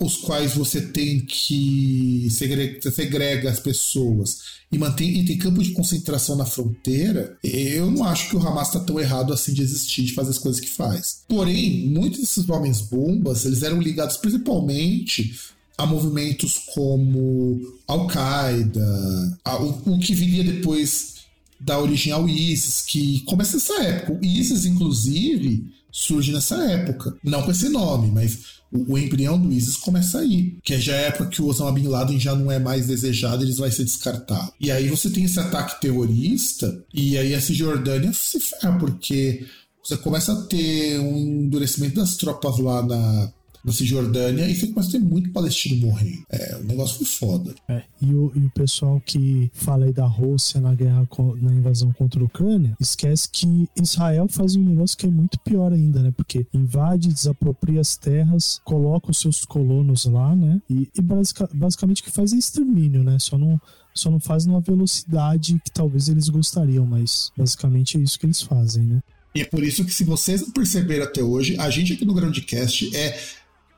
os 0.00 0.16
quais 0.16 0.54
você 0.54 0.80
tem 0.80 1.20
que 1.20 2.28
segrega, 2.30 2.90
segrega 2.90 3.50
as 3.50 3.60
pessoas 3.60 4.38
e 4.70 4.78
mantém 4.78 5.20
e 5.20 5.24
tem 5.24 5.38
campo 5.38 5.62
de 5.62 5.70
concentração 5.70 6.36
na 6.36 6.44
fronteira, 6.44 7.38
eu 7.42 7.90
não 7.90 8.04
acho 8.04 8.28
que 8.28 8.36
o 8.36 8.40
Hamas 8.40 8.68
está 8.68 8.80
tão 8.80 8.98
errado 8.98 9.32
assim 9.32 9.52
de 9.52 9.62
existir, 9.62 10.02
de 10.02 10.14
fazer 10.14 10.30
as 10.30 10.38
coisas 10.38 10.60
que 10.60 10.68
faz. 10.68 11.22
Porém, 11.28 11.86
muitos 11.88 12.20
desses 12.20 12.48
homens 12.48 12.80
bombas, 12.80 13.44
eles 13.44 13.62
eram 13.62 13.80
ligados 13.80 14.16
principalmente 14.16 15.38
a 15.78 15.86
movimentos 15.86 16.58
como 16.74 17.60
Al-Qaeda, 17.86 19.38
o, 19.60 19.92
o 19.92 19.98
que 20.00 20.14
viria 20.14 20.42
depois 20.42 21.16
da 21.60 21.78
origem 21.78 22.12
ao 22.12 22.28
ISIS, 22.28 22.82
que 22.82 23.20
começa 23.20 23.54
nessa 23.54 23.82
época. 23.82 24.18
O 24.20 24.24
ISIS, 24.24 24.64
inclusive, 24.64 25.64
surge 25.96 26.30
nessa 26.30 26.56
época. 26.70 27.16
Não 27.24 27.42
com 27.42 27.50
esse 27.50 27.70
nome, 27.70 28.10
mas 28.10 28.38
o, 28.70 28.92
o 28.92 28.98
embrião 28.98 29.40
do 29.40 29.50
ISIS 29.50 29.76
começa 29.76 30.18
aí. 30.18 30.58
Que 30.62 30.74
é 30.74 30.78
já 30.78 30.92
a 30.92 31.00
época 31.00 31.30
que 31.30 31.40
o 31.40 31.46
Osama 31.46 31.72
Bin 31.72 31.88
Laden 31.88 32.20
já 32.20 32.34
não 32.34 32.52
é 32.52 32.58
mais 32.58 32.86
desejado, 32.86 33.42
eles 33.42 33.56
vai 33.56 33.70
ser 33.70 33.84
descartado. 33.84 34.52
E 34.60 34.70
aí 34.70 34.88
você 34.88 35.08
tem 35.08 35.24
esse 35.24 35.40
ataque 35.40 35.80
terrorista, 35.80 36.84
e 36.92 37.16
aí 37.16 37.34
a 37.34 37.40
Cisjordânia 37.40 38.12
se 38.12 38.38
ferra, 38.38 38.78
porque 38.78 39.46
você 39.82 39.96
começa 39.96 40.32
a 40.34 40.42
ter 40.42 41.00
um 41.00 41.16
endurecimento 41.16 41.96
das 41.96 42.16
tropas 42.16 42.58
lá 42.58 42.82
na 42.84 43.32
na 43.66 43.72
Cisjordânia 43.72 44.48
e 44.48 44.54
você 44.54 44.68
começa 44.68 44.90
a 44.90 44.92
ter 44.92 45.00
muito 45.00 45.32
palestino 45.32 45.84
morrendo. 45.84 46.22
É, 46.30 46.56
o 46.56 46.64
negócio 46.64 46.98
foi 46.98 47.06
foda. 47.06 47.54
É, 47.68 47.82
e 48.00 48.14
o, 48.14 48.32
e 48.34 48.38
o 48.38 48.50
pessoal 48.50 49.02
que 49.04 49.50
fala 49.52 49.86
aí 49.86 49.92
da 49.92 50.06
Rússia 50.06 50.60
na 50.60 50.72
guerra, 50.72 51.06
na 51.42 51.52
invasão 51.52 51.92
contra 51.92 52.20
a 52.20 52.24
Ucrânia, 52.24 52.76
esquece 52.80 53.28
que 53.28 53.68
Israel 53.82 54.28
faz 54.28 54.54
um 54.54 54.62
negócio 54.62 54.96
que 54.96 55.06
é 55.06 55.10
muito 55.10 55.38
pior 55.40 55.72
ainda, 55.72 56.00
né? 56.00 56.12
Porque 56.16 56.46
invade, 56.54 57.08
desapropria 57.08 57.80
as 57.80 57.96
terras, 57.96 58.60
coloca 58.64 59.10
os 59.10 59.18
seus 59.18 59.44
colonos 59.44 60.04
lá, 60.04 60.36
né? 60.36 60.62
E, 60.70 60.88
e 60.96 61.02
basic, 61.02 61.42
basicamente 61.52 62.02
o 62.02 62.04
que 62.04 62.12
faz 62.12 62.32
é 62.32 62.36
extermínio, 62.36 63.02
né? 63.02 63.18
Só 63.18 63.36
não 63.36 63.60
só 63.92 64.10
não 64.10 64.20
faz 64.20 64.44
numa 64.44 64.60
velocidade 64.60 65.58
que 65.64 65.70
talvez 65.70 66.10
eles 66.10 66.28
gostariam, 66.28 66.84
mas 66.84 67.30
basicamente 67.34 67.96
é 67.96 68.00
isso 68.00 68.18
que 68.18 68.26
eles 68.26 68.42
fazem, 68.42 68.84
né? 68.84 69.00
E 69.34 69.40
é 69.40 69.44
por 69.44 69.62
isso 69.62 69.84
que, 69.84 69.92
se 69.92 70.04
vocês 70.04 70.40
não 70.40 70.50
perceberam 70.50 71.04
até 71.04 71.22
hoje, 71.22 71.56
a 71.58 71.68
gente 71.68 71.92
aqui 71.92 72.04
no 72.04 72.14
Groundcast 72.14 72.94
é 72.96 73.18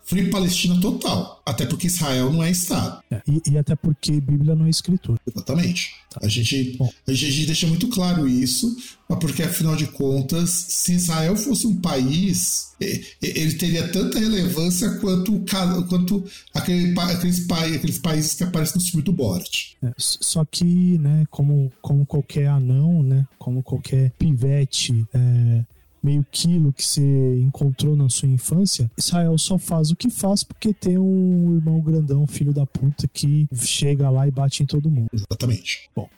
Free 0.09 0.31
Palestina 0.31 0.81
total. 0.81 1.43
Até 1.45 1.67
porque 1.67 1.87
Israel 1.87 2.33
não 2.33 2.43
é 2.43 2.51
Estado. 2.51 3.03
É, 3.11 3.21
e, 3.29 3.53
e, 3.53 3.59
até 3.59 3.77
porque 3.77 4.19
Bíblia 4.19 4.55
não 4.55 4.65
é 4.65 4.71
escritura. 4.71 5.21
Exatamente. 5.27 5.95
Tá. 6.09 6.21
A, 6.23 6.29
gente, 6.29 6.79
a, 7.07 7.13
gente, 7.13 7.27
a 7.27 7.31
gente 7.31 7.47
deixa 7.47 7.67
muito 7.67 7.89
claro 7.89 8.27
isso, 8.27 8.75
porque 9.07 9.43
afinal 9.43 9.77
de 9.77 9.87
contas, 9.89 10.49
se 10.49 10.95
Israel 10.95 11.37
fosse 11.37 11.67
um 11.67 11.77
país, 11.77 12.75
ele 12.81 13.53
teria 13.55 13.87
tanta 13.89 14.19
relevância 14.19 14.89
quanto, 14.95 15.45
quanto 15.91 16.25
aquele, 16.55 16.99
aqueles, 16.99 17.47
aqueles 17.51 17.99
países 17.99 18.33
que 18.33 18.45
aparecem 18.45 18.77
no 18.77 18.87
filme 18.87 19.03
do 19.03 19.13
Borat. 19.13 19.75
É, 19.83 19.93
só 19.99 20.43
que, 20.47 20.65
né, 20.65 21.27
como, 21.31 21.71
como 21.83 22.07
qualquer 22.07 22.47
anão, 22.47 23.03
né, 23.03 23.27
como 23.39 23.63
qualquer 23.63 24.11
pivete. 24.13 25.07
É 25.13 25.65
meio 26.03 26.25
quilo 26.31 26.73
que 26.73 26.85
você 26.85 27.41
encontrou 27.41 27.97
na 27.97 28.09
sua 28.09 28.29
infância, 28.29 28.91
Israel 28.97 29.37
só 29.39 29.59
faz 29.59 29.91
o 29.91 29.97
que 29.97 30.11
faz 30.11 30.43
porque 30.43 30.73
tem 30.73 30.99
um 30.99 31.57
irmão 31.57 31.81
grandão, 31.81 32.27
filho 32.27 32.53
da 32.53 32.66
puta, 32.66 33.09
que 33.09 33.49
chega 33.55 34.09
lá 34.11 34.27
e 34.27 34.31
bate 34.31 34.62
em 34.62 34.66
todo 34.66 34.91
mundo. 34.91 35.09
Exatamente. 35.12 35.91
Bom. 35.95 36.09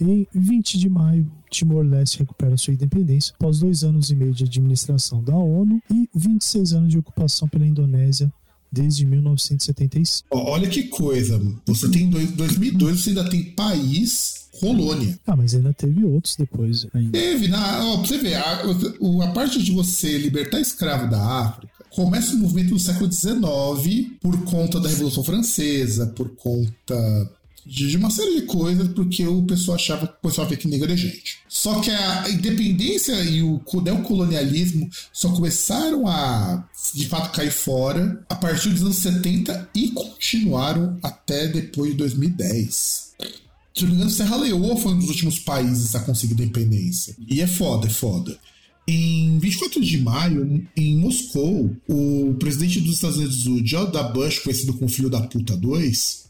Em 0.00 0.26
20 0.34 0.78
de 0.78 0.88
maio, 0.88 1.30
Timor-Leste 1.48 2.18
recupera 2.18 2.56
sua 2.56 2.74
independência 2.74 3.32
após 3.34 3.60
dois 3.60 3.84
anos 3.84 4.10
e 4.10 4.16
meio 4.16 4.32
de 4.32 4.44
administração 4.44 5.22
da 5.22 5.36
ONU 5.36 5.80
e 5.90 6.08
26 6.14 6.72
anos 6.72 6.88
de 6.90 6.98
ocupação 6.98 7.46
pela 7.48 7.66
Indonésia 7.66 8.32
desde 8.70 9.06
1975. 9.06 10.26
Olha 10.30 10.68
que 10.68 10.84
coisa, 10.84 11.40
você 11.66 11.90
tem 11.90 12.08
2002, 12.08 13.00
você 13.00 13.10
ainda 13.10 13.28
tem 13.28 13.44
país 13.52 14.41
colônia. 14.62 15.18
Ah, 15.26 15.36
mas 15.36 15.54
ainda 15.54 15.72
teve 15.72 16.04
outros 16.04 16.36
depois. 16.36 16.86
Ainda. 16.94 17.10
Teve, 17.10 17.48
na, 17.48 17.84
ó, 17.84 17.96
pra 17.98 18.06
você 18.06 18.18
ver, 18.18 18.34
a, 18.34 18.62
a 19.24 19.28
parte 19.32 19.62
de 19.62 19.72
você 19.72 20.16
libertar 20.16 20.60
escravo 20.60 21.10
da 21.10 21.20
África 21.20 21.72
começa 21.90 22.34
o 22.34 22.38
movimento 22.38 22.70
no 22.70 22.78
século 22.78 23.12
XIX 23.12 24.12
por 24.20 24.42
conta 24.44 24.80
da 24.80 24.88
Revolução 24.88 25.24
Francesa, 25.24 26.06
por 26.06 26.30
conta 26.36 27.30
de 27.64 27.96
uma 27.96 28.10
série 28.10 28.40
de 28.40 28.42
coisas, 28.42 28.88
porque 28.88 29.26
o 29.26 29.42
pessoal 29.42 29.76
achava 29.76 30.06
que 30.06 30.14
o 30.14 30.28
pessoal 30.28 30.48
via 30.48 30.56
que 30.56 30.66
negro 30.66 30.92
é 30.92 30.96
gente. 30.96 31.38
Só 31.48 31.80
que 31.80 31.90
a 31.90 32.28
independência 32.28 33.12
e 33.24 33.42
o 33.42 33.60
neocolonialismo 33.82 34.88
só 35.12 35.28
começaram 35.30 36.06
a, 36.08 36.68
de 36.94 37.06
fato, 37.06 37.34
cair 37.34 37.52
fora 37.52 38.24
a 38.28 38.34
partir 38.34 38.70
dos 38.70 38.82
anos 38.82 38.96
70 38.96 39.70
e 39.74 39.90
continuaram 39.90 40.98
até 41.02 41.46
depois 41.46 41.92
de 41.92 41.98
2010. 41.98 43.11
Se 43.74 43.82
não 43.82 43.90
me 43.90 43.96
engano, 43.96 44.10
Serra 44.10 44.36
Leoa 44.36 44.76
foi 44.76 44.92
um 44.92 44.98
dos 44.98 45.08
últimos 45.08 45.38
países 45.38 45.94
a 45.94 46.00
conseguir 46.00 46.34
independência. 46.34 47.16
E 47.26 47.40
é 47.40 47.46
foda, 47.46 47.86
é 47.86 47.90
foda. 47.90 48.38
Em 48.86 49.38
24 49.38 49.80
de 49.80 49.98
maio, 49.98 50.66
em 50.76 50.96
Moscou, 50.96 51.74
o 51.88 52.34
presidente 52.38 52.80
dos 52.80 52.94
Estados 52.94 53.16
Unidos, 53.16 53.46
o 53.46 53.64
George. 53.64 53.92
Bush, 54.12 54.40
conhecido 54.40 54.74
como 54.74 54.88
Filho 54.88 55.08
da 55.08 55.20
Puta 55.20 55.56
2, 55.56 56.22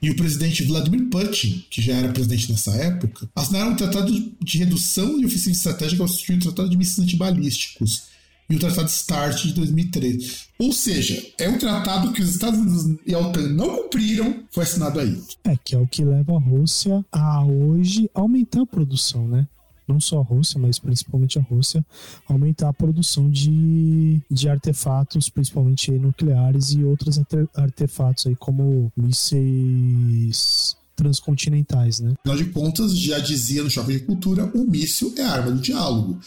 e 0.00 0.10
o 0.10 0.16
presidente 0.16 0.62
Vladimir 0.62 1.08
Putin, 1.08 1.64
que 1.70 1.82
já 1.82 1.94
era 1.94 2.12
presidente 2.12 2.50
nessa 2.50 2.72
época, 2.72 3.28
assinaram 3.34 3.72
um 3.72 3.76
tratado 3.76 4.32
de 4.42 4.58
redução 4.58 5.18
de 5.18 5.26
ofensiva 5.26 5.50
estratégica 5.50 6.02
ao 6.02 6.08
substituir 6.08 6.38
o 6.38 6.42
tratado 6.42 6.70
de 6.70 6.76
mísseis 6.76 7.00
antibalísticos 7.00 8.07
e 8.50 8.56
o 8.56 8.58
tratado 8.58 8.88
START 8.88 9.42
de 9.42 9.52
2013. 9.52 10.48
Ou 10.58 10.72
seja, 10.72 11.22
é 11.38 11.48
um 11.48 11.58
tratado 11.58 12.12
que 12.12 12.22
os 12.22 12.30
Estados 12.30 12.58
Unidos 12.58 12.98
e 13.06 13.14
a 13.14 13.18
OTAN 13.18 13.48
não 13.48 13.76
cumpriram, 13.76 14.44
foi 14.50 14.64
assinado 14.64 14.98
aí. 15.00 15.20
É, 15.44 15.56
que 15.56 15.74
é 15.74 15.78
o 15.78 15.86
que 15.86 16.04
leva 16.04 16.34
a 16.34 16.40
Rússia 16.40 17.04
a 17.12 17.44
hoje 17.44 18.10
aumentar 18.14 18.62
a 18.62 18.66
produção, 18.66 19.28
né? 19.28 19.46
não 19.88 19.98
só 19.98 20.20
a 20.20 20.22
Rússia, 20.22 20.60
mas 20.60 20.78
principalmente 20.78 21.38
a 21.38 21.42
Rússia, 21.42 21.84
aumentar 22.28 22.68
a 22.68 22.72
produção 22.74 23.30
de, 23.30 24.20
de 24.30 24.48
artefatos, 24.48 25.30
principalmente 25.30 25.90
nucleares 25.92 26.72
e 26.72 26.84
outros 26.84 27.18
artefatos 27.54 28.26
aí 28.26 28.36
como 28.36 28.92
mísseis 28.94 30.76
transcontinentais, 30.94 32.00
né? 32.00 32.14
Afinal 32.18 32.36
de 32.36 32.50
contas, 32.50 32.98
já 32.98 33.18
dizia 33.18 33.62
no 33.62 33.70
Choque 33.70 33.92
de 33.92 34.00
Cultura, 34.00 34.50
o 34.52 34.64
míssil 34.64 35.14
é 35.16 35.22
arma 35.22 35.52
do 35.52 35.60
diálogo. 35.60 36.20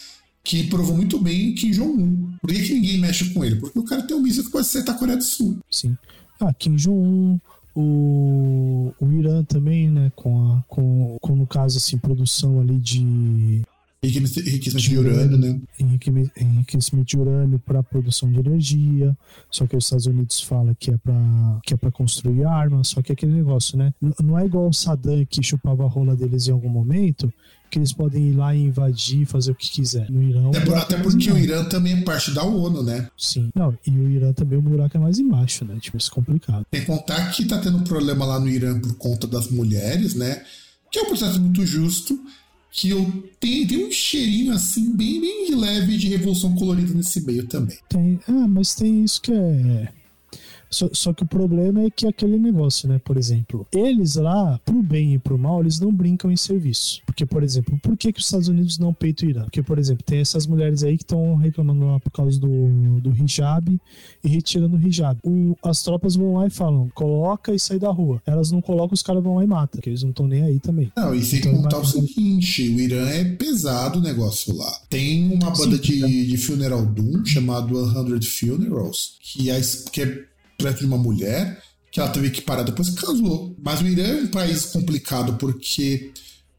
Que 0.44 0.64
provou 0.68 0.96
muito 0.96 1.20
bem 1.20 1.54
Kim 1.54 1.72
Jong-un. 1.72 2.34
Por 2.42 2.50
que, 2.50 2.64
que 2.64 2.74
ninguém 2.74 3.00
mexe 3.00 3.32
com 3.34 3.46
ele? 3.46 3.58
Porque 3.58 3.78
o 3.78 3.84
cara 3.84 4.02
tem 4.02 4.18
um 4.18 4.22
míssil 4.22 4.44
que 4.44 4.52
pode 4.52 4.66
acertar 4.66 4.96
a 4.96 4.98
Coreia 4.98 5.18
do 5.18 5.24
Sul. 5.24 5.60
Sim. 5.70 5.96
Ah, 6.40 6.52
Kim 6.54 6.76
Jong-un, 6.76 7.40
o, 7.76 8.94
o 9.00 9.12
Irã 9.12 9.44
também, 9.44 9.90
né, 9.90 10.12
com, 10.16 10.52
a, 10.52 10.64
com, 10.68 11.18
com, 11.22 11.36
no 11.36 11.46
caso, 11.46 11.78
assim, 11.78 11.98
produção 11.98 12.60
ali 12.60 12.78
de... 12.80 13.62
Enriquecimento 14.04 14.78
de 14.80 14.98
urânio, 14.98 15.38
né? 15.38 15.62
Enriquecimento 15.80 17.06
de 17.06 17.20
urânio 17.20 17.60
para 17.60 17.84
produção 17.84 18.32
de 18.32 18.40
energia. 18.40 19.16
Só 19.52 19.68
que 19.68 19.78
os 19.78 19.84
Estados 19.84 20.08
Unidos 20.08 20.42
fala 20.42 20.74
que 20.74 20.90
é 20.90 20.98
para 20.98 21.60
que 21.64 21.76
é 21.76 21.78
para 21.78 21.92
construir 21.92 22.44
armas. 22.44 22.88
Só 22.88 23.04
que 23.04 23.12
é 23.12 23.14
aquele 23.14 23.34
negócio, 23.34 23.78
né? 23.78 23.94
Não 24.20 24.40
é 24.40 24.46
igual 24.48 24.68
o 24.68 24.74
Saddam 24.74 25.24
que 25.30 25.44
chupava 25.44 25.84
a 25.84 25.88
rola 25.88 26.16
deles 26.16 26.48
em 26.48 26.52
algum 26.52 26.68
momento 26.68 27.32
que 27.72 27.80
eles 27.80 27.94
podem 27.94 28.28
ir 28.28 28.34
lá 28.34 28.54
e 28.54 28.66
invadir, 28.66 29.26
fazer 29.26 29.52
o 29.52 29.56
que 29.56 29.72
quiser. 29.72 30.12
No 30.12 30.22
Irã. 30.22 30.52
É, 30.54 30.78
até 30.78 30.98
porque 30.98 31.30
é 31.30 31.34
o 31.34 31.38
Irã 31.38 31.64
também 31.64 31.94
é 31.94 32.02
parte 32.02 32.32
da 32.32 32.44
ONU, 32.44 32.84
né? 32.84 33.10
Sim. 33.18 33.50
Não, 33.56 33.76
e 33.88 33.92
o 33.92 34.10
Irã 34.10 34.34
também 34.34 34.60
o 34.60 34.62
buraco 34.62 34.98
é 34.98 35.00
mais 35.00 35.18
embaixo, 35.18 35.64
né? 35.64 35.78
Tipo, 35.80 35.98
isso 35.98 36.12
é 36.12 36.14
complicado. 36.14 36.66
Tem 36.70 36.82
que 36.82 36.88
contar 36.88 37.32
que 37.32 37.46
tá 37.46 37.58
tendo 37.60 37.78
um 37.78 37.84
problema 37.84 38.26
lá 38.26 38.40
no 38.40 38.50
Irã 38.50 38.78
por 38.80 38.94
conta 38.98 39.26
das 39.26 39.50
mulheres, 39.50 40.14
né? 40.14 40.44
Que 40.92 41.00
é 41.00 41.04
um 41.04 41.08
processo 41.08 41.40
muito 41.40 41.66
justo. 41.66 42.20
Que 42.74 42.90
eu 42.90 43.06
tenho, 43.40 43.68
tem 43.68 43.86
um 43.86 43.92
cheirinho 43.92 44.54
assim, 44.54 44.96
bem, 44.96 45.20
bem 45.20 45.56
leve 45.56 45.98
de 45.98 46.08
revolução 46.08 46.56
colorida 46.56 46.94
nesse 46.94 47.20
meio 47.26 47.46
também. 47.46 47.78
Tem, 47.90 48.20
ah, 48.28 48.48
mas 48.48 48.76
tem 48.76 49.04
isso 49.04 49.22
que 49.22 49.32
é 49.32 49.92
só, 50.72 50.90
só, 50.94 51.14
que 51.14 51.24
o 51.24 51.28
problema 51.28 51.84
é 51.84 51.90
que 51.90 52.08
aquele 52.08 52.38
negócio, 52.38 52.88
né? 52.88 53.00
Por 53.04 53.18
exemplo, 53.18 53.68
eles 53.72 54.16
lá, 54.16 54.60
pro 54.66 54.82
bem 54.82 55.14
e 55.14 55.20
pro 55.20 55.38
mal, 55.38 55.62
eles 55.62 55.80
não 55.80 55.94
brincam 55.94 56.32
em 56.32 56.38
serviço. 56.38 57.02
Porque, 57.06 57.26
por 57.26 57.44
exemplo, 57.44 57.78
por 57.84 57.98
que, 57.98 58.14
que 58.14 58.20
os 58.20 58.26
Estados 58.26 58.48
Unidos 58.48 58.80
não 58.80 58.94
peitam 58.94 59.28
o 59.28 59.32
Irã? 59.32 59.44
Porque, 59.44 59.62
por 59.62 59.78
exemplo, 59.78 60.04
tem 60.04 60.20
essas 60.20 60.48
mulheres 60.48 60.84
aí 60.84 60.98
que 60.98 61.04
estão 61.04 61.36
reclamando 61.36 61.86
lá 61.86 62.00
por 62.00 62.12
causa 62.12 62.40
do, 62.40 63.00
do 63.02 63.12
hijab 63.16 63.80
e 64.24 64.28
retirando 64.28 64.78
o 64.78 64.88
hijab. 64.88 65.20
O, 65.24 65.58
as 65.64 65.84
tropas 65.84 66.16
vão 66.16 66.36
lá 66.36 66.48
e 66.48 66.50
falam, 66.50 66.90
coloca 66.96 67.54
e 67.54 67.60
sai 67.60 67.78
da 67.78 67.92
rua. 67.92 68.22
Elas 68.26 68.52
não 68.52 68.62
colocam, 68.62 68.94
os 68.94 69.04
caras 69.04 69.24
vão 69.24 69.36
lá 69.36 69.44
e 69.44 69.48
matam, 69.48 69.80
porque 69.80 69.90
eles 69.90 70.04
não 70.04 70.12
estão 70.12 70.28
nem 70.28 70.44
aí 70.44 70.60
também. 70.60 70.92
Não, 70.96 71.14
e 71.14 71.22
sem 71.22 71.40
então, 71.40 71.62
contar 71.62 71.80
o 71.80 71.86
seguinte, 71.86 72.70
o 72.70 72.80
Irã 72.80 73.08
é 73.10 73.26
pesado 73.26 74.00
o 74.00 74.02
negócio 74.02 74.56
lá. 74.56 74.72
Tem 74.90 75.34
uma 75.34 75.52
banda 75.52 75.78
Sim, 75.78 75.82
de, 75.82 76.28
de 76.28 76.38
funeral 76.38 76.86
doom 76.86 77.26
chamado 77.26 77.76
100 77.76 78.22
Funerals, 78.22 79.18
que 79.22 79.50
é, 79.50 79.62
que 79.92 80.02
é 80.02 80.31
perto 80.62 80.80
de 80.80 80.86
uma 80.86 80.98
mulher 80.98 81.62
que 81.92 82.00
ela 82.00 82.10
teve 82.10 82.30
que 82.30 82.42
parar 82.42 82.64
depois 82.64 82.90
que 82.90 83.02
casou. 83.02 83.56
Mas 83.62 83.82
o 83.82 83.88
Irã 83.88 84.04
é 84.04 84.22
um 84.24 84.28
país 84.28 84.66
complicado 84.66 85.34
porque 85.38 86.12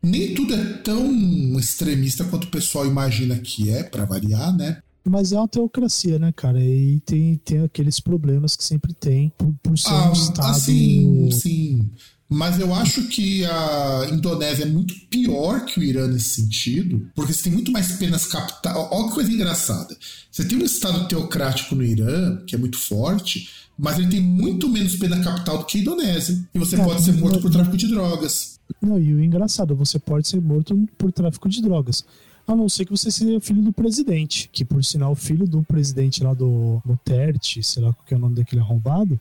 nem 0.02 0.34
tudo 0.34 0.54
é 0.54 0.64
tão 0.78 1.58
extremista 1.58 2.24
quanto 2.24 2.44
o 2.44 2.50
pessoal 2.50 2.86
imagina 2.86 3.38
que 3.38 3.70
é, 3.70 3.82
para 3.82 4.04
variar, 4.04 4.54
né? 4.54 4.82
Mas 5.04 5.32
é 5.32 5.38
uma 5.38 5.48
teocracia, 5.48 6.18
né, 6.18 6.32
cara? 6.34 6.62
E 6.62 7.00
tem, 7.00 7.36
tem 7.44 7.60
aqueles 7.64 7.98
problemas 7.98 8.54
que 8.54 8.62
sempre 8.62 8.92
tem 8.92 9.32
por, 9.36 9.52
por 9.62 9.76
ser 9.76 9.88
ah, 9.88 10.10
um 10.10 10.12
estado. 10.12 10.60
Sim, 10.60 11.30
sim. 11.32 11.90
Mas 12.28 12.58
eu 12.58 12.72
acho 12.72 13.08
que 13.08 13.44
a 13.44 14.08
Indonésia 14.10 14.62
é 14.62 14.68
muito 14.68 14.94
pior 15.10 15.64
que 15.66 15.78
o 15.78 15.82
Irã 15.82 16.06
nesse 16.06 16.40
sentido, 16.40 17.10
porque 17.14 17.32
você 17.32 17.42
tem 17.42 17.52
muito 17.52 17.70
mais 17.70 17.92
penas 17.92 18.24
capitais. 18.24 18.74
Olha 18.74 19.08
que 19.08 19.14
coisa 19.14 19.30
engraçada. 19.30 19.94
Você 20.30 20.44
tem 20.44 20.56
um 20.56 20.64
estado 20.64 21.08
teocrático 21.08 21.74
no 21.74 21.84
Irã, 21.84 22.38
que 22.46 22.54
é 22.54 22.58
muito 22.58 22.78
forte, 22.78 23.50
mas 23.78 23.98
ele 23.98 24.08
tem 24.08 24.20
muito 24.20 24.68
menos 24.68 24.96
pena 24.96 25.22
capital 25.22 25.58
do 25.58 25.64
que 25.64 25.78
a 25.78 25.80
Indonésia. 25.80 26.38
E 26.54 26.58
você 26.58 26.76
é, 26.76 26.84
pode 26.84 27.02
ser 27.02 27.12
morto 27.12 27.40
por 27.40 27.50
tráfico 27.50 27.76
de 27.76 27.88
drogas. 27.88 28.60
Não, 28.80 28.98
e 28.98 29.14
o 29.14 29.22
engraçado, 29.22 29.74
você 29.74 29.98
pode 29.98 30.28
ser 30.28 30.40
morto 30.40 30.76
por 30.96 31.12
tráfico 31.12 31.48
de 31.48 31.60
drogas. 31.62 32.04
A 32.46 32.56
não 32.56 32.68
ser 32.68 32.84
que 32.84 32.90
você 32.90 33.10
seja 33.10 33.40
filho 33.40 33.62
do 33.62 33.72
presidente, 33.72 34.48
que 34.52 34.64
por 34.64 34.84
sinal, 34.84 35.12
o 35.12 35.16
filho 35.16 35.46
do 35.46 35.62
presidente 35.62 36.22
lá 36.22 36.34
do 36.34 36.82
Duterte, 36.84 37.62
sei 37.62 37.82
lá 37.82 37.92
qual 37.92 38.06
é 38.10 38.14
o 38.14 38.18
nome 38.18 38.34
daquele 38.34 38.60
arrombado, 38.60 39.18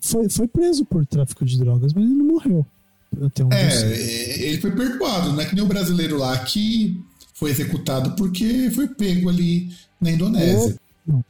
foi, 0.00 0.28
foi 0.28 0.46
preso 0.46 0.84
por 0.84 1.04
tráfico 1.06 1.44
de 1.44 1.58
drogas, 1.58 1.92
mas 1.92 2.04
ele 2.04 2.14
não 2.14 2.26
morreu. 2.26 2.66
Um 3.14 3.52
é, 3.52 4.42
ele 4.42 4.58
foi 4.60 4.70
perdoado, 4.70 5.32
não 5.32 5.40
é 5.40 5.44
que 5.44 5.54
nem 5.54 5.62
o 5.62 5.68
brasileiro 5.68 6.16
lá 6.16 6.38
que 6.38 6.98
foi 7.34 7.50
executado 7.50 8.12
porque 8.16 8.70
foi 8.70 8.88
pego 8.88 9.28
ali 9.28 9.70
na 10.00 10.12
Indonésia. 10.12 10.78
O, 11.06 11.12
não, 11.12 11.24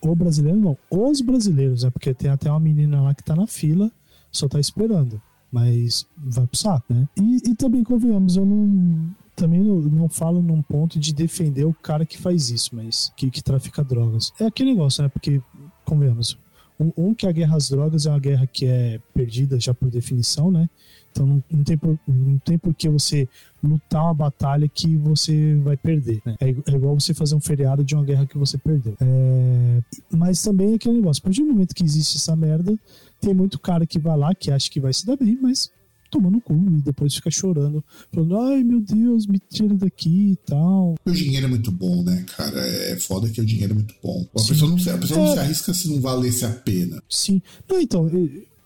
o 0.00 0.14
brasileiro 0.14 0.58
não, 0.58 0.76
os 0.90 1.20
brasileiros, 1.20 1.84
é 1.84 1.90
porque 1.90 2.12
tem 2.14 2.30
até 2.30 2.50
uma 2.50 2.60
menina 2.60 3.00
lá 3.00 3.14
que 3.14 3.24
tá 3.24 3.34
na 3.34 3.46
fila, 3.46 3.90
só 4.30 4.48
tá 4.48 4.58
esperando 4.60 5.20
mas 5.54 6.04
vai 6.16 6.48
pro 6.48 6.58
saco, 6.58 6.92
né? 6.92 7.08
E, 7.16 7.50
e 7.50 7.54
também, 7.54 7.84
convenhamos, 7.84 8.36
eu 8.36 8.44
não. 8.44 9.14
Também 9.36 9.60
não, 9.60 9.80
não, 9.80 10.08
falo 10.08 10.42
num 10.42 10.60
ponto 10.60 10.98
de 10.98 11.14
defender 11.14 11.64
o 11.64 11.74
cara 11.74 12.04
que 12.04 12.18
faz 12.18 12.50
isso, 12.50 12.70
mas 12.74 13.12
que, 13.16 13.30
que 13.30 13.42
trafica 13.42 13.84
drogas. 13.84 14.32
É 14.38 14.46
aquele 14.46 14.70
negócio, 14.70 15.02
né? 15.02 15.08
Porque, 15.08 15.40
convenhamos, 15.84 16.36
um, 16.78 16.92
um, 16.96 17.14
que 17.14 17.26
a 17.26 17.32
guerra 17.32 17.56
às 17.56 17.68
drogas 17.68 18.06
é 18.06 18.10
uma 18.10 18.18
guerra 18.18 18.46
que 18.48 18.66
é 18.66 19.00
perdida 19.12 19.58
já 19.58 19.72
por 19.72 19.90
definição, 19.90 20.50
né? 20.50 20.68
Então 21.14 21.26
não, 21.26 21.44
não, 21.48 21.62
tem, 21.62 21.78
por, 21.78 21.96
não 22.08 22.38
tem 22.38 22.58
por 22.58 22.74
que 22.74 22.88
você 22.88 23.28
lutar 23.62 24.02
uma 24.02 24.14
batalha 24.14 24.68
que 24.68 24.96
você 24.96 25.54
vai 25.62 25.76
perder. 25.76 26.20
Né? 26.26 26.34
É, 26.40 26.48
é, 26.48 26.74
igual 26.74 26.98
você 26.98 27.14
fazer 27.14 27.36
um 27.36 27.40
feriado 27.40 27.84
de 27.84 27.94
uma 27.94 28.04
guerra 28.04 28.26
que 28.26 28.36
você 28.36 28.58
perdeu. 28.58 28.96
É, 29.00 29.80
mas 30.10 30.42
também 30.42 30.72
é 30.72 30.74
aquele 30.74 30.96
negócio. 30.96 31.20
A 31.20 31.24
partir 31.24 31.42
do 31.42 31.52
momento 31.52 31.72
que 31.72 31.84
existe 31.84 32.16
essa 32.16 32.34
merda, 32.34 32.76
tem 33.20 33.32
muito 33.32 33.60
cara 33.60 33.86
que 33.86 33.98
vai 33.98 34.18
lá 34.18 34.34
que 34.34 34.50
acha 34.50 34.68
que 34.68 34.80
vai 34.80 34.92
se 34.92 35.06
dar 35.06 35.16
bem, 35.16 35.38
mas 35.40 35.70
toma 36.10 36.30
no 36.30 36.40
cu 36.40 36.54
e 36.54 36.82
depois 36.82 37.14
fica 37.14 37.30
chorando, 37.30 37.82
falando, 38.12 38.38
ai 38.38 38.62
meu 38.62 38.80
Deus, 38.80 39.26
me 39.26 39.38
tira 39.38 39.74
daqui 39.74 40.32
e 40.32 40.36
tal. 40.36 40.96
O 41.04 41.10
dinheiro 41.12 41.46
é 41.46 41.48
muito 41.48 41.70
bom, 41.70 42.02
né, 42.02 42.24
cara? 42.36 42.60
É 42.60 42.96
foda 42.96 43.28
que 43.28 43.40
o 43.40 43.44
dinheiro 43.44 43.72
é 43.72 43.74
muito 43.74 43.94
bom. 44.02 44.26
A 44.34 44.38
Sim. 44.40 44.48
pessoa, 44.48 44.70
não, 44.70 44.76
a 44.76 44.98
pessoa 44.98 45.20
é... 45.20 45.24
não 45.24 45.32
se 45.32 45.38
arrisca 45.38 45.74
se 45.74 45.88
não 45.90 46.00
valesse 46.00 46.44
a 46.44 46.50
pena. 46.50 47.00
Sim. 47.08 47.40
Não, 47.68 47.80
então, 47.80 48.08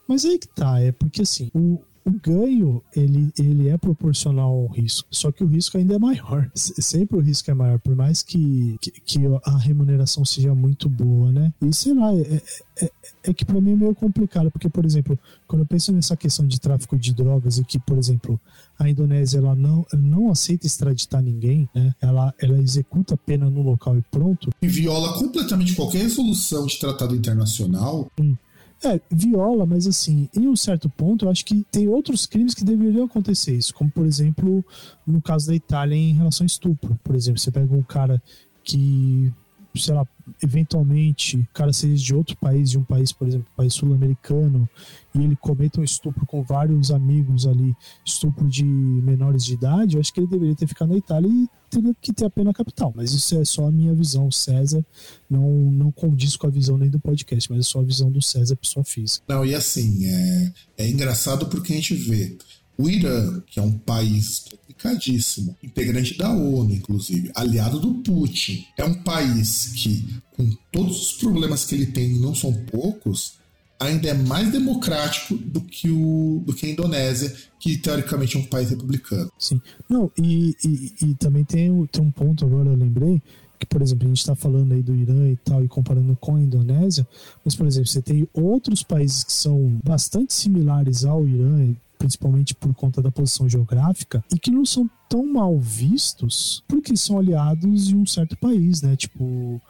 mas 0.08 0.24
aí 0.24 0.38
que 0.38 0.48
tá, 0.48 0.80
é 0.80 0.90
porque 0.90 1.20
assim, 1.20 1.50
o, 1.54 1.78
o 2.09 2.20
ganho 2.20 2.82
ele, 2.97 3.32
ele 3.39 3.68
é 3.68 3.76
proporcional 3.76 4.51
ao 4.51 4.66
risco, 4.66 5.06
só 5.10 5.30
que 5.30 5.44
o 5.44 5.47
risco 5.47 5.76
ainda 5.76 5.94
é 5.94 5.98
maior. 5.98 6.51
Sempre 6.55 7.18
o 7.18 7.20
risco 7.20 7.51
é 7.51 7.55
maior, 7.55 7.78
por 7.78 7.94
mais 7.94 8.22
que, 8.22 8.76
que, 8.80 8.90
que 8.90 9.18
a 9.44 9.59
remuneração 9.59 10.24
seja 10.24 10.55
muito 10.55 10.89
boa, 10.89 11.30
né? 11.30 11.52
E 11.60 11.72
sei 11.72 11.94
lá, 11.94 12.12
é, 12.14 12.43
é, 12.82 12.90
é 13.24 13.35
que 13.35 13.44
para 13.44 13.60
mim 13.60 13.72
é 13.72 13.76
meio 13.76 13.94
complicado, 13.94 14.51
porque, 14.51 14.68
por 14.68 14.85
exemplo, 14.85 15.18
quando 15.47 15.62
eu 15.62 15.66
penso 15.66 15.93
nessa 15.93 16.16
questão 16.16 16.47
de 16.47 16.59
tráfico 16.59 16.98
de 16.98 17.14
drogas 17.14 17.59
e 17.59 17.64
que, 17.64 17.78
por 17.78 17.98
exemplo, 17.98 18.40
a 18.78 18.89
Indonésia 18.89 19.39
ela 19.39 19.55
não, 19.55 19.85
não 19.93 20.30
aceita 20.30 20.66
extraditar 20.66 21.22
ninguém, 21.22 21.68
né? 21.74 21.94
Ela, 22.01 22.35
ela 22.40 22.59
executa 22.59 23.14
a 23.14 23.18
pena 23.18 23.51
no 23.51 23.62
local 23.62 23.98
e 23.98 24.02
pronto. 24.10 24.51
E 24.62 24.68
viola 24.68 25.12
completamente 25.14 25.74
qualquer 25.74 26.02
resolução 26.02 26.66
de 26.66 26.78
tratado 26.78 27.14
internacional. 27.14 28.10
Hum. 28.18 28.36
É, 28.84 29.00
viola, 29.10 29.66
mas 29.66 29.88
assim, 29.88 30.28
em 30.34 30.46
um 30.46 30.55
certo 30.55 30.88
ponto, 30.88 31.24
eu 31.24 31.30
acho 31.30 31.44
que 31.44 31.64
tem 31.70 31.88
outros 31.88 32.26
crimes 32.26 32.55
que 32.55 32.64
deveriam 32.64 33.06
acontecer 33.06 33.56
isso, 33.56 33.74
como 33.74 33.90
por 33.90 34.06
exemplo, 34.06 34.64
no 35.05 35.20
caso 35.20 35.48
da 35.48 35.55
Itália 35.55 35.96
em 35.96 36.14
relação 36.14 36.44
a 36.44 36.46
estupro. 36.46 36.98
Por 37.02 37.16
exemplo, 37.16 37.40
você 37.40 37.50
pega 37.50 37.74
um 37.74 37.82
cara 37.82 38.22
que, 38.62 39.32
sei 39.74 39.95
lá, 39.95 40.07
eventualmente 40.43 41.36
o 41.36 41.47
cara 41.53 41.73
seja 41.73 42.03
de 42.03 42.15
outro 42.15 42.36
país, 42.36 42.70
de 42.70 42.78
um 42.78 42.85
país, 42.85 43.12
por 43.12 43.27
exemplo, 43.28 43.47
um 43.53 43.57
país 43.57 43.74
sul-americano, 43.74 44.69
e 45.15 45.23
ele 45.23 45.36
cometa 45.36 45.81
um 45.81 45.85
estupro 45.85 46.27
com 46.27 46.43
vários 46.43 46.90
amigos 46.90 47.47
ali, 47.47 47.74
estupro 48.05 48.49
de 48.49 48.65
menores 48.65 49.45
de 49.45 49.55
idade, 49.55 49.97
eu 49.97 50.01
acho 50.01 50.12
que 50.12 50.20
ele 50.20 50.27
deveria 50.27 50.55
ter 50.55 50.66
ficado 50.66 50.90
na 50.90 50.97
Itália 50.97 51.28
e 51.28 51.49
teria 51.70 51.95
que 52.01 52.12
ter 52.12 52.24
a 52.24 52.31
pena 52.31 52.53
capital. 52.53 52.93
Mas 52.95 53.12
isso 53.12 53.39
é 53.39 53.45
só 53.45 53.66
a 53.66 53.70
minha 53.70 53.95
visão, 53.95 54.31
César. 54.31 54.85
Não, 55.28 55.49
não 55.70 55.93
condiz 55.93 56.36
com 56.36 56.47
a 56.47 56.51
visão 56.51 56.78
nem 56.78 56.89
do 56.89 56.99
podcast, 56.99 57.51
mas 57.51 57.61
é 57.61 57.62
só 57.62 57.81
a 57.81 57.85
visão 57.85 58.11
do 58.11 58.23
César, 58.23 58.57
pessoa 58.57 58.85
física. 58.85 59.24
Não, 59.28 59.45
e 59.45 59.55
assim, 59.55 60.07
é, 60.07 60.53
é 60.78 60.89
engraçado 60.89 61.47
porque 61.47 61.73
a 61.73 61.77
gente 61.77 61.95
vê 61.95 62.36
o 62.78 62.88
Irã, 62.88 63.42
que 63.44 63.59
é 63.59 63.62
um 63.62 63.76
país 63.76 64.44
complicadíssimo, 64.48 65.56
integrante 65.62 66.16
da 66.16 66.30
ONU, 66.30 66.72
inclusive, 66.72 67.30
aliado 67.34 67.80
do 67.80 67.94
Putin, 67.94 68.64
é 68.76 68.84
um 68.84 68.94
país 69.02 69.72
que, 69.74 70.06
com 70.36 70.48
todos 70.70 71.02
os 71.02 71.12
problemas 71.14 71.64
que 71.64 71.74
ele 71.74 71.86
tem, 71.86 72.20
não 72.20 72.34
são 72.34 72.52
poucos, 72.52 73.34
ainda 73.80 74.09
é 74.09 74.14
mais 74.14 74.52
democrático 74.52 75.36
do 75.36 75.60
que, 75.60 75.90
o, 75.90 76.42
do 76.46 76.55
que 76.55 76.66
a 76.66 76.70
Indonésia, 76.70 77.34
que 77.59 77.76
teoricamente 77.76 78.36
é 78.36 78.40
um 78.40 78.46
país 78.46 78.70
republicano. 78.70 79.30
Sim. 79.36 79.60
Não, 79.88 80.10
e, 80.16 80.55
e, 80.64 80.94
e 81.02 81.14
também 81.14 81.44
tem, 81.44 81.86
tem 81.86 82.02
um 82.02 82.12
ponto 82.12 82.44
agora, 82.46 82.68
eu 82.68 82.76
lembrei, 82.76 83.20
que, 83.59 83.66
por 83.66 83.82
exemplo, 83.82 84.06
a 84.06 84.09
gente 84.09 84.18
está 84.18 84.36
falando 84.36 84.72
aí 84.72 84.82
do 84.82 84.94
Irã 84.94 85.28
e 85.28 85.36
tal, 85.36 85.64
e 85.64 85.68
comparando 85.68 86.16
com 86.20 86.36
a 86.36 86.40
Indonésia, 86.40 87.06
mas, 87.44 87.56
por 87.56 87.66
exemplo, 87.66 87.88
você 87.88 88.00
tem 88.00 88.28
outros 88.32 88.84
países 88.84 89.24
que 89.24 89.32
são 89.32 89.80
bastante 89.84 90.32
similares 90.32 91.05
ao 91.05 91.26
Irã, 91.26 91.74
principalmente 91.98 92.54
por 92.54 92.72
conta 92.74 93.02
da 93.02 93.10
posição 93.10 93.48
geográfica, 93.48 94.22
e 94.32 94.38
que 94.38 94.50
não 94.50 94.64
são 94.64 94.88
tão 95.08 95.26
mal 95.26 95.58
vistos 95.58 96.62
porque 96.68 96.96
são 96.96 97.18
aliados 97.18 97.88
de 97.88 97.96
um 97.96 98.06
certo 98.06 98.36
país, 98.36 98.82
né? 98.82 98.96
Tipo, 98.96 99.60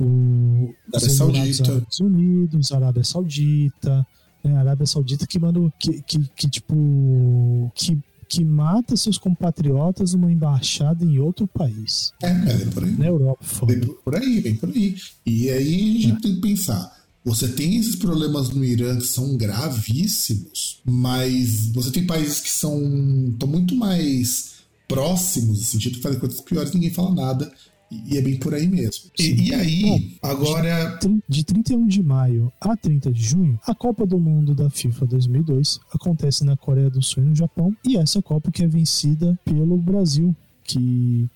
o, 0.00 0.74
Arábia 0.92 1.10
Saudita. 1.10 1.48
Estados 1.50 2.00
Unidos, 2.00 2.72
Arábia 2.72 3.04
Saudita, 3.04 4.06
né? 4.42 4.56
Arábia 4.56 4.86
Saudita 4.86 5.26
que 5.26 5.38
manda 5.38 5.60
que, 5.78 6.02
que, 6.02 6.18
que 6.34 6.48
tipo 6.48 7.70
que 7.74 7.98
que 8.26 8.44
mata 8.44 8.96
seus 8.96 9.18
compatriotas 9.18 10.14
numa 10.14 10.32
embaixada 10.32 11.04
em 11.04 11.18
outro 11.18 11.46
país. 11.46 12.12
É, 12.22 12.30
é 12.30 12.66
por 12.66 12.82
aí. 12.82 12.90
Na 12.92 13.06
Europa, 13.06 13.44
Vem 13.66 13.80
por 13.80 14.16
aí, 14.16 14.40
vem 14.40 14.56
por 14.56 14.70
aí. 14.70 14.96
E 15.26 15.50
aí 15.50 15.98
a 15.98 16.00
gente 16.00 16.16
é. 16.16 16.20
tem 16.20 16.34
que 16.34 16.40
pensar. 16.40 17.03
Você 17.24 17.48
tem 17.48 17.76
esses 17.76 17.96
problemas 17.96 18.50
no 18.50 18.62
Irã 18.62 18.98
que 18.98 19.06
são 19.06 19.36
gravíssimos, 19.36 20.80
mas 20.84 21.68
você 21.68 21.90
tem 21.90 22.06
países 22.06 22.40
que 22.40 22.50
são 22.50 23.28
estão 23.32 23.48
muito 23.48 23.74
mais 23.74 24.56
próximos, 24.86 25.58
no 25.58 25.64
sentido 25.64 25.94
de 25.94 26.02
fazer 26.02 26.18
coisas 26.18 26.40
piores, 26.42 26.72
ninguém 26.72 26.90
fala 26.90 27.14
nada. 27.14 27.50
E 27.90 28.18
é 28.18 28.20
bem 28.20 28.36
por 28.36 28.52
aí 28.52 28.66
mesmo. 28.66 29.10
E, 29.18 29.48
e, 29.48 29.54
aí, 29.54 29.82
Bom, 29.82 30.00
agora. 30.22 30.98
De 31.28 31.44
31 31.44 31.86
de 31.86 32.02
maio 32.02 32.52
a 32.60 32.76
30 32.76 33.12
de 33.12 33.22
junho, 33.22 33.58
a 33.66 33.74
Copa 33.74 34.04
do 34.04 34.18
Mundo 34.18 34.54
da 34.54 34.68
FIFA 34.68 35.06
2002 35.06 35.78
acontece 35.92 36.44
na 36.44 36.56
Coreia 36.56 36.90
do 36.90 37.00
Sul 37.00 37.22
e 37.22 37.26
no 37.26 37.36
Japão. 37.36 37.74
E 37.86 37.96
essa 37.96 38.20
Copa 38.20 38.50
que 38.50 38.64
é 38.64 38.66
vencida 38.66 39.38
pelo 39.44 39.76
Brasil, 39.76 40.34
que 40.64 41.28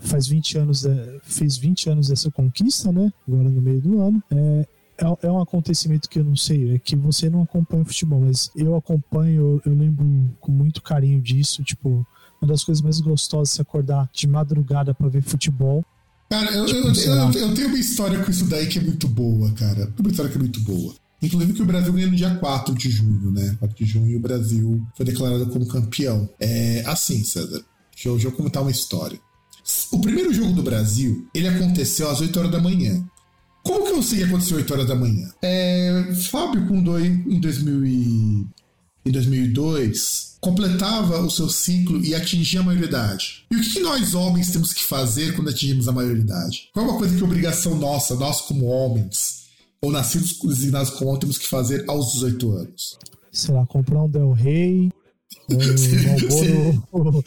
faz 0.00 0.26
20 0.26 0.58
anos, 0.58 0.84
fez 1.22 1.56
20 1.56 1.90
anos 1.90 2.08
dessa 2.08 2.30
conquista, 2.30 2.92
né? 2.92 3.10
Agora 3.26 3.48
no 3.48 3.62
meio 3.62 3.80
do 3.80 4.00
ano. 4.00 4.22
É, 4.30 4.66
é, 4.98 5.26
é 5.26 5.30
um 5.30 5.40
acontecimento 5.40 6.08
que 6.08 6.18
eu 6.18 6.24
não 6.24 6.36
sei, 6.36 6.74
é 6.74 6.78
que 6.78 6.96
você 6.96 7.30
não 7.30 7.42
acompanha 7.42 7.82
o 7.82 7.86
futebol, 7.86 8.20
mas 8.20 8.50
eu 8.56 8.74
acompanho, 8.76 9.62
eu 9.64 9.74
lembro 9.74 10.06
com 10.40 10.50
muito 10.50 10.82
carinho 10.82 11.20
disso, 11.20 11.62
tipo, 11.62 12.06
uma 12.40 12.48
das 12.48 12.64
coisas 12.64 12.82
mais 12.82 13.00
gostosas 13.00 13.54
é 13.54 13.56
se 13.56 13.62
acordar 13.62 14.08
de 14.12 14.26
madrugada 14.26 14.94
para 14.94 15.08
ver 15.08 15.22
futebol. 15.22 15.84
Cara, 16.30 16.50
eu, 16.52 16.66
tipo, 16.66 16.88
eu, 16.88 17.14
eu, 17.14 17.32
eu, 17.32 17.54
tenho 17.54 17.68
uma 17.68 17.78
história 17.78 18.22
com 18.22 18.30
isso 18.30 18.44
daí 18.46 18.66
que 18.66 18.78
é 18.78 18.82
muito 18.82 19.08
boa, 19.08 19.50
cara. 19.52 19.92
Uma 19.98 20.10
história 20.10 20.30
que 20.30 20.36
é 20.36 20.40
muito 20.40 20.60
boa. 20.60 20.94
Inclusive 21.20 21.52
que 21.52 21.62
o 21.62 21.66
Brasil 21.66 21.92
ganhou 21.92 22.10
no 22.10 22.16
dia 22.16 22.34
4 22.36 22.74
de 22.74 22.90
junho, 22.90 23.30
né? 23.32 23.56
4 23.58 23.76
de 23.76 23.90
junho 23.90 24.16
o 24.16 24.20
Brasil 24.20 24.86
foi 24.94 25.04
declarado 25.04 25.46
como 25.46 25.66
campeão. 25.66 26.28
É 26.38 26.84
assim, 26.86 27.24
César. 27.24 27.64
Deixa 27.92 28.08
eu, 28.08 28.12
deixa 28.12 28.28
eu 28.28 28.32
contar 28.32 28.60
uma 28.60 28.70
história. 28.70 29.18
O 29.90 30.00
primeiro 30.00 30.32
jogo 30.32 30.52
do 30.52 30.62
Brasil, 30.62 31.26
ele 31.34 31.48
aconteceu 31.48 32.08
às 32.08 32.20
8 32.20 32.38
horas 32.38 32.52
da 32.52 32.60
manhã. 32.60 33.04
Como 33.68 33.84
que 33.84 33.92
eu 33.92 34.02
sei 34.02 34.20
que 34.20 34.24
aconteceu 34.24 34.56
às 34.56 34.62
8 34.62 34.72
horas 34.72 34.88
da 34.88 34.94
manhã? 34.94 35.30
É, 35.42 36.14
Fábio 36.30 36.62
dois, 36.82 37.04
em 37.04 37.38
2000 37.38 37.84
e, 37.84 38.46
em 39.04 39.10
2002 39.10 40.26
completava 40.40 41.20
o 41.20 41.30
seu 41.30 41.48
ciclo 41.48 42.02
e 42.02 42.14
atingia 42.14 42.60
a 42.60 42.62
maioridade. 42.62 43.44
E 43.50 43.56
o 43.56 43.60
que 43.60 43.80
nós 43.80 44.14
homens 44.14 44.52
temos 44.52 44.72
que 44.72 44.84
fazer 44.84 45.34
quando 45.34 45.50
atingimos 45.50 45.86
a 45.88 45.92
maioridade? 45.92 46.70
Qual 46.72 46.86
é 46.86 46.88
uma 46.88 46.96
coisa 46.96 47.14
que 47.14 47.20
é 47.20 47.24
obrigação 47.24 47.74
nossa, 47.74 48.14
nós 48.14 48.40
como 48.42 48.66
homens, 48.66 49.48
ou 49.82 49.90
nascidos 49.90 50.38
designados 50.38 50.90
como 50.90 51.10
homens, 51.10 51.20
temos 51.20 51.38
que 51.38 51.48
fazer 51.48 51.84
aos 51.88 52.12
18 52.12 52.50
anos? 52.52 52.98
Sei 53.32 53.52
lá, 53.52 53.66
comprar 53.66 54.04
um 54.04 54.08
Del 54.08 54.32
Rey, 54.32 54.90
um 55.50 55.56
Malboro 56.90 57.24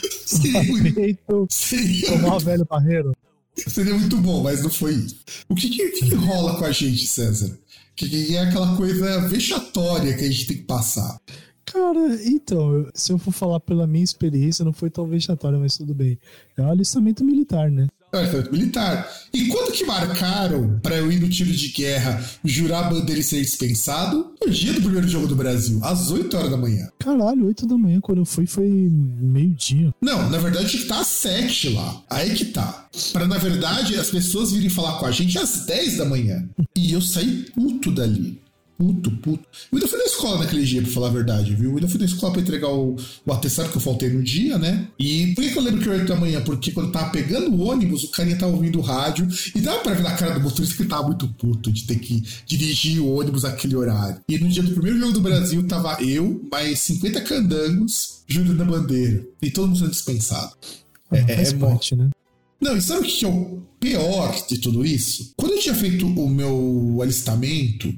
feito, 0.93 1.47
tomar 2.07 2.37
o 2.37 2.39
velho 2.39 2.65
barreiro. 2.65 3.13
Seria 3.55 3.93
muito 3.93 4.17
bom, 4.17 4.43
mas 4.43 4.61
não 4.63 4.69
foi 4.69 4.93
isso. 4.93 5.19
O 5.49 5.55
que, 5.55 5.69
que, 5.69 5.91
que 5.91 6.15
rola 6.15 6.57
com 6.57 6.65
a 6.65 6.71
gente, 6.71 7.05
César? 7.05 7.57
Que, 7.95 8.09
que 8.09 8.35
é 8.35 8.41
aquela 8.41 8.75
coisa 8.75 9.27
vexatória 9.27 10.15
que 10.15 10.23
a 10.23 10.31
gente 10.31 10.47
tem 10.47 10.57
que 10.57 10.63
passar. 10.63 11.19
Cara, 11.65 12.19
então, 12.25 12.89
se 12.93 13.11
eu 13.11 13.17
for 13.17 13.31
falar 13.31 13.59
pela 13.59 13.87
minha 13.87 14.03
experiência, 14.03 14.65
não 14.65 14.73
foi 14.73 14.89
tão 14.89 15.07
vexatória, 15.07 15.59
mas 15.59 15.77
tudo 15.77 15.93
bem. 15.93 16.17
É 16.57 16.61
um 16.61 16.69
alistamento 16.69 17.23
militar, 17.23 17.69
né? 17.69 17.87
É 18.13 18.17
alistamento 18.17 18.51
militar. 18.51 19.09
E 19.33 19.47
quando 19.47 19.71
que 19.71 19.85
marcaram 19.85 20.77
para 20.83 20.97
eu 20.97 21.09
ir 21.09 21.21
no 21.21 21.29
tiro 21.29 21.51
de 21.51 21.69
guerra, 21.69 22.21
jurar 22.43 22.85
a 22.85 22.89
bandeira 22.89 23.21
e 23.21 23.23
ser 23.23 23.39
dispensado? 23.41 24.33
No 24.43 24.51
dia 24.51 24.73
do 24.73 24.81
primeiro 24.81 25.07
jogo 25.07 25.27
do 25.27 25.35
Brasil, 25.35 25.79
às 25.81 26.11
8 26.11 26.35
horas 26.35 26.51
da 26.51 26.57
manhã. 26.57 26.89
Caralho, 26.99 27.45
8 27.47 27.65
da 27.65 27.77
manhã, 27.77 28.01
quando 28.01 28.17
eu 28.17 28.25
fui, 28.25 28.45
foi 28.45 28.67
meio-dia. 28.69 29.93
Não, 30.01 30.29
na 30.29 30.37
verdade 30.37 30.71
que 30.71 30.83
estar 30.83 30.99
às 30.99 31.07
7 31.07 31.69
lá. 31.69 32.03
Aí 32.09 32.33
que 32.33 32.45
tá. 32.45 32.87
Pra, 33.13 33.25
na 33.25 33.37
verdade, 33.37 33.95
as 33.95 34.09
pessoas 34.09 34.51
virem 34.51 34.69
falar 34.69 34.99
com 34.99 35.05
a 35.05 35.11
gente 35.11 35.37
às 35.37 35.65
10 35.65 35.97
da 35.97 36.05
manhã. 36.05 36.43
E 36.75 36.91
eu 36.91 37.01
saí 37.01 37.45
puto 37.55 37.91
dali 37.91 38.40
puto, 38.81 39.11
puto. 39.11 39.47
Eu 39.71 39.77
ainda 39.77 39.87
fui 39.87 39.99
na 39.99 40.05
escola 40.05 40.39
naquele 40.39 40.65
dia, 40.65 40.81
pra 40.81 40.91
falar 40.91 41.07
a 41.07 41.11
verdade, 41.11 41.53
viu? 41.53 41.69
Eu 41.69 41.75
ainda 41.75 41.87
fui 41.87 41.99
na 41.99 42.05
escola 42.05 42.33
pra 42.33 42.41
entregar 42.41 42.69
o, 42.69 42.95
o 43.25 43.31
atestado 43.31 43.69
que 43.69 43.77
eu 43.77 43.81
faltei 43.81 44.09
no 44.09 44.23
dia, 44.23 44.57
né? 44.57 44.87
E 44.97 45.35
por 45.35 45.43
que, 45.43 45.51
que 45.51 45.57
eu 45.57 45.61
lembro 45.61 45.81
que 45.81 45.87
era 45.87 45.99
8 45.99 46.07
da 46.07 46.15
manhã? 46.15 46.41
Porque 46.41 46.71
quando 46.71 46.87
eu 46.87 46.91
tava 46.91 47.11
pegando 47.11 47.55
o 47.55 47.61
ônibus, 47.61 48.03
o 48.03 48.09
carinha 48.09 48.35
tava 48.37 48.51
ouvindo 48.51 48.79
o 48.79 48.81
rádio 48.81 49.27
e 49.53 49.61
dava 49.61 49.79
pra 49.81 49.93
ver 49.93 50.01
na 50.01 50.15
cara 50.15 50.33
do 50.33 50.41
motorista 50.41 50.75
que 50.75 50.81
ele 50.81 50.89
tava 50.89 51.03
muito 51.03 51.27
puto 51.27 51.71
de 51.71 51.83
ter 51.85 51.99
que 51.99 52.23
dirigir 52.47 52.99
o 52.99 53.13
ônibus 53.13 53.43
naquele 53.43 53.75
horário. 53.75 54.19
E 54.27 54.39
no 54.39 54.49
dia 54.49 54.63
do 54.63 54.71
primeiro 54.71 54.99
jogo 54.99 55.13
do 55.13 55.21
Brasil, 55.21 55.61
tava 55.67 56.01
eu, 56.03 56.41
mais 56.51 56.79
50 56.79 57.21
candangos, 57.21 58.23
jurando 58.27 58.57
da 58.57 58.65
bandeira. 58.65 59.23
E 59.41 59.51
todo 59.51 59.67
mundo 59.67 59.77
sendo 59.77 59.91
dispensado. 59.91 60.53
É, 61.11 61.19
é, 61.19 61.43
é 61.43 61.53
parte, 61.53 61.95
né? 61.95 62.09
Não, 62.59 62.77
e 62.77 62.81
sabe 62.81 63.01
o 63.01 63.03
que 63.03 63.25
é 63.25 63.27
o 63.27 63.61
pior 63.79 64.35
de 64.47 64.59
tudo 64.59 64.85
isso? 64.85 65.33
Quando 65.35 65.53
eu 65.53 65.59
tinha 65.59 65.73
feito 65.73 66.05
o 66.05 66.29
meu 66.29 66.99
alistamento, 67.01 67.91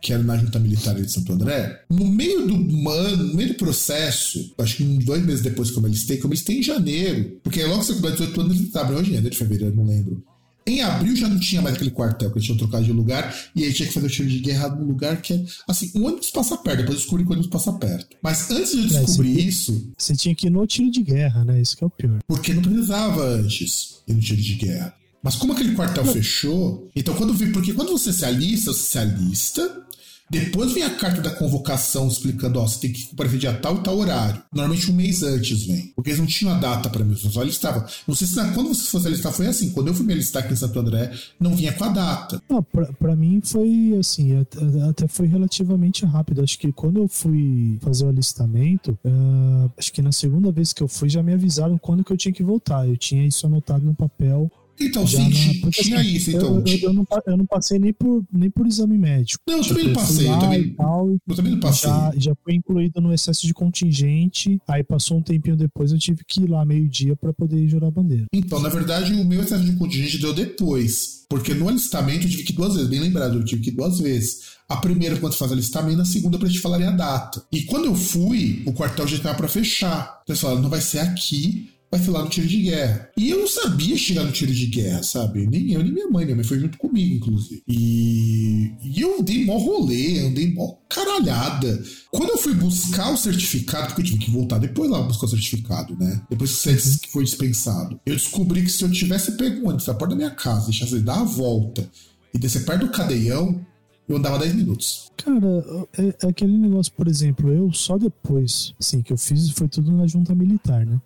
que 0.00 0.12
era 0.12 0.22
na 0.22 0.36
junta 0.36 0.58
militar 0.58 0.94
de 0.94 1.10
Santo 1.10 1.32
André, 1.32 1.82
no 1.90 2.06
meio 2.06 2.46
do 2.46 2.88
ano, 2.88 3.24
no 3.24 3.34
meio 3.34 3.50
do 3.50 3.54
processo, 3.54 4.52
acho 4.58 4.76
que 4.76 4.84
uns 4.84 5.04
dois 5.04 5.24
meses 5.24 5.42
depois 5.42 5.70
que 5.70 5.76
eu 5.76 5.82
me 5.82 5.88
alistei, 5.88 6.16
que 6.16 6.24
eu 6.24 6.28
me 6.28 6.34
alistei 6.34 6.58
em 6.58 6.62
janeiro, 6.62 7.38
porque 7.42 7.62
logo 7.64 7.80
que 7.80 7.86
você 7.86 7.94
completa 7.94 8.16
18 8.16 8.40
anos, 8.40 8.56
ele 8.56 8.66
tá 8.66 8.80
abrindo 8.80 9.02
em 9.02 9.04
janeiro, 9.04 9.30
de 9.30 9.36
fevereiro, 9.36 9.76
não 9.76 9.86
lembro. 9.86 10.22
Em 10.66 10.82
abril 10.82 11.16
já 11.16 11.28
não 11.28 11.40
tinha 11.40 11.60
mais 11.60 11.74
aquele 11.74 11.90
quartel, 11.90 12.30
que 12.30 12.36
eles 12.36 12.46
tinham 12.46 12.58
trocado 12.58 12.84
de 12.84 12.92
lugar, 12.92 13.34
e 13.56 13.64
aí 13.64 13.72
tinha 13.72 13.88
que 13.88 13.94
fazer 13.94 14.06
o 14.06 14.10
tiro 14.10 14.28
de 14.28 14.38
guerra 14.38 14.68
num 14.68 14.86
lugar 14.86 15.20
que 15.20 15.32
é, 15.32 15.44
assim, 15.66 15.90
um 15.94 16.06
ônibus 16.06 16.30
passa 16.30 16.56
perto, 16.56 16.78
depois 16.78 16.96
eu 16.96 17.00
descobri 17.00 17.24
que 17.24 17.30
o 17.30 17.32
ônibus 17.32 17.50
passa 17.50 17.72
perto. 17.72 18.16
Mas 18.22 18.50
antes 18.50 18.72
de 18.72 18.94
eu 18.94 19.04
descobrir 19.04 19.38
é, 19.38 19.42
isso... 19.42 19.92
Você 19.98 20.14
tinha 20.14 20.34
que 20.34 20.46
ir 20.46 20.50
no 20.50 20.66
tiro 20.66 20.90
de 20.90 21.02
guerra, 21.02 21.44
né? 21.44 21.60
Isso 21.60 21.76
que 21.76 21.82
é 21.82 21.86
o 21.86 21.90
pior. 21.90 22.18
Porque 22.26 22.54
não 22.54 22.62
precisava 22.62 23.24
antes 23.24 24.02
ir 24.06 24.14
no 24.14 24.20
tiro 24.20 24.40
de 24.40 24.54
guerra. 24.54 24.94
Mas 25.22 25.36
como 25.36 25.52
aquele 25.52 25.74
quartel 25.74 26.04
não. 26.04 26.12
fechou, 26.12 26.88
então 26.96 27.14
quando 27.14 27.34
vi, 27.34 27.52
porque 27.52 27.74
quando 27.74 27.92
você 27.92 28.12
se 28.12 28.24
alista, 28.24 28.72
você 28.72 28.80
se 28.80 28.98
alista, 28.98 29.86
depois 30.30 30.72
vem 30.72 30.84
a 30.84 30.90
carta 30.90 31.20
da 31.20 31.30
convocação 31.30 32.06
explicando, 32.06 32.60
ó, 32.60 32.66
você 32.66 32.78
tem 32.78 32.92
que 32.92 33.06
comparecer 33.06 33.40
dia 33.40 33.52
tal 33.52 33.78
e 33.78 33.80
tal 33.80 33.98
horário. 33.98 34.40
Normalmente 34.52 34.88
um 34.88 34.94
mês 34.94 35.24
antes 35.24 35.66
vem. 35.66 35.92
Porque 35.96 36.10
eles 36.10 36.20
não 36.20 36.26
tinham 36.26 36.54
a 36.54 36.58
data 36.58 36.88
para 36.88 37.04
mim, 37.04 37.16
só 37.16 37.40
alistavam. 37.40 37.84
Não 38.06 38.14
sei 38.14 38.28
se 38.28 38.36
na, 38.36 38.52
quando 38.52 38.68
você 38.68 38.88
fosse 38.88 39.08
alistar 39.08 39.32
foi 39.32 39.48
assim. 39.48 39.70
Quando 39.70 39.88
eu 39.88 39.94
fui 39.94 40.06
me 40.06 40.12
alistar 40.12 40.44
aqui 40.44 40.52
em 40.52 40.56
Santo 40.56 40.78
André, 40.78 41.12
não 41.40 41.56
vinha 41.56 41.72
com 41.72 41.82
a 41.82 41.88
data. 41.88 42.40
Não, 42.48 42.62
pra, 42.62 42.86
pra 42.92 43.16
mim 43.16 43.40
foi 43.42 43.96
assim, 43.98 44.38
até, 44.38 44.58
até, 44.88 45.08
foi 45.08 45.26
relativamente 45.26 46.06
rápido. 46.06 46.44
Acho 46.44 46.56
que 46.60 46.70
quando 46.70 47.00
eu 47.00 47.08
fui 47.08 47.76
fazer 47.80 48.04
o 48.04 48.08
alistamento, 48.08 48.96
uh, 49.04 49.72
acho 49.76 49.92
que 49.92 50.00
na 50.00 50.12
segunda 50.12 50.52
vez 50.52 50.72
que 50.72 50.80
eu 50.80 50.86
fui 50.86 51.08
já 51.08 51.24
me 51.24 51.32
avisaram 51.32 51.76
quando 51.76 52.04
que 52.04 52.12
eu 52.12 52.16
tinha 52.16 52.32
que 52.32 52.44
voltar. 52.44 52.88
Eu 52.88 52.96
tinha 52.96 53.26
isso 53.26 53.44
anotado 53.48 53.84
no 53.84 53.94
papel 53.96 54.48
então, 54.80 55.06
sim, 55.06 55.24
na, 55.62 55.70
tinha 55.70 56.00
assim, 56.00 56.08
isso, 56.08 56.30
então. 56.30 56.56
Eu, 56.56 56.64
eu, 56.66 56.78
eu, 56.82 56.92
não, 56.92 57.06
eu, 57.26 57.36
não, 57.36 57.46
passei 57.46 57.78
nem 57.78 57.92
por, 57.92 58.24
nem 58.32 58.50
por 58.50 58.66
exame 58.66 58.96
médico. 58.96 59.42
Não, 59.46 59.58
eu 59.58 59.64
também 59.64 59.86
não 59.86 59.92
passei. 59.92 60.28
Eu 60.28 60.38
também, 60.38 60.74
tal, 60.74 61.10
eu 61.28 61.36
também 61.36 61.52
não 61.52 61.60
passei. 61.60 61.90
Já, 61.90 62.12
já 62.16 62.34
foi 62.42 62.54
incluído 62.54 63.00
no 63.00 63.12
excesso 63.12 63.46
de 63.46 63.52
contingente. 63.52 64.60
Aí 64.66 64.82
passou 64.82 65.18
um 65.18 65.22
tempinho 65.22 65.56
depois, 65.56 65.92
eu 65.92 65.98
tive 65.98 66.24
que 66.26 66.42
ir 66.42 66.48
lá 66.48 66.64
meio-dia 66.64 67.14
para 67.14 67.32
poder 67.32 67.68
jurar 67.68 67.88
a 67.88 67.90
bandeira. 67.90 68.26
Então, 68.32 68.60
na 68.60 68.68
verdade, 68.68 69.12
o 69.12 69.24
meu 69.24 69.42
excesso 69.42 69.64
de 69.64 69.76
contingente 69.76 70.18
deu 70.18 70.32
depois. 70.32 71.20
Porque 71.28 71.54
no 71.54 71.68
alistamento 71.68 72.26
eu 72.26 72.30
tive 72.30 72.42
que 72.42 72.52
ir 72.52 72.56
duas 72.56 72.74
vezes, 72.74 72.90
bem 72.90 72.98
lembrado, 72.98 73.38
eu 73.38 73.44
tive 73.44 73.62
que 73.62 73.70
ir 73.70 73.74
duas 73.74 74.00
vezes. 74.00 74.58
A 74.68 74.78
primeira 74.78 75.16
quando 75.16 75.36
faz 75.36 75.52
alistamento, 75.52 76.00
a 76.00 76.04
segunda 76.04 76.38
para 76.38 76.48
te 76.48 76.58
falarem 76.58 76.88
a 76.88 76.90
data. 76.90 77.44
E 77.52 77.62
quando 77.62 77.84
eu 77.84 77.94
fui, 77.94 78.62
o 78.66 78.72
quartel 78.72 79.06
já 79.06 79.16
estava 79.16 79.36
para 79.36 79.48
fechar. 79.48 80.20
Então 80.22 80.32
eles 80.32 80.40
falaram, 80.40 80.62
não 80.62 80.70
vai 80.70 80.80
ser 80.80 80.98
aqui, 80.98 81.70
vai 81.90 82.06
lá 82.06 82.22
no 82.22 82.30
tiro 82.30 82.46
de 82.46 82.62
guerra. 82.62 83.10
E 83.16 83.30
eu 83.30 83.40
não 83.40 83.48
sabia 83.48 83.96
chegar 83.96 84.24
no 84.24 84.30
tiro 84.30 84.52
de 84.52 84.66
guerra, 84.66 85.02
sabe? 85.02 85.46
Nem 85.46 85.72
eu, 85.72 85.82
nem 85.82 85.92
minha 85.92 86.08
mãe. 86.08 86.24
Minha 86.24 86.36
mãe 86.36 86.44
foi 86.44 86.60
junto 86.60 86.78
comigo, 86.78 87.16
inclusive. 87.16 87.62
E, 87.66 88.72
e 88.82 89.00
eu 89.00 89.22
dei 89.22 89.44
mó 89.44 89.58
rolê, 89.58 90.24
eu 90.24 90.32
dei 90.32 90.52
mó 90.54 90.74
caralhada. 90.88 91.82
Quando 92.10 92.30
eu 92.30 92.38
fui 92.38 92.54
buscar 92.54 93.12
o 93.12 93.16
certificado, 93.16 93.88
porque 93.88 94.02
eu 94.02 94.06
tive 94.06 94.18
que 94.18 94.30
voltar 94.30 94.58
depois 94.58 94.88
lá 94.88 95.02
buscar 95.02 95.26
o 95.26 95.30
certificado, 95.30 95.96
né? 95.98 96.22
Depois 96.30 96.62
que 96.62 97.10
foi 97.10 97.24
dispensado. 97.24 98.00
Eu 98.06 98.14
descobri 98.14 98.62
que 98.62 98.70
se 98.70 98.84
eu 98.84 98.90
tivesse 98.90 99.32
pego 99.32 99.66
ônibus 99.66 99.86
da 99.86 99.94
porta 99.94 100.14
da 100.14 100.16
minha 100.16 100.30
casa, 100.30 100.66
deixasse 100.66 100.94
ele 100.94 101.02
dar 101.02 101.20
a 101.20 101.24
volta 101.24 101.88
e 102.32 102.38
descer 102.38 102.64
perto 102.64 102.86
do 102.86 102.92
cadeião, 102.92 103.64
eu 104.08 104.16
andava 104.16 104.38
10 104.38 104.54
minutos. 104.54 105.10
Cara, 105.16 105.88
é, 105.98 106.14
é, 106.22 106.28
aquele 106.28 106.56
negócio, 106.56 106.92
por 106.92 107.06
exemplo, 107.08 107.52
eu 107.52 107.72
só 107.72 107.98
depois, 107.98 108.74
assim, 108.78 109.02
que 109.02 109.12
eu 109.12 109.16
fiz, 109.16 109.50
foi 109.50 109.68
tudo 109.68 109.92
na 109.92 110.06
junta 110.06 110.34
militar, 110.34 110.84
né? 110.86 111.00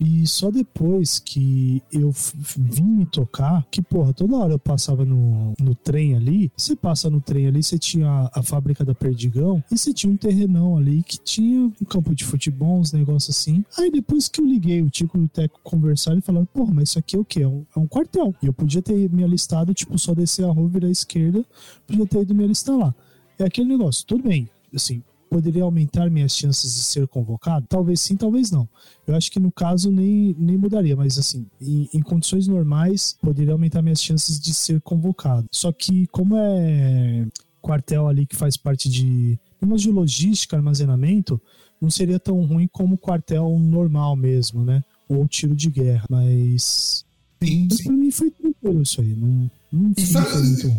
E 0.00 0.26
só 0.26 0.50
depois 0.50 1.18
que 1.18 1.82
eu 1.92 2.10
vim 2.56 2.84
me 2.84 3.06
tocar, 3.06 3.66
que 3.70 3.82
porra, 3.82 4.14
toda 4.14 4.34
hora 4.36 4.54
eu 4.54 4.58
passava 4.58 5.04
no, 5.04 5.52
no 5.60 5.74
trem 5.74 6.16
ali, 6.16 6.50
você 6.56 6.74
passa 6.74 7.10
no 7.10 7.20
trem 7.20 7.46
ali, 7.46 7.62
você 7.62 7.78
tinha 7.78 8.08
a, 8.08 8.40
a 8.40 8.42
fábrica 8.42 8.82
da 8.82 8.94
Perdigão 8.94 9.62
e 9.70 9.76
você 9.76 9.92
tinha 9.92 10.10
um 10.10 10.16
terrenão 10.16 10.74
ali 10.78 11.02
que 11.02 11.18
tinha 11.18 11.60
um 11.60 11.84
campo 11.84 12.14
de 12.14 12.24
futebol, 12.24 12.80
uns 12.80 12.92
negócios 12.92 13.36
assim. 13.36 13.62
Aí 13.78 13.90
depois 13.90 14.26
que 14.26 14.40
eu 14.40 14.46
liguei, 14.46 14.80
o 14.80 14.88
Tico 14.88 15.18
e 15.18 15.24
o 15.24 15.28
Teco 15.28 15.60
conversaram 15.62 16.18
e 16.18 16.22
falaram, 16.22 16.46
porra, 16.46 16.72
mas 16.72 16.88
isso 16.88 16.98
aqui 16.98 17.16
é 17.16 17.18
o 17.18 17.24
quê? 17.24 17.42
É 17.42 17.48
um, 17.48 17.66
é 17.76 17.78
um 17.78 17.86
quartel. 17.86 18.34
E 18.42 18.46
eu 18.46 18.54
podia 18.54 18.80
ter 18.80 19.10
me 19.10 19.22
alistado, 19.22 19.74
tipo, 19.74 19.98
só 19.98 20.14
descer 20.14 20.46
a 20.46 20.50
rua, 20.50 20.66
virar 20.66 20.88
à 20.88 20.90
esquerda, 20.90 21.44
podia 21.86 22.06
ter 22.06 22.22
ido 22.22 22.34
me 22.34 22.44
alistar 22.44 22.74
lá. 22.74 22.94
É 23.38 23.44
aquele 23.44 23.68
negócio, 23.68 24.06
tudo 24.06 24.22
bem, 24.22 24.48
assim, 24.74 25.02
poderia 25.30 25.62
aumentar 25.62 26.10
minhas 26.10 26.36
chances 26.36 26.74
de 26.74 26.82
ser 26.82 27.06
convocado? 27.06 27.64
Talvez 27.68 28.00
sim, 28.00 28.16
talvez 28.16 28.50
não. 28.50 28.68
Eu 29.06 29.14
acho 29.14 29.30
que 29.30 29.38
no 29.38 29.52
caso 29.52 29.90
nem, 29.90 30.34
nem 30.36 30.58
mudaria, 30.58 30.96
mas 30.96 31.16
assim, 31.16 31.46
em, 31.60 31.88
em 31.94 32.02
condições 32.02 32.48
normais, 32.48 33.16
poderia 33.22 33.52
aumentar 33.52 33.80
minhas 33.80 34.02
chances 34.02 34.38
de 34.40 34.52
ser 34.52 34.80
convocado. 34.80 35.46
Só 35.52 35.72
que, 35.72 36.08
como 36.08 36.36
é 36.36 37.26
quartel 37.62 38.08
ali 38.08 38.26
que 38.26 38.34
faz 38.34 38.56
parte 38.56 38.88
de 38.88 39.38
temas 39.60 39.82
de 39.82 39.90
logística, 39.90 40.56
armazenamento, 40.56 41.40
não 41.80 41.90
seria 41.90 42.18
tão 42.18 42.44
ruim 42.44 42.68
como 42.72 42.98
quartel 42.98 43.58
normal 43.58 44.16
mesmo, 44.16 44.64
né? 44.64 44.82
Ou 45.08 45.26
tiro 45.28 45.54
de 45.54 45.70
guerra. 45.70 46.04
Mas. 46.10 47.04
Sim, 47.42 47.68
mas 47.68 47.78
sim. 47.78 47.84
pra 47.84 47.92
mim 47.92 48.10
foi 48.10 48.30
tranquilo 48.30 48.82
isso 48.82 49.00
aí. 49.00 49.14
Não, 49.14 49.50
e 49.96 50.04
sabe, 50.04 50.28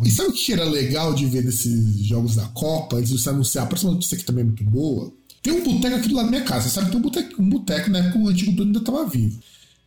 e 0.06 0.12
sabe, 0.12 0.30
o 0.30 0.34
que 0.34 0.52
era 0.52 0.66
legal 0.66 1.14
de 1.14 1.26
ver 1.26 1.46
nesses 1.46 1.96
jogos 2.06 2.36
da 2.36 2.46
Copa, 2.48 2.98
antes 2.98 3.10
de 3.10 3.18
você 3.18 3.30
anunciar? 3.30 3.64
A 3.64 3.68
próxima 3.68 3.92
notícia 3.92 4.18
que 4.18 4.26
também 4.26 4.42
é 4.42 4.46
muito 4.46 4.64
boa. 4.66 5.12
Tem 5.42 5.54
um 5.54 5.64
boteco 5.64 5.96
aqui 5.96 6.10
do 6.10 6.16
lado 6.16 6.26
da 6.26 6.32
minha 6.32 6.44
casa. 6.44 6.68
Você 6.68 6.76
sabe 6.76 6.88
que 6.88 6.92
tem 6.92 7.00
um 7.00 7.04
boteco, 7.04 7.42
um 7.42 7.50
boteco 7.50 7.90
na 7.90 8.00
época 8.00 8.20
o 8.20 8.28
antigo 8.28 8.52
dono 8.52 8.68
ainda 8.68 8.80
estava 8.80 9.06
vivo. 9.08 9.40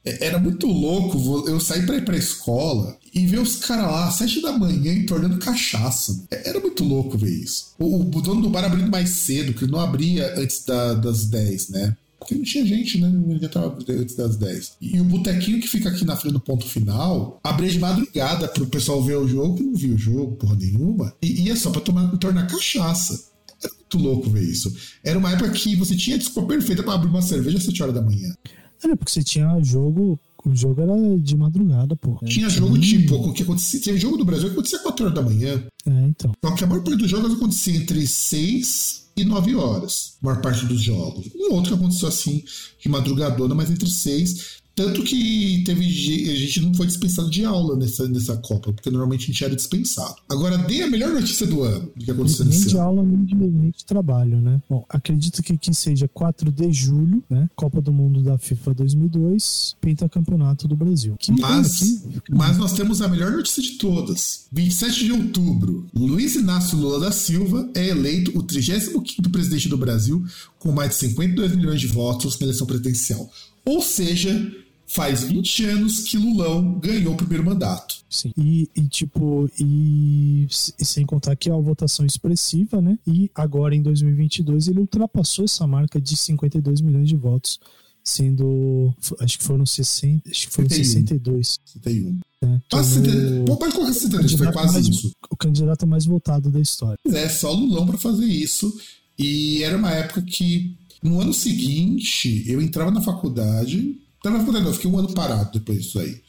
É, 0.05 0.27
era 0.27 0.39
muito 0.39 0.67
louco 0.67 1.49
eu 1.49 1.61
sair 1.61 1.87
para 1.87 1.97
ir 1.97 2.05
pra 2.05 2.17
escola 2.17 2.99
e 3.13 3.27
ver 3.27 3.41
os 3.41 3.57
caras 3.57 3.87
lá, 3.87 4.09
às 4.09 4.17
sete 4.17 4.43
da 4.43 4.53
manhã, 4.53 4.93
entornando 4.93 5.39
cachaça. 5.39 6.27
É, 6.31 6.49
era 6.49 6.61
muito 6.61 6.83
louco 6.83 7.17
ver 7.17 7.31
isso. 7.31 7.75
O, 7.79 8.01
o 8.01 8.23
dono 8.23 8.43
do 8.43 8.51
bar 8.51 8.65
abrindo 8.65 8.91
mais 8.91 9.11
cedo, 9.11 9.55
que 9.55 9.65
ele 9.65 9.73
não 9.73 9.81
abria 9.81 10.35
antes 10.39 10.65
da, 10.65 10.95
das 10.95 11.27
10, 11.27 11.69
né? 11.69 11.97
Porque 12.25 12.35
não 12.35 12.43
tinha 12.43 12.65
gente, 12.65 12.99
né? 12.99 13.39
Já 13.41 13.49
tava 13.49 13.79
antes 13.89 14.17
das 14.17 14.37
10. 14.37 14.77
E 14.81 14.99
o 14.99 15.05
botequinho 15.05 15.61
que 15.61 15.69
fica 15.69 15.91
aqui 15.91 16.05
na 16.05 16.17
frente 16.17 16.33
do 16.33 16.41
ponto 16.41 16.67
final 16.67 17.39
abria 17.45 17.71
de 17.71 17.79
madrugada 17.79 18.49
pro 18.49 18.67
pessoal 18.67 19.03
ver 19.03 19.19
o 19.19 19.29
jogo, 19.29 19.57
que 19.57 19.63
não 19.63 19.75
viu 19.75 19.95
o 19.95 19.99
jogo, 19.99 20.37
porra 20.37 20.57
nenhuma. 20.57 21.15
E 21.23 21.43
ia 21.43 21.55
só 21.55 21.71
pra 21.71 21.83
tomar, 21.83 22.17
tornar 22.17 22.47
cachaça. 22.47 23.29
Era 23.63 23.73
muito 23.75 23.99
louco 23.99 24.31
ver 24.31 24.43
isso. 24.43 24.75
Era 25.05 25.19
uma 25.19 25.31
época 25.33 25.51
que 25.51 25.77
você 25.77 25.95
tinha 25.95 26.17
desculpa 26.17 26.49
perfeita 26.49 26.83
pra 26.83 26.95
abrir 26.95 27.09
uma 27.09 27.23
cerveja 27.23 27.59
às 27.59 27.65
7 27.65 27.83
horas 27.83 27.95
da 27.95 28.03
manhã. 28.03 28.35
Era 28.83 28.97
porque 28.97 29.13
você 29.13 29.23
tinha 29.23 29.63
jogo 29.63 30.19
o 30.45 30.55
jogo 30.55 30.83
era 30.83 30.93
de 31.19 31.37
madrugada, 31.37 31.97
pô. 31.97 32.19
Tinha 32.27 32.51
jogo 32.51 32.79
tipo, 32.79 33.15
o 33.15 33.33
que 33.33 33.43
acontecia, 33.43 33.81
tinha 33.81 33.97
jogo 33.97 34.19
do 34.19 34.27
Brasil 34.27 34.49
que 34.49 34.53
acontecia 34.53 34.79
4 34.81 35.07
horas 35.07 35.15
da 35.15 35.23
manhã. 35.23 35.65
É, 35.87 35.91
então. 36.07 36.33
Só 36.45 36.51
que 36.53 36.65
a 36.65 36.67
maior 36.67 36.83
parte 36.83 36.99
dos 36.99 37.11
jogos 37.11 37.33
acontecia 37.33 37.77
entre 37.77 38.07
6 38.07 39.04
e 39.17 39.25
9 39.25 39.55
horas, 39.55 40.17
maior 40.21 40.41
parte 40.41 40.67
dos 40.67 40.83
jogos. 40.83 41.27
Um 41.35 41.55
outro 41.55 41.73
que 41.73 41.79
aconteceu 41.79 42.09
assim, 42.09 42.45
de 42.81 42.89
madrugadona, 42.89 43.55
mas 43.55 43.71
entre 43.71 43.89
6 43.89 44.64
tanto 44.75 45.05
que 45.05 45.63
teve 45.65 45.85
a 45.85 46.37
gente 46.37 46.61
não 46.61 46.75
foi 46.75 46.87
dispensado 46.87 47.31
de 47.31 47.45
aula 47.45 47.77
nessa, 47.77 48.09
nessa 48.09 48.37
Copa, 48.39 48.73
porque 48.73 48.91
normalmente 48.91 49.25
a 49.25 49.27
gente 49.27 49.45
era 49.45 49.55
dispensado. 49.55 50.17
Agora, 50.29 50.59
dê 50.59 50.83
a 50.83 50.91
melhor 50.91 51.13
notícia 51.13 51.47
do 51.47 51.63
ano 51.63 51.91
do 51.95 52.05
que 52.05 52.11
aconteceu 52.11 52.45
nem 52.45 52.55
nesse 52.55 52.69
de 52.69 52.77
ano. 52.77 52.85
aula, 52.85 53.03
nem 53.05 53.25
de, 53.25 53.35
nem 53.35 53.71
de 53.71 53.85
trabalho, 53.85 54.41
né? 54.41 54.61
Bom, 54.69 54.85
acredito 54.89 55.43
que 55.43 55.53
aqui 55.53 55.73
seja 55.75 56.09
4 56.09 56.51
de 56.51 56.73
julho, 56.73 57.23
né? 57.31 57.49
Copa 57.55 57.81
do 57.81 57.93
Mundo 57.93 58.23
da 58.23 58.37
FIFA 58.37 58.75
2002, 58.75 59.77
pentacampeonato 59.81 60.67
do 60.67 60.77
Brasil. 60.77 61.17
Que 61.19 61.33
mas, 61.33 62.05
mas 62.31 62.59
nós 62.59 62.73
temos 62.73 63.01
a 63.01 63.09
melhor 63.09 63.31
notícia 63.33 63.63
de 63.63 63.73
todas. 63.73 64.47
27 64.53 65.05
de 65.05 65.13
outubro, 65.13 65.87
Luiz 65.95 66.35
Inácio 66.35 66.77
Lula 66.77 66.99
da 66.99 67.13
Silva 67.13 67.69
é 67.75 67.89
eleito 67.89 68.37
o 68.37 68.43
35º 68.43 69.31
presidente 69.31 69.69
do 69.69 69.77
Brasil 69.77 70.25
com 70.59 70.73
mais 70.73 70.91
de 70.91 70.97
52 70.97 71.55
milhões 71.55 71.81
de 71.81 71.87
votos 71.87 72.39
na 72.39 72.47
eleição 72.47 72.67
presidencial. 72.67 73.31
Ou 73.65 73.81
seja, 73.81 74.53
Faz 74.95 75.25
20 75.25 75.65
anos 75.65 76.01
que 76.05 76.17
Lulão 76.17 76.79
ganhou 76.79 77.15
o 77.15 77.17
primeiro 77.17 77.45
mandato. 77.45 77.97
Sim. 78.09 78.33
E, 78.39 78.71
e 78.77 78.83
tipo, 78.83 79.51
e, 79.59 80.47
e, 80.79 80.85
sem 80.85 81.05
contar 81.05 81.35
que 81.35 81.51
é 81.51 81.53
uma 81.53 81.61
votação 81.61 82.07
expressiva, 82.07 82.81
né? 82.81 82.97
E 83.05 83.29
agora 83.35 83.75
em 83.75 83.83
2022 83.83 84.69
ele 84.69 84.79
ultrapassou 84.79 85.47
essa 85.47 85.67
marca 85.67 86.01
de 86.01 86.17
52 86.17 86.81
milhões 86.81 87.09
de 87.09 87.17
votos, 87.17 87.59
sendo, 88.05 88.95
acho 89.19 89.37
que 89.37 89.43
foram 89.43 89.67
60, 89.67 90.31
acho 90.31 90.47
que 90.47 90.55
foram 90.55 90.69
62. 90.69 91.59
61. 91.65 92.21
É, 92.41 92.61
ah, 92.73 92.85
70, 92.85 93.57
pode 93.57 93.75
colocar 93.75 93.93
72, 93.93 94.33
foi 94.33 94.53
quase 94.53 94.75
mais, 94.75 94.87
isso. 94.87 95.11
O 95.29 95.37
candidato 95.37 95.89
mais 95.89 96.07
votado 96.07 96.53
da 96.53 96.61
história. 96.61 96.99
É, 97.09 97.29
só 97.29 97.51
Lulão 97.51 97.85
para 97.85 97.99
fazer 97.99 98.27
isso. 98.27 98.73
E 99.19 99.61
era 99.65 99.77
uma 99.77 99.91
época 99.91 100.23
que, 100.23 100.77
no 101.03 101.21
ano 101.21 101.35
seguinte, 101.35 102.45
eu 102.47 102.63
entrava 102.63 102.93
na 102.93 103.01
faculdade. 103.01 104.04
Não, 104.25 104.67
eu 104.67 104.73
fiquei 104.73 104.91
um 104.91 104.99
ano 104.99 105.13
parado 105.13 105.53
depois 105.53 105.83
disso 105.83 105.99
aí. 105.99 106.21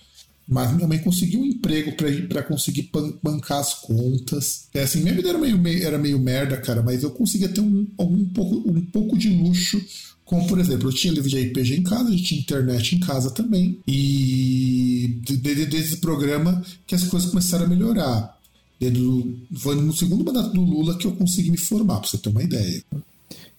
Mas 0.47 0.71
minha 0.73 0.87
mãe 0.87 0.99
conseguiu 0.99 1.39
um 1.39 1.45
emprego 1.45 1.93
para 2.27 2.43
conseguir 2.43 2.91
bancar 3.23 3.59
as 3.59 3.73
contas. 3.73 4.67
É 4.73 4.83
assim, 4.83 5.01
minha 5.01 5.15
vida 5.15 5.29
era 5.29 5.37
meio, 5.39 5.57
meio, 5.57 5.83
era 5.83 5.97
meio 5.97 6.19
merda, 6.19 6.57
cara, 6.57 6.83
mas 6.83 7.01
eu 7.01 7.09
conseguia 7.09 7.49
ter 7.49 7.61
um, 7.61 7.87
um, 7.99 8.25
pouco, 8.25 8.69
um 8.69 8.81
pouco 8.81 9.17
de 9.17 9.29
luxo. 9.29 9.83
Como, 10.23 10.47
por 10.47 10.59
exemplo, 10.59 10.89
eu 10.89 10.93
tinha 10.93 11.13
livro 11.13 11.29
de 11.29 11.39
RPG 11.39 11.77
em 11.77 11.83
casa, 11.83 12.11
eu 12.11 12.23
tinha 12.23 12.41
internet 12.41 12.95
em 12.95 12.99
casa 12.99 13.31
também. 13.31 13.79
E 13.87 15.19
desde, 15.23 15.65
desde 15.65 15.77
esse 15.77 15.97
programa 15.97 16.63
que 16.85 16.93
as 16.93 17.03
coisas 17.05 17.29
começaram 17.29 17.65
a 17.65 17.69
melhorar. 17.69 18.35
Do, 18.79 19.39
foi 19.55 19.73
no 19.75 19.91
segundo 19.93 20.23
mandato 20.23 20.51
do 20.51 20.61
Lula 20.61 20.95
que 20.95 21.07
eu 21.07 21.15
consegui 21.15 21.49
me 21.49 21.57
formar, 21.57 22.01
pra 22.01 22.07
você 22.07 22.19
ter 22.19 22.29
uma 22.29 22.43
ideia. 22.43 22.83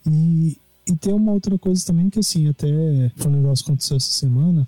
E, 0.07 0.57
e 0.89 0.97
tem 0.97 1.13
uma 1.13 1.33
outra 1.33 1.59
coisa 1.59 1.85
também 1.85 2.09
que, 2.09 2.19
assim, 2.19 2.49
até 2.49 2.69
foi 3.17 3.31
um 3.31 3.37
negócio 3.37 3.65
que 3.65 3.71
aconteceu 3.71 3.97
essa 3.97 4.11
semana 4.11 4.67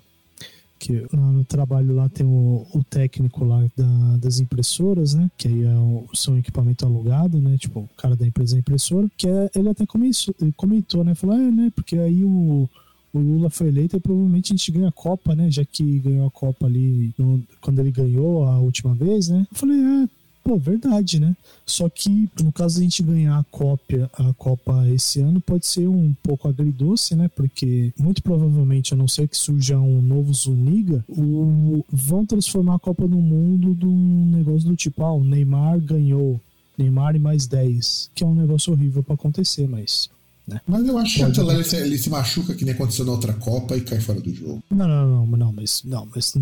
que 0.79 1.05
no 1.11 1.43
trabalho 1.43 1.93
lá 1.93 2.07
tem 2.07 2.25
o, 2.25 2.65
o 2.73 2.83
técnico 2.83 3.43
lá 3.43 3.61
da, 3.75 4.17
das 4.17 4.39
impressoras, 4.39 5.13
né? 5.13 5.29
Que 5.37 5.49
aí 5.49 5.63
é 5.65 5.75
o 5.75 6.07
seu 6.13 6.37
equipamento 6.37 6.85
alugado, 6.85 7.39
né? 7.39 7.57
Tipo, 7.57 7.81
o 7.81 7.89
cara 7.97 8.15
da 8.15 8.25
empresa 8.25 8.57
impressora, 8.57 9.11
que 9.17 9.27
é, 9.27 9.51
ele 9.53 9.69
até 9.69 9.85
comentou, 9.85 10.33
comentou, 10.55 11.03
né? 11.03 11.13
Falou, 11.13 11.35
é, 11.35 11.51
né? 11.51 11.71
Porque 11.75 11.97
aí 11.97 12.23
o, 12.23 12.69
o 13.13 13.19
Lula 13.19 13.49
foi 13.49 13.67
eleito 13.67 13.97
e 13.97 13.99
provavelmente 13.99 14.53
a 14.53 14.55
gente 14.55 14.71
ganha 14.71 14.87
a 14.87 14.93
Copa, 14.93 15.35
né? 15.35 15.51
Já 15.51 15.65
que 15.65 15.99
ganhou 15.99 16.25
a 16.25 16.31
Copa 16.31 16.65
ali 16.65 17.13
no, 17.17 17.43
quando 17.59 17.79
ele 17.79 17.91
ganhou 17.91 18.45
a 18.45 18.57
última 18.59 18.95
vez, 18.95 19.27
né? 19.27 19.45
Eu 19.51 19.57
falei, 19.57 19.77
é, 19.77 20.07
Pô, 20.49 20.57
verdade, 20.57 21.19
né? 21.19 21.37
Só 21.63 21.87
que 21.87 22.27
no 22.41 22.51
caso 22.51 22.79
a 22.79 22.81
gente 22.81 23.03
ganhar 23.03 23.37
a 23.37 23.43
cópia, 23.51 24.09
a 24.13 24.33
Copa 24.33 24.89
esse 24.89 25.21
ano, 25.21 25.39
pode 25.39 25.67
ser 25.67 25.87
um 25.87 26.11
pouco 26.23 26.47
agridoce, 26.47 27.15
né? 27.15 27.29
Porque 27.35 27.93
muito 27.95 28.23
provavelmente, 28.23 28.91
a 28.91 28.97
não 28.97 29.07
ser 29.07 29.27
que 29.27 29.37
surja 29.37 29.77
um 29.77 30.01
novo 30.01 30.33
Zuniga, 30.33 31.05
o... 31.07 31.85
vão 31.93 32.25
transformar 32.25 32.77
a 32.77 32.79
Copa 32.79 33.07
do 33.07 33.19
Mundo 33.19 33.75
de 33.75 33.85
um 33.85 34.31
negócio 34.31 34.67
do 34.67 34.75
tipo, 34.75 35.03
ah, 35.03 35.13
o 35.13 35.23
Neymar 35.23 35.79
ganhou. 35.81 36.41
Neymar 36.75 37.15
e 37.15 37.19
mais 37.19 37.45
10, 37.45 38.09
que 38.15 38.23
é 38.23 38.25
um 38.25 38.33
negócio 38.33 38.73
horrível 38.73 39.03
para 39.03 39.13
acontecer, 39.13 39.67
mas 39.67 40.09
né? 40.49 40.59
Mas 40.65 40.87
eu 40.87 40.97
acho 40.97 41.19
Pode 41.19 41.33
que 41.33 41.51
ele 41.51 41.63
se, 41.63 41.75
ele 41.75 41.97
se 41.97 42.09
machuca 42.09 42.55
que 42.55 42.65
nem 42.65 42.73
aconteceu 42.73 43.05
na 43.05 43.11
outra 43.11 43.33
Copa 43.33 43.77
e 43.77 43.81
cai 43.81 43.99
fora 43.99 44.19
do 44.19 44.33
jogo. 44.33 44.63
Não, 44.71 44.87
não, 44.87 45.07
não, 45.07 45.37
não, 45.37 45.53
mas 45.53 45.83
não, 45.83 46.07
mas 46.13 46.33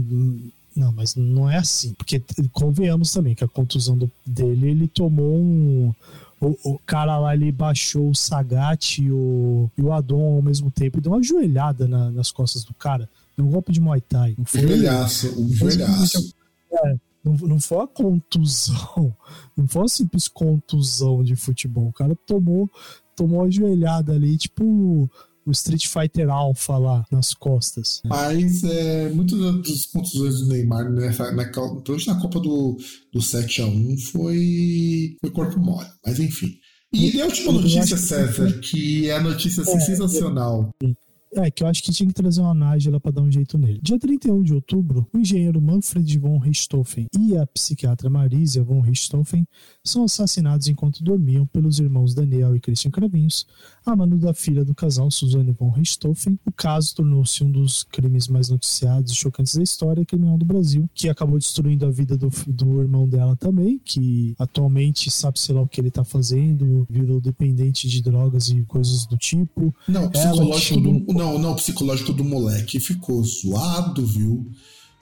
não, 0.77 0.91
mas 0.91 1.15
não 1.15 1.49
é 1.49 1.57
assim. 1.57 1.93
Porque 1.93 2.21
convenhamos 2.51 3.11
também 3.11 3.33
que 3.33 3.43
a 3.43 3.47
contusão 3.47 3.97
do, 3.97 4.09
dele, 4.25 4.69
ele 4.69 4.87
tomou 4.87 5.35
um. 5.35 5.93
O, 6.39 6.73
o, 6.73 6.79
cara 6.85 7.17
lá, 7.17 7.33
ele 7.33 7.51
baixou 7.51 8.11
o 8.11 8.15
Sagat 8.15 9.01
e 9.01 9.11
o, 9.11 9.71
e 9.75 9.81
o 9.81 9.91
Adon 9.91 10.35
ao 10.35 10.41
mesmo 10.41 10.69
tempo 10.69 10.99
e 10.99 11.01
deu 11.01 11.11
uma 11.11 11.23
joelhada 11.23 11.87
na, 11.87 12.11
nas 12.11 12.31
costas 12.31 12.63
do 12.63 12.75
cara. 12.75 13.09
Deu 13.35 13.45
um 13.45 13.49
golpe 13.49 13.71
de 13.71 13.81
Muay 13.81 14.01
Thai. 14.01 14.35
Não 14.37 14.45
foi, 14.45 14.63
um 14.63 14.67
joelhaço, 14.67 15.41
um 15.41 15.49
joelhaço. 15.51 16.35
É, 16.71 16.95
não, 17.23 17.33
não 17.33 17.59
foi 17.59 17.83
a 17.83 17.87
contusão. 17.87 19.15
Não 19.57 19.67
foi 19.67 19.81
uma 19.81 19.87
simples 19.87 20.27
contusão 20.27 21.23
de 21.23 21.35
futebol. 21.35 21.87
O 21.87 21.93
cara 21.93 22.15
tomou, 22.27 22.69
tomou 23.15 23.39
uma 23.39 23.49
joelhada 23.49 24.13
ali, 24.13 24.37
tipo 24.37 25.09
o 25.47 25.51
Street 25.51 25.87
Fighter 25.87 26.29
Alpha 26.29 26.77
lá 26.77 27.05
nas 27.09 27.33
costas. 27.33 28.01
Mas 28.05 28.63
é, 28.63 29.09
muitos 29.09 29.37
dos 29.61 29.85
pontos 29.85 30.11
do 30.13 30.47
Neymar, 30.47 30.91
nessa, 30.91 31.31
na, 31.31 31.45
principalmente 31.45 32.07
na 32.07 32.19
Copa 32.19 32.39
do, 32.41 32.77
do 33.13 33.19
7x1, 33.19 33.99
foi, 34.11 35.15
foi 35.21 35.31
corpo 35.31 35.59
mole. 35.59 35.87
Mas 36.05 36.19
enfim. 36.19 36.59
E, 36.93 37.21
a 37.21 37.25
última 37.25 37.51
notícia, 37.53 37.97
César, 37.97 38.59
que 38.59 39.09
é 39.09 39.13
a 39.13 39.21
notícia 39.21 39.61
assim, 39.61 39.77
é, 39.77 39.79
sensacional. 39.79 40.73
É, 40.83 40.93
é, 41.35 41.51
que 41.51 41.63
eu 41.63 41.67
acho 41.67 41.83
que 41.83 41.91
tinha 41.91 42.07
que 42.07 42.13
trazer 42.13 42.41
uma 42.41 42.53
Nájila 42.53 42.99
para 42.99 43.11
dar 43.11 43.21
um 43.21 43.31
jeito 43.31 43.57
nele. 43.57 43.79
Dia 43.83 43.99
31 43.99 44.41
de 44.41 44.53
outubro, 44.53 45.07
o 45.13 45.17
engenheiro 45.17 45.61
Manfred 45.61 46.17
von 46.17 46.37
Richthofen 46.39 47.07
e 47.19 47.37
a 47.37 47.45
psiquiatra 47.45 48.09
Marisa 48.09 48.63
von 48.63 48.79
Richthofen 48.79 49.45
são 49.83 50.03
assassinados 50.03 50.67
enquanto 50.67 51.03
dormiam 51.03 51.45
pelos 51.45 51.79
irmãos 51.79 52.13
Daniel 52.13 52.55
e 52.55 52.61
Christian 52.61 52.91
Cravinhos, 52.91 53.45
a 53.91 53.95
mano 53.95 54.17
da 54.17 54.33
filha 54.33 54.65
do 54.65 54.75
casal 54.75 55.09
Suzanne 55.09 55.51
von 55.51 55.69
Richthofen. 55.69 56.39
O 56.45 56.51
caso 56.51 56.95
tornou-se 56.95 57.43
um 57.43 57.51
dos 57.51 57.83
crimes 57.83 58.27
mais 58.27 58.49
noticiados 58.49 59.11
e 59.11 59.15
chocantes 59.15 59.55
da 59.55 59.63
história 59.63 60.05
criminal 60.05 60.37
do 60.37 60.45
Brasil, 60.45 60.89
que 60.93 61.09
acabou 61.09 61.37
destruindo 61.37 61.85
a 61.85 61.91
vida 61.91 62.17
do, 62.17 62.29
do 62.47 62.81
irmão 62.81 63.07
dela 63.07 63.35
também, 63.35 63.79
que 63.83 64.35
atualmente 64.37 65.09
sabe-se 65.09 65.53
lá 65.53 65.61
o 65.61 65.67
que 65.67 65.79
ele 65.79 65.91
tá 65.91 66.03
fazendo, 66.03 66.85
virou 66.89 67.21
dependente 67.21 67.87
de 67.87 68.01
drogas 68.01 68.49
e 68.49 68.61
coisas 68.63 69.05
do 69.05 69.17
tipo. 69.17 69.73
Não, 69.87 70.09
psicológico 70.09 70.79
do, 70.81 71.13
não, 71.13 71.39
não, 71.39 71.55
psicológico 71.55 72.13
do 72.13 72.23
moleque 72.23 72.79
ficou 72.79 73.23
zoado, 73.23 74.05
viu? 74.05 74.51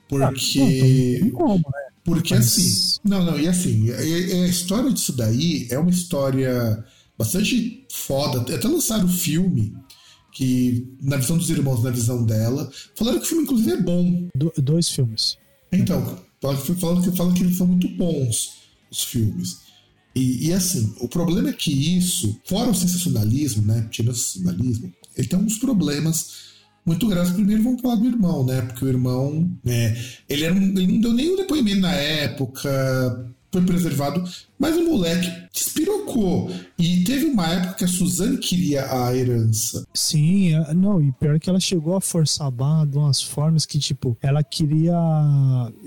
Porque. 0.08 1.20
Ah, 1.22 1.26
não, 1.26 1.48
não, 1.48 1.56
né? 1.56 1.62
Porque 2.04 2.36
Mas... 2.36 2.46
assim. 2.46 3.00
Não, 3.04 3.26
não, 3.26 3.40
e 3.40 3.48
assim, 3.48 3.90
a, 3.92 3.98
a 3.98 4.48
história 4.48 4.92
disso 4.92 5.12
daí 5.14 5.68
é 5.72 5.80
uma 5.80 5.90
história 5.90 6.86
bastante 7.18 7.86
foda. 7.92 8.42
Até 8.42 8.68
lançaram 8.68 9.06
o 9.06 9.10
filme, 9.10 9.74
que, 10.32 10.88
na 11.02 11.18
visão 11.18 11.38
dos 11.38 11.50
irmãos, 11.50 11.84
na 11.84 11.90
visão 11.90 12.26
dela, 12.26 12.70
falaram 12.96 13.20
que 13.20 13.26
o 13.26 13.30
filme, 13.30 13.44
inclusive, 13.44 13.72
é 13.72 13.82
bom. 13.82 14.28
Do, 14.36 14.52
dois 14.58 14.90
filmes. 14.90 15.38
Então, 15.72 16.20
falando 16.42 17.04
que, 17.04 17.16
falam 17.16 17.34
que 17.34 17.44
eles 17.44 17.58
são 17.58 17.68
muito 17.68 17.88
bons, 17.90 18.52
os 18.92 19.04
filmes. 19.04 19.60
E, 20.16 20.48
e, 20.48 20.54
assim, 20.54 20.94
o 21.00 21.08
problema 21.08 21.50
é 21.50 21.54
que 21.54 21.98
isso, 21.98 22.40
fora 22.46 22.70
o 22.70 22.76
sensacionalismo, 22.76 23.66
né? 23.66 23.88
Tirando 23.92 24.14
o 24.14 24.18
sensacionalismo, 24.18 24.94
ele 25.16 25.28
tem 25.28 25.40
uns 25.40 25.58
problemas 25.58 26.46
muito 26.86 27.08
graves. 27.08 27.34
Primeiro 27.34 27.64
vamos 27.64 27.82
falar 27.82 27.96
do 27.96 28.06
irmão, 28.06 28.46
né? 28.46 28.62
Porque 28.62 28.86
o 28.86 28.88
irmão, 28.88 29.50
né, 29.64 29.98
ele, 30.30 30.44
era 30.44 30.54
um, 30.54 30.64
ele 30.64 30.88
não 30.88 31.02
deu 31.02 31.14
nenhum 31.14 31.36
depoimento 31.36 31.82
na 31.82 31.94
época, 31.94 33.34
foi 33.52 33.62
preservado, 33.62 34.24
mas 34.58 34.76
o 34.78 34.84
moleque 34.84 35.30
despirocou. 35.54 36.50
E 36.78 37.04
teve 37.04 37.26
uma 37.26 37.48
época 37.48 37.74
que 37.76 37.84
a 37.86 37.88
Suzane 37.88 38.38
queria 38.38 38.86
a 38.92 39.16
herança. 39.16 39.86
Sim, 39.94 40.54
é, 40.54 40.74
não, 40.74 41.02
e 41.02 41.12
pior 41.14 41.40
que 41.40 41.50
ela 41.50 41.60
chegou 41.60 41.96
a 41.96 42.02
forçar 42.02 42.48
a 42.48 42.52
barra 42.52 42.86
de 42.86 42.98
umas 42.98 43.22
formas 43.22 43.66
que, 43.66 43.80
tipo, 43.80 44.18
ela 44.22 44.44
queria. 44.44 44.96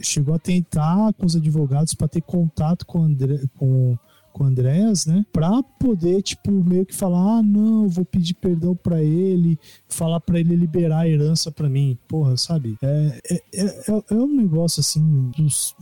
Chegou 0.03 0.35
a 0.35 0.39
tentar 0.39 1.13
com 1.15 1.27
os 1.27 1.37
advogados 1.37 1.95
para 1.95 2.09
ter 2.09 2.23
contato 2.23 2.87
com, 2.87 3.03
André, 3.03 3.41
com 3.57 3.97
com 4.39 4.45
o 4.45 4.47
Andréas, 4.47 5.05
né? 5.05 5.27
Pra 5.33 5.61
poder, 5.81 6.23
tipo, 6.23 6.53
meio 6.53 6.87
que 6.87 6.95
falar: 6.95 7.39
ah, 7.39 7.43
não, 7.43 7.89
vou 7.89 8.05
pedir 8.05 8.35
perdão 8.35 8.77
para 8.77 9.03
ele, 9.03 9.59
falar 9.89 10.21
para 10.21 10.39
ele 10.39 10.55
liberar 10.55 11.01
a 11.01 11.09
herança 11.09 11.51
para 11.51 11.69
mim. 11.69 11.99
Porra, 12.07 12.37
sabe? 12.37 12.77
É, 12.81 13.21
é, 13.29 13.35
é, 13.53 14.05
é, 14.11 14.15
um 14.15 14.37
negócio 14.37 14.81
assim, 14.81 15.03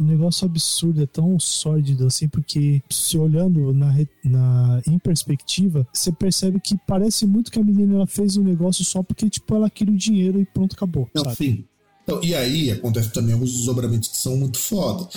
um 0.01 0.05
negócio 0.05 0.47
absurdo, 0.47 1.03
é 1.03 1.07
tão 1.07 1.39
sórdido 1.39 2.07
assim, 2.07 2.29
porque 2.29 2.83
se 2.91 3.19
olhando 3.19 3.75
na, 3.75 3.95
na, 4.25 4.83
em 4.87 4.99
perspectiva, 4.99 5.87
você 5.93 6.11
percebe 6.11 6.59
que 6.59 6.77
parece 6.87 7.27
muito 7.27 7.53
que 7.53 7.59
a 7.59 7.65
menina 7.65 7.97
ela 7.97 8.07
fez 8.07 8.37
o 8.37 8.41
um 8.41 8.45
negócio 8.45 8.85
só 8.85 9.03
porque, 9.03 9.29
tipo, 9.29 9.55
ela 9.55 9.69
queria 9.69 9.93
o 9.93 9.99
dinheiro 9.99 10.41
e 10.41 10.47
pronto, 10.47 10.75
acabou. 10.75 11.11
Não, 11.15 11.25
sabe? 11.25 11.37
Sim. 11.37 11.65
Então, 12.03 12.23
e 12.23 12.35
aí 12.35 12.71
acontece 12.71 13.11
também 13.11 13.35
alguns 13.35 13.53
desdobramentos 13.53 14.09
que 14.09 14.17
são 14.17 14.37
muito 14.37 14.59
foda. 14.59 15.09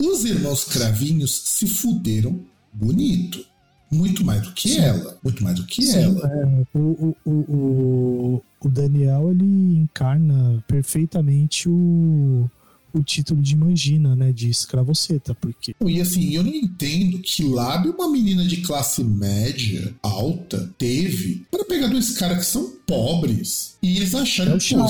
Os 0.00 0.24
irmãos 0.24 0.64
Cravinhos 0.64 1.42
se 1.44 1.66
fuderam 1.66 2.40
bonito. 2.72 3.44
Muito 3.90 4.22
mais 4.24 4.42
do 4.42 4.52
que 4.52 4.68
Sim. 4.68 4.80
ela. 4.80 5.18
Muito 5.24 5.42
mais 5.42 5.56
do 5.56 5.64
que 5.64 5.82
Sim, 5.82 5.98
ela. 5.98 6.30
É, 6.30 6.78
o, 6.78 7.16
o, 7.24 7.30
o, 7.30 8.44
o 8.60 8.68
Daniel, 8.68 9.30
ele 9.30 9.78
encarna 9.78 10.62
perfeitamente 10.68 11.68
o, 11.68 12.50
o 12.92 13.02
título 13.02 13.40
de 13.40 13.56
Mangina, 13.56 14.14
né? 14.14 14.30
De 14.30 14.50
escravoceta, 14.50 15.34
porque... 15.34 15.74
E 15.86 16.00
assim, 16.00 16.34
eu 16.34 16.42
não 16.42 16.52
entendo 16.52 17.18
que 17.20 17.42
lábio 17.44 17.94
uma 17.94 18.10
menina 18.10 18.44
de 18.44 18.58
classe 18.58 19.02
média, 19.02 19.94
alta, 20.02 20.70
teve 20.76 21.46
para 21.50 21.64
pegar 21.64 21.86
dois 21.86 22.10
caras 22.10 22.38
que 22.38 22.52
são 22.52 22.70
pobres 22.86 23.76
e 23.82 23.96
eles 23.96 24.14
acharam 24.14 24.56
é 24.56 24.58
que... 24.58 24.74
Pô, 24.74 24.86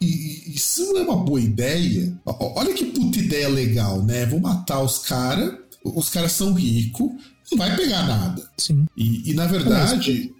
e, 0.00 0.54
isso 0.54 0.92
não 0.92 0.98
é 0.98 1.02
uma 1.02 1.16
boa 1.16 1.40
ideia. 1.40 2.16
Olha 2.24 2.72
que 2.72 2.86
puta 2.86 3.18
ideia 3.18 3.48
legal, 3.48 4.02
né? 4.02 4.24
Vou 4.24 4.40
matar 4.40 4.82
os 4.82 4.98
caras 4.98 5.58
os 5.84 6.08
caras 6.08 6.32
são 6.32 6.52
ricos, 6.52 7.10
não 7.50 7.58
vai 7.58 7.74
pegar 7.76 8.06
nada. 8.06 8.48
Sim. 8.56 8.86
E, 8.96 9.30
e 9.30 9.34
na 9.34 9.46
verdade, 9.46 10.32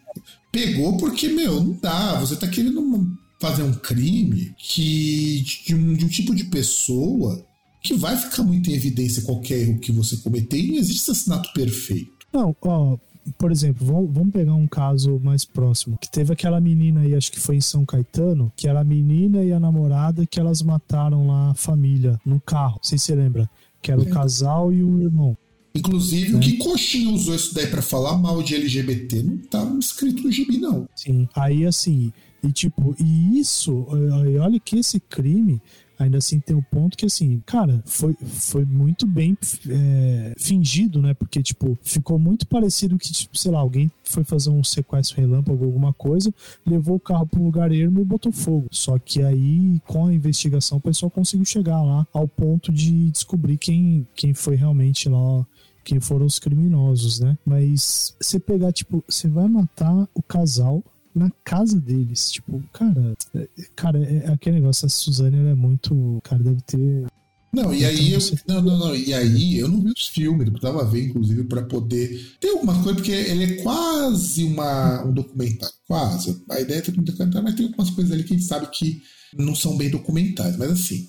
pegou 0.53 0.97
porque, 0.97 1.29
meu, 1.29 1.63
não 1.63 1.73
dá. 1.81 2.19
Você 2.21 2.37
tá 2.37 2.47
querendo 2.47 3.17
fazer 3.41 3.63
um 3.63 3.73
crime 3.73 4.55
que 4.59 5.43
de 5.67 5.75
um, 5.75 5.95
de 5.95 6.05
um 6.05 6.09
tipo 6.09 6.35
de 6.35 6.45
pessoa 6.45 7.45
que 7.83 7.95
vai 7.95 8.17
ficar 8.17 8.43
muito 8.43 8.71
em 8.71 8.75
evidência 8.75 9.23
qualquer 9.23 9.61
erro 9.61 9.79
que 9.79 9.91
você 9.91 10.19
cometer 10.19 10.59
e 10.59 10.69
não 10.69 10.77
existe 10.77 11.11
assassinato 11.11 11.51
perfeito. 11.55 12.27
Não, 12.33 12.55
ó, 12.61 12.99
por 13.39 13.51
exemplo, 13.51 13.87
vamos 13.87 14.33
pegar 14.33 14.55
um 14.55 14.67
caso 14.67 15.19
mais 15.21 15.45
próximo. 15.45 15.97
Que 15.99 16.11
teve 16.11 16.33
aquela 16.33 16.61
menina 16.61 17.01
aí, 17.01 17.15
acho 17.15 17.33
que 17.33 17.41
foi 17.41 17.57
em 17.57 17.61
São 17.61 17.85
Caetano, 17.85 18.53
que 18.55 18.69
era 18.69 18.81
a 18.81 18.85
menina 18.85 19.43
e 19.43 19.53
a 19.53 19.61
namorada 19.61 20.27
que 20.27 20.39
elas 20.39 20.63
mataram 20.63 21.27
lá 21.27 21.51
a 21.51 21.55
família 21.55 22.21
no 22.25 22.41
carro. 22.41 22.75
Não 22.77 22.85
sei 22.85 22.99
se 22.99 23.07
você 23.07 23.15
lembra. 23.15 23.49
Que 23.83 23.91
era 23.93 24.01
o 24.01 24.07
casal 24.07 24.73
e 24.73 24.83
o 24.83 25.03
irmão. 25.03 25.37
Inclusive, 25.75 26.35
é. 26.35 26.37
o 26.37 26.41
que 26.41 26.57
Coxinha 26.57 27.15
usou 27.15 27.35
isso 27.35 27.55
daí 27.55 27.67
para 27.67 27.81
falar 27.81 28.19
mal 28.19 28.43
de 28.43 28.57
LGBT 28.57 29.23
não 29.23 29.39
tá 29.39 29.77
escrito 29.79 30.23
no 30.23 30.33
gibi, 30.33 30.59
não. 30.59 30.89
Sim. 30.97 31.29
Aí, 31.35 31.65
assim, 31.65 32.13
e 32.43 32.51
tipo, 32.51 32.95
e 32.99 33.39
isso, 33.39 33.87
olha 34.41 34.59
que 34.59 34.79
esse 34.79 34.99
crime 34.99 35.61
ainda 36.01 36.19
assim 36.19 36.41
tem 36.41 36.57
um 36.57 36.63
ponto 36.63 36.97
que, 36.97 37.05
assim, 37.05 37.43
cara, 37.45 37.83
foi, 37.85 38.17
foi 38.23 38.65
muito 38.65 39.07
bem 39.07 39.37
é, 39.69 40.35
fingido, 40.39 41.03
né? 41.03 41.13
Porque, 41.13 41.43
tipo, 41.43 41.79
ficou 41.83 42.19
muito 42.19 42.47
parecido 42.47 42.99
que, 42.99 43.13
tipo, 43.13 43.37
sei 43.37 43.51
lá, 43.51 43.61
alguém 43.61 43.91
foi 44.03 44.25
fazer 44.25 44.51
um 44.51 44.65
sequestro 44.65 45.21
relâmpago, 45.21 45.65
alguma 45.65 45.93
coisa, 45.93 46.33
levou 46.67 46.97
o 46.97 47.01
carro 47.01 47.27
para 47.27 47.39
um 47.39 47.45
lugar 47.45 47.71
ermo 47.71 48.01
e 48.01 48.05
botou 48.05 48.33
fogo. 48.33 48.67
Só 48.71 48.99
que 48.99 49.23
aí, 49.23 49.81
com 49.87 50.07
a 50.07 50.15
investigação, 50.15 50.79
o 50.79 50.81
pessoal 50.81 51.11
conseguiu 51.11 51.45
chegar 51.45 51.83
lá 51.83 52.07
ao 52.13 52.27
ponto 52.27 52.73
de 52.73 53.11
descobrir 53.11 53.59
quem, 53.59 54.07
quem 54.15 54.33
foi 54.33 54.57
realmente 54.57 55.09
lá 55.09 55.47
quem 55.83 55.99
foram 55.99 56.27
os 56.27 56.39
criminosos, 56.39 57.21
né? 57.21 57.37
Mas 57.45 58.15
você 58.21 58.39
pegar, 58.39 58.71
tipo, 58.71 59.03
você 59.09 59.27
vai 59.29 59.49
matar 59.49 60.07
o 60.15 60.23
casal 60.23 60.85
na 61.21 61.31
casa 61.45 61.79
deles. 61.79 62.33
Tipo, 62.33 62.63
cara, 62.73 63.15
é, 63.35 63.49
cara, 63.77 63.99
é, 63.99 64.25
é 64.27 64.33
aquele 64.33 64.57
negócio, 64.57 64.87
a 64.87 64.89
Suzane 64.89 65.39
ela 65.39 65.51
é 65.51 65.55
muito. 65.55 66.21
Cara, 66.25 66.43
deve 66.43 66.61
ter. 66.63 67.07
Não, 67.53 67.75
e 67.75 67.85
aí 67.85 68.13
eu, 68.13 68.21
não, 68.47 68.63
não, 68.63 68.79
não, 68.79 68.95
e 68.95 69.13
aí 69.13 69.59
eu 69.59 69.67
não 69.67 69.83
vi 69.83 69.91
os 69.91 70.07
filmes, 70.07 70.47
eu 70.47 70.53
precisava 70.53 70.85
ver, 70.85 71.07
inclusive, 71.07 71.43
para 71.45 71.63
poder 71.63 72.37
ter 72.39 72.51
alguma 72.51 72.81
coisa, 72.81 72.95
porque 72.95 73.11
ele 73.11 73.45
é 73.45 73.63
quase 73.63 74.45
uma, 74.45 75.05
um 75.05 75.13
documentário, 75.13 75.75
quase. 75.87 76.45
A 76.49 76.61
ideia 76.61 76.79
é 76.79 76.81
ter 76.81 76.97
um 76.99 77.03
documentário, 77.03 77.43
mas 77.43 77.57
tem 77.57 77.67
algumas 77.67 77.91
coisas 77.91 78.13
ali 78.13 78.23
que 78.23 78.35
a 78.35 78.37
gente 78.37 78.47
sabe 78.47 78.69
que 78.71 79.03
não 79.37 79.55
são 79.55 79.77
bem 79.77 79.91
documentais, 79.91 80.57
mas 80.57 80.71
assim, 80.71 81.09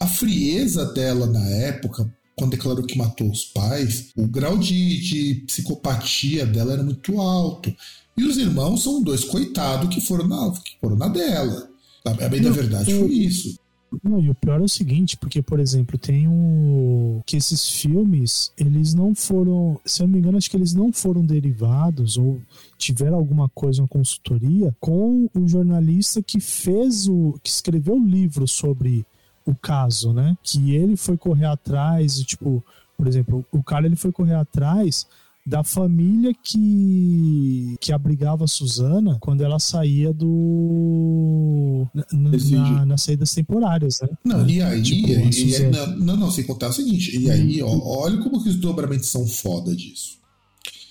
a 0.00 0.08
frieza 0.08 0.84
dela 0.92 1.26
na 1.28 1.46
época, 1.48 2.12
quando 2.36 2.50
declarou 2.50 2.84
que 2.84 2.98
matou 2.98 3.30
os 3.30 3.44
pais, 3.44 4.10
o 4.16 4.26
grau 4.26 4.58
de, 4.58 5.00
de 5.00 5.34
psicopatia 5.46 6.44
dela 6.44 6.72
era 6.72 6.82
muito 6.82 7.20
alto. 7.20 7.74
E 8.16 8.24
os 8.24 8.36
irmãos 8.38 8.82
são 8.82 9.02
dois 9.02 9.24
coitados 9.24 9.94
que 9.94 10.00
foram 10.00 10.26
na, 10.26 10.50
que 10.52 10.76
foram 10.80 10.96
na 10.96 11.08
dela. 11.08 11.68
A 12.04 12.28
bem 12.28 12.40
da 12.40 12.50
verdade 12.50 12.94
foi 12.94 13.12
isso. 13.12 13.58
Não, 14.02 14.20
e 14.20 14.30
o 14.30 14.34
pior 14.34 14.60
é 14.60 14.64
o 14.64 14.68
seguinte, 14.68 15.16
porque, 15.16 15.40
por 15.40 15.60
exemplo, 15.60 15.98
tem 15.98 16.26
um. 16.26 17.22
que 17.24 17.36
esses 17.36 17.68
filmes, 17.68 18.52
eles 18.56 18.94
não 18.94 19.14
foram. 19.14 19.80
Se 19.84 20.02
eu 20.02 20.06
não 20.06 20.14
me 20.14 20.18
engano, 20.18 20.38
acho 20.38 20.50
que 20.50 20.56
eles 20.56 20.74
não 20.74 20.92
foram 20.92 21.24
derivados 21.24 22.16
ou 22.16 22.40
tiveram 22.76 23.16
alguma 23.16 23.48
coisa, 23.48 23.82
uma 23.82 23.88
consultoria, 23.88 24.74
com 24.80 25.28
o 25.34 25.48
jornalista 25.48 26.22
que 26.22 26.40
fez 26.40 27.08
o. 27.08 27.38
que 27.42 27.50
escreveu 27.50 27.94
o 27.94 28.06
livro 28.06 28.46
sobre 28.46 29.06
o 29.44 29.54
caso, 29.54 30.12
né? 30.12 30.36
Que 30.42 30.74
ele 30.74 30.96
foi 30.96 31.16
correr 31.16 31.46
atrás, 31.46 32.18
tipo, 32.20 32.64
por 32.96 33.06
exemplo, 33.06 33.44
o 33.52 33.62
cara 33.62 33.86
ele 33.86 33.96
foi 33.96 34.10
correr 34.10 34.34
atrás 34.34 35.06
da 35.46 35.62
família 35.62 36.32
que 36.42 37.76
que 37.80 37.92
abrigava 37.92 38.44
a 38.44 38.48
Suzana 38.48 39.16
quando 39.20 39.42
ela 39.42 39.60
saía 39.60 40.12
do 40.12 41.86
na, 41.94 42.04
na, 42.12 42.86
nas 42.86 43.02
saídas 43.02 43.32
temporárias, 43.32 44.00
né? 44.00 44.08
Não, 44.24 44.48
e 44.48 44.60
aí, 44.60 44.82
tipo, 44.82 45.08
e, 45.08 45.54
e, 45.54 45.70
não, 45.98 46.16
não, 46.16 46.30
sem 46.32 46.44
contar 46.44 46.68
o 46.68 46.72
seguinte, 46.72 47.16
e 47.16 47.30
aí, 47.30 47.62
ó, 47.62 47.68
olha 47.68 48.18
como 48.18 48.42
que 48.42 48.48
os 48.48 48.56
dobramentos 48.56 49.08
são 49.08 49.24
foda 49.26 49.74
disso. 49.74 50.18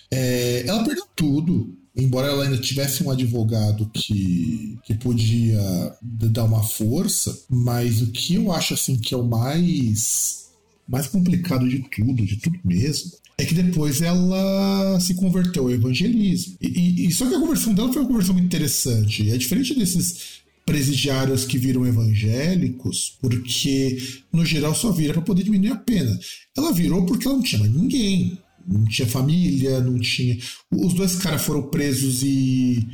É, 0.09 0.63
ela 0.65 0.83
perdeu 0.85 1.05
tudo, 1.13 1.77
embora 1.93 2.27
ela 2.27 2.45
ainda 2.45 2.57
tivesse 2.57 3.03
um 3.03 3.11
advogado 3.11 3.89
que, 3.93 4.77
que 4.85 4.93
podia 4.93 5.59
dar 6.01 6.45
uma 6.45 6.63
força, 6.63 7.37
mas 7.49 8.01
o 8.01 8.07
que 8.11 8.35
eu 8.35 8.53
acho 8.53 8.73
assim 8.73 8.97
que 8.97 9.13
é 9.13 9.17
o 9.17 9.25
mais 9.25 10.45
mais 10.87 11.07
complicado 11.07 11.67
de 11.67 11.79
tudo, 11.79 12.23
de 12.25 12.37
tudo 12.37 12.59
mesmo, 12.63 13.11
é 13.37 13.43
que 13.43 13.53
depois 13.53 14.01
ela 14.01 14.99
se 14.99 15.13
converteu 15.13 15.63
ao 15.63 15.71
evangelismo. 15.71 16.55
E, 16.61 17.05
e, 17.05 17.11
só 17.11 17.27
que 17.27 17.35
a 17.35 17.39
conversão 17.39 17.73
dela 17.73 17.91
foi 17.91 18.01
uma 18.01 18.07
conversão 18.07 18.33
muito 18.33 18.45
interessante. 18.45 19.29
É 19.29 19.37
diferente 19.37 19.75
desses 19.75 20.43
presidiários 20.65 21.45
que 21.45 21.57
viram 21.57 21.85
evangélicos, 21.85 23.17
porque 23.21 23.97
no 24.31 24.45
geral 24.45 24.73
só 24.73 24.91
vira 24.91 25.13
para 25.13 25.21
poder 25.21 25.43
diminuir 25.43 25.71
a 25.71 25.75
pena. 25.75 26.17
Ela 26.57 26.71
virou 26.71 27.05
porque 27.05 27.27
ela 27.27 27.35
não 27.35 27.43
tinha 27.43 27.59
mais 27.59 27.73
ninguém. 27.73 28.37
Não 28.67 28.85
tinha 28.85 29.07
família, 29.07 29.79
não 29.81 29.99
tinha. 29.99 30.37
Os 30.71 30.93
dois 30.93 31.15
caras 31.17 31.43
foram 31.43 31.63
presos 31.63 32.23
e 32.23 32.87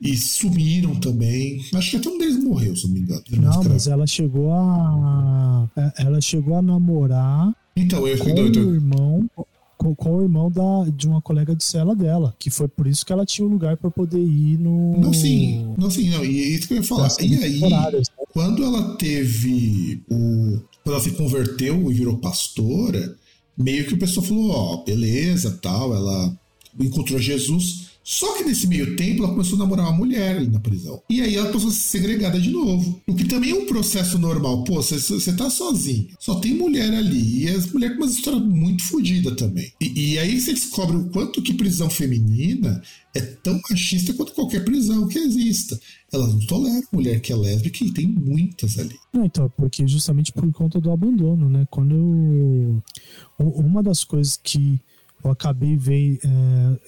e 0.00 0.18
sumiram 0.18 0.96
também. 0.96 1.64
Acho 1.72 1.92
que 1.92 1.96
até 1.96 2.08
um 2.10 2.18
deles 2.18 2.42
morreu, 2.42 2.76
se 2.76 2.84
não 2.86 2.92
me 2.92 3.00
engano. 3.00 3.22
Não, 3.30 3.64
mas 3.64 3.86
ela 3.86 4.06
chegou 4.06 4.52
a. 4.52 5.66
Ela 5.96 6.20
chegou 6.20 6.56
a 6.56 6.62
namorar 6.62 7.54
então, 7.76 8.06
eu 8.06 8.16
com 8.18 8.32
o 8.32 8.74
irmão 8.74 9.28
com, 9.84 9.94
com, 9.94 10.16
o 10.16 10.22
irmão 10.22 10.50
da, 10.50 10.88
de 10.90 11.06
uma 11.06 11.20
colega 11.20 11.54
de 11.54 11.62
cela 11.62 11.94
dela, 11.94 12.34
que 12.38 12.48
foi 12.48 12.66
por 12.68 12.86
isso 12.86 13.04
que 13.04 13.12
ela 13.12 13.26
tinha 13.26 13.46
um 13.46 13.50
lugar 13.50 13.76
para 13.76 13.90
poder 13.90 14.20
ir 14.20 14.58
no. 14.58 14.98
Não, 14.98 15.12
sim, 15.12 15.74
não, 15.76 15.90
sim, 15.90 16.08
não. 16.08 16.24
E 16.24 16.40
é 16.40 16.48
isso 16.48 16.66
que 16.66 16.74
eu 16.74 16.78
ia 16.78 16.82
falar. 16.82 17.08
E 17.20 17.44
aí, 17.44 17.60
né? 17.60 18.02
quando 18.32 18.64
ela 18.64 18.96
teve 18.96 20.02
o. 20.10 20.58
Quando 20.82 20.94
ela 20.94 21.00
se 21.00 21.10
converteu 21.12 21.90
e 21.90 21.94
virou 21.94 22.18
pastora, 22.18 23.14
meio 23.56 23.86
que 23.86 23.94
o 23.94 23.98
pessoal 23.98 24.24
falou: 24.24 24.50
ó, 24.50 24.74
oh, 24.74 24.84
beleza, 24.84 25.58
tal, 25.60 25.94
ela 25.94 26.34
encontrou 26.78 27.18
Jesus. 27.18 27.93
Só 28.04 28.36
que 28.36 28.44
nesse 28.44 28.66
meio 28.66 28.96
tempo 28.96 29.24
ela 29.24 29.32
começou 29.32 29.56
a 29.56 29.60
namorar 29.60 29.86
uma 29.86 29.96
mulher 29.96 30.36
ali 30.36 30.46
na 30.46 30.60
prisão. 30.60 31.02
E 31.08 31.22
aí 31.22 31.34
ela 31.36 31.50
passou 31.50 31.70
a 31.70 31.72
ser 31.72 31.98
segregada 31.98 32.38
de 32.38 32.50
novo. 32.50 33.00
O 33.06 33.14
que 33.14 33.24
também 33.24 33.52
é 33.52 33.54
um 33.54 33.64
processo 33.64 34.18
normal. 34.18 34.62
Pô, 34.64 34.82
você 34.82 35.32
tá 35.32 35.48
sozinho. 35.48 36.08
Só 36.20 36.34
tem 36.34 36.54
mulher 36.54 36.92
ali. 36.92 37.44
E 37.44 37.48
as 37.48 37.72
mulheres 37.72 37.96
com 37.96 38.02
uma 38.04 38.10
história 38.10 38.38
muito 38.38 38.82
fodida 38.84 39.34
também. 39.34 39.72
E, 39.80 40.12
e, 40.12 40.18
aí 40.18 40.38
você 40.38 40.52
descobre 40.52 40.98
o 40.98 41.08
quanto 41.08 41.40
que 41.40 41.54
prisão 41.54 41.88
feminina 41.88 42.82
é 43.14 43.20
tão 43.20 43.58
machista 43.70 44.12
quanto 44.12 44.34
qualquer 44.34 44.64
prisão 44.64 45.08
que 45.08 45.18
exista. 45.18 45.80
Elas 46.12 46.28
não 46.28 46.40
toleram 46.40 46.82
mulher 46.92 47.20
que 47.20 47.32
é 47.32 47.36
lésbica 47.36 47.84
e 47.84 47.90
tem 47.90 48.06
muitas 48.06 48.78
ali. 48.78 48.96
Não, 49.14 49.24
então, 49.24 49.50
porque 49.56 49.86
justamente 49.88 50.30
por 50.30 50.52
conta 50.52 50.78
do 50.78 50.90
abandono, 50.90 51.48
né? 51.48 51.66
Quando 51.70 51.94
eu... 51.94 52.82
Uma 53.38 53.82
das 53.82 54.04
coisas 54.04 54.38
que 54.42 54.78
eu 55.24 55.30
acabei 55.30 55.74
vendo. 55.74 56.18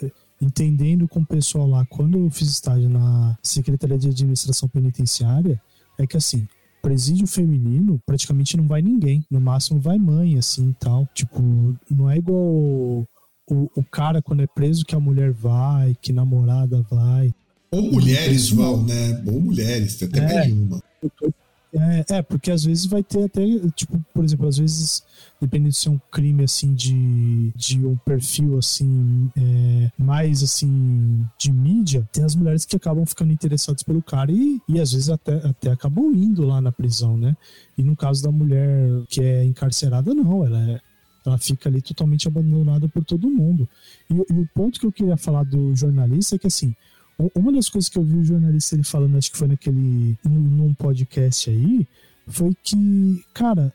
É 0.02 0.25
entendendo 0.40 1.08
com 1.08 1.20
o 1.20 1.26
pessoal 1.26 1.66
lá, 1.66 1.86
quando 1.86 2.18
eu 2.18 2.30
fiz 2.30 2.48
estágio 2.48 2.88
na 2.88 3.36
Secretaria 3.42 3.98
de 3.98 4.08
Administração 4.08 4.68
Penitenciária, 4.68 5.60
é 5.98 6.06
que 6.06 6.16
assim, 6.16 6.46
presídio 6.86 7.26
feminino, 7.26 8.00
praticamente 8.06 8.56
não 8.56 8.68
vai 8.68 8.80
ninguém. 8.80 9.24
No 9.28 9.40
máximo 9.40 9.80
vai 9.80 9.98
mãe, 9.98 10.38
assim 10.38 10.72
tal. 10.78 11.08
Tipo, 11.12 11.42
não 11.90 12.08
é 12.08 12.18
igual 12.18 12.38
o, 12.38 13.06
o, 13.48 13.82
cara 13.82 14.22
quando 14.22 14.42
é 14.42 14.46
preso 14.46 14.84
que 14.84 14.94
a 14.94 15.00
mulher 15.00 15.32
vai, 15.32 15.96
que 16.00 16.12
namorada 16.12 16.82
vai. 16.88 17.34
Ou 17.72 17.82
mulheres 17.92 18.50
vão, 18.50 18.84
né? 18.84 19.22
Ou 19.26 19.40
mulheres, 19.40 19.96
tem 19.96 20.08
até 20.08 20.20
é, 20.20 20.34
mais 20.34 20.52
uma. 20.52 20.82
É, 21.74 22.18
é, 22.18 22.22
porque 22.22 22.50
às 22.50 22.64
vezes 22.64 22.86
vai 22.86 23.02
ter 23.02 23.24
até, 23.24 23.42
tipo, 23.74 24.02
por 24.14 24.24
exemplo, 24.24 24.46
às 24.46 24.56
vezes, 24.56 25.02
dependendo 25.40 25.72
se 25.72 25.88
é 25.88 25.90
um 25.90 26.00
crime, 26.10 26.44
assim, 26.44 26.74
de, 26.74 27.52
de 27.54 27.84
um 27.84 27.96
perfil, 27.96 28.58
assim, 28.58 29.30
é, 29.36 29.90
mais, 29.98 30.42
assim, 30.42 31.26
de 31.38 31.52
mídia, 31.52 32.08
tem 32.12 32.24
as 32.24 32.34
mulheres 32.34 32.64
que 32.64 32.76
acabam 32.76 33.04
ficando 33.04 33.32
interessadas 33.32 33.82
pelo 33.82 34.02
cara 34.02 34.32
e, 34.32 34.60
e 34.68 34.80
às 34.80 34.92
vezes 34.92 35.10
até, 35.10 35.34
até 35.46 35.70
acabam 35.70 36.12
indo 36.14 36.44
lá 36.44 36.60
na 36.60 36.72
prisão, 36.72 37.16
né? 37.16 37.36
E 37.76 37.82
no 37.82 37.94
caso 37.94 38.22
da 38.22 38.30
mulher 38.30 39.04
que 39.08 39.20
é 39.20 39.44
encarcerada, 39.44 40.14
não, 40.14 40.44
ela 40.44 40.60
é, 40.70 40.80
ela 41.24 41.38
fica 41.38 41.68
ali 41.68 41.82
totalmente 41.82 42.26
abandonada 42.26 42.88
por 42.88 43.04
todo 43.04 43.28
mundo. 43.28 43.68
E, 44.08 44.14
e, 44.14 44.40
o 44.40 44.48
ponto 44.54 44.80
que 44.80 44.86
eu 44.86 44.92
queria 44.92 45.16
falar 45.16 45.44
do 45.44 45.74
jornalista 45.74 46.36
é 46.36 46.38
que, 46.38 46.46
assim, 46.46 46.74
uma 47.34 47.52
das 47.52 47.68
coisas 47.68 47.88
que 47.88 47.98
eu 47.98 48.02
vi 48.02 48.18
o 48.18 48.24
jornalista 48.24 48.74
ele 48.74 48.84
falando, 48.84 49.16
acho 49.16 49.32
que 49.32 49.38
foi 49.38 49.48
naquele. 49.48 50.18
num 50.24 50.74
podcast 50.74 51.50
aí, 51.50 51.86
foi 52.28 52.56
que, 52.62 53.24
cara, 53.32 53.72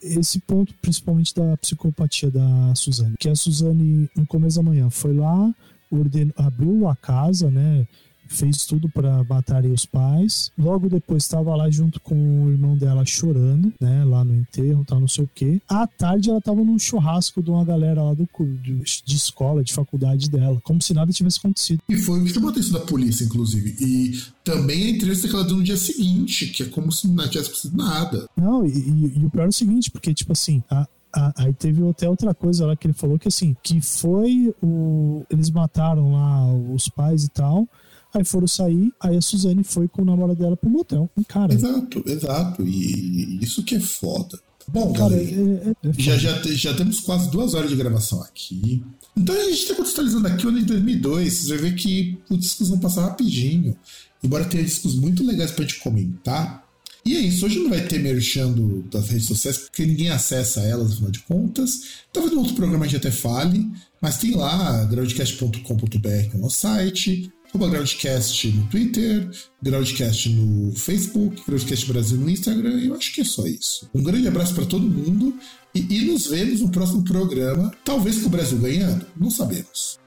esse 0.00 0.38
ponto, 0.40 0.72
principalmente 0.80 1.34
da 1.34 1.56
psicopatia 1.56 2.30
da 2.30 2.74
Suzane, 2.74 3.16
que 3.18 3.28
a 3.28 3.34
Suzane, 3.34 4.08
no 4.16 4.26
começo 4.26 4.56
da 4.56 4.62
manhã, 4.62 4.88
foi 4.90 5.12
lá, 5.12 5.52
ordenou, 5.90 6.32
abriu 6.36 6.88
a 6.88 6.94
casa, 6.94 7.50
né? 7.50 7.86
Fez 8.30 8.64
tudo 8.64 8.88
para 8.88 9.22
matar 9.24 9.64
os 9.64 9.84
pais. 9.84 10.50
Logo 10.56 10.88
depois 10.88 11.24
estava 11.24 11.54
lá 11.54 11.68
junto 11.68 12.00
com 12.00 12.44
o 12.44 12.50
irmão 12.50 12.76
dela 12.76 13.04
chorando, 13.04 13.72
né? 13.80 14.04
Lá 14.04 14.24
no 14.24 14.34
enterro, 14.34 14.84
tal, 14.86 15.00
não 15.00 15.08
sei 15.08 15.24
o 15.24 15.30
quê. 15.34 15.60
À 15.68 15.86
tarde 15.86 16.30
ela 16.30 16.40
tava 16.40 16.64
num 16.64 16.78
churrasco 16.78 17.42
de 17.42 17.50
uma 17.50 17.64
galera 17.64 18.02
lá 18.02 18.14
do 18.14 18.28
de 18.64 19.16
escola, 19.16 19.62
de 19.62 19.72
faculdade 19.72 20.30
dela, 20.30 20.60
como 20.62 20.80
se 20.80 20.94
nada 20.94 21.12
tivesse 21.12 21.38
acontecido. 21.38 21.82
E 21.88 21.96
foi 21.96 22.20
o 22.20 22.24
que 22.24 22.32
chamou 22.32 22.48
a 22.48 22.52
atenção 22.52 22.72
da 22.72 22.86
polícia, 22.86 23.24
inclusive. 23.24 23.76
E 23.80 24.22
também 24.44 24.84
a 24.84 24.90
entrevista 24.90 25.28
que 25.28 25.34
ela 25.34 25.44
deu 25.44 25.56
no 25.56 25.62
dia 25.62 25.76
seguinte, 25.76 26.46
que 26.46 26.62
é 26.62 26.66
como 26.66 26.92
se 26.92 27.08
não 27.08 27.28
tivesse 27.28 27.50
acontecido 27.50 27.76
nada. 27.76 28.28
Não, 28.36 28.64
e, 28.64 28.70
e, 28.70 29.18
e 29.18 29.26
o 29.26 29.30
pior 29.30 29.46
é 29.46 29.48
o 29.48 29.52
seguinte, 29.52 29.90
porque, 29.90 30.14
tipo 30.14 30.32
assim, 30.32 30.62
a, 30.70 30.86
ah, 31.12 31.32
aí 31.36 31.52
teve 31.52 31.86
até 31.88 32.08
outra 32.08 32.32
coisa 32.32 32.66
lá 32.66 32.76
que 32.76 32.86
ele 32.86 32.94
falou 32.94 33.18
que 33.18 33.28
assim, 33.28 33.56
que 33.62 33.80
foi 33.80 34.54
o. 34.62 35.24
Eles 35.28 35.50
mataram 35.50 36.12
lá 36.12 36.52
os 36.72 36.88
pais 36.88 37.24
e 37.24 37.28
tal. 37.28 37.68
Aí 38.12 38.24
foram 38.24 38.48
sair, 38.48 38.92
aí 39.00 39.16
a 39.16 39.20
Suzane 39.20 39.62
foi 39.62 39.86
com 39.86 40.02
o 40.02 40.04
namorado 40.04 40.38
dela 40.38 40.56
pro 40.56 40.68
motel. 40.68 41.08
Cara. 41.28 41.54
Exato, 41.54 42.02
exato. 42.06 42.66
E 42.66 43.38
isso 43.42 43.62
que 43.62 43.76
é 43.76 43.80
foda. 43.80 44.38
Bom, 44.66 44.92
cara, 44.92 45.10
galera, 45.10 45.30
é, 45.30 45.88
é, 45.88 45.90
é 45.90 45.92
já, 45.96 46.16
já, 46.16 46.42
já 46.42 46.74
temos 46.74 47.00
quase 47.00 47.30
duas 47.30 47.54
horas 47.54 47.70
de 47.70 47.76
gravação 47.76 48.22
aqui. 48.22 48.82
Então 49.16 49.34
a 49.34 49.44
gente 49.44 49.62
está 49.62 49.74
contextualizando 49.74 50.26
aqui 50.28 50.46
o 50.46 50.48
ano 50.48 50.60
de 50.60 50.66
2002. 50.66 51.32
Vocês 51.32 51.48
vão 51.48 51.58
ver 51.58 51.74
que 51.74 52.18
os 52.28 52.38
discos 52.38 52.68
vão 52.68 52.78
passar 52.78 53.02
rapidinho. 53.02 53.76
Embora 54.22 54.44
tenha 54.44 54.64
discos 54.64 54.94
muito 54.94 55.24
legais 55.24 55.50
pra 55.50 55.64
gente 55.64 55.80
comentar, 55.80 56.64
e 57.04 57.16
é 57.16 57.20
isso, 57.20 57.46
hoje 57.46 57.58
não 57.60 57.70
vai 57.70 57.80
ter 57.86 57.98
merchando 57.98 58.82
das 58.90 59.08
redes 59.08 59.26
sociais, 59.26 59.56
porque 59.56 59.86
ninguém 59.86 60.10
acessa 60.10 60.60
elas, 60.60 60.92
afinal 60.92 61.10
de 61.10 61.20
contas. 61.20 61.80
Talvez 62.12 62.34
no 62.34 62.40
outro 62.40 62.54
programa 62.54 62.84
a 62.84 62.88
gente 62.88 62.98
até 62.98 63.10
fale, 63.10 63.66
mas 64.00 64.18
tem 64.18 64.34
lá 64.34 64.84
groundcast.com.br 64.84 66.36
no 66.36 66.50
site, 66.50 67.32
arroba 67.52 67.68
Groundcast 67.68 68.48
no 68.52 68.66
Twitter, 68.68 69.28
Groundcast 69.62 70.28
no 70.30 70.72
Facebook, 70.72 71.42
Groundcast 71.46 71.86
Brasil 71.86 72.18
no 72.18 72.30
Instagram, 72.30 72.80
eu 72.80 72.94
acho 72.94 73.12
que 73.12 73.20
é 73.20 73.24
só 73.24 73.46
isso. 73.46 73.88
Um 73.94 74.02
grande 74.02 74.28
abraço 74.28 74.54
para 74.54 74.66
todo 74.66 74.82
mundo 74.82 75.34
e, 75.74 75.80
e 75.80 76.04
nos 76.04 76.26
vemos 76.26 76.60
no 76.60 76.70
próximo 76.70 77.02
programa, 77.04 77.72
talvez 77.84 78.18
com 78.18 78.26
o 78.26 78.30
Brasil 78.30 78.58
ganhando, 78.58 79.06
não 79.16 79.30
sabemos. 79.30 79.98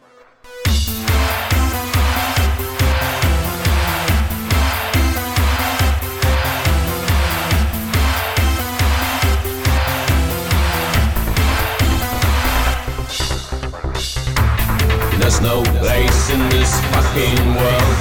No 15.43 15.61
place 15.79 16.29
in 16.29 16.39
this 16.49 16.71
fucking 16.91 17.43
world. 17.59 17.97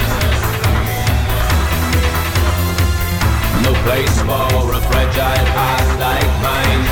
No 3.67 3.73
place 3.83 4.17
for 4.23 4.71
a 4.71 4.81
fragile 4.89 5.47
heart 5.57 5.89
like 5.99 6.33
mine. 6.47 6.85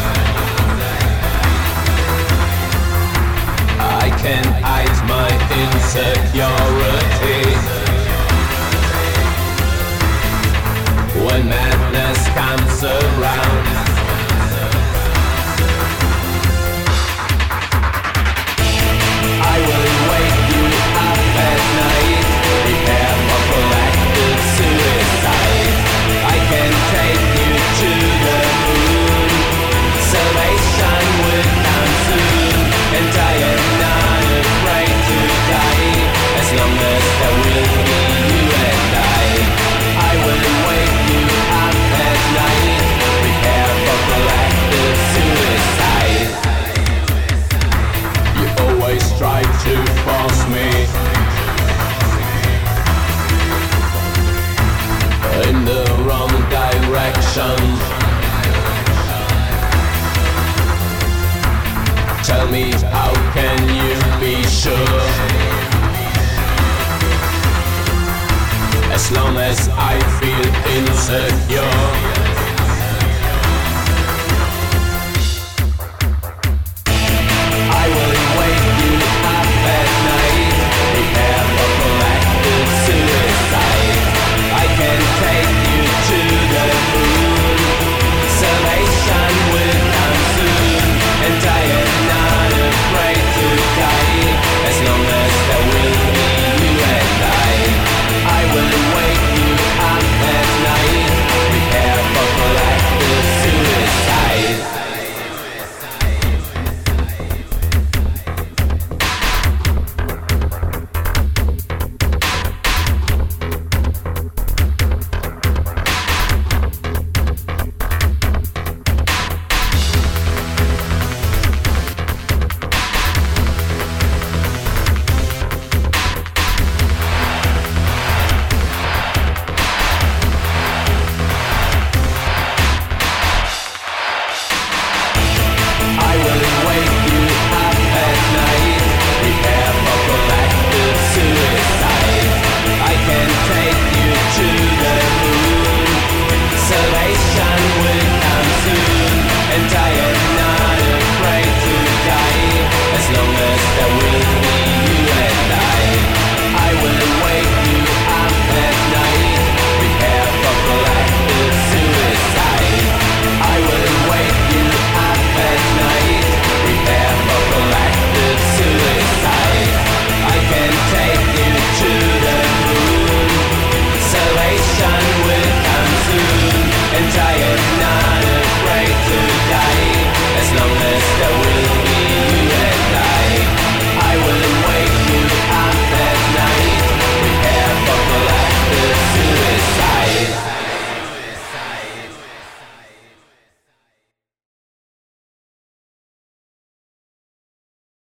I 4.02 4.10
can't 4.22 4.54
hide 4.66 4.98
my 5.14 5.30
insecurity. 5.62 7.42
When 11.24 11.48
madness 11.48 12.20
comes 12.34 12.82
around. 12.82 13.49
Tell 62.30 62.48
me, 62.48 62.70
how 62.94 63.12
can 63.34 63.58
you 63.68 63.96
be 64.20 64.40
sure? 64.44 65.00
As 68.92 69.10
long 69.10 69.36
as 69.36 69.68
I 69.70 69.98
feel 70.20 70.46
insecure 70.76 72.09